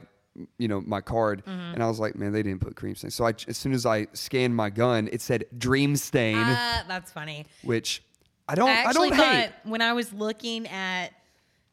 you 0.57 0.67
know, 0.67 0.81
my 0.81 1.01
card, 1.01 1.43
Mm-hmm. 1.45 1.73
and 1.75 1.83
I 1.83 1.87
was 1.87 1.99
like, 1.99 2.15
man, 2.15 2.31
they 2.31 2.43
didn't 2.43 2.61
put 2.61 2.75
cream 2.75 2.95
stain. 2.95 3.11
So 3.11 3.25
I, 3.25 3.33
as 3.47 3.57
soon 3.57 3.73
as 3.73 3.85
I 3.85 4.07
scanned 4.13 4.55
my 4.55 4.69
gun, 4.69 5.09
it 5.11 5.21
said 5.21 5.45
dream 5.57 5.95
stain, 5.95 6.37
Uh, 6.37 6.83
that's 6.87 7.11
funny. 7.11 7.45
which 7.63 8.03
I 8.47 8.55
don't 8.55 8.69
I 8.69 8.85
I, 8.85 8.93
don't 8.93 9.09
thought 9.15 9.35
hate. 9.35 9.51
when 9.63 9.81
I 9.81 9.93
was 9.93 10.11
looking 10.11 10.67
at 10.67 11.09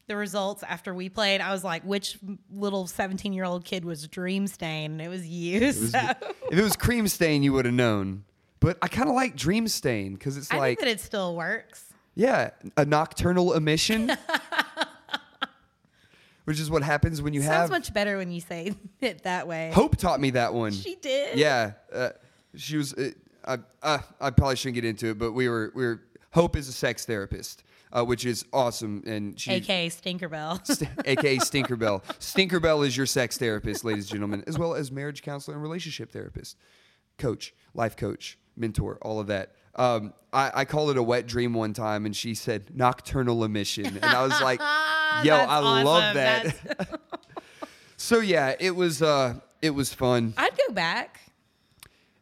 the 0.07 0.15
results 0.15 0.63
after 0.63 0.93
we 0.93 1.09
played, 1.09 1.41
I 1.41 1.51
was 1.51 1.63
like, 1.63 1.83
which 1.83 2.17
little 2.51 2.85
17 2.87 3.33
year 3.33 3.45
old 3.45 3.65
kid 3.65 3.83
was 3.85 4.07
Dream 4.07 4.45
Stain? 4.47 4.91
And 4.93 5.01
it 5.01 5.07
was 5.09 5.25
you. 5.27 5.61
was- 5.67 5.91
so 5.91 5.99
if 6.51 6.59
it 6.59 6.61
was 6.63 6.75
cream 6.75 7.07
stain, 7.07 7.43
you 7.43 7.53
would 7.53 7.65
have 7.65 7.73
known. 7.73 8.23
But 8.59 8.77
I 8.81 8.87
kind 8.89 9.09
of 9.09 9.15
like 9.15 9.35
dream 9.35 9.67
stain 9.67 10.13
because 10.13 10.37
it's 10.37 10.51
I 10.51 10.57
like, 10.57 10.79
think 10.79 10.87
that 10.87 10.87
it 10.95 10.99
still 11.01 11.35
works. 11.35 11.85
Yeah, 12.15 12.51
a 12.77 12.85
nocturnal 12.85 13.53
emission. 13.53 14.11
Which 16.45 16.59
is 16.59 16.71
what 16.71 16.81
happens 16.81 17.21
when 17.21 17.33
you 17.33 17.41
Sounds 17.41 17.51
have 17.51 17.59
Sounds 17.69 17.71
much 17.71 17.93
better 17.93 18.17
when 18.17 18.31
you 18.31 18.41
say 18.41 18.73
it 18.99 19.23
that 19.23 19.47
way. 19.47 19.71
Hope 19.73 19.95
taught 19.95 20.19
me 20.19 20.31
that 20.31 20.53
one. 20.53 20.71
She 20.71 20.95
did. 20.95 21.37
Yeah, 21.37 21.73
uh, 21.93 22.09
she 22.55 22.77
was. 22.77 22.93
Uh, 22.93 23.11
I, 23.45 23.57
uh, 23.81 23.99
I 24.19 24.31
probably 24.31 24.55
shouldn't 24.55 24.75
get 24.75 24.85
into 24.85 25.07
it, 25.07 25.19
but 25.19 25.31
we 25.33 25.47
were. 25.47 25.71
We 25.75 25.85
were. 25.85 26.01
Hope 26.31 26.55
is 26.55 26.67
a 26.67 26.71
sex 26.73 27.05
therapist, 27.05 27.63
uh, 27.93 28.03
which 28.03 28.25
is 28.25 28.45
awesome, 28.51 29.03
and 29.05 29.39
she, 29.39 29.51
AKA 29.51 29.89
Stinkerbell. 29.89 30.65
st- 30.75 30.89
aka 31.05 31.37
Stinkerbell. 31.37 32.03
Stinkerbell 32.19 32.85
is 32.85 32.97
your 32.97 33.05
sex 33.05 33.37
therapist, 33.37 33.85
ladies 33.85 34.05
and 34.05 34.13
gentlemen, 34.13 34.43
as 34.47 34.57
well 34.57 34.73
as 34.73 34.91
marriage 34.91 35.21
counselor 35.21 35.55
and 35.55 35.63
relationship 35.63 36.11
therapist, 36.11 36.57
coach, 37.17 37.53
life 37.73 37.95
coach, 37.95 38.39
mentor, 38.57 38.97
all 39.01 39.19
of 39.19 39.27
that. 39.27 39.55
Um, 39.75 40.13
I, 40.33 40.51
I 40.53 40.65
called 40.65 40.91
it 40.91 40.97
a 40.97 41.03
wet 41.03 41.27
dream 41.27 41.53
one 41.53 41.73
time, 41.73 42.05
and 42.05 42.15
she 42.15 42.35
said 42.35 42.75
nocturnal 42.75 43.43
emission, 43.43 43.85
and 43.85 44.03
I 44.05 44.21
was 44.23 44.39
like, 44.41 44.59
"Yo, 45.23 45.35
I 45.35 45.81
love 45.83 46.13
that." 46.15 46.99
So 47.97 48.19
yeah, 48.19 48.55
it 48.59 48.75
was. 48.75 49.01
Uh, 49.01 49.35
it 49.61 49.69
was 49.69 49.93
fun. 49.93 50.33
I'd 50.37 50.57
go 50.67 50.73
back. 50.73 51.21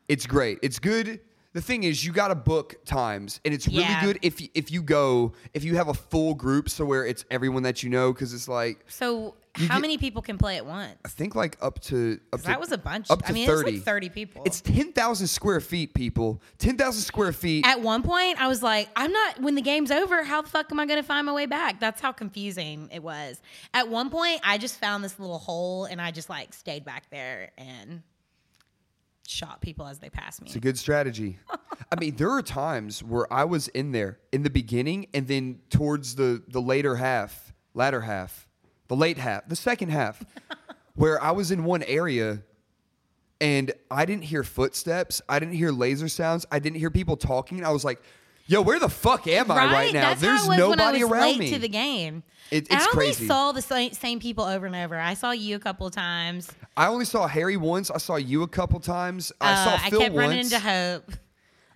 It's 0.10 0.26
great. 0.28 0.60
It's 0.62 0.78
good. 0.78 1.22
The 1.54 1.62
thing 1.62 1.84
is, 1.84 2.06
you 2.06 2.12
got 2.12 2.28
to 2.28 2.36
book 2.36 2.84
times, 2.86 3.40
and 3.46 3.54
it's 3.54 3.66
really 3.68 3.80
Yeah. 3.84 4.04
good 4.04 4.20
if 4.22 4.40
y- 4.42 4.50
if 4.54 4.72
you 4.72 4.84
go 4.84 5.32
if 5.54 5.64
you 5.64 5.76
have 5.78 5.88
a 5.88 5.94
full 5.94 6.34
group, 6.36 6.70
so 6.70 6.84
where 6.86 7.06
it's 7.06 7.24
everyone 7.32 7.64
that 7.64 7.82
you 7.82 7.90
know, 7.90 8.12
because 8.12 8.34
it's 8.34 8.48
like 8.50 8.84
So, 8.88 9.36
You 9.58 9.68
how 9.68 9.76
get- 9.76 9.82
many 9.82 9.98
people 9.98 10.22
can 10.22 10.38
play 10.38 10.58
at 10.58 10.66
once? 10.66 10.96
I 11.04 11.10
think 11.10 11.34
like 11.36 11.58
up 11.62 11.80
to 11.82 12.20
up 12.32 12.42
to 12.42 12.46
That 12.48 12.60
was 12.60 12.72
a 12.72 12.78
bunch. 12.78 13.10
up 13.10 13.24
to 13.24 13.30
I 13.30 13.32
mean, 13.32 13.48
thirty. 13.48 13.70
it's 13.72 13.78
like 13.80 13.86
30 13.86 14.10
people. 14.10 14.44
It's 14.46 14.62
ten 14.62 14.94
thousand 14.94 15.28
square 15.28 15.60
feet, 15.60 15.94
people. 15.94 16.42
Ten 16.60 16.78
thousand 16.78 17.02
square 17.02 17.34
feet. 17.34 17.66
At 17.66 17.82
one 17.82 18.04
point, 18.04 18.40
I 18.40 18.48
was 18.48 18.62
like, 18.62 18.90
I'm 18.96 19.12
not, 19.12 19.42
when 19.42 19.56
the 19.56 19.62
game's 19.62 19.90
over, 19.92 20.24
how 20.24 20.42
the 20.44 20.50
fuck 20.50 20.72
am 20.72 20.80
I 20.80 20.86
going 20.86 21.00
to 21.02 21.06
find 21.08 21.26
my 21.26 21.34
way 21.34 21.46
back? 21.48 21.80
That's 21.80 22.00
how 22.00 22.12
confusing 22.12 22.90
it 22.92 23.02
was. 23.04 23.42
At 23.74 23.90
one 23.90 24.10
point, 24.10 24.40
I 24.44 24.58
just 24.60 24.80
found 24.80 25.04
this 25.04 25.18
little 25.20 25.40
hole 25.40 25.86
and 25.86 26.00
I 26.00 26.12
just 26.12 26.30
like 26.30 26.54
stayed 26.54 26.86
back 26.86 27.10
there 27.10 27.52
and 27.58 28.04
shot 29.28 29.62
people 29.62 29.86
as 29.88 30.00
they 30.00 30.10
passed 30.10 30.42
me. 30.42 30.48
It's 30.48 30.56
a 30.56 30.60
good 30.60 30.78
strategy. 30.78 31.38
I 31.92 32.00
mean, 32.00 32.16
there 32.16 32.32
are 32.32 32.42
times 32.42 33.04
where 33.04 33.32
I 33.32 33.46
was 33.46 33.68
in 33.70 33.92
there 33.92 34.20
in 34.32 34.44
the 34.44 34.50
beginning, 34.50 35.08
and 35.14 35.28
then 35.28 35.60
towards 35.70 36.16
the 36.16 36.44
the 36.48 36.62
later 36.62 36.96
half, 36.96 37.54
latter 37.74 38.02
half, 38.02 38.48
the 38.90 38.96
late 38.98 39.18
half, 39.18 39.48
the 39.48 39.56
second 39.56 39.90
half, 39.90 40.22
where 40.96 41.22
I 41.24 41.32
was 41.32 41.50
in 41.52 41.64
one 41.64 41.84
area, 41.84 42.44
and 43.42 43.72
I 43.90 44.06
didn't 44.06 44.26
hear 44.26 44.44
footsteps, 44.44 45.22
I 45.30 45.40
didn't 45.40 45.56
hear 45.56 45.72
laser 45.72 46.10
sounds, 46.10 46.46
I 46.52 46.60
didn't 46.60 46.78
hear 46.80 46.92
people 46.92 47.16
talking. 47.16 47.64
I 47.64 47.70
was 47.72 47.86
like, 47.86 48.02
"Yo, 48.48 48.62
where 48.62 48.80
the 48.80 48.90
fuck 48.90 49.26
am 49.28 49.50
I 49.50 49.72
right 49.72 49.94
now? 49.94 50.10
That's 50.10 50.22
There's 50.22 50.40
how 50.40 50.46
it 50.46 50.50
was 50.50 50.58
nobody 50.58 51.00
I 51.04 51.08
around 51.08 51.22
late 51.22 51.40
me." 51.40 51.50
to 51.52 51.60
the 51.60 51.70
game. 51.70 52.24
It- 52.52 52.66
it's 52.70 52.72
I 52.72 52.80
only 52.80 52.92
crazy. 52.92 53.28
saw 53.28 53.52
the 53.52 53.62
same, 53.62 53.94
same 53.94 54.20
people 54.20 54.44
over 54.44 54.66
and 54.66 54.76
over. 54.76 54.98
I 55.00 55.14
saw 55.14 55.32
you 55.32 55.56
a 55.56 55.60
couple 55.60 55.90
times. 55.92 56.50
I 56.76 56.88
only 56.88 57.06
saw 57.06 57.28
Harry 57.28 57.58
once. 57.58 57.92
I 57.92 58.00
saw 58.00 58.16
you 58.16 58.42
a 58.44 58.48
couple 58.48 58.80
times. 58.80 59.32
I 59.40 59.52
Uh, 59.54 59.64
saw 59.66 59.78
Phil 59.90 60.00
I 60.02 60.04
kept 60.04 60.16
once. 60.16 60.26
running 60.28 60.40
into 60.40 60.60
Hope. 60.60 61.12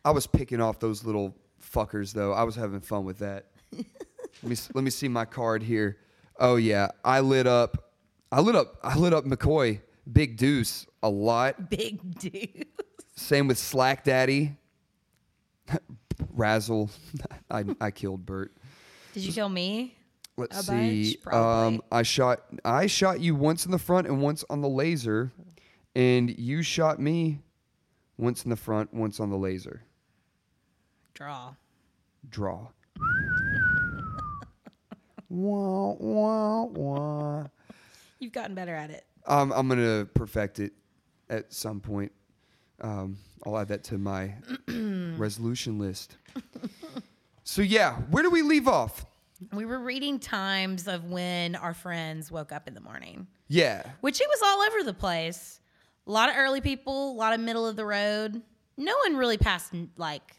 I 0.03 0.09
was 0.11 0.25
picking 0.27 0.59
off 0.59 0.79
those 0.79 1.05
little 1.05 1.35
fuckers 1.61 2.11
though. 2.11 2.33
I 2.33 2.43
was 2.43 2.55
having 2.55 2.81
fun 2.81 3.05
with 3.05 3.19
that. 3.19 3.45
let 3.71 3.85
me 4.43 4.55
let 4.73 4.83
me 4.83 4.89
see 4.89 5.07
my 5.07 5.23
card 5.25 5.61
here. 5.63 5.97
Oh 6.39 6.55
yeah, 6.55 6.89
I 7.03 7.19
lit 7.19 7.47
up. 7.47 7.91
I 8.31 8.39
lit 8.41 8.55
up. 8.55 8.77
I 8.83 8.97
lit 8.97 9.13
up 9.13 9.25
McCoy, 9.25 9.81
Big 10.11 10.37
Deuce 10.37 10.87
a 11.01 11.09
lot. 11.09 11.69
Big 11.69 12.19
Deuce. 12.19 12.65
Same 13.15 13.47
with 13.47 13.57
Slack 13.59 14.03
Daddy, 14.03 14.55
Razzle. 16.33 16.89
I 17.51 17.63
I 17.79 17.91
killed 17.91 18.25
Bert. 18.25 18.53
Did 19.13 19.23
you 19.23 19.31
kill 19.33 19.49
me? 19.49 19.95
Let's 20.35 20.57
A 20.59 20.63
see. 20.63 21.17
bunch? 21.23 21.35
Um, 21.35 21.81
I 21.91 22.01
shot. 22.01 22.41
I 22.65 22.87
shot 22.87 23.19
you 23.19 23.35
once 23.35 23.65
in 23.65 23.71
the 23.71 23.77
front 23.77 24.07
and 24.07 24.19
once 24.21 24.43
on 24.49 24.61
the 24.61 24.69
laser, 24.69 25.31
and 25.95 26.35
you 26.39 26.63
shot 26.63 26.99
me 26.99 27.39
once 28.17 28.43
in 28.43 28.49
the 28.49 28.55
front, 28.55 28.91
once 28.93 29.19
on 29.19 29.29
the 29.29 29.37
laser. 29.37 29.83
Draw. 31.13 31.53
draw. 32.27 32.67
Wah, 35.33 35.93
wah, 35.99 36.63
wah. 36.65 37.47
You've 38.19 38.31
gotten 38.33 38.55
better 38.55 38.75
at 38.75 38.89
it. 38.91 39.05
Um, 39.25 39.51
I'm 39.51 39.67
gonna 39.67 40.05
perfect 40.13 40.59
it 40.59 40.73
at 41.29 41.51
some 41.53 41.79
point. 41.79 42.11
Um, 42.81 43.17
I'll 43.45 43.57
add 43.57 43.69
that 43.69 43.83
to 43.85 43.97
my 43.97 44.35
resolution 44.67 45.79
list. 45.79 46.17
so 47.43 47.61
yeah, 47.61 47.95
where 48.11 48.23
do 48.23 48.29
we 48.29 48.41
leave 48.41 48.67
off? 48.67 49.05
We 49.51 49.65
were 49.65 49.79
reading 49.79 50.19
times 50.19 50.87
of 50.87 51.05
when 51.05 51.55
our 51.55 51.73
friends 51.73 52.31
woke 52.31 52.51
up 52.51 52.67
in 52.67 52.73
the 52.73 52.79
morning, 52.81 53.27
Yeah, 53.49 53.83
which 54.01 54.21
it 54.21 54.27
was 54.27 54.41
all 54.43 54.61
over 54.61 54.83
the 54.83 54.93
place. 54.93 55.59
A 56.07 56.11
lot 56.11 56.29
of 56.29 56.35
early 56.37 56.61
people, 56.61 57.11
a 57.11 57.15
lot 57.17 57.33
of 57.33 57.39
middle 57.41 57.65
of 57.67 57.75
the 57.75 57.85
road. 57.85 58.41
No 58.77 58.93
one 59.05 59.17
really 59.17 59.37
passed 59.37 59.73
like 59.97 60.35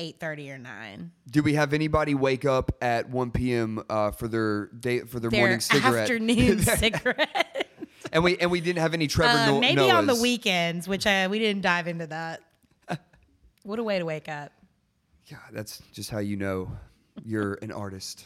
eight 0.00 0.18
thirty 0.18 0.50
or 0.50 0.58
nine. 0.58 1.12
do 1.30 1.42
we 1.42 1.54
have 1.54 1.72
anybody 1.72 2.14
wake 2.14 2.44
up 2.44 2.72
at 2.82 3.08
1 3.10 3.30
p.m. 3.32 3.82
Uh, 3.88 4.10
for 4.10 4.26
their 4.28 4.66
day 4.68 5.00
for 5.00 5.20
their, 5.20 5.30
Their 5.30 5.40
morning 5.40 5.60
cigarette? 5.60 6.02
afternoon 6.10 6.58
cigarette. 6.62 7.68
and 8.12 8.24
we 8.24 8.36
and 8.38 8.50
we 8.50 8.60
didn't 8.60 8.80
have 8.80 8.94
any 8.94 9.06
Trevor 9.06 9.38
Uh, 9.38 9.46
no- 9.46 9.60
maybe 9.60 9.90
on 9.90 10.06
the 10.06 10.14
weekends, 10.16 10.88
which 10.88 11.06
uh, 11.06 11.28
we 11.30 11.38
didn't 11.38 11.62
dive 11.62 11.86
into 11.86 12.06
that. 12.06 12.40
what 13.62 13.78
a 13.78 13.84
way 13.84 13.98
to 13.98 14.04
wake 14.04 14.28
up. 14.28 14.52
yeah 15.26 15.36
that's 15.52 15.82
just 15.92 16.10
how 16.10 16.18
you 16.18 16.36
know 16.36 16.70
you're 17.24 17.54
an 17.62 17.70
artist 17.70 18.24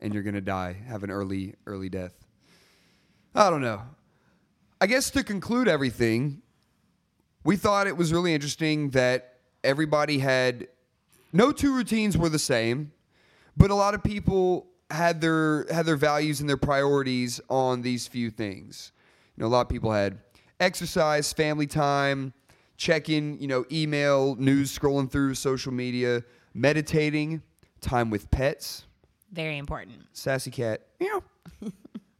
and 0.00 0.14
you're 0.14 0.22
gonna 0.22 0.40
die, 0.40 0.76
have 0.88 1.04
an 1.04 1.10
early, 1.10 1.54
early 1.66 1.88
death. 1.88 2.12
I 3.34 3.50
don't 3.50 3.62
know. 3.62 3.82
I 4.80 4.86
guess 4.86 5.10
to 5.10 5.22
conclude 5.22 5.68
everything, 5.68 6.42
we 7.44 7.56
thought 7.56 7.86
it 7.86 7.96
was 7.96 8.12
really 8.12 8.34
interesting 8.34 8.90
that 8.90 9.31
everybody 9.64 10.18
had 10.18 10.68
no 11.32 11.52
two 11.52 11.74
routines 11.74 12.16
were 12.16 12.28
the 12.28 12.38
same, 12.38 12.92
but 13.56 13.70
a 13.70 13.74
lot 13.74 13.94
of 13.94 14.02
people 14.02 14.66
had 14.90 15.20
their 15.20 15.66
had 15.72 15.86
their 15.86 15.96
values 15.96 16.40
and 16.40 16.48
their 16.48 16.56
priorities 16.58 17.40
on 17.48 17.82
these 17.82 18.06
few 18.06 18.30
things. 18.30 18.92
You 19.36 19.42
know, 19.42 19.48
a 19.48 19.50
lot 19.50 19.62
of 19.62 19.68
people 19.68 19.92
had 19.92 20.18
exercise, 20.60 21.32
family 21.32 21.66
time, 21.66 22.32
checking, 22.76 23.40
you 23.40 23.48
know, 23.48 23.64
email, 23.72 24.36
news, 24.36 24.76
scrolling 24.76 25.10
through 25.10 25.34
social 25.34 25.72
media. 25.72 26.22
meditating, 26.54 27.40
time 27.80 28.10
with 28.10 28.30
pets, 28.30 28.84
Very 29.32 29.56
important. 29.56 30.02
sassy 30.12 30.50
cat, 30.50 30.82
Yeah. 31.00 31.20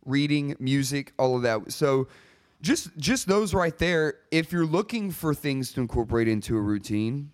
reading, 0.06 0.56
music, 0.58 1.12
all 1.18 1.36
of 1.36 1.42
that. 1.42 1.70
So 1.70 2.08
just 2.62 2.96
just 2.96 3.26
those 3.26 3.52
right 3.52 3.76
there, 3.76 4.14
if 4.30 4.52
you're 4.52 4.64
looking 4.64 5.10
for 5.10 5.34
things 5.34 5.72
to 5.72 5.80
incorporate 5.80 6.28
into 6.28 6.56
a 6.56 6.60
routine, 6.60 7.32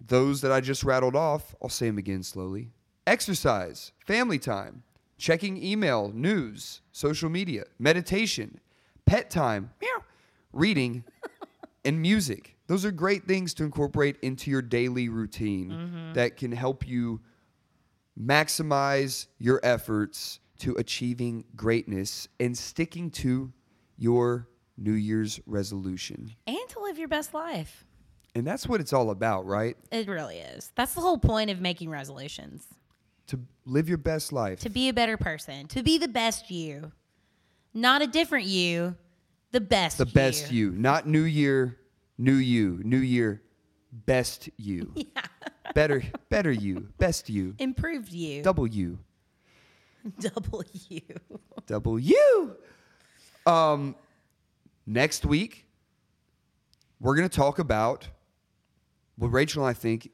those 0.00 0.42
that 0.42 0.52
I 0.52 0.60
just 0.60 0.84
rattled 0.84 1.16
off, 1.16 1.54
I'll 1.62 1.68
say 1.68 1.86
them 1.86 1.98
again 1.98 2.22
slowly. 2.22 2.70
Exercise, 3.06 3.92
family 4.06 4.38
time, 4.38 4.82
checking 5.18 5.62
email, 5.62 6.10
news, 6.14 6.82
social 6.92 7.30
media, 7.30 7.64
meditation, 7.78 8.60
pet 9.06 9.30
time, 9.30 9.70
meow, 9.80 10.04
reading, 10.52 11.04
and 11.84 12.00
music. 12.00 12.56
Those 12.66 12.84
are 12.84 12.92
great 12.92 13.26
things 13.26 13.52
to 13.54 13.64
incorporate 13.64 14.16
into 14.22 14.50
your 14.50 14.62
daily 14.62 15.08
routine 15.08 15.70
mm-hmm. 15.70 16.12
that 16.14 16.36
can 16.36 16.52
help 16.52 16.86
you 16.86 17.20
maximize 18.18 19.26
your 19.38 19.60
efforts 19.62 20.40
to 20.58 20.74
achieving 20.76 21.44
greatness 21.56 22.28
and 22.40 22.56
sticking 22.56 23.10
to 23.10 23.52
your 23.96 24.48
New 24.76 24.92
Year's 24.92 25.40
resolution. 25.46 26.34
And 26.46 26.56
to 26.70 26.80
live 26.80 26.98
your 26.98 27.08
best 27.08 27.34
life. 27.34 27.84
And 28.34 28.46
that's 28.46 28.66
what 28.66 28.80
it's 28.80 28.92
all 28.92 29.10
about, 29.10 29.46
right? 29.46 29.76
It 29.92 30.08
really 30.08 30.38
is. 30.38 30.72
That's 30.74 30.94
the 30.94 31.00
whole 31.00 31.18
point 31.18 31.50
of 31.50 31.60
making 31.60 31.90
resolutions. 31.90 32.64
To 33.28 33.40
live 33.64 33.88
your 33.88 33.98
best 33.98 34.32
life. 34.32 34.60
To 34.60 34.68
be 34.68 34.88
a 34.88 34.92
better 34.92 35.16
person, 35.16 35.66
to 35.68 35.82
be 35.82 35.98
the 35.98 36.08
best 36.08 36.50
you. 36.50 36.92
Not 37.72 38.02
a 38.02 38.06
different 38.06 38.46
you, 38.46 38.96
the 39.52 39.60
best 39.60 39.98
the 39.98 40.06
best 40.06 40.50
you, 40.50 40.72
not 40.72 41.06
new 41.06 41.22
year, 41.22 41.78
new 42.18 42.34
you, 42.34 42.80
new 42.84 42.98
year, 42.98 43.42
best 43.92 44.50
you. 44.56 44.92
Better 45.74 46.04
better 46.28 46.52
you, 46.52 46.88
best 46.98 47.28
you, 47.28 47.54
Improved 47.58 48.12
you. 48.12 48.42
double 48.42 48.66
you. 48.66 48.98
Double 50.20 50.62
you. 50.88 51.00
Double 51.66 51.98
you. 51.98 52.56
Um, 53.46 53.94
next 54.86 55.26
week, 55.26 55.66
we're 57.00 57.16
going 57.16 57.28
to 57.28 57.34
talk 57.36 57.58
about 57.58 58.08
what 59.16 59.28
Rachel 59.28 59.64
and 59.64 59.70
I 59.70 59.74
think 59.74 60.10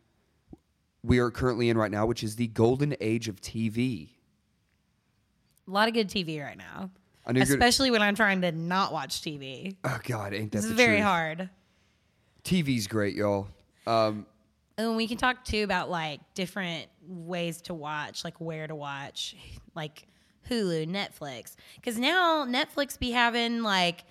we 1.03 1.19
are 1.19 1.31
currently 1.31 1.69
in 1.69 1.79
right 1.79 1.91
now, 1.91 2.07
which 2.07 2.23
is 2.23 2.37
the 2.37 2.49
golden 2.49 2.95
age 3.01 3.29
of 3.29 3.41
TV. 3.41 4.11
A 5.67 5.71
lot 5.71 5.89
of 5.89 5.95
good 5.95 6.09
TV 6.09 6.43
right 6.43 6.59
now. 6.59 6.91
Especially 7.27 7.91
when 7.93 8.03
I'm 8.03 8.17
trying 8.17 8.41
to 8.41 8.51
not 8.51 8.93
watch 8.93 9.23
TV. 9.23 9.77
Oh 9.85 9.99
God, 10.03 10.35
ain't 10.35 10.51
that 10.53 10.59
This 10.59 10.65
is 10.65 10.73
very 10.73 10.97
truth. 10.97 11.05
hard. 11.05 11.51
TV's 12.43 12.87
great, 12.89 13.15
y'all. 13.15 13.47
Um, 13.87 14.27
And 14.79 14.97
we 14.97 15.07
can 15.07 15.17
talk 15.17 15.45
too 15.45 15.63
about 15.63 15.91
like 15.91 16.21
different 16.35 16.87
ways 17.07 17.61
to 17.63 17.75
watch, 17.75 18.25
like 18.25 18.41
where 18.41 18.67
to 18.67 18.75
watch, 18.75 19.37
like 19.77 20.07
Hulu, 20.49 20.87
Netflix. 20.89 21.57
Because 21.77 21.99
now 21.99 22.45
Netflix 22.45 22.99
be 22.99 23.11
having 23.11 23.63
like 23.63 24.05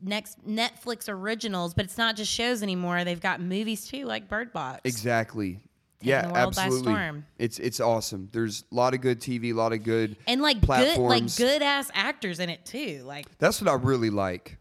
next 0.00 0.46
Netflix 0.46 1.08
originals, 1.08 1.74
but 1.74 1.84
it's 1.84 1.98
not 1.98 2.16
just 2.16 2.30
shows 2.30 2.62
anymore. 2.62 3.04
They've 3.04 3.20
got 3.20 3.40
movies 3.40 3.86
too, 3.86 4.04
like 4.06 4.28
Bird 4.28 4.52
Box. 4.52 4.80
exactly. 4.84 5.60
yeah, 6.00 6.30
world 6.32 6.54
by 6.56 6.64
absolutely. 6.64 7.22
It's 7.38 7.58
it's 7.58 7.80
awesome. 7.80 8.28
There's 8.32 8.64
a 8.70 8.74
lot 8.74 8.94
of 8.94 9.00
good 9.00 9.20
TV, 9.20 9.52
a 9.52 9.52
lot 9.52 9.72
of 9.72 9.82
good 9.82 10.16
And 10.26 10.40
like 10.40 10.60
good, 10.60 10.98
like 10.98 11.34
good 11.36 11.62
ass 11.62 11.90
actors 11.94 12.40
in 12.40 12.48
it 12.48 12.64
too. 12.64 13.02
Like 13.04 13.26
That's 13.38 13.60
what 13.60 13.70
I 13.70 13.74
really 13.74 14.10
like. 14.10 14.58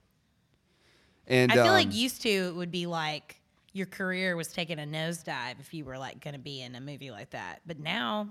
And 1.27 1.51
I 1.51 1.55
feel 1.55 1.65
um, 1.65 1.71
like 1.73 1.93
used 1.93 2.23
to 2.23 2.29
it 2.29 2.55
would 2.55 2.71
be 2.71 2.87
like 2.87 3.39
your 3.73 3.85
career 3.85 4.35
was 4.35 4.47
taking 4.47 4.79
a 4.79 4.83
nosedive 4.83 5.59
if 5.59 5.73
you 5.73 5.85
were 5.85 5.97
like 5.97 6.21
going 6.21 6.33
to 6.33 6.39
be 6.39 6.61
in 6.61 6.75
a 6.75 6.81
movie 6.81 7.11
like 7.11 7.29
that. 7.31 7.61
But 7.65 7.79
now, 7.79 8.29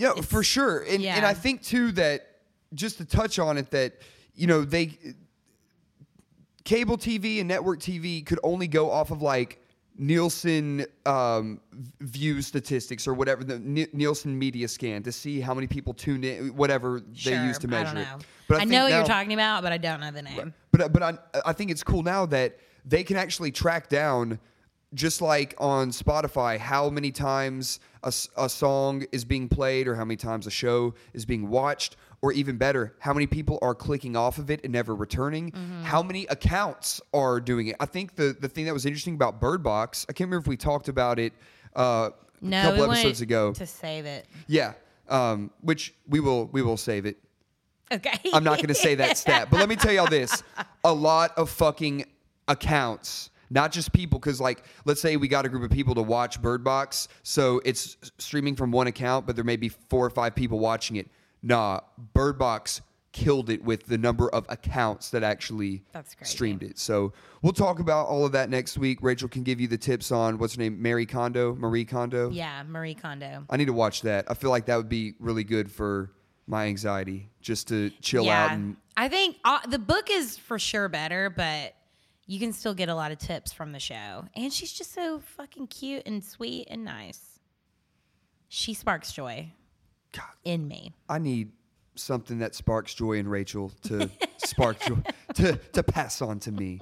Yeah, 0.00 0.10
It's- 0.12 0.24
for 0.24 0.42
sure. 0.42 0.78
And 0.80 1.04
and. 1.04 1.26
I 1.26 1.34
think 1.34 1.62
too 1.62 1.92
that 1.92 2.26
just 2.74 2.98
to 2.98 3.04
touch 3.04 3.38
on 3.38 3.58
it 3.58 3.70
that 3.72 3.92
you 4.34 4.46
know 4.46 4.64
they 4.64 4.96
cable 6.64 6.96
TV 6.96 7.40
and 7.40 7.48
network 7.48 7.80
TV 7.80 8.24
could 8.24 8.38
only 8.42 8.66
go 8.66 8.90
off 8.90 9.10
of 9.10 9.22
like 9.22 9.58
Nielsen 9.98 10.86
um, 11.04 11.60
view 12.00 12.40
statistics 12.40 13.06
or 13.06 13.12
whatever 13.12 13.44
the 13.44 13.58
Ni- 13.58 13.88
Nielsen 13.92 14.38
media 14.38 14.66
scan 14.68 15.02
to 15.02 15.12
see 15.12 15.40
how 15.40 15.52
many 15.52 15.66
people 15.66 15.92
tuned 15.92 16.24
in, 16.24 16.56
whatever 16.56 17.00
they 17.00 17.32
sure, 17.32 17.44
use 17.44 17.58
to 17.58 17.66
I 17.66 17.70
measure 17.70 17.94
don't 17.94 18.20
it. 18.20 18.26
But 18.48 18.56
I, 18.56 18.58
think 18.60 18.70
know 18.70 18.84
what 18.84 18.92
you're 18.92 19.04
talking 19.04 19.34
about, 19.34 19.62
but 19.62 19.72
I 19.72 19.78
don't 19.78 20.00
know 20.00 20.10
the 20.10 20.22
name. 20.22 20.54
but 20.72 20.92
but 20.92 21.02
I, 21.02 21.18
I 21.44 21.52
think 21.52 21.70
it's 21.70 21.84
cool 21.84 22.02
now 22.02 22.24
that 22.26 22.56
they 22.86 23.04
can 23.04 23.16
actually 23.16 23.50
track 23.52 23.88
down, 23.90 24.38
just 24.94 25.20
like 25.22 25.54
on 25.58 25.90
Spotify, 25.90 26.58
how 26.58 26.90
many 26.90 27.12
times 27.12 27.78
a, 28.02 28.12
a 28.36 28.48
song 28.48 29.04
is 29.12 29.24
being 29.24 29.48
played, 29.48 29.86
or 29.86 29.94
how 29.94 30.04
many 30.04 30.16
times 30.16 30.46
a 30.46 30.50
show 30.50 30.94
is 31.12 31.24
being 31.24 31.48
watched, 31.48 31.96
or 32.22 32.32
even 32.32 32.56
better, 32.56 32.94
how 32.98 33.14
many 33.14 33.26
people 33.26 33.58
are 33.62 33.74
clicking 33.74 34.16
off 34.16 34.38
of 34.38 34.50
it 34.50 34.60
and 34.64 34.72
never 34.72 34.94
returning. 34.94 35.52
Mm-hmm. 35.52 35.82
How 35.84 36.02
many 36.02 36.26
accounts 36.26 37.00
are 37.14 37.40
doing 37.40 37.68
it? 37.68 37.76
I 37.80 37.86
think 37.86 38.16
the 38.16 38.36
the 38.38 38.48
thing 38.48 38.64
that 38.66 38.74
was 38.74 38.84
interesting 38.84 39.14
about 39.14 39.40
Bird 39.40 39.62
Box, 39.62 40.04
I 40.08 40.12
can't 40.12 40.28
remember 40.28 40.44
if 40.44 40.48
we 40.48 40.56
talked 40.56 40.88
about 40.88 41.18
it 41.18 41.32
uh, 41.76 42.10
No, 42.40 42.58
a 42.58 42.62
couple 42.64 42.88
we 42.88 42.94
episodes 42.94 43.20
ago. 43.20 43.52
to 43.52 43.66
save 43.66 44.06
it. 44.06 44.26
yeah, 44.48 44.72
um, 45.08 45.50
which 45.62 45.94
we 46.08 46.20
will 46.20 46.46
we 46.46 46.62
will 46.62 46.76
save 46.76 47.06
it. 47.06 47.16
Okay. 47.92 48.18
I'm 48.32 48.44
not 48.44 48.58
going 48.58 48.68
to 48.68 48.74
say 48.74 48.94
that 48.96 49.18
stat, 49.18 49.48
but 49.50 49.58
let 49.58 49.68
me 49.68 49.76
tell 49.76 49.92
y'all 49.92 50.06
this: 50.06 50.42
a 50.84 50.92
lot 50.92 51.36
of 51.38 51.48
fucking 51.50 52.04
accounts, 52.48 53.30
not 53.50 53.72
just 53.72 53.92
people. 53.92 54.18
Because 54.18 54.40
like, 54.40 54.64
let's 54.84 55.00
say 55.00 55.16
we 55.16 55.28
got 55.28 55.44
a 55.44 55.48
group 55.48 55.62
of 55.62 55.70
people 55.70 55.94
to 55.96 56.02
watch 56.02 56.40
Bird 56.40 56.64
Box, 56.64 57.08
so 57.22 57.60
it's 57.64 57.96
streaming 58.18 58.56
from 58.56 58.70
one 58.70 58.86
account, 58.86 59.26
but 59.26 59.36
there 59.36 59.44
may 59.44 59.56
be 59.56 59.68
four 59.68 60.06
or 60.06 60.10
five 60.10 60.34
people 60.34 60.58
watching 60.58 60.96
it. 60.96 61.08
Nah, 61.42 61.80
Bird 62.14 62.38
Box 62.38 62.80
killed 63.12 63.50
it 63.50 63.64
with 63.64 63.86
the 63.86 63.98
number 63.98 64.28
of 64.30 64.46
accounts 64.48 65.10
that 65.10 65.24
actually 65.24 65.82
streamed 66.22 66.62
it. 66.62 66.78
So 66.78 67.12
we'll 67.42 67.52
talk 67.52 67.80
about 67.80 68.06
all 68.06 68.24
of 68.24 68.32
that 68.32 68.50
next 68.50 68.78
week. 68.78 68.98
Rachel 69.02 69.28
can 69.28 69.42
give 69.42 69.60
you 69.60 69.66
the 69.66 69.78
tips 69.78 70.12
on 70.12 70.38
what's 70.38 70.54
her 70.54 70.62
name, 70.62 70.80
Mary 70.80 71.06
Kondo, 71.06 71.54
Marie 71.56 71.84
Kondo. 71.84 72.30
Yeah, 72.30 72.62
Marie 72.62 72.94
Kondo. 72.94 73.44
I 73.50 73.56
need 73.56 73.66
to 73.66 73.72
watch 73.72 74.02
that. 74.02 74.30
I 74.30 74.34
feel 74.34 74.50
like 74.50 74.66
that 74.66 74.76
would 74.76 74.88
be 74.88 75.14
really 75.18 75.42
good 75.42 75.70
for 75.72 76.12
my 76.46 76.66
anxiety, 76.66 77.28
just 77.40 77.68
to 77.68 77.90
chill 78.00 78.24
yeah. 78.24 78.44
out 78.44 78.52
and 78.52 78.76
I 78.96 79.08
think 79.08 79.38
uh, 79.44 79.60
the 79.66 79.78
book 79.78 80.10
is 80.10 80.36
for 80.36 80.58
sure 80.58 80.88
better, 80.88 81.30
but 81.30 81.74
you 82.30 82.38
can 82.38 82.52
still 82.52 82.74
get 82.74 82.88
a 82.88 82.94
lot 82.94 83.10
of 83.10 83.18
tips 83.18 83.52
from 83.52 83.72
the 83.72 83.80
show. 83.80 84.24
And 84.36 84.52
she's 84.52 84.72
just 84.72 84.94
so 84.94 85.18
fucking 85.18 85.66
cute 85.66 86.04
and 86.06 86.24
sweet 86.24 86.68
and 86.70 86.84
nice. 86.84 87.40
She 88.46 88.72
sparks 88.72 89.10
joy 89.10 89.52
God, 90.12 90.22
in 90.44 90.68
me. 90.68 90.94
I 91.08 91.18
need 91.18 91.50
something 91.96 92.38
that 92.38 92.54
sparks 92.54 92.94
joy 92.94 93.14
in 93.14 93.26
Rachel 93.26 93.72
to 93.82 94.08
spark 94.38 94.78
joy 94.78 94.98
to 95.34 95.56
to 95.72 95.82
pass 95.82 96.22
on 96.22 96.38
to 96.40 96.52
me. 96.52 96.78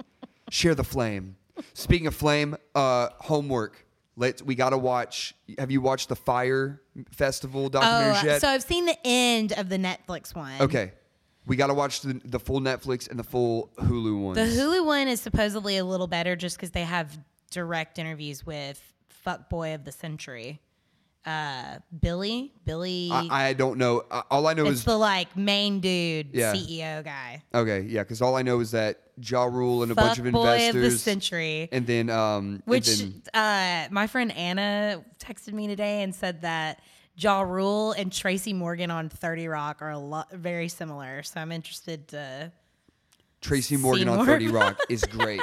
Share 0.51 0.75
the 0.75 0.83
flame. 0.83 1.35
Speaking 1.73 2.05
of 2.05 2.13
flame, 2.13 2.55
uh, 2.75 3.09
homework. 3.17 3.87
Let's 4.15 4.43
we 4.43 4.53
got 4.53 4.69
to 4.69 4.77
watch. 4.77 5.33
Have 5.57 5.71
you 5.71 5.81
watched 5.81 6.09
the 6.09 6.15
Fire 6.15 6.79
Festival 7.11 7.71
documentaries 7.71 8.21
Oh, 8.21 8.25
yet? 8.25 8.41
so 8.41 8.49
I've 8.49 8.61
seen 8.61 8.85
the 8.85 8.97
end 9.03 9.53
of 9.53 9.67
the 9.67 9.77
Netflix 9.77 10.35
one. 10.35 10.61
okay, 10.61 10.91
we 11.49 11.55
got 11.57 11.67
to 11.67 11.73
watch 11.73 12.01
the 12.01 12.21
the 12.23 12.39
full 12.39 12.61
Netflix 12.61 13.09
and 13.09 13.19
the 13.19 13.23
full 13.23 13.69
Hulu 13.79 14.21
one. 14.21 14.35
The 14.35 14.41
Hulu 14.41 14.85
one 14.85 15.07
is 15.09 15.19
supposedly 15.19 15.75
a 15.77 15.83
little 15.83 16.07
better 16.07 16.35
just 16.37 16.55
because 16.55 16.71
they 16.71 16.83
have 16.83 17.17
direct 17.51 17.99
interviews 17.99 18.45
with 18.45 18.81
fuckboy 19.25 19.75
of 19.75 19.83
the 19.83 19.91
century, 19.91 20.61
uh, 21.25 21.79
Billy. 21.99 22.53
Billy. 22.63 23.09
I, 23.11 23.49
I 23.49 23.53
don't 23.53 23.77
know. 23.77 24.03
Uh, 24.09 24.21
All 24.31 24.47
I 24.47 24.53
know 24.53 24.65
it's 24.67 24.79
is 24.79 24.83
the 24.85 24.97
like 24.97 25.35
main 25.35 25.79
dude, 25.81 26.29
Yeah. 26.33 26.53
CEO 26.53 27.03
guy. 27.03 27.43
okay, 27.53 27.81
yeah, 27.81 28.03
because 28.03 28.21
all 28.21 28.35
I 28.35 28.43
know 28.43 28.59
is 28.61 28.71
that 28.71 29.01
Ja 29.21 29.43
Rule 29.45 29.83
and 29.83 29.91
a 29.91 29.95
bunch 29.95 30.17
of 30.19 30.25
Fuckboy 30.25 30.69
of 30.69 30.73
the 30.75 30.79
investors, 30.79 31.01
century. 31.01 31.67
and 31.71 31.85
then 31.85 32.09
um, 32.09 32.45
and 32.45 32.63
Which 32.65 32.99
then- 32.99 33.21
uh, 33.33 33.87
my 33.91 34.07
friend 34.07 34.31
Anna 34.31 35.03
texted 35.19 35.53
me 35.53 35.67
today 35.67 36.03
and 36.03 36.13
said 36.15 36.41
that 36.43 36.81
Ja 37.21 37.41
Rule 37.41 37.91
and 37.91 38.11
Tracy 38.13 38.53
Morgan 38.53 38.91
on 38.91 39.09
Thirty 39.09 39.47
Rock 39.47 39.81
are 39.81 39.89
a 39.89 39.99
lot 39.99 40.31
very 40.31 40.69
similar. 40.69 41.21
So 41.23 41.41
I'm 41.41 41.51
interested 41.51 42.07
to. 42.09 42.51
Tracy 43.41 43.77
Morgan 43.77 44.07
on 44.09 44.19
Seymour. 44.19 44.25
30 44.25 44.47
Rock 44.49 44.79
is 44.89 45.03
great. 45.05 45.41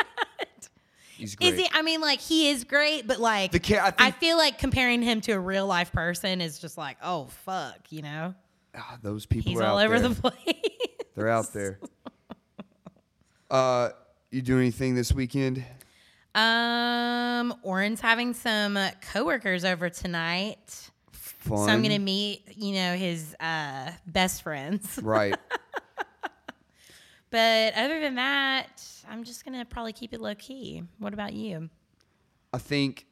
He's 1.16 1.34
great. 1.34 1.54
Is 1.54 1.60
he? 1.60 1.68
I 1.72 1.80
mean, 1.82 2.00
like 2.02 2.20
he 2.20 2.50
is 2.50 2.64
great, 2.64 3.06
but 3.06 3.18
like 3.18 3.52
The 3.52 3.78
I 3.78 3.92
I, 3.98 4.10
feel 4.10 4.36
like 4.36 4.58
comparing 4.58 5.00
him 5.02 5.22
to 5.22 5.32
a 5.32 5.38
real 5.40 5.66
life 5.66 5.92
person 5.92 6.42
is 6.42 6.58
just 6.58 6.76
like, 6.76 6.98
oh 7.02 7.26
fuck, 7.44 7.78
you 7.90 8.02
know, 8.02 8.34
Ah, 8.76 8.98
those 9.02 9.24
people 9.24 9.52
he's 9.52 9.60
are 9.60 9.64
all 9.66 9.78
over 9.78 9.98
there. 9.98 10.10
the 10.10 10.14
place. 10.30 10.54
They're 11.14 11.30
out 11.30 11.52
there. 11.52 11.78
Uh, 13.50 13.90
you 14.32 14.42
do 14.42 14.58
anything 14.58 14.94
this 14.96 15.12
weekend? 15.12 15.64
um, 16.34 17.54
Oren's 17.62 18.00
having 18.00 18.34
some 18.34 18.76
coworkers 19.12 19.64
over 19.64 19.88
tonight, 19.88 20.90
Fun. 21.47 21.59
so 21.59 21.73
I'm 21.73 21.82
gonna 21.82 21.98
meet, 21.98 22.43
you 22.56 22.74
know, 22.74 22.94
his 22.94 23.35
uh, 23.40 23.90
best 24.06 24.43
friends. 24.43 24.98
Right. 25.02 25.36
But 27.31 27.74
other 27.74 28.01
than 28.01 28.14
that, 28.14 28.82
I'm 29.09 29.24
just 29.24 29.44
gonna 29.44 29.64
probably 29.64 29.93
keep 29.93 30.14
it 30.14 30.20
low 30.20 30.35
key. 30.36 30.85
What 30.98 31.12
about 31.12 31.32
you? 31.32 31.68
I 32.52 32.59
think 32.59 33.06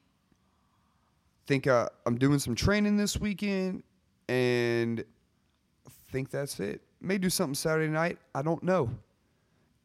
think 1.47 1.67
uh, 1.67 1.89
I'm 2.07 2.17
doing 2.17 2.39
some 2.39 2.55
training 2.55 2.97
this 2.97 3.19
weekend, 3.19 3.83
and 4.29 5.01
I 5.87 5.91
think 6.11 6.31
that's 6.31 6.59
it. 6.61 6.81
May 7.01 7.19
do 7.19 7.29
something 7.29 7.55
Saturday 7.55 7.93
night. 7.93 8.19
I 8.35 8.43
don't 8.43 8.63
know. 8.63 8.89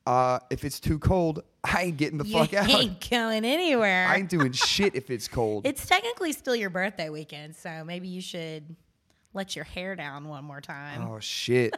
Uh, 0.10 0.40
if 0.50 0.66
it's 0.66 0.80
too 0.80 0.98
cold, 0.98 1.44
I 1.64 1.84
ain't 1.84 1.98
getting 1.98 2.18
the 2.18 2.26
You 2.26 2.34
fuck 2.40 2.54
out. 2.56 2.68
ain't 2.70 3.10
going 3.10 3.46
anywhere. 3.46 4.08
I 4.08 4.16
ain't 4.18 4.30
doing 4.30 4.52
shit 4.54 4.96
if 4.96 5.10
it's 5.12 5.28
cold. 5.28 5.68
It's 5.68 5.86
technically 5.86 6.32
still 6.34 6.56
your 6.56 6.72
birthday 6.72 7.10
weekend, 7.10 7.56
so 7.56 7.84
maybe 7.86 8.08
you 8.08 8.20
should 8.22 8.76
let 9.34 9.56
your 9.56 9.66
hair 9.66 9.96
down 9.96 10.28
one 10.28 10.44
more 10.46 10.62
time. 10.62 11.08
oh 11.08 11.20
shit! 11.20 11.78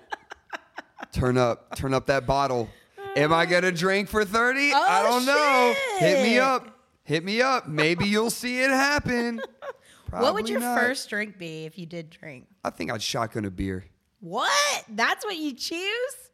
turn 1.12 1.38
up, 1.38 1.76
turn 1.76 1.94
up 1.94 2.06
that 2.06 2.26
bottle. 2.26 2.70
Am 3.18 3.34
I 3.34 3.46
gonna 3.46 3.72
drink 3.74 4.08
for 4.08 4.24
thirty? 4.24 4.72
I 4.74 5.02
Oh, 5.06 5.10
don't 5.10 5.26
know. 5.26 5.74
Hit 6.00 6.24
me 6.24 6.40
up. 6.40 6.78
Hit 7.04 7.26
me 7.26 7.42
up. 7.42 7.68
Maybe 7.68 8.08
you'll 8.08 8.30
see 8.30 8.62
it 8.62 8.70
happen. 8.70 9.42
what 10.12 10.34
would 10.34 10.48
your 10.48 10.62
not. 10.62 10.80
first 10.80 11.10
drink 11.10 11.38
be 11.38 11.66
if 11.66 11.78
you 11.78 11.86
did 11.86 12.10
drink? 12.10 12.48
I 12.64 12.70
think 12.70 12.92
I'd 12.92 13.02
shotgun 13.02 13.44
a 13.44 13.52
beer. 13.52 13.84
What? 14.22 14.86
That's 14.88 15.26
what 15.26 15.36
you 15.36 15.54
choose? 15.54 16.30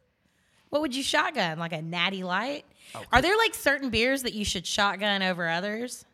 What 0.70 0.82
would 0.82 0.94
you 0.94 1.02
shotgun? 1.02 1.58
Like 1.58 1.72
a 1.72 1.82
natty 1.82 2.24
light? 2.24 2.64
Oh, 2.94 3.02
Are 3.12 3.22
there 3.22 3.36
like 3.36 3.54
certain 3.54 3.90
beers 3.90 4.22
that 4.22 4.34
you 4.34 4.44
should 4.44 4.66
shotgun 4.66 5.22
over 5.22 5.48
others? 5.48 6.04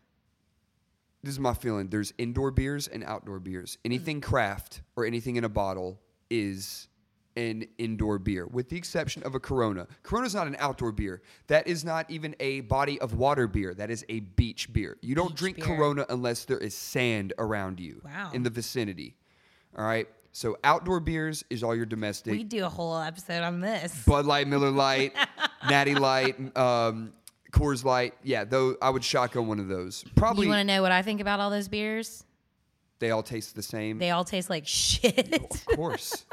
This 1.22 1.32
is 1.32 1.40
my 1.40 1.54
feeling. 1.54 1.88
There's 1.88 2.12
indoor 2.18 2.50
beers 2.50 2.86
and 2.86 3.02
outdoor 3.02 3.40
beers. 3.40 3.78
Anything 3.84 4.20
mm-hmm. 4.20 4.30
craft 4.30 4.82
or 4.94 5.06
anything 5.06 5.36
in 5.36 5.44
a 5.44 5.48
bottle 5.48 5.98
is 6.30 6.88
an 7.36 7.66
indoor 7.78 8.18
beer, 8.18 8.46
with 8.46 8.68
the 8.68 8.76
exception 8.76 9.22
of 9.24 9.34
a 9.34 9.40
Corona. 9.40 9.86
Corona's 10.02 10.34
not 10.34 10.46
an 10.46 10.54
outdoor 10.58 10.92
beer. 10.92 11.22
That 11.48 11.66
is 11.66 11.84
not 11.84 12.08
even 12.10 12.36
a 12.38 12.60
body 12.60 13.00
of 13.00 13.14
water 13.14 13.48
beer. 13.48 13.74
That 13.74 13.90
is 13.90 14.04
a 14.08 14.20
beach 14.20 14.72
beer. 14.72 14.98
You 15.00 15.14
don't 15.14 15.30
Beach 15.30 15.38
drink 15.38 15.56
beer. 15.56 15.66
Corona 15.66 16.06
unless 16.10 16.44
there 16.44 16.58
is 16.58 16.74
sand 16.76 17.32
around 17.38 17.80
you 17.80 18.02
Wow. 18.04 18.30
in 18.32 18.42
the 18.42 18.50
vicinity. 18.50 19.16
All 19.76 19.84
right. 19.84 20.06
So 20.34 20.58
outdoor 20.64 20.98
beers 20.98 21.44
is 21.48 21.62
all 21.62 21.76
your 21.76 21.86
domestic. 21.86 22.32
We 22.32 22.42
do 22.42 22.64
a 22.64 22.68
whole 22.68 22.98
episode 22.98 23.44
on 23.44 23.60
this. 23.60 24.02
Bud 24.04 24.26
Light, 24.26 24.48
Miller 24.48 24.72
Lite, 24.72 25.14
Natty 25.70 25.94
Light, 25.94 26.36
um, 26.56 27.12
Coors 27.52 27.84
Light. 27.84 28.14
Yeah, 28.24 28.42
though 28.42 28.76
I 28.82 28.90
would 28.90 29.04
shotgun 29.04 29.46
one 29.46 29.60
of 29.60 29.68
those. 29.68 30.04
Probably 30.16 30.46
you 30.46 30.50
want 30.50 30.58
to 30.58 30.74
know 30.74 30.82
what 30.82 30.90
I 30.90 31.02
think 31.02 31.20
about 31.20 31.38
all 31.38 31.50
those 31.50 31.68
beers? 31.68 32.24
they 32.98 33.12
all 33.12 33.22
taste 33.22 33.54
the 33.54 33.62
same. 33.62 33.98
They 33.98 34.10
all 34.10 34.24
taste 34.24 34.50
like 34.50 34.66
shit. 34.66 35.34
Of 35.40 35.66
course. 35.76 36.24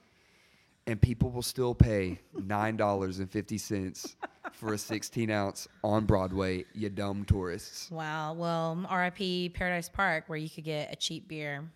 and 0.88 1.00
people 1.00 1.30
will 1.30 1.42
still 1.42 1.76
pay 1.76 2.18
nine 2.34 2.76
dollars 2.76 3.20
and 3.20 3.30
fifty 3.30 3.56
cents 3.56 4.16
for 4.52 4.72
a 4.72 4.78
sixteen 4.78 5.30
ounce 5.30 5.68
on 5.84 6.06
Broadway. 6.06 6.64
You 6.74 6.88
dumb 6.88 7.24
tourists. 7.24 7.88
wow. 7.88 8.32
Well, 8.32 8.84
RIP 8.92 9.54
Paradise 9.54 9.88
Park, 9.88 10.24
where 10.26 10.38
you 10.38 10.50
could 10.50 10.64
get 10.64 10.92
a 10.92 10.96
cheap 10.96 11.28
beer. 11.28 11.70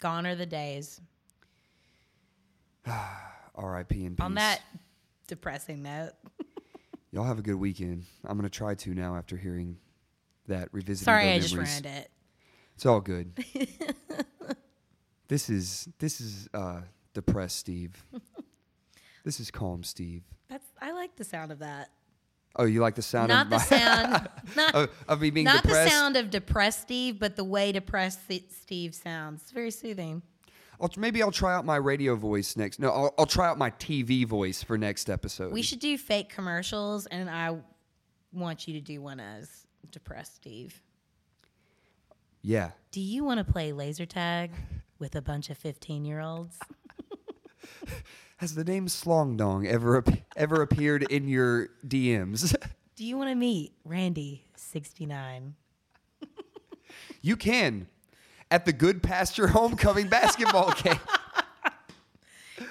Gone 0.00 0.26
are 0.26 0.34
the 0.34 0.46
days. 0.46 1.00
R.I.P. 3.54 4.04
in 4.04 4.16
peace. 4.16 4.24
On 4.24 4.34
that 4.34 4.60
depressing 5.26 5.82
note. 5.82 6.12
y'all 7.12 7.24
have 7.24 7.38
a 7.38 7.42
good 7.42 7.56
weekend. 7.56 8.04
I'm 8.24 8.36
gonna 8.36 8.48
try 8.48 8.74
to 8.76 8.94
now 8.94 9.16
after 9.16 9.36
hearing 9.36 9.78
that 10.46 10.68
revisiting. 10.72 11.04
Sorry, 11.04 11.32
I 11.32 11.38
just 11.38 11.54
ruined 11.54 11.86
it. 11.86 12.10
It's 12.76 12.86
all 12.86 13.00
good. 13.00 13.32
this 15.28 15.50
is 15.50 15.88
this 15.98 16.20
is 16.20 16.48
uh, 16.54 16.82
depressed 17.14 17.56
Steve. 17.56 18.04
this 19.24 19.40
is 19.40 19.50
calm 19.50 19.82
Steve. 19.82 20.22
That's 20.48 20.66
I 20.80 20.92
like 20.92 21.16
the 21.16 21.24
sound 21.24 21.50
of 21.50 21.58
that. 21.58 21.90
Oh, 22.56 22.64
you 22.64 22.80
like 22.80 22.94
the 22.96 23.02
sound 23.02 23.28
Not 23.28 23.46
of 23.46 23.50
the 23.50 23.56
my- 23.56 23.62
sound. 23.62 24.28
Not, 24.56 24.74
of, 24.74 24.90
of 25.06 25.20
me 25.20 25.30
being 25.30 25.44
not 25.44 25.62
depressed? 25.62 25.84
the 25.84 25.90
sound 25.90 26.16
of 26.16 26.30
depressed 26.30 26.80
Steve, 26.82 27.18
but 27.20 27.36
the 27.36 27.44
way 27.44 27.70
depressed 27.72 28.20
Steve 28.50 28.94
sounds. 28.94 29.42
It's 29.42 29.50
very 29.52 29.70
soothing. 29.70 30.22
I'll, 30.80 30.90
maybe 30.96 31.22
I'll 31.22 31.30
try 31.30 31.54
out 31.54 31.64
my 31.64 31.76
radio 31.76 32.16
voice 32.16 32.56
next. 32.56 32.80
No, 32.80 32.88
I'll, 32.90 33.14
I'll 33.18 33.26
try 33.26 33.46
out 33.48 33.58
my 33.58 33.70
TV 33.72 34.26
voice 34.26 34.62
for 34.62 34.76
next 34.78 35.08
episode. 35.10 35.52
We 35.52 35.62
should 35.62 35.80
do 35.80 35.96
fake 35.98 36.30
commercials, 36.30 37.06
and 37.06 37.28
I 37.30 37.56
want 38.32 38.66
you 38.66 38.74
to 38.74 38.80
do 38.80 39.00
one 39.02 39.20
as 39.20 39.66
depressed 39.90 40.36
Steve. 40.36 40.80
Yeah. 42.42 42.70
Do 42.90 43.00
you 43.00 43.24
want 43.24 43.44
to 43.44 43.52
play 43.52 43.72
laser 43.72 44.06
tag 44.06 44.52
with 44.98 45.14
a 45.16 45.22
bunch 45.22 45.50
of 45.50 45.58
15 45.58 46.04
year 46.04 46.20
olds? 46.20 46.58
Has 48.38 48.54
the 48.54 48.64
name 48.64 48.86
Slongdong 48.86 49.66
ever 49.66 50.04
ever 50.36 50.62
appeared 50.62 51.02
in 51.10 51.28
your 51.28 51.70
DMs? 51.86 52.54
Do 52.96 53.04
you 53.04 53.16
want 53.16 53.30
to 53.30 53.34
meet 53.34 53.72
Randy, 53.84 54.44
69? 54.56 55.54
you 57.22 57.36
can 57.36 57.88
at 58.50 58.64
the 58.64 58.72
Goodpasture 58.72 59.50
Homecoming 59.50 60.08
basketball 60.08 60.72
game. 60.72 60.98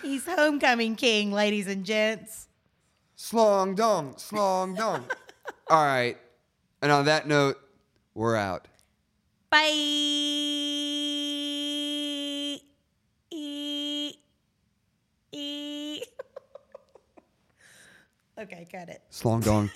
He's 0.01 0.25
homecoming 0.25 0.95
king, 0.95 1.31
ladies 1.31 1.67
and 1.67 1.85
gents. 1.85 2.47
Slongdong, 3.17 4.15
Slongdong. 4.15 5.03
All 5.69 5.85
right. 5.85 6.17
And 6.81 6.91
on 6.91 7.05
that 7.05 7.27
note, 7.27 7.57
we're 8.13 8.35
out. 8.35 8.67
Bye. 9.49 10.36
Okay, 18.37 18.67
got 18.71 18.89
it. 18.89 19.01
Slongdong. 19.11 19.69